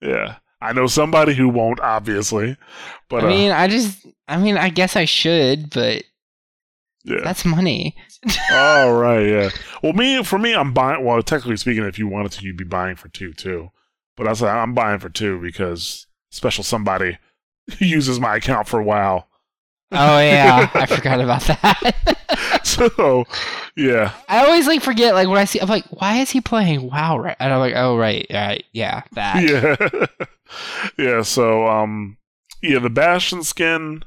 yeah. 0.00 0.36
I 0.62 0.72
know 0.72 0.86
somebody 0.86 1.34
who 1.34 1.50
won't, 1.50 1.80
obviously. 1.80 2.56
But, 3.10 3.24
I 3.24 3.26
uh, 3.26 3.30
mean, 3.30 3.50
I 3.50 3.68
just. 3.68 4.06
I 4.28 4.38
mean, 4.38 4.56
I 4.56 4.70
guess 4.70 4.96
I 4.96 5.04
should, 5.04 5.68
but 5.68 6.04
yeah. 7.04 7.20
that's 7.22 7.44
money. 7.44 7.96
All 8.52 8.94
right, 8.94 9.26
yeah. 9.26 9.50
Well, 9.82 9.92
me 9.92 10.22
for 10.22 10.38
me, 10.38 10.54
I'm 10.54 10.72
buying. 10.72 11.04
Well, 11.04 11.22
technically 11.22 11.56
speaking, 11.56 11.84
if 11.84 11.98
you 11.98 12.06
wanted 12.06 12.32
to, 12.32 12.44
you'd 12.44 12.56
be 12.56 12.64
buying 12.64 12.96
for 12.96 13.08
two 13.08 13.32
too. 13.32 13.70
But 14.16 14.28
I 14.28 14.34
said 14.34 14.48
I'm 14.48 14.74
buying 14.74 14.98
for 15.00 15.08
two 15.08 15.40
because 15.40 16.06
special 16.30 16.62
somebody 16.62 17.18
uses 17.80 18.20
my 18.20 18.36
account 18.36 18.68
for 18.68 18.82
WoW. 18.82 19.24
Oh 19.92 20.20
yeah, 20.20 20.70
I 20.74 20.86
forgot 20.94 21.20
about 21.20 21.42
that. 21.42 22.60
so, 22.64 23.24
yeah, 23.76 24.12
I 24.28 24.44
always 24.44 24.66
like 24.68 24.82
forget 24.82 25.14
like 25.14 25.26
when 25.28 25.38
I 25.38 25.44
see 25.44 25.60
I'm 25.60 25.68
like, 25.68 25.84
why 25.90 26.18
is 26.18 26.30
he 26.30 26.40
playing 26.40 26.88
WoW 26.88 27.18
right? 27.18 27.36
And 27.40 27.52
I'm 27.52 27.58
like, 27.60 27.74
oh 27.76 27.96
right, 27.96 28.24
right, 28.32 28.64
yeah, 28.72 29.02
that. 29.12 29.42
yeah, 29.42 30.06
yeah. 30.98 31.22
So, 31.22 31.66
um, 31.66 32.16
yeah, 32.62 32.78
the 32.78 32.90
Bastion 32.90 33.42
skin 33.42 34.02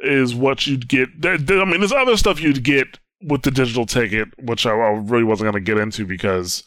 is 0.00 0.34
what 0.34 0.66
you'd 0.66 0.88
get. 0.88 1.08
There, 1.22 1.38
there- 1.38 1.60
I 1.62 1.64
mean, 1.64 1.80
there's 1.80 1.92
other 1.92 2.16
stuff 2.16 2.40
you'd 2.40 2.62
get 2.62 2.98
with 3.22 3.40
the 3.42 3.50
digital 3.50 3.86
ticket, 3.86 4.28
which 4.42 4.66
I, 4.66 4.70
I 4.72 4.90
really 4.90 5.24
wasn't 5.24 5.50
going 5.50 5.64
to 5.64 5.72
get 5.72 5.78
into 5.80 6.04
because 6.04 6.62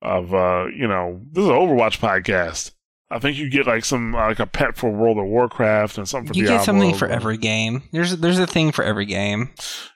of 0.00 0.32
uh, 0.32 0.66
you 0.74 0.88
know, 0.88 1.20
this 1.32 1.42
is 1.42 1.48
an 1.50 1.54
Overwatch 1.54 1.98
podcast. 1.98 2.72
I 3.12 3.18
think 3.18 3.36
you 3.36 3.50
get 3.50 3.66
like 3.66 3.84
some 3.84 4.12
like 4.12 4.38
a 4.38 4.46
pet 4.46 4.76
for 4.76 4.90
World 4.90 5.18
of 5.18 5.26
Warcraft 5.26 5.98
and 5.98 6.08
something 6.08 6.32
for 6.32 6.38
You 6.38 6.44
Diablo. 6.44 6.58
get 6.58 6.64
something 6.64 6.94
for 6.94 7.08
every 7.08 7.36
game. 7.36 7.82
There's 7.92 8.16
there's 8.16 8.38
a 8.38 8.46
thing 8.46 8.72
for 8.72 8.82
every 8.84 9.04
game. 9.04 9.50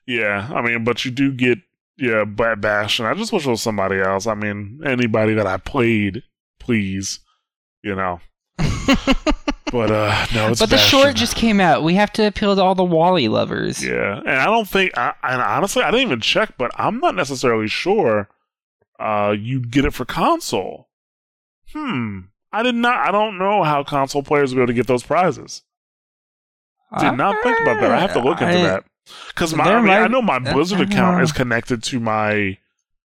Yeah, 0.06 0.50
I 0.54 0.60
mean, 0.60 0.84
but 0.84 1.04
you 1.04 1.10
do 1.10 1.32
get 1.32 1.58
yeah, 1.96 2.24
Bastion 2.24 3.06
I 3.06 3.14
just 3.14 3.32
wish 3.32 3.46
it 3.46 3.50
was 3.50 3.62
somebody 3.62 4.00
else. 4.00 4.26
I 4.26 4.34
mean, 4.34 4.80
anybody 4.84 5.32
that 5.34 5.46
I 5.46 5.56
played, 5.56 6.22
please, 6.60 7.20
you 7.82 7.94
know. 7.94 8.20
But 9.72 9.90
uh 9.90 10.26
no, 10.32 10.48
it's 10.50 10.60
but 10.60 10.70
the 10.70 10.76
Bastion. 10.76 11.00
short 11.00 11.16
just 11.16 11.34
came 11.34 11.60
out. 11.60 11.82
We 11.82 11.94
have 11.94 12.12
to 12.12 12.26
appeal 12.26 12.54
to 12.54 12.62
all 12.62 12.76
the 12.76 12.84
Wally 12.84 13.26
lovers. 13.26 13.84
Yeah, 13.84 14.18
and 14.20 14.28
I 14.28 14.44
don't 14.44 14.68
think, 14.68 14.96
I, 14.96 15.12
and 15.24 15.42
honestly, 15.42 15.82
I 15.82 15.90
didn't 15.90 16.06
even 16.06 16.20
check, 16.20 16.54
but 16.56 16.70
I'm 16.76 17.00
not 17.00 17.16
necessarily 17.16 17.66
sure 17.66 18.28
uh, 19.00 19.34
you'd 19.36 19.72
get 19.72 19.84
it 19.84 19.92
for 19.92 20.04
console. 20.04 20.88
Hmm. 21.72 22.20
I 22.52 22.62
did 22.62 22.74
not. 22.74 23.06
I 23.06 23.10
don't 23.10 23.38
know 23.38 23.62
how 23.62 23.82
console 23.84 24.22
players 24.22 24.50
will 24.50 24.56
be 24.58 24.62
able 24.62 24.66
to 24.68 24.72
get 24.74 24.86
those 24.86 25.02
prizes. 25.02 25.62
Did 27.00 27.14
not 27.16 27.36
think 27.42 27.60
about 27.60 27.80
that. 27.80 27.90
I 27.90 27.98
have 28.00 28.12
to 28.14 28.20
look 28.20 28.40
into 28.40 28.58
I- 28.58 28.62
that 28.62 28.84
because 29.28 29.54
my 29.54 29.64
I, 29.64 29.80
mean, 29.80 29.90
I 29.90 30.06
know 30.08 30.22
my 30.22 30.38
Blizzard 30.38 30.80
account 30.80 31.18
know. 31.18 31.22
is 31.22 31.32
connected 31.32 31.82
to 31.84 32.00
my. 32.00 32.58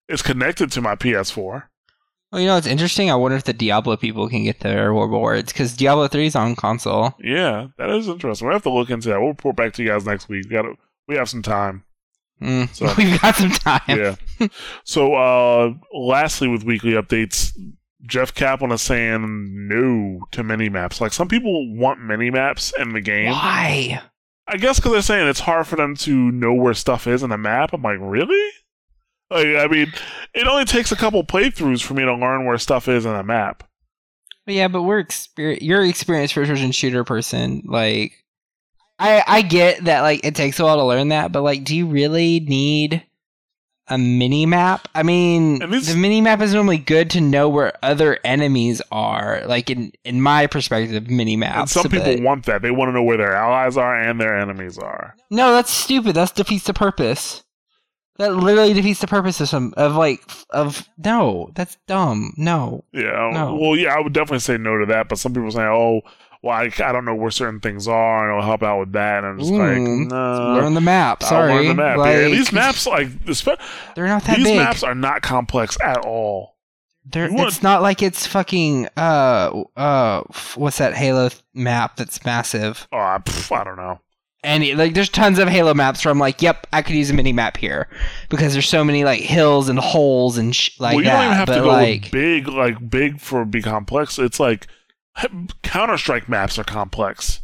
Is 0.09 0.23
connected 0.23 0.71
to 0.73 0.81
my 0.81 0.95
PS4. 0.97 1.65
Well, 2.31 2.41
you 2.41 2.47
know, 2.49 2.57
it's 2.57 2.67
interesting. 2.67 3.11
I 3.11 3.15
wonder 3.15 3.37
if 3.37 3.45
the 3.45 3.53
Diablo 3.53 3.97
people 3.97 4.29
can 4.29 4.45
get 4.45 4.61
their 4.61 4.93
rewards 4.93 5.53
because 5.53 5.77
Diablo 5.77 6.09
3 6.09 6.27
is 6.27 6.37
on 6.37 6.57
console. 6.57 7.15
Yeah, 7.21 7.69
that 7.79 7.91
is 7.91 8.09
interesting. 8.09 8.49
We 8.49 8.55
have 8.55 8.63
to 8.65 8.71
look 8.71 8.91
into 8.91 9.09
that. 9.09 9.19
We'll 9.21 9.29
report 9.31 9.57
back 9.57 9.73
to 9.75 9.83
you 9.83 9.89
guys 9.89 10.05
next 10.05 10.29
week. 10.29 10.45
We 10.49 10.51
got 10.51 10.67
we 11.09 11.17
have 11.17 11.29
some 11.29 11.43
time. 11.43 11.85
Mm, 12.43 12.69
So- 12.75 12.93
we've 12.99 13.21
got 13.21 13.37
some 13.37 13.51
time. 13.51 13.81
yeah. 13.89 14.17
So, 14.85 15.15
uh, 15.15 15.73
lastly, 15.97 16.49
with 16.49 16.65
weekly 16.65 16.93
updates, 16.93 17.53
Jeff 18.07 18.35
Kaplan 18.35 18.73
is 18.73 18.83
saying 18.83 19.69
no 19.69 20.27
to 20.33 20.43
mini 20.43 20.69
maps. 20.69 21.01
Like 21.01 21.13
some 21.13 21.29
people 21.29 21.75
want 21.75 22.01
mini 22.01 22.31
maps 22.31 22.73
in 22.79 22.93
the 22.93 23.01
game. 23.01 23.31
Why? 23.31 24.03
I 24.47 24.57
guess 24.57 24.79
because 24.79 24.93
they're 24.93 25.03
saying 25.03 25.29
it's 25.29 25.41
hard 25.41 25.67
for 25.67 25.77
them 25.77 25.97
to 25.97 26.15
know 26.15 26.53
where 26.53 26.75
stuff 26.75 27.07
is 27.07 27.23
in 27.23 27.31
the 27.31 27.39
map. 27.39 27.73
I'm 27.73 27.83
like, 27.83 27.99
really? 28.01 28.51
Like, 29.31 29.47
I 29.47 29.67
mean, 29.69 29.93
it 30.35 30.47
only 30.47 30.67
takes 30.67 30.93
a 30.93 30.97
couple 30.97 31.25
playthroughs 31.25 31.83
for 31.83 31.95
me 31.95 32.05
to 32.05 32.15
learn 32.15 32.45
where 32.45 32.59
stuff 32.59 32.89
is 32.89 33.07
in 33.07 33.15
a 33.15 33.23
map. 33.23 33.67
Yeah, 34.47 34.69
but 34.69 34.83
we're 34.83 35.03
exper- 35.03 35.59
you're 35.63 35.85
experienced 35.85 36.35
first 36.35 36.51
person 36.51 36.73
shooter 36.73 37.05
person. 37.05 37.63
Like, 37.65 38.13
I 38.99 39.25
I 39.27 39.43
get 39.43 39.85
that 39.85 40.03
like 40.03 40.25
it 40.25 40.35
takes 40.35 40.61
a 40.61 40.65
while 40.65 40.77
to 40.77 40.85
learn 40.85 41.09
that, 41.09 41.33
but 41.33 41.43
like, 41.43 41.65
do 41.65 41.75
you 41.75 41.87
really 41.87 42.41
need 42.41 43.03
a 43.89 43.99
mini 43.99 44.47
map. 44.47 44.89
I 44.95 45.03
mean, 45.03 45.59
the 45.59 45.95
mini 45.97 46.21
map 46.21 46.41
is 46.41 46.55
normally 46.55 46.79
good 46.79 47.11
to 47.11 47.21
know 47.21 47.49
where 47.49 47.73
other 47.83 48.19
enemies 48.25 48.81
are. 48.91 49.43
Like 49.47 49.71
in 49.71 49.93
in 50.05 50.21
my 50.21 50.47
perspective, 50.47 51.11
mini 51.11 51.37
maps. 51.37 51.73
some 51.73 51.89
people 51.91 52.23
want 52.23 52.47
that. 52.47 52.63
They 52.63 52.71
want 52.71 52.89
to 52.89 52.93
know 52.93 53.03
where 53.03 53.17
their 53.19 53.35
allies 53.35 53.77
are 53.77 53.99
and 53.99 54.21
their 54.21 54.39
enemies 54.39 54.79
are. 54.79 55.15
no, 55.31 55.53
that's 55.53 55.71
stupid. 55.71 56.15
That 56.15 56.35
defeats 56.35 56.65
the 56.65 56.75
purpose. 56.75 57.43
That 58.17 58.33
literally 58.33 58.73
defeats 58.73 59.01
the 59.01 59.09
purpose 59.09 59.41
of 59.41 59.49
some 59.49 59.75
of 59.77 59.97
like 59.97 60.23
of 60.51 60.89
no. 60.97 61.51
That's 61.55 61.77
dumb. 61.89 62.33
No. 62.37 62.85
Yeah. 62.93 63.31
No. 63.33 63.59
Well, 63.61 63.77
yeah, 63.77 63.93
I 63.93 64.01
would 64.01 64.13
definitely 64.13 64.39
say 64.39 64.57
no 64.57 64.79
to 64.79 64.87
that. 64.87 65.09
But 65.09 65.19
some 65.19 65.35
people 65.35 65.51
say, 65.51 65.63
"Oh, 65.65 66.03
well, 66.45 66.57
I, 66.57 66.71
I 66.85 66.93
don't 66.93 67.05
know 67.07 67.15
where 67.15 67.31
certain 67.31 67.59
things 67.61 67.89
are, 67.89 68.25
and 68.29 68.33
it'll 68.39 68.47
help 68.47 68.63
out 68.63 68.79
with 68.81 68.93
that." 68.93 69.25
And 69.25 69.27
I'm 69.27 69.39
just 69.39 69.51
Mm, 69.51 69.59
like, 69.59 70.09
no. 70.11 70.55
learn 70.61 70.75
the 70.75 70.81
map. 70.81 71.23
I'll 71.23 71.29
Sorry. 71.31 71.55
learn 71.55 71.67
the 71.69 71.75
map. 71.75 71.97
Like, 71.99 72.15
yeah, 72.15 72.25
these 72.29 72.53
maps, 72.63 72.87
like 72.87 73.09
they're 73.25 74.07
not 74.07 74.25
that 74.25 74.37
these 74.37 74.47
big. 74.47 74.57
maps 74.59 74.83
are 74.83 74.95
not 74.95 75.23
complex 75.23 75.77
at 75.83 75.99
all. 75.99 76.57
They're, 77.07 77.31
want- 77.33 77.49
it's 77.49 77.63
not 77.63 77.83
like 77.83 78.03
it's 78.03 78.27
fucking 78.27 78.89
uh 78.97 79.65
uh 79.77 80.23
what's 80.55 80.79
that 80.79 80.95
Halo 80.95 81.29
map 81.53 81.97
that's 81.97 82.25
massive. 82.25 82.89
Oh, 82.93 82.97
I, 82.99 83.19
pff, 83.19 83.55
I 83.55 83.63
don't 83.65 83.77
know. 83.77 84.01
And 84.43 84.63
it- 84.65 84.77
like 84.79 84.95
there's 84.95 85.11
tons 85.11 85.39
of 85.39 85.49
Halo 85.49 85.75
maps 85.75 86.03
where 86.05 86.13
I'm 86.13 86.19
like, 86.19 86.41
yep, 86.41 86.67
I 86.73 86.81
could 86.83 86.95
use 86.97 87.11
a 87.11 87.15
mini 87.15 87.33
map 87.35 87.57
here 87.59 87.89
because 88.31 88.55
there's 88.55 88.69
so 88.69 88.85
many 88.85 89.05
like 89.05 89.21
hills 89.21 89.69
and 89.69 89.79
holes 89.79 90.39
and 90.39 90.55
sh- 90.57 90.79
like 90.81 90.95
well, 90.95 91.05
you 91.05 91.11
that. 91.11 91.17
don't 91.17 91.25
even 91.27 91.37
have 91.37 91.47
but 91.47 91.55
to 91.57 91.61
go 91.61 91.67
like 91.69 92.11
big, 92.11 92.49
like 92.49 92.91
big 92.91 93.21
for 93.21 93.45
be 93.45 93.61
complex. 93.61 94.19
It's 94.19 94.41
like 94.41 94.67
Counter 95.63 95.99
Strike 95.99 96.29
maps 96.29 96.59
are 96.59 96.65
complex. 96.65 97.41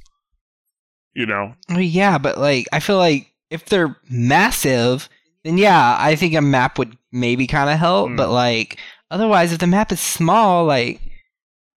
You 1.15 1.27
know, 1.27 1.55
yeah, 1.69 2.19
but 2.19 2.39
like 2.39 2.69
I 2.73 2.79
feel 2.79 2.97
like 2.97 3.33
if 3.51 3.67
they're 3.67 3.97
massive, 4.09 5.09
then 5.43 5.59
yeah, 5.59 5.97
I 5.99 6.15
think 6.15 6.35
a 6.35 6.41
map 6.41 6.79
would 6.79 6.97
maybe 7.11 7.47
kind 7.49 7.69
of 7.69 7.79
help. 7.79 8.11
Mm. 8.11 8.17
But 8.17 8.31
like 8.31 8.79
otherwise, 9.11 9.53
if 9.53 9.59
the 9.59 9.67
map 9.67 9.91
is 9.91 10.01
small, 10.01 10.65
like 10.65 11.01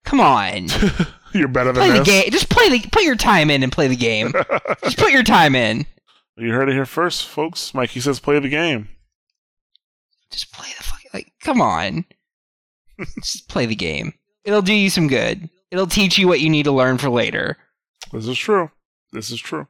come 0.04 0.20
on, 0.20 0.68
you're 1.34 1.48
better 1.48 1.72
than 1.72 1.82
play 1.82 1.98
the 1.98 2.04
game. 2.04 2.30
Just 2.30 2.48
play 2.48 2.68
the 2.68 2.88
put 2.90 3.02
your 3.02 3.16
time 3.16 3.50
in 3.50 3.62
and 3.64 3.72
play 3.72 3.88
the 3.88 3.96
game. 3.96 4.32
Just 4.84 4.98
put 4.98 5.12
your 5.12 5.24
time 5.24 5.56
in. 5.56 5.84
you 6.36 6.52
heard 6.52 6.68
it 6.68 6.74
here 6.74 6.86
first, 6.86 7.26
folks. 7.26 7.74
Mikey 7.74 8.00
says, 8.00 8.20
"Play 8.20 8.38
the 8.38 8.48
game." 8.48 8.88
Just 10.30 10.52
play 10.52 10.68
the 10.78 10.84
fucking 10.84 11.10
like. 11.12 11.32
Come 11.40 11.60
on, 11.60 12.04
just 13.20 13.48
play 13.48 13.66
the 13.66 13.74
game. 13.74 14.14
It'll 14.44 14.62
do 14.62 14.74
you 14.74 14.90
some 14.90 15.08
good. 15.08 15.48
It'll 15.74 15.88
teach 15.88 16.18
you 16.18 16.28
what 16.28 16.38
you 16.38 16.50
need 16.50 16.62
to 16.66 16.72
learn 16.72 16.98
for 16.98 17.10
later. 17.10 17.56
This 18.12 18.28
is 18.28 18.38
true. 18.38 18.70
This 19.10 19.32
is 19.32 19.40
true. 19.40 19.66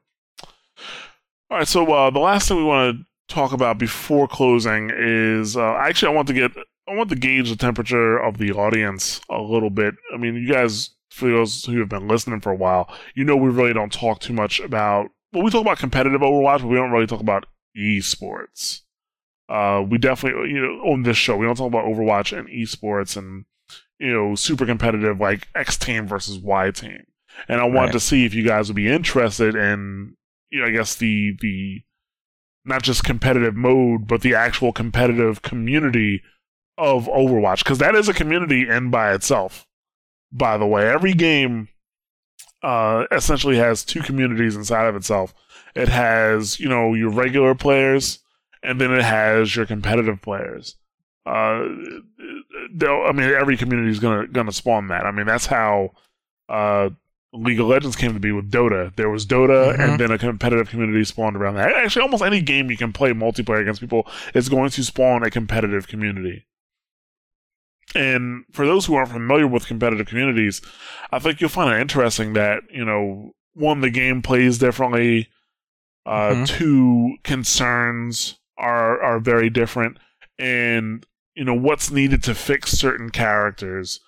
All 1.51 1.57
right, 1.57 1.67
so 1.67 1.91
uh, 1.91 2.11
the 2.11 2.19
last 2.19 2.47
thing 2.47 2.59
we 2.59 2.65
want 2.65 2.99
to 2.99 3.35
talk 3.35 3.55
about 3.55 3.79
before 3.79 4.29
closing 4.29 4.91
is 4.95 5.57
uh, 5.57 5.77
actually 5.77 6.13
I 6.13 6.15
want 6.15 6.29
to 6.29 6.35
get 6.35 6.51
I 6.87 6.95
want 6.95 7.09
to 7.09 7.17
gauge 7.17 7.49
the 7.49 7.57
temperature 7.57 8.19
of 8.19 8.37
the 8.37 8.53
audience 8.53 9.23
a 9.31 9.41
little 9.41 9.71
bit. 9.71 9.95
I 10.13 10.19
mean, 10.19 10.35
you 10.35 10.47
guys, 10.47 10.91
for 11.09 11.31
those 11.31 11.65
who 11.65 11.79
have 11.79 11.89
been 11.89 12.07
listening 12.07 12.43
for 12.43 12.53
a 12.53 12.57
while, 12.57 12.93
you 13.15 13.25
know 13.25 13.37
we 13.37 13.49
really 13.49 13.73
don't 13.73 13.91
talk 13.91 14.21
too 14.21 14.35
much 14.35 14.61
about. 14.61 15.07
Well, 15.33 15.43
we 15.43 15.51
talk 15.51 15.63
about 15.63 15.79
competitive 15.79 16.21
Overwatch, 16.21 16.61
but 16.61 16.69
we 16.69 16.77
don't 16.77 16.93
really 16.93 17.07
talk 17.07 17.21
about 17.23 17.47
esports. 17.75 18.83
Uh, 19.49 19.83
we 19.89 19.97
definitely, 19.97 20.51
you 20.51 20.61
know, 20.61 20.93
on 20.93 21.05
this 21.05 21.17
show, 21.17 21.39
we 21.39 21.47
don't 21.47 21.57
talk 21.57 21.69
about 21.69 21.87
Overwatch 21.87 22.37
and 22.37 22.47
esports 22.49 23.17
and 23.17 23.47
you 23.99 24.13
know 24.13 24.35
super 24.35 24.67
competitive 24.67 25.21
like 25.21 25.49
X 25.55 25.77
team 25.77 26.07
versus 26.07 26.39
Y 26.39 26.71
team 26.71 27.05
and 27.49 27.61
I 27.61 27.65
wanted 27.65 27.79
Right. 27.87 27.93
to 27.93 28.01
see 28.01 28.25
if 28.25 28.35
you 28.35 28.45
guys 28.45 28.69
would 28.69 28.77
be 28.77 28.89
interested 28.89 29.55
in, 29.57 30.15
you 30.51 30.61
know, 30.61 30.67
I 30.67 30.71
guess 30.71 30.95
the 30.95 31.33
the 31.41 31.83
not 32.65 32.83
just 32.83 33.05
competitive 33.05 33.57
mode, 33.57 34.07
but 34.07 34.21
the 34.23 34.35
actual 34.35 34.73
competitive 34.73 35.43
community 35.43 36.23
of 36.79 37.07
Overwatch, 37.07 37.59
because 37.65 37.79
that 37.79 37.95
is 37.95 38.09
a 38.09 38.15
community 38.15 38.69
in 38.69 38.91
by 38.91 39.13
itself. 39.13 39.67
By 40.33 40.57
the 40.57 40.67
way, 40.67 40.89
every 40.89 41.13
game 41.13 41.69
uh, 42.63 43.05
essentially 43.13 43.57
has 43.57 43.85
two 43.85 44.01
communities 44.01 44.57
inside 44.57 44.87
of 44.87 44.97
itself. 44.97 45.35
It 45.75 45.89
has, 45.89 46.59
you 46.59 46.69
know, 46.69 46.95
your 46.95 47.11
regular 47.11 47.55
players, 47.55 48.21
and 48.63 48.81
then 48.81 48.93
it 48.93 49.03
has 49.03 49.55
your 49.55 49.67
competitive 49.67 50.23
players. 50.23 50.77
Uh, 51.27 51.67
I 52.81 53.13
mean, 53.13 53.31
every 53.31 53.57
community 53.57 53.91
is 53.91 54.01
gonna 54.01 54.27
gonna 54.27 54.53
spawn 54.53 54.89
that. 54.89 55.07
I 55.07 55.11
mean, 55.13 55.27
that's 55.27 55.47
how 55.47 55.93
uh, 56.49 56.91
League 57.33 57.59
of 57.61 57.67
Legends 57.67 57.97
came 57.97 58.13
to 58.15 58.21
be 58.21 58.33
with 58.33 58.51
Dota. 58.51 58.95
There 58.97 59.09
was 59.11 59.27
Dota, 59.27 59.75
Mhm. 59.75 59.79
and 59.81 60.01
then 60.01 60.11
a 60.11 60.19
competitive 60.19 60.69
community 60.71 61.03
spawned 61.05 61.37
around 61.37 61.55
that. 61.55 61.73
Actually, 61.73 62.03
almost 62.03 62.23
any 62.23 62.41
game 62.41 62.71
you 62.71 62.77
can 62.77 62.93
play 62.93 63.13
multiplayer 63.13 63.61
against 63.61 63.81
people 63.81 64.07
is 64.35 64.49
going 64.49 64.71
to 64.71 64.85
spawn 64.85 65.23
a 65.25 65.31
competitive 65.31 65.89
community. 65.89 66.47
And 67.95 68.45
for 68.53 68.67
those 68.67 68.87
who 68.87 68.95
aren't 68.95 69.11
familiar 69.11 69.47
with 69.47 69.67
competitive 69.67 70.07
communities, 70.07 70.61
I 71.13 71.19
think 71.19 71.41
you'll 71.41 71.51
find 71.51 71.73
it 71.73 71.81
interesting 71.81 72.33
that 72.33 72.63
you 72.73 72.85
know, 72.85 73.33
one, 73.55 73.81
the 73.81 73.91
game 73.91 74.21
plays 74.23 74.59
differently. 74.59 75.29
Uh, 76.07 76.31
Mhm. 76.35 76.47
Two, 76.49 77.17
concerns 77.25 78.39
are 78.59 79.01
are 79.03 79.19
very 79.21 79.49
different, 79.51 79.99
and 80.39 81.07
you 81.35 81.45
know 81.45 81.55
what's 81.55 81.91
needed 81.91 82.23
to 82.25 82.35
fix 82.35 82.73
certain 82.73 83.11
characters 83.11 84.01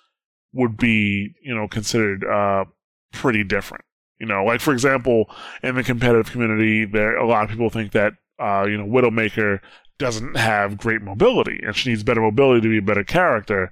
would 0.53 0.77
be 0.77 1.33
you 1.43 1.53
know 1.53 1.67
considered 1.67 2.23
uh 2.25 2.65
pretty 3.11 3.43
different. 3.43 3.83
You 4.19 4.25
know, 4.25 4.43
like 4.43 4.61
for 4.61 4.73
example, 4.73 5.29
in 5.61 5.75
the 5.75 5.83
competitive 5.83 6.31
community, 6.31 6.85
there 6.85 7.15
a 7.17 7.27
lot 7.27 7.43
of 7.43 7.49
people 7.49 7.69
think 7.69 7.91
that 7.91 8.13
uh, 8.39 8.65
you 8.67 8.77
know 8.77 8.85
Widowmaker 8.85 9.59
doesn't 9.99 10.37
have 10.37 10.77
great 10.77 11.01
mobility, 11.01 11.59
and 11.63 11.75
she 11.75 11.89
needs 11.89 12.03
better 12.03 12.21
mobility 12.21 12.61
to 12.61 12.69
be 12.69 12.77
a 12.79 12.81
better 12.81 13.03
character. 13.03 13.71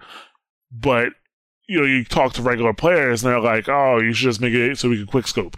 But 0.72 1.10
you 1.68 1.80
know, 1.80 1.86
you 1.86 2.04
talk 2.04 2.34
to 2.34 2.44
regular 2.44 2.74
players, 2.74 3.24
and 3.24 3.32
they're 3.32 3.40
like, 3.40 3.68
"Oh, 3.68 4.00
you 4.00 4.14
should 4.14 4.26
just 4.26 4.42
make 4.42 4.54
it 4.54 4.78
so 4.78 4.90
we 4.90 4.98
can 4.98 5.08
quick 5.08 5.28
scope. 5.28 5.58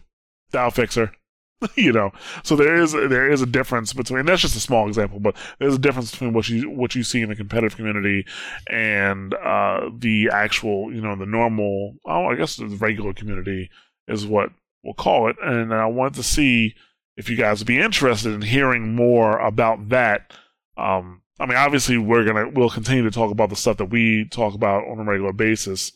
That'll 0.52 0.72
fix 0.72 0.96
her." 0.96 1.12
you 1.76 1.92
know, 1.92 2.12
so 2.44 2.56
there 2.56 2.76
is 2.76 2.92
there 2.92 3.30
is 3.30 3.42
a 3.42 3.48
difference 3.48 3.92
between. 3.92 4.26
That's 4.26 4.42
just 4.42 4.56
a 4.56 4.60
small 4.60 4.88
example, 4.88 5.20
but 5.20 5.36
there's 5.60 5.76
a 5.76 5.80
difference 5.80 6.12
between 6.12 6.34
what 6.34 6.48
you 6.50 6.70
what 6.70 6.94
you 6.94 7.04
see 7.04 7.22
in 7.22 7.30
the 7.30 7.36
competitive 7.36 7.76
community 7.76 8.26
and 8.70 9.34
uh, 9.34 9.90
the 9.98 10.30
actual, 10.32 10.94
you 10.94 11.02
know, 11.02 11.16
the 11.16 11.26
normal. 11.26 11.96
Oh, 12.06 12.26
I 12.26 12.36
guess 12.36 12.58
the 12.58 12.68
regular 12.68 13.14
community 13.14 13.72
is 14.08 14.28
what 14.28 14.52
we'll 14.84 14.94
call 14.94 15.30
it. 15.30 15.36
And 15.42 15.74
I 15.74 15.88
wanted 15.88 16.16
to 16.16 16.24
see 16.24 16.76
if 17.16 17.30
you 17.30 17.36
guys 17.36 17.60
would 17.60 17.68
be 17.68 17.80
interested 17.80 18.34
in 18.34 18.42
hearing 18.42 18.96
more 18.96 19.40
about 19.40 19.90
that. 19.90 20.34
Um, 20.78 21.24
I 21.40 21.48
mean, 21.48 21.58
obviously, 21.58 21.98
we're 21.98 22.24
gonna 22.24 22.50
we'll 22.50 22.70
continue 22.70 23.04
to 23.04 23.12
talk 23.12 23.32
about 23.32 23.50
the 23.50 23.56
stuff 23.56 23.78
that 23.78 23.86
we 23.86 24.26
talk 24.30 24.54
about 24.54 24.88
on 24.88 25.00
a 25.00 25.04
regular 25.04 25.34
basis. 25.34 25.92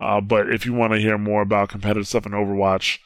Uh, 0.00 0.20
but 0.20 0.52
if 0.52 0.66
you 0.66 0.74
want 0.74 0.92
to 0.92 1.00
hear 1.00 1.16
more 1.18 1.42
about 1.42 1.70
competitive 1.70 2.06
stuff 2.06 2.26
in 2.26 2.32
Overwatch, 2.32 2.98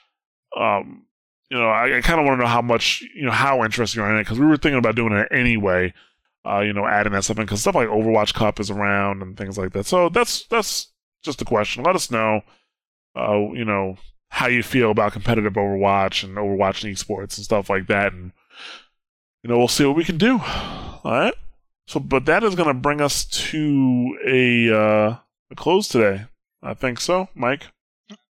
um, 0.59 1.07
you 1.53 1.59
know, 1.59 1.69
I, 1.69 1.99
I 1.99 2.01
kind 2.01 2.19
of 2.19 2.25
want 2.25 2.39
to 2.39 2.45
know 2.45 2.49
how 2.49 2.63
much, 2.63 3.03
you 3.15 3.27
know, 3.27 3.31
how 3.31 3.63
interested 3.63 3.99
you 3.99 4.03
are 4.03 4.11
in 4.11 4.17
it 4.17 4.23
because 4.23 4.39
we 4.39 4.47
were 4.47 4.57
thinking 4.57 4.79
about 4.79 4.97
doing 4.97 5.13
it 5.13 5.29
anyway. 5.31 5.93
Uh, 6.49 6.61
you 6.61 6.73
know, 6.73 6.87
adding 6.87 7.13
that 7.13 7.25
stuff 7.25 7.37
in 7.37 7.45
because 7.45 7.61
stuff 7.61 7.75
like 7.75 7.89
Overwatch 7.89 8.33
Cup 8.33 8.59
is 8.59 8.71
around 8.71 9.21
and 9.21 9.37
things 9.37 9.59
like 9.59 9.75
that. 9.75 9.85
So 9.85 10.09
that's 10.09 10.47
that's 10.47 10.91
just 11.23 11.43
a 11.43 11.45
question. 11.45 11.85
Let 11.85 11.95
us 11.95 12.11
know, 12.11 12.41
uh, 13.15 13.37
you 13.53 13.67
know, 13.67 13.99
how 14.31 14.47
you 14.47 14.63
feel 14.63 14.91
about 14.91 15.13
competitive 15.13 15.53
Overwatch 15.53 16.25
and 16.25 16.39
Overwatch 16.39 16.91
esports 16.91 17.37
and 17.37 17.45
stuff 17.45 17.69
like 17.69 17.87
that, 17.89 18.15
and 18.15 18.33
you 19.43 19.51
know, 19.51 19.59
we'll 19.59 19.69
see 19.69 19.85
what 19.85 19.95
we 19.95 20.05
can 20.05 20.17
do. 20.17 20.41
All 20.41 21.01
right. 21.05 21.35
So, 21.87 22.01
but 22.01 22.25
that 22.25 22.43
is 22.43 22.55
going 22.55 22.69
to 22.69 22.75
bring 22.75 23.03
us 23.03 23.27
to 23.27 24.19
a 24.27 24.75
uh, 24.75 25.17
a 25.51 25.55
close 25.55 25.87
today. 25.87 26.25
I 26.63 26.73
think 26.73 26.99
so, 26.99 27.29
Mike. 27.35 27.67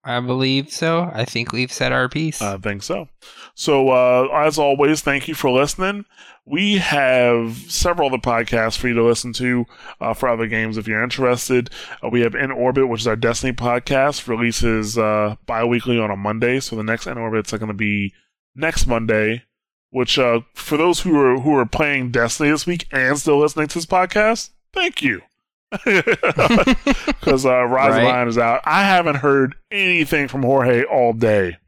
I 0.05 0.19
believe 0.21 0.73
so. 0.73 1.11
I 1.13 1.25
think 1.25 1.53
we've 1.53 1.73
said 1.73 1.93
our 1.93 2.09
piece. 2.09 2.43
I 2.43 2.59
think 2.59 2.83
so. 2.83 3.09
So, 3.55 3.91
uh, 3.91 4.29
as 4.35 4.59
always, 4.59 5.01
thank 5.01 5.29
you 5.29 5.35
for 5.35 5.51
listening. 5.51 6.05
We 6.45 6.79
have 6.79 7.57
several 7.71 8.09
other 8.09 8.19
podcasts 8.19 8.77
for 8.77 8.89
you 8.89 8.95
to 8.95 9.05
listen 9.05 9.33
to 9.35 9.65
uh, 10.01 10.15
for 10.15 10.29
other 10.29 10.47
games 10.49 10.77
if 10.77 10.89
you're 10.89 11.03
interested. 11.03 11.71
Uh, 12.03 12.09
we 12.09 12.23
have 12.23 12.35
In 12.35 12.51
Orbit, 12.51 12.89
which 12.89 13.03
is 13.03 13.07
our 13.07 13.17
Destiny 13.17 13.53
podcast, 13.53 14.27
releases 14.27 14.99
uh, 14.99 15.37
bi 15.47 15.65
weekly 15.65 16.01
on 16.01 16.11
a 16.11 16.17
Monday. 16.17 16.59
So, 16.61 16.75
the 16.75 16.83
next 16.83 17.07
In 17.07 17.19
Orbit's 17.19 17.53
are 17.53 17.59
going 17.59 17.69
to 17.69 17.75
be 17.75 18.13
next 18.55 18.87
Monday. 18.87 19.45
Which, 19.91 20.19
uh, 20.19 20.41
for 20.55 20.79
those 20.79 21.01
who 21.01 21.15
are 21.21 21.39
who 21.39 21.55
are 21.59 21.67
playing 21.67 22.13
Destiny 22.13 22.51
this 22.51 22.67
week 22.67 22.87
and 22.91 23.19
still 23.19 23.39
listening 23.39 23.69
to 23.69 23.75
this 23.75 23.87
podcast, 23.87 24.51
thank 24.73 25.03
you. 25.03 25.21
Because 27.21 27.47
uh, 27.47 27.65
Rise 27.65 27.97
of 27.97 28.03
Right. 28.03 28.29
Is 28.29 28.39
out. 28.39 28.61
I 28.65 28.83
haven't 28.85 29.17
heard 29.17 29.55
anything 29.71 30.29
from 30.29 30.43
Jorge 30.43 30.85
all 30.85 31.13
day. 31.13 31.57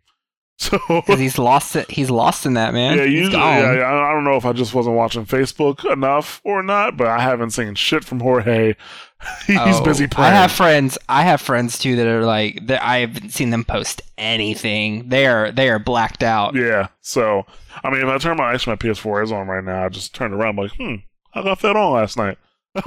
So 0.56 0.78
he's 1.08 1.36
lost 1.36 1.74
it. 1.74 1.90
He's 1.90 2.10
lost 2.10 2.46
in 2.46 2.54
that 2.54 2.72
man. 2.72 2.96
yeah, 2.96 3.04
usually, 3.04 3.36
yeah, 3.36 3.74
yeah, 3.74 3.88
I 3.92 4.12
don't 4.12 4.22
know 4.22 4.36
if 4.36 4.46
I 4.46 4.52
just 4.52 4.72
wasn't 4.72 4.94
watching 4.94 5.26
Facebook 5.26 5.84
enough 5.92 6.40
or 6.44 6.62
not, 6.62 6.96
but 6.96 7.08
I 7.08 7.18
haven't 7.20 7.50
seen 7.50 7.74
shit 7.74 8.04
from 8.04 8.20
Jorge. 8.20 8.74
He's 9.48 9.58
Oh, 9.58 9.84
busy 9.84 10.06
I 10.16 10.30
have 10.30 10.52
friends. 10.52 10.96
I 11.08 11.22
have 11.22 11.40
friends 11.40 11.76
too 11.76 11.96
that 11.96 12.06
are 12.06 12.24
like 12.24 12.68
that. 12.68 12.84
I 12.84 12.98
haven't 12.98 13.30
seen 13.30 13.50
them 13.50 13.64
post 13.64 14.00
anything. 14.16 15.08
They 15.08 15.26
are 15.26 15.50
they 15.50 15.68
are 15.70 15.80
blacked 15.80 16.22
out. 16.22 16.54
yeah, 16.54 16.86
so 17.00 17.44
I 17.82 17.90
mean, 17.90 18.02
if 18.02 18.08
I 18.08 18.18
turn 18.18 18.36
my 18.36 18.54
actually 18.54 18.72
my 18.74 18.76
PS4 18.76 19.24
is 19.24 19.32
on 19.32 19.48
right 19.48 19.64
now, 19.64 19.84
I 19.84 19.88
just 19.88 20.14
turned 20.14 20.34
around, 20.34 20.50
I'm 20.50 20.64
like, 20.64 20.76
hmm, 20.76 20.94
I 21.34 21.40
left 21.40 21.62
that 21.62 21.74
on 21.74 21.94
last 21.94 22.16
night. 22.16 22.38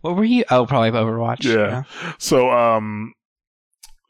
what 0.00 0.16
were 0.16 0.24
you? 0.24 0.44
Oh, 0.50 0.66
probably 0.66 0.90
Overwatch. 0.90 1.44
Yeah. 1.44 1.84
So, 2.18 2.50
um, 2.50 3.14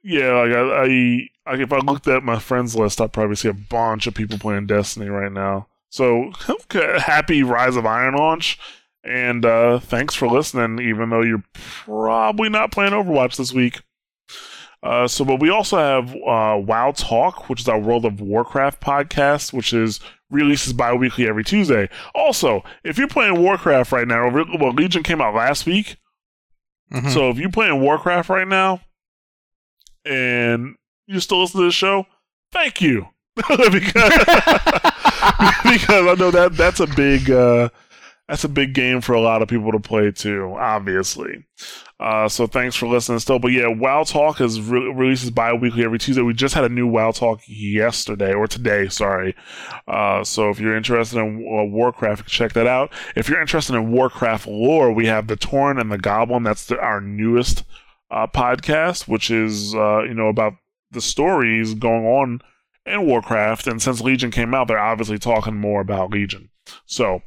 yeah, 0.02 0.32
like 0.32 0.52
I, 0.52 0.60
I, 0.60 1.52
like 1.52 1.60
if 1.60 1.72
I 1.72 1.78
looked 1.78 2.08
at 2.08 2.22
my 2.22 2.38
friends 2.38 2.74
list, 2.74 3.00
I'd 3.00 3.12
probably 3.12 3.36
see 3.36 3.48
a 3.48 3.54
bunch 3.54 4.06
of 4.06 4.14
people 4.14 4.38
playing 4.38 4.66
Destiny 4.66 5.08
right 5.08 5.32
now. 5.32 5.68
So, 5.90 6.32
happy 6.70 7.42
Rise 7.42 7.76
of 7.76 7.84
Iron 7.84 8.14
launch, 8.14 8.58
and 9.04 9.44
uh, 9.44 9.78
thanks 9.78 10.14
for 10.14 10.28
listening. 10.28 10.86
Even 10.86 11.10
though 11.10 11.22
you're 11.22 11.44
probably 11.52 12.48
not 12.48 12.72
playing 12.72 12.92
Overwatch 12.92 13.36
this 13.36 13.52
week. 13.52 13.80
Uh, 14.82 15.06
so, 15.06 15.24
but 15.24 15.38
we 15.38 15.48
also 15.48 15.76
have 15.76 16.10
uh, 16.10 16.58
WoW 16.58 16.92
Talk, 16.96 17.48
which 17.48 17.60
is 17.60 17.68
our 17.68 17.78
World 17.78 18.04
of 18.04 18.20
Warcraft 18.20 18.80
podcast, 18.80 19.52
which 19.52 19.72
is 19.72 20.00
releases 20.30 20.72
bi-weekly 20.72 21.28
every 21.28 21.44
Tuesday. 21.44 21.88
Also, 22.14 22.64
if 22.82 22.98
you're 22.98 23.06
playing 23.06 23.40
Warcraft 23.40 23.92
right 23.92 24.08
now, 24.08 24.28
well, 24.28 24.72
Legion 24.72 25.04
came 25.04 25.20
out 25.20 25.34
last 25.34 25.66
week. 25.66 25.96
Mm-hmm. 26.92 27.10
So 27.10 27.30
if 27.30 27.38
you're 27.38 27.50
playing 27.50 27.80
Warcraft 27.80 28.28
right 28.28 28.48
now 28.48 28.80
and 30.04 30.74
you 31.06 31.20
still 31.20 31.42
listen 31.42 31.60
to 31.60 31.66
the 31.66 31.72
show, 31.72 32.06
thank 32.50 32.80
you. 32.80 33.06
because, 33.36 33.58
because 33.70 33.94
I 36.06 36.14
know 36.18 36.30
that 36.32 36.54
that's 36.54 36.80
a 36.80 36.86
big 36.86 37.30
uh, 37.30 37.70
that's 38.28 38.44
a 38.44 38.48
big 38.48 38.72
game 38.72 39.00
for 39.00 39.14
a 39.14 39.20
lot 39.20 39.42
of 39.42 39.48
people 39.48 39.72
to 39.72 39.80
play 39.80 40.10
too, 40.10 40.54
obviously. 40.58 41.44
Uh, 41.98 42.28
so 42.28 42.46
thanks 42.46 42.74
for 42.74 42.86
listening 42.86 43.18
still. 43.18 43.38
But 43.38 43.52
yeah, 43.52 43.66
WoW 43.66 44.04
Talk 44.04 44.40
is 44.40 44.60
re- 44.60 44.92
releases 44.92 45.30
bi-weekly 45.30 45.84
every 45.84 45.98
Tuesday. 45.98 46.22
We 46.22 46.32
just 46.32 46.54
had 46.54 46.64
a 46.64 46.68
new 46.68 46.86
WoW 46.86 47.10
Talk 47.10 47.40
yesterday 47.46 48.32
or 48.32 48.46
today, 48.46 48.88
sorry. 48.88 49.36
Uh, 49.86 50.24
so 50.24 50.50
if 50.50 50.58
you're 50.58 50.76
interested 50.76 51.18
in 51.18 51.46
uh, 51.46 51.64
Warcraft, 51.64 52.26
check 52.26 52.52
that 52.54 52.66
out. 52.66 52.92
If 53.16 53.28
you're 53.28 53.40
interested 53.40 53.74
in 53.74 53.92
Warcraft 53.92 54.46
lore, 54.46 54.92
we 54.92 55.06
have 55.06 55.26
the 55.26 55.36
Tauren 55.36 55.80
and 55.80 55.92
the 55.92 55.98
Goblin. 55.98 56.42
That's 56.42 56.66
the, 56.66 56.80
our 56.80 57.00
newest 57.00 57.64
uh, 58.10 58.26
podcast, 58.26 59.08
which 59.08 59.30
is 59.30 59.74
uh, 59.74 60.02
you 60.02 60.14
know 60.14 60.28
about 60.28 60.54
the 60.90 61.00
stories 61.00 61.74
going 61.74 62.06
on 62.06 62.40
in 62.86 63.06
Warcraft. 63.06 63.66
And 63.66 63.82
since 63.82 64.00
Legion 64.00 64.30
came 64.30 64.54
out, 64.54 64.68
they're 64.68 64.78
obviously 64.78 65.18
talking 65.18 65.56
more 65.56 65.80
about 65.80 66.10
Legion. 66.10 66.50
So 66.86 67.22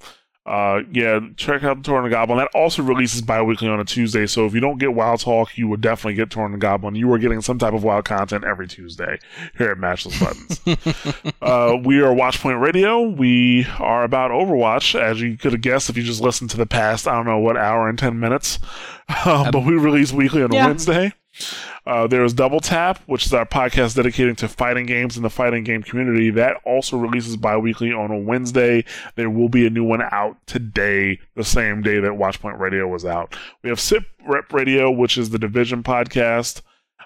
uh, 0.46 0.82
yeah, 0.92 1.20
check 1.38 1.64
out 1.64 1.82
the 1.82 2.08
Goblin. 2.10 2.38
That 2.38 2.50
also 2.54 2.84
releases 2.84 3.24
bi-weekly 3.24 3.68
on 3.68 3.80
a 3.80 3.86
Tuesday. 3.86 4.28
So 4.28 4.46
if 4.46 4.54
you 4.54 4.60
don't 4.60 4.78
get 4.78 4.94
WoW 4.94 5.16
Talk, 5.16 5.58
you 5.58 5.68
would 5.68 5.82
definitely 5.82 6.14
get 6.14 6.30
the 6.30 6.58
Goblin. 6.60 6.94
You 6.94 7.12
are 7.14 7.18
getting 7.18 7.42
some 7.42 7.58
type 7.58 7.74
of 7.74 7.84
WoW 7.84 8.02
content 8.02 8.44
every 8.44 8.68
Tuesday 8.68 9.18
here 9.58 9.72
at 9.72 9.80
Mash 9.80 10.04
Those 10.04 10.20
Buttons. 10.20 10.62
uh, 11.42 11.78
we 11.84 12.00
are 12.00 12.14
Watchpoint 12.14 12.62
Radio. 12.62 13.02
We 13.02 13.66
are 13.80 14.04
about 14.04 14.30
Overwatch, 14.30 15.00
as 15.00 15.20
you 15.20 15.36
could 15.36 15.54
have 15.54 15.62
guessed 15.62 15.90
if 15.90 15.98
you 15.98 16.04
just 16.04 16.22
listened 16.22 16.52
to 16.52 16.58
the 16.58 16.68
past. 16.68 17.08
I 17.08 17.16
don't 17.16 17.26
know 17.26 17.40
what 17.40 17.58
hour 17.58 17.90
and 17.90 17.98
ten 17.98 18.20
minutes, 18.20 18.60
uh, 19.10 19.50
but 19.52 19.66
we 19.66 19.74
release 19.74 20.14
weekly 20.14 20.44
on 20.44 20.52
a 20.52 20.56
yeah. 20.56 20.68
Wednesday. 20.68 21.14
Uh, 21.86 22.07
there 22.07 22.24
is 22.24 22.34
Double 22.34 22.60
Tap, 22.60 22.99
which 23.06 23.26
is 23.26 23.34
our 23.34 23.45
podcast 23.45 23.95
dedicated 23.95 24.38
to 24.40 24.48
fighting 24.48 24.86
games 24.86 25.16
and 25.16 25.26
the 25.26 25.30
fighting 25.30 25.64
game 25.64 25.84
community. 25.84 26.30
That 26.32 26.57
also 26.66 26.98
releases 26.98 27.38
bi 27.38 27.57
weekly 27.57 27.91
on 27.91 28.12
a 28.12 28.18
Wednesday. 28.18 28.84
There 29.16 29.30
will 29.30 29.49
be 29.49 29.68
a 29.68 29.70
new 29.70 29.84
one 29.84 30.02
out 30.02 30.38
today, 30.48 31.20
the 31.36 31.44
same 31.44 31.82
day 31.82 31.99
that 31.99 32.12
Watchpoint 32.12 32.60
Radio 32.60 32.88
was 32.88 33.06
out. 33.06 33.36
We 33.64 33.70
have 33.70 33.80
Sit 33.80 34.03
Rep 34.28 34.52
Radio, 34.52 34.90
which 34.90 35.18
is 35.18 35.30
the 35.30 35.40
Division 35.40 35.84
podcast, 35.84 36.62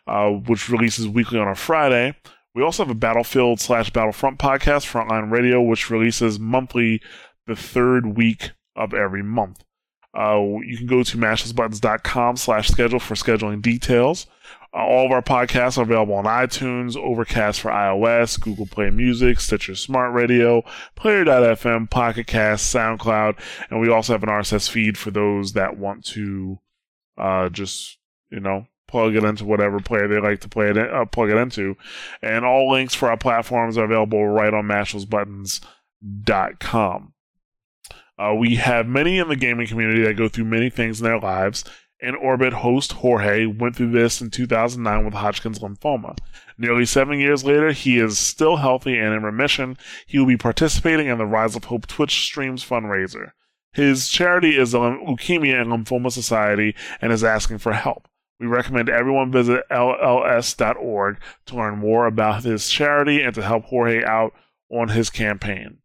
uh, 0.07 0.29
which 0.29 0.69
releases 0.69 1.07
weekly 1.07 1.39
on 1.39 1.47
a 1.47 1.55
Friday. 1.55 2.15
We 2.55 2.63
also 2.63 2.83
have 2.83 2.91
a 2.91 2.95
Battlefield 2.95 3.59
slash 3.59 3.89
Battlefront 3.91 4.39
podcast, 4.39 4.89
Frontline 4.89 5.31
Radio, 5.31 5.61
which 5.61 5.89
releases 5.89 6.39
monthly 6.39 7.01
the 7.47 7.55
third 7.55 8.17
week 8.17 8.51
of 8.75 8.93
every 8.93 9.23
month. 9.23 9.63
Uh, 10.17 10.39
you 10.65 10.77
can 10.77 10.87
go 10.87 11.03
to 11.03 11.17
mashthosebuttons.com 11.17 12.37
slash 12.37 12.69
schedule 12.69 12.99
for 12.99 13.15
scheduling 13.15 13.61
details. 13.61 14.25
Uh, 14.73 14.77
all 14.77 15.05
of 15.05 15.11
our 15.11 15.21
podcasts 15.21 15.77
are 15.77 15.83
available 15.83 16.15
on 16.15 16.23
iTunes, 16.25 16.95
Overcast 16.95 17.59
for 17.61 17.69
iOS, 17.71 18.39
Google 18.39 18.67
Play 18.67 18.89
Music, 18.89 19.39
Stitcher 19.39 19.75
Smart 19.75 20.13
Radio, 20.13 20.63
Player.fm, 20.95 21.89
Pocket 21.89 22.27
Cast, 22.27 22.73
SoundCloud, 22.73 23.37
and 23.69 23.81
we 23.81 23.89
also 23.89 24.13
have 24.13 24.23
an 24.23 24.29
RSS 24.29 24.69
feed 24.69 24.97
for 24.97 25.11
those 25.11 25.53
that 25.53 25.77
want 25.77 26.05
to 26.07 26.59
uh, 27.17 27.49
just, 27.49 27.97
you 28.29 28.39
know, 28.39 28.67
plug 28.87 29.15
it 29.15 29.23
into 29.23 29.45
whatever 29.45 29.79
player 29.79 30.07
they 30.07 30.19
like 30.19 30.41
to 30.41 30.49
play 30.49 30.69
it, 30.69 30.77
in, 30.77 30.89
uh, 30.89 31.05
plug 31.05 31.29
it 31.29 31.37
into. 31.37 31.75
And 32.21 32.45
all 32.45 32.71
links 32.71 32.95
for 32.95 33.09
our 33.09 33.17
platforms 33.17 33.77
are 33.77 33.85
available 33.85 34.27
right 34.27 34.53
on 34.53 34.65
mashthosebuttons.com. 34.65 37.13
Uh, 38.19 38.33
we 38.33 38.55
have 38.55 38.85
many 38.85 39.17
in 39.17 39.29
the 39.29 39.35
gaming 39.37 39.65
community 39.65 40.03
that 40.03 40.17
go 40.17 40.27
through 40.27 40.43
many 40.43 40.69
things 40.69 40.99
in 40.99 41.05
their 41.05 41.19
lives. 41.19 41.63
In 42.01 42.15
Orbit 42.15 42.53
host 42.53 42.93
Jorge 42.93 43.45
went 43.45 43.77
through 43.77 43.91
this 43.91 44.19
in 44.19 44.29
2009 44.29 45.05
with 45.05 45.13
Hodgkin's 45.13 45.59
lymphoma. 45.59 46.17
Nearly 46.57 46.85
seven 46.85 47.19
years 47.19 47.45
later, 47.45 47.71
he 47.71 47.97
is 47.97 48.19
still 48.19 48.57
healthy 48.57 48.97
and 48.97 49.13
in 49.13 49.23
remission. 49.23 49.77
He 50.05 50.19
will 50.19 50.25
be 50.25 50.37
participating 50.37 51.07
in 51.07 51.17
the 51.17 51.25
Rise 51.25 51.55
of 51.55 51.65
Hope 51.65 51.87
Twitch 51.87 52.25
streams 52.25 52.63
fundraiser. 52.63 53.31
His 53.71 54.09
charity 54.09 54.57
is 54.57 54.71
the 54.71 54.79
Leukemia 54.79 55.61
and 55.61 55.71
Lymphoma 55.71 56.11
Society 56.11 56.75
and 57.01 57.13
is 57.13 57.23
asking 57.23 57.59
for 57.59 57.73
help. 57.73 58.07
We 58.39 58.47
recommend 58.47 58.89
everyone 58.89 59.31
visit 59.31 59.63
lls.org 59.69 61.17
to 61.45 61.55
learn 61.55 61.77
more 61.77 62.05
about 62.05 62.43
his 62.43 62.69
charity 62.69 63.21
and 63.21 63.33
to 63.35 63.41
help 63.41 63.65
Jorge 63.65 64.03
out 64.03 64.33
on 64.69 64.89
his 64.89 65.09
campaign 65.09 65.79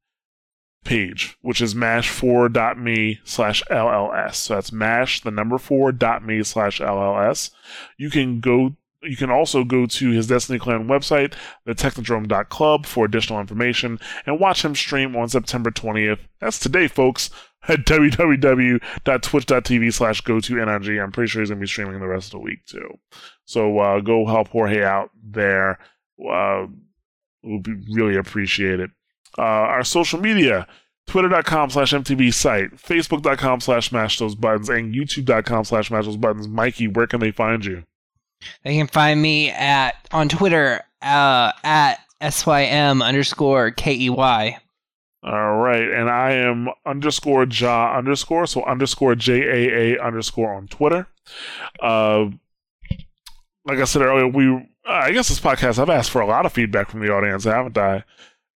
page, 0.85 1.37
which 1.41 1.61
is 1.61 1.75
mash4.me 1.75 3.21
slash 3.25 3.63
LLS. 3.71 4.35
So 4.35 4.55
that's 4.55 4.73
mash, 4.73 5.23
the 5.23 5.31
number 5.31 5.57
4.me 5.57 6.43
slash 6.43 6.81
LLS. 6.81 7.51
You 7.97 8.11
can 8.11 8.41
go 8.41 8.77
you 9.05 9.17
can 9.17 9.31
also 9.31 9.65
go 9.65 9.85
to 9.85 10.11
his 10.11 10.27
Destiny 10.27 10.59
Clan 10.59 10.89
website, 10.89 11.35
thetechnodrome.club, 11.67 12.87
for 12.87 13.05
additional 13.05 13.39
information 13.39 14.01
and 14.25 14.41
watch 14.41 14.65
him 14.65 14.75
stream 14.75 15.15
on 15.15 15.29
September 15.29 15.71
20th. 15.71 16.21
That's 16.41 16.59
today, 16.59 16.89
folks, 16.89 17.29
at 17.69 17.81
www.twitch.tv 17.81 19.93
slash 19.93 20.23
go 20.23 20.41
to 20.41 20.55
NRG. 20.55 21.03
I'm 21.03 21.13
pretty 21.13 21.29
sure 21.29 21.43
he's 21.43 21.51
going 21.51 21.59
to 21.59 21.65
be 21.65 21.67
streaming 21.67 22.01
the 22.01 22.07
rest 22.07 22.29
of 22.29 22.33
the 22.33 22.39
week, 22.39 22.65
too. 22.65 22.99
So 23.45 23.79
uh, 23.79 24.01
go 24.01 24.25
help 24.27 24.49
Jorge 24.49 24.83
out 24.83 25.11
there. 25.23 25.79
Uh, 26.19 26.69
we'll 27.43 27.61
be 27.61 27.75
really 27.93 28.17
appreciate 28.17 28.81
it 28.81 28.91
uh, 29.39 29.43
our 29.43 29.85
social 29.85 30.21
media 30.21 30.67
twitter.com 31.07 31.71
slash 31.71 31.93
mtb 31.93 32.33
site 32.33 32.75
facebook.com 32.77 33.61
slash 33.61 33.93
mash 33.93 34.19
those 34.19 34.35
buttons 34.35 34.69
and 34.69 34.95
youtube.com 34.95 35.65
slash 35.65 35.91
mash 35.91 36.07
those 36.07 36.17
buttons. 36.17 36.49
Mikey 36.49 36.89
where 36.89 37.07
can 37.07 37.21
they 37.21 37.31
find 37.31 37.65
you? 37.65 37.85
They 38.63 38.77
can 38.77 38.87
find 38.87 39.21
me 39.21 39.51
at 39.51 39.97
on 40.13 40.29
twitter 40.29 40.83
uh, 41.03 41.53
at 41.63 42.01
sym 42.31 43.03
underscore 43.03 43.71
key 43.71 44.09
all 44.09 45.57
right 45.57 45.91
and 45.91 46.11
i 46.11 46.33
am 46.33 46.69
underscore 46.87 47.47
ja 47.51 47.97
underscore 47.97 48.47
so 48.47 48.65
underscore 48.65 49.15
jaa 49.15 50.03
underscore 50.03 50.55
on 50.55 50.67
twitter. 50.69 51.07
Uh 51.81 52.27
like 53.65 53.79
i 53.79 53.85
said 53.85 54.03
earlier 54.03 54.29
we 54.29 54.69
i 54.87 55.11
guess 55.13 55.29
this 55.29 55.41
podcast 55.41 55.79
i've 55.79 55.89
asked 55.89 56.11
for 56.11 56.21
a 56.21 56.27
lot 56.27 56.45
of 56.45 56.53
feedback 56.53 56.91
from 56.91 57.01
the 57.01 57.11
audience 57.11 57.45
haven't 57.45 57.79
i 57.79 58.05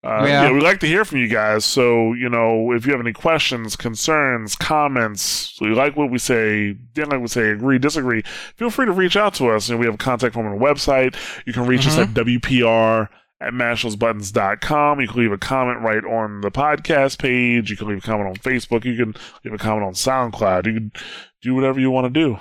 uh, 0.04 0.24
yeah. 0.24 0.44
yeah, 0.44 0.52
we'd 0.52 0.62
like 0.62 0.78
to 0.78 0.86
hear 0.86 1.04
from 1.04 1.18
you 1.18 1.26
guys. 1.26 1.64
So, 1.64 2.12
you 2.12 2.28
know, 2.28 2.72
if 2.72 2.86
you 2.86 2.92
have 2.92 3.00
any 3.00 3.12
questions, 3.12 3.74
concerns, 3.74 4.54
comments, 4.54 5.22
so 5.22 5.66
you 5.66 5.74
like 5.74 5.96
what 5.96 6.10
we 6.10 6.18
say, 6.18 6.74
didn't 6.92 7.10
like 7.10 7.18
what 7.18 7.22
we 7.22 7.28
say, 7.28 7.50
agree, 7.50 7.78
disagree, 7.78 8.22
feel 8.56 8.70
free 8.70 8.86
to 8.86 8.92
reach 8.92 9.16
out 9.16 9.34
to 9.34 9.48
us. 9.48 9.68
You 9.68 9.74
know, 9.74 9.80
we 9.80 9.86
have 9.86 9.96
a 9.96 9.98
contact 9.98 10.34
form 10.34 10.46
on 10.46 10.56
the 10.56 10.64
website. 10.64 11.16
You 11.46 11.52
can 11.52 11.66
reach 11.66 11.80
mm-hmm. 11.80 12.00
us 12.00 12.08
at 12.08 12.14
WPR 12.14 13.08
at 13.40 13.52
mashthosebuttons.com. 13.52 15.00
You 15.00 15.08
can 15.08 15.20
leave 15.20 15.32
a 15.32 15.38
comment 15.38 15.80
right 15.80 16.04
on 16.04 16.42
the 16.42 16.50
podcast 16.52 17.18
page. 17.18 17.68
You 17.68 17.76
can 17.76 17.88
leave 17.88 17.98
a 17.98 18.02
comment 18.02 18.28
on 18.28 18.36
Facebook. 18.36 18.84
You 18.84 18.96
can 18.96 19.14
leave 19.44 19.54
a 19.54 19.58
comment 19.58 19.84
on 19.84 19.94
SoundCloud. 19.94 20.66
You 20.66 20.74
can 20.74 20.92
do 21.42 21.56
whatever 21.56 21.80
you 21.80 21.90
want 21.90 22.12
to 22.12 22.20
do. 22.20 22.38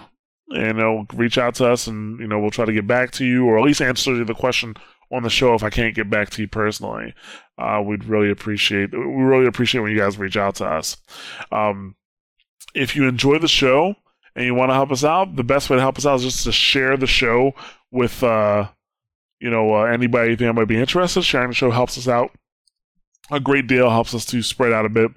And, 0.49 0.77
you 0.77 0.83
know, 0.83 1.05
reach 1.13 1.39
out 1.39 1.55
to 1.55 1.67
us 1.67 1.87
and, 1.87 2.19
you 2.19 2.27
know, 2.27 2.39
we'll 2.39 2.51
try 2.51 2.65
to 2.65 2.71
get 2.71 2.85
back 2.85 3.11
to 3.13 3.25
you 3.25 3.45
or 3.45 3.57
at 3.57 3.65
least 3.65 3.81
answer 3.81 4.23
the 4.23 4.33
question 4.35 4.75
on 5.11 5.23
the 5.23 5.29
show 5.29 5.53
if 5.53 5.63
I 5.63 5.69
can't 5.69 5.95
get 5.95 6.09
back 6.09 6.29
to 6.31 6.41
you 6.41 6.47
personally. 6.47 7.13
Uh, 7.57 7.81
we'd 7.85 8.05
really 8.05 8.29
appreciate 8.29 8.91
we 8.91 8.99
really 8.99 9.47
appreciate 9.47 9.81
when 9.81 9.91
you 9.91 9.97
guys 9.97 10.17
reach 10.17 10.37
out 10.37 10.55
to 10.55 10.65
us. 10.65 10.97
Um, 11.51 11.95
if 12.73 12.95
you 12.95 13.07
enjoy 13.07 13.39
the 13.39 13.47
show 13.47 13.95
and 14.35 14.45
you 14.45 14.53
want 14.53 14.69
to 14.69 14.75
help 14.75 14.91
us 14.91 15.03
out, 15.03 15.35
the 15.35 15.43
best 15.43 15.69
way 15.69 15.77
to 15.77 15.81
help 15.81 15.97
us 15.97 16.05
out 16.05 16.15
is 16.15 16.23
just 16.23 16.43
to 16.43 16.51
share 16.51 16.97
the 16.97 17.07
show 17.07 17.53
with 17.91 18.23
uh, 18.23 18.67
you 19.39 19.49
know 19.49 19.75
uh, 19.75 19.83
anybody 19.83 20.35
that 20.35 20.53
might 20.53 20.67
be 20.67 20.79
interested. 20.79 21.23
Sharing 21.23 21.49
the 21.49 21.55
show 21.55 21.71
helps 21.71 21.97
us 21.97 22.07
out 22.07 22.31
a 23.31 23.39
great 23.39 23.67
deal, 23.67 23.89
helps 23.89 24.13
us 24.13 24.25
to 24.25 24.41
spread 24.41 24.73
out 24.73 24.85
a 24.85 24.89
bit. 24.89 25.11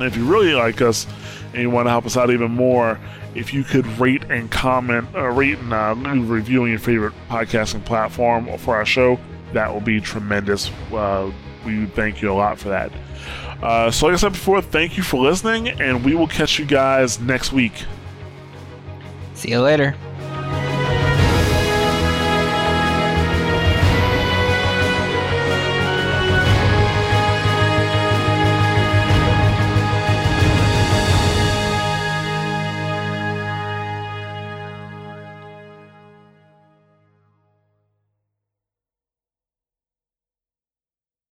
And 0.00 0.08
if 0.08 0.16
you 0.16 0.24
really 0.24 0.54
like 0.54 0.80
us 0.80 1.06
and 1.52 1.60
you 1.60 1.68
want 1.68 1.84
to 1.84 1.90
help 1.90 2.06
us 2.06 2.16
out 2.16 2.30
even 2.30 2.50
more, 2.50 2.98
if 3.34 3.52
you 3.52 3.62
could 3.62 3.86
rate 3.98 4.24
and 4.30 4.50
comment, 4.50 5.06
uh, 5.14 5.28
rate 5.28 5.58
and 5.58 5.74
uh, 5.74 5.94
review 6.24 6.62
on 6.62 6.70
your 6.70 6.78
favorite 6.78 7.12
podcasting 7.28 7.84
platform 7.84 8.48
for 8.56 8.74
our 8.76 8.86
show, 8.86 9.20
that 9.52 9.70
will 9.70 9.82
be 9.82 10.00
tremendous. 10.00 10.70
Uh, 10.90 11.30
we 11.66 11.84
thank 11.84 12.22
you 12.22 12.32
a 12.32 12.34
lot 12.34 12.58
for 12.58 12.70
that. 12.70 12.90
Uh, 13.62 13.90
so, 13.90 14.06
like 14.06 14.14
I 14.14 14.16
said 14.16 14.32
before, 14.32 14.62
thank 14.62 14.96
you 14.96 15.02
for 15.02 15.20
listening, 15.20 15.68
and 15.68 16.02
we 16.02 16.14
will 16.14 16.28
catch 16.28 16.58
you 16.58 16.64
guys 16.64 17.20
next 17.20 17.52
week. 17.52 17.84
See 19.34 19.50
you 19.50 19.60
later. 19.60 19.94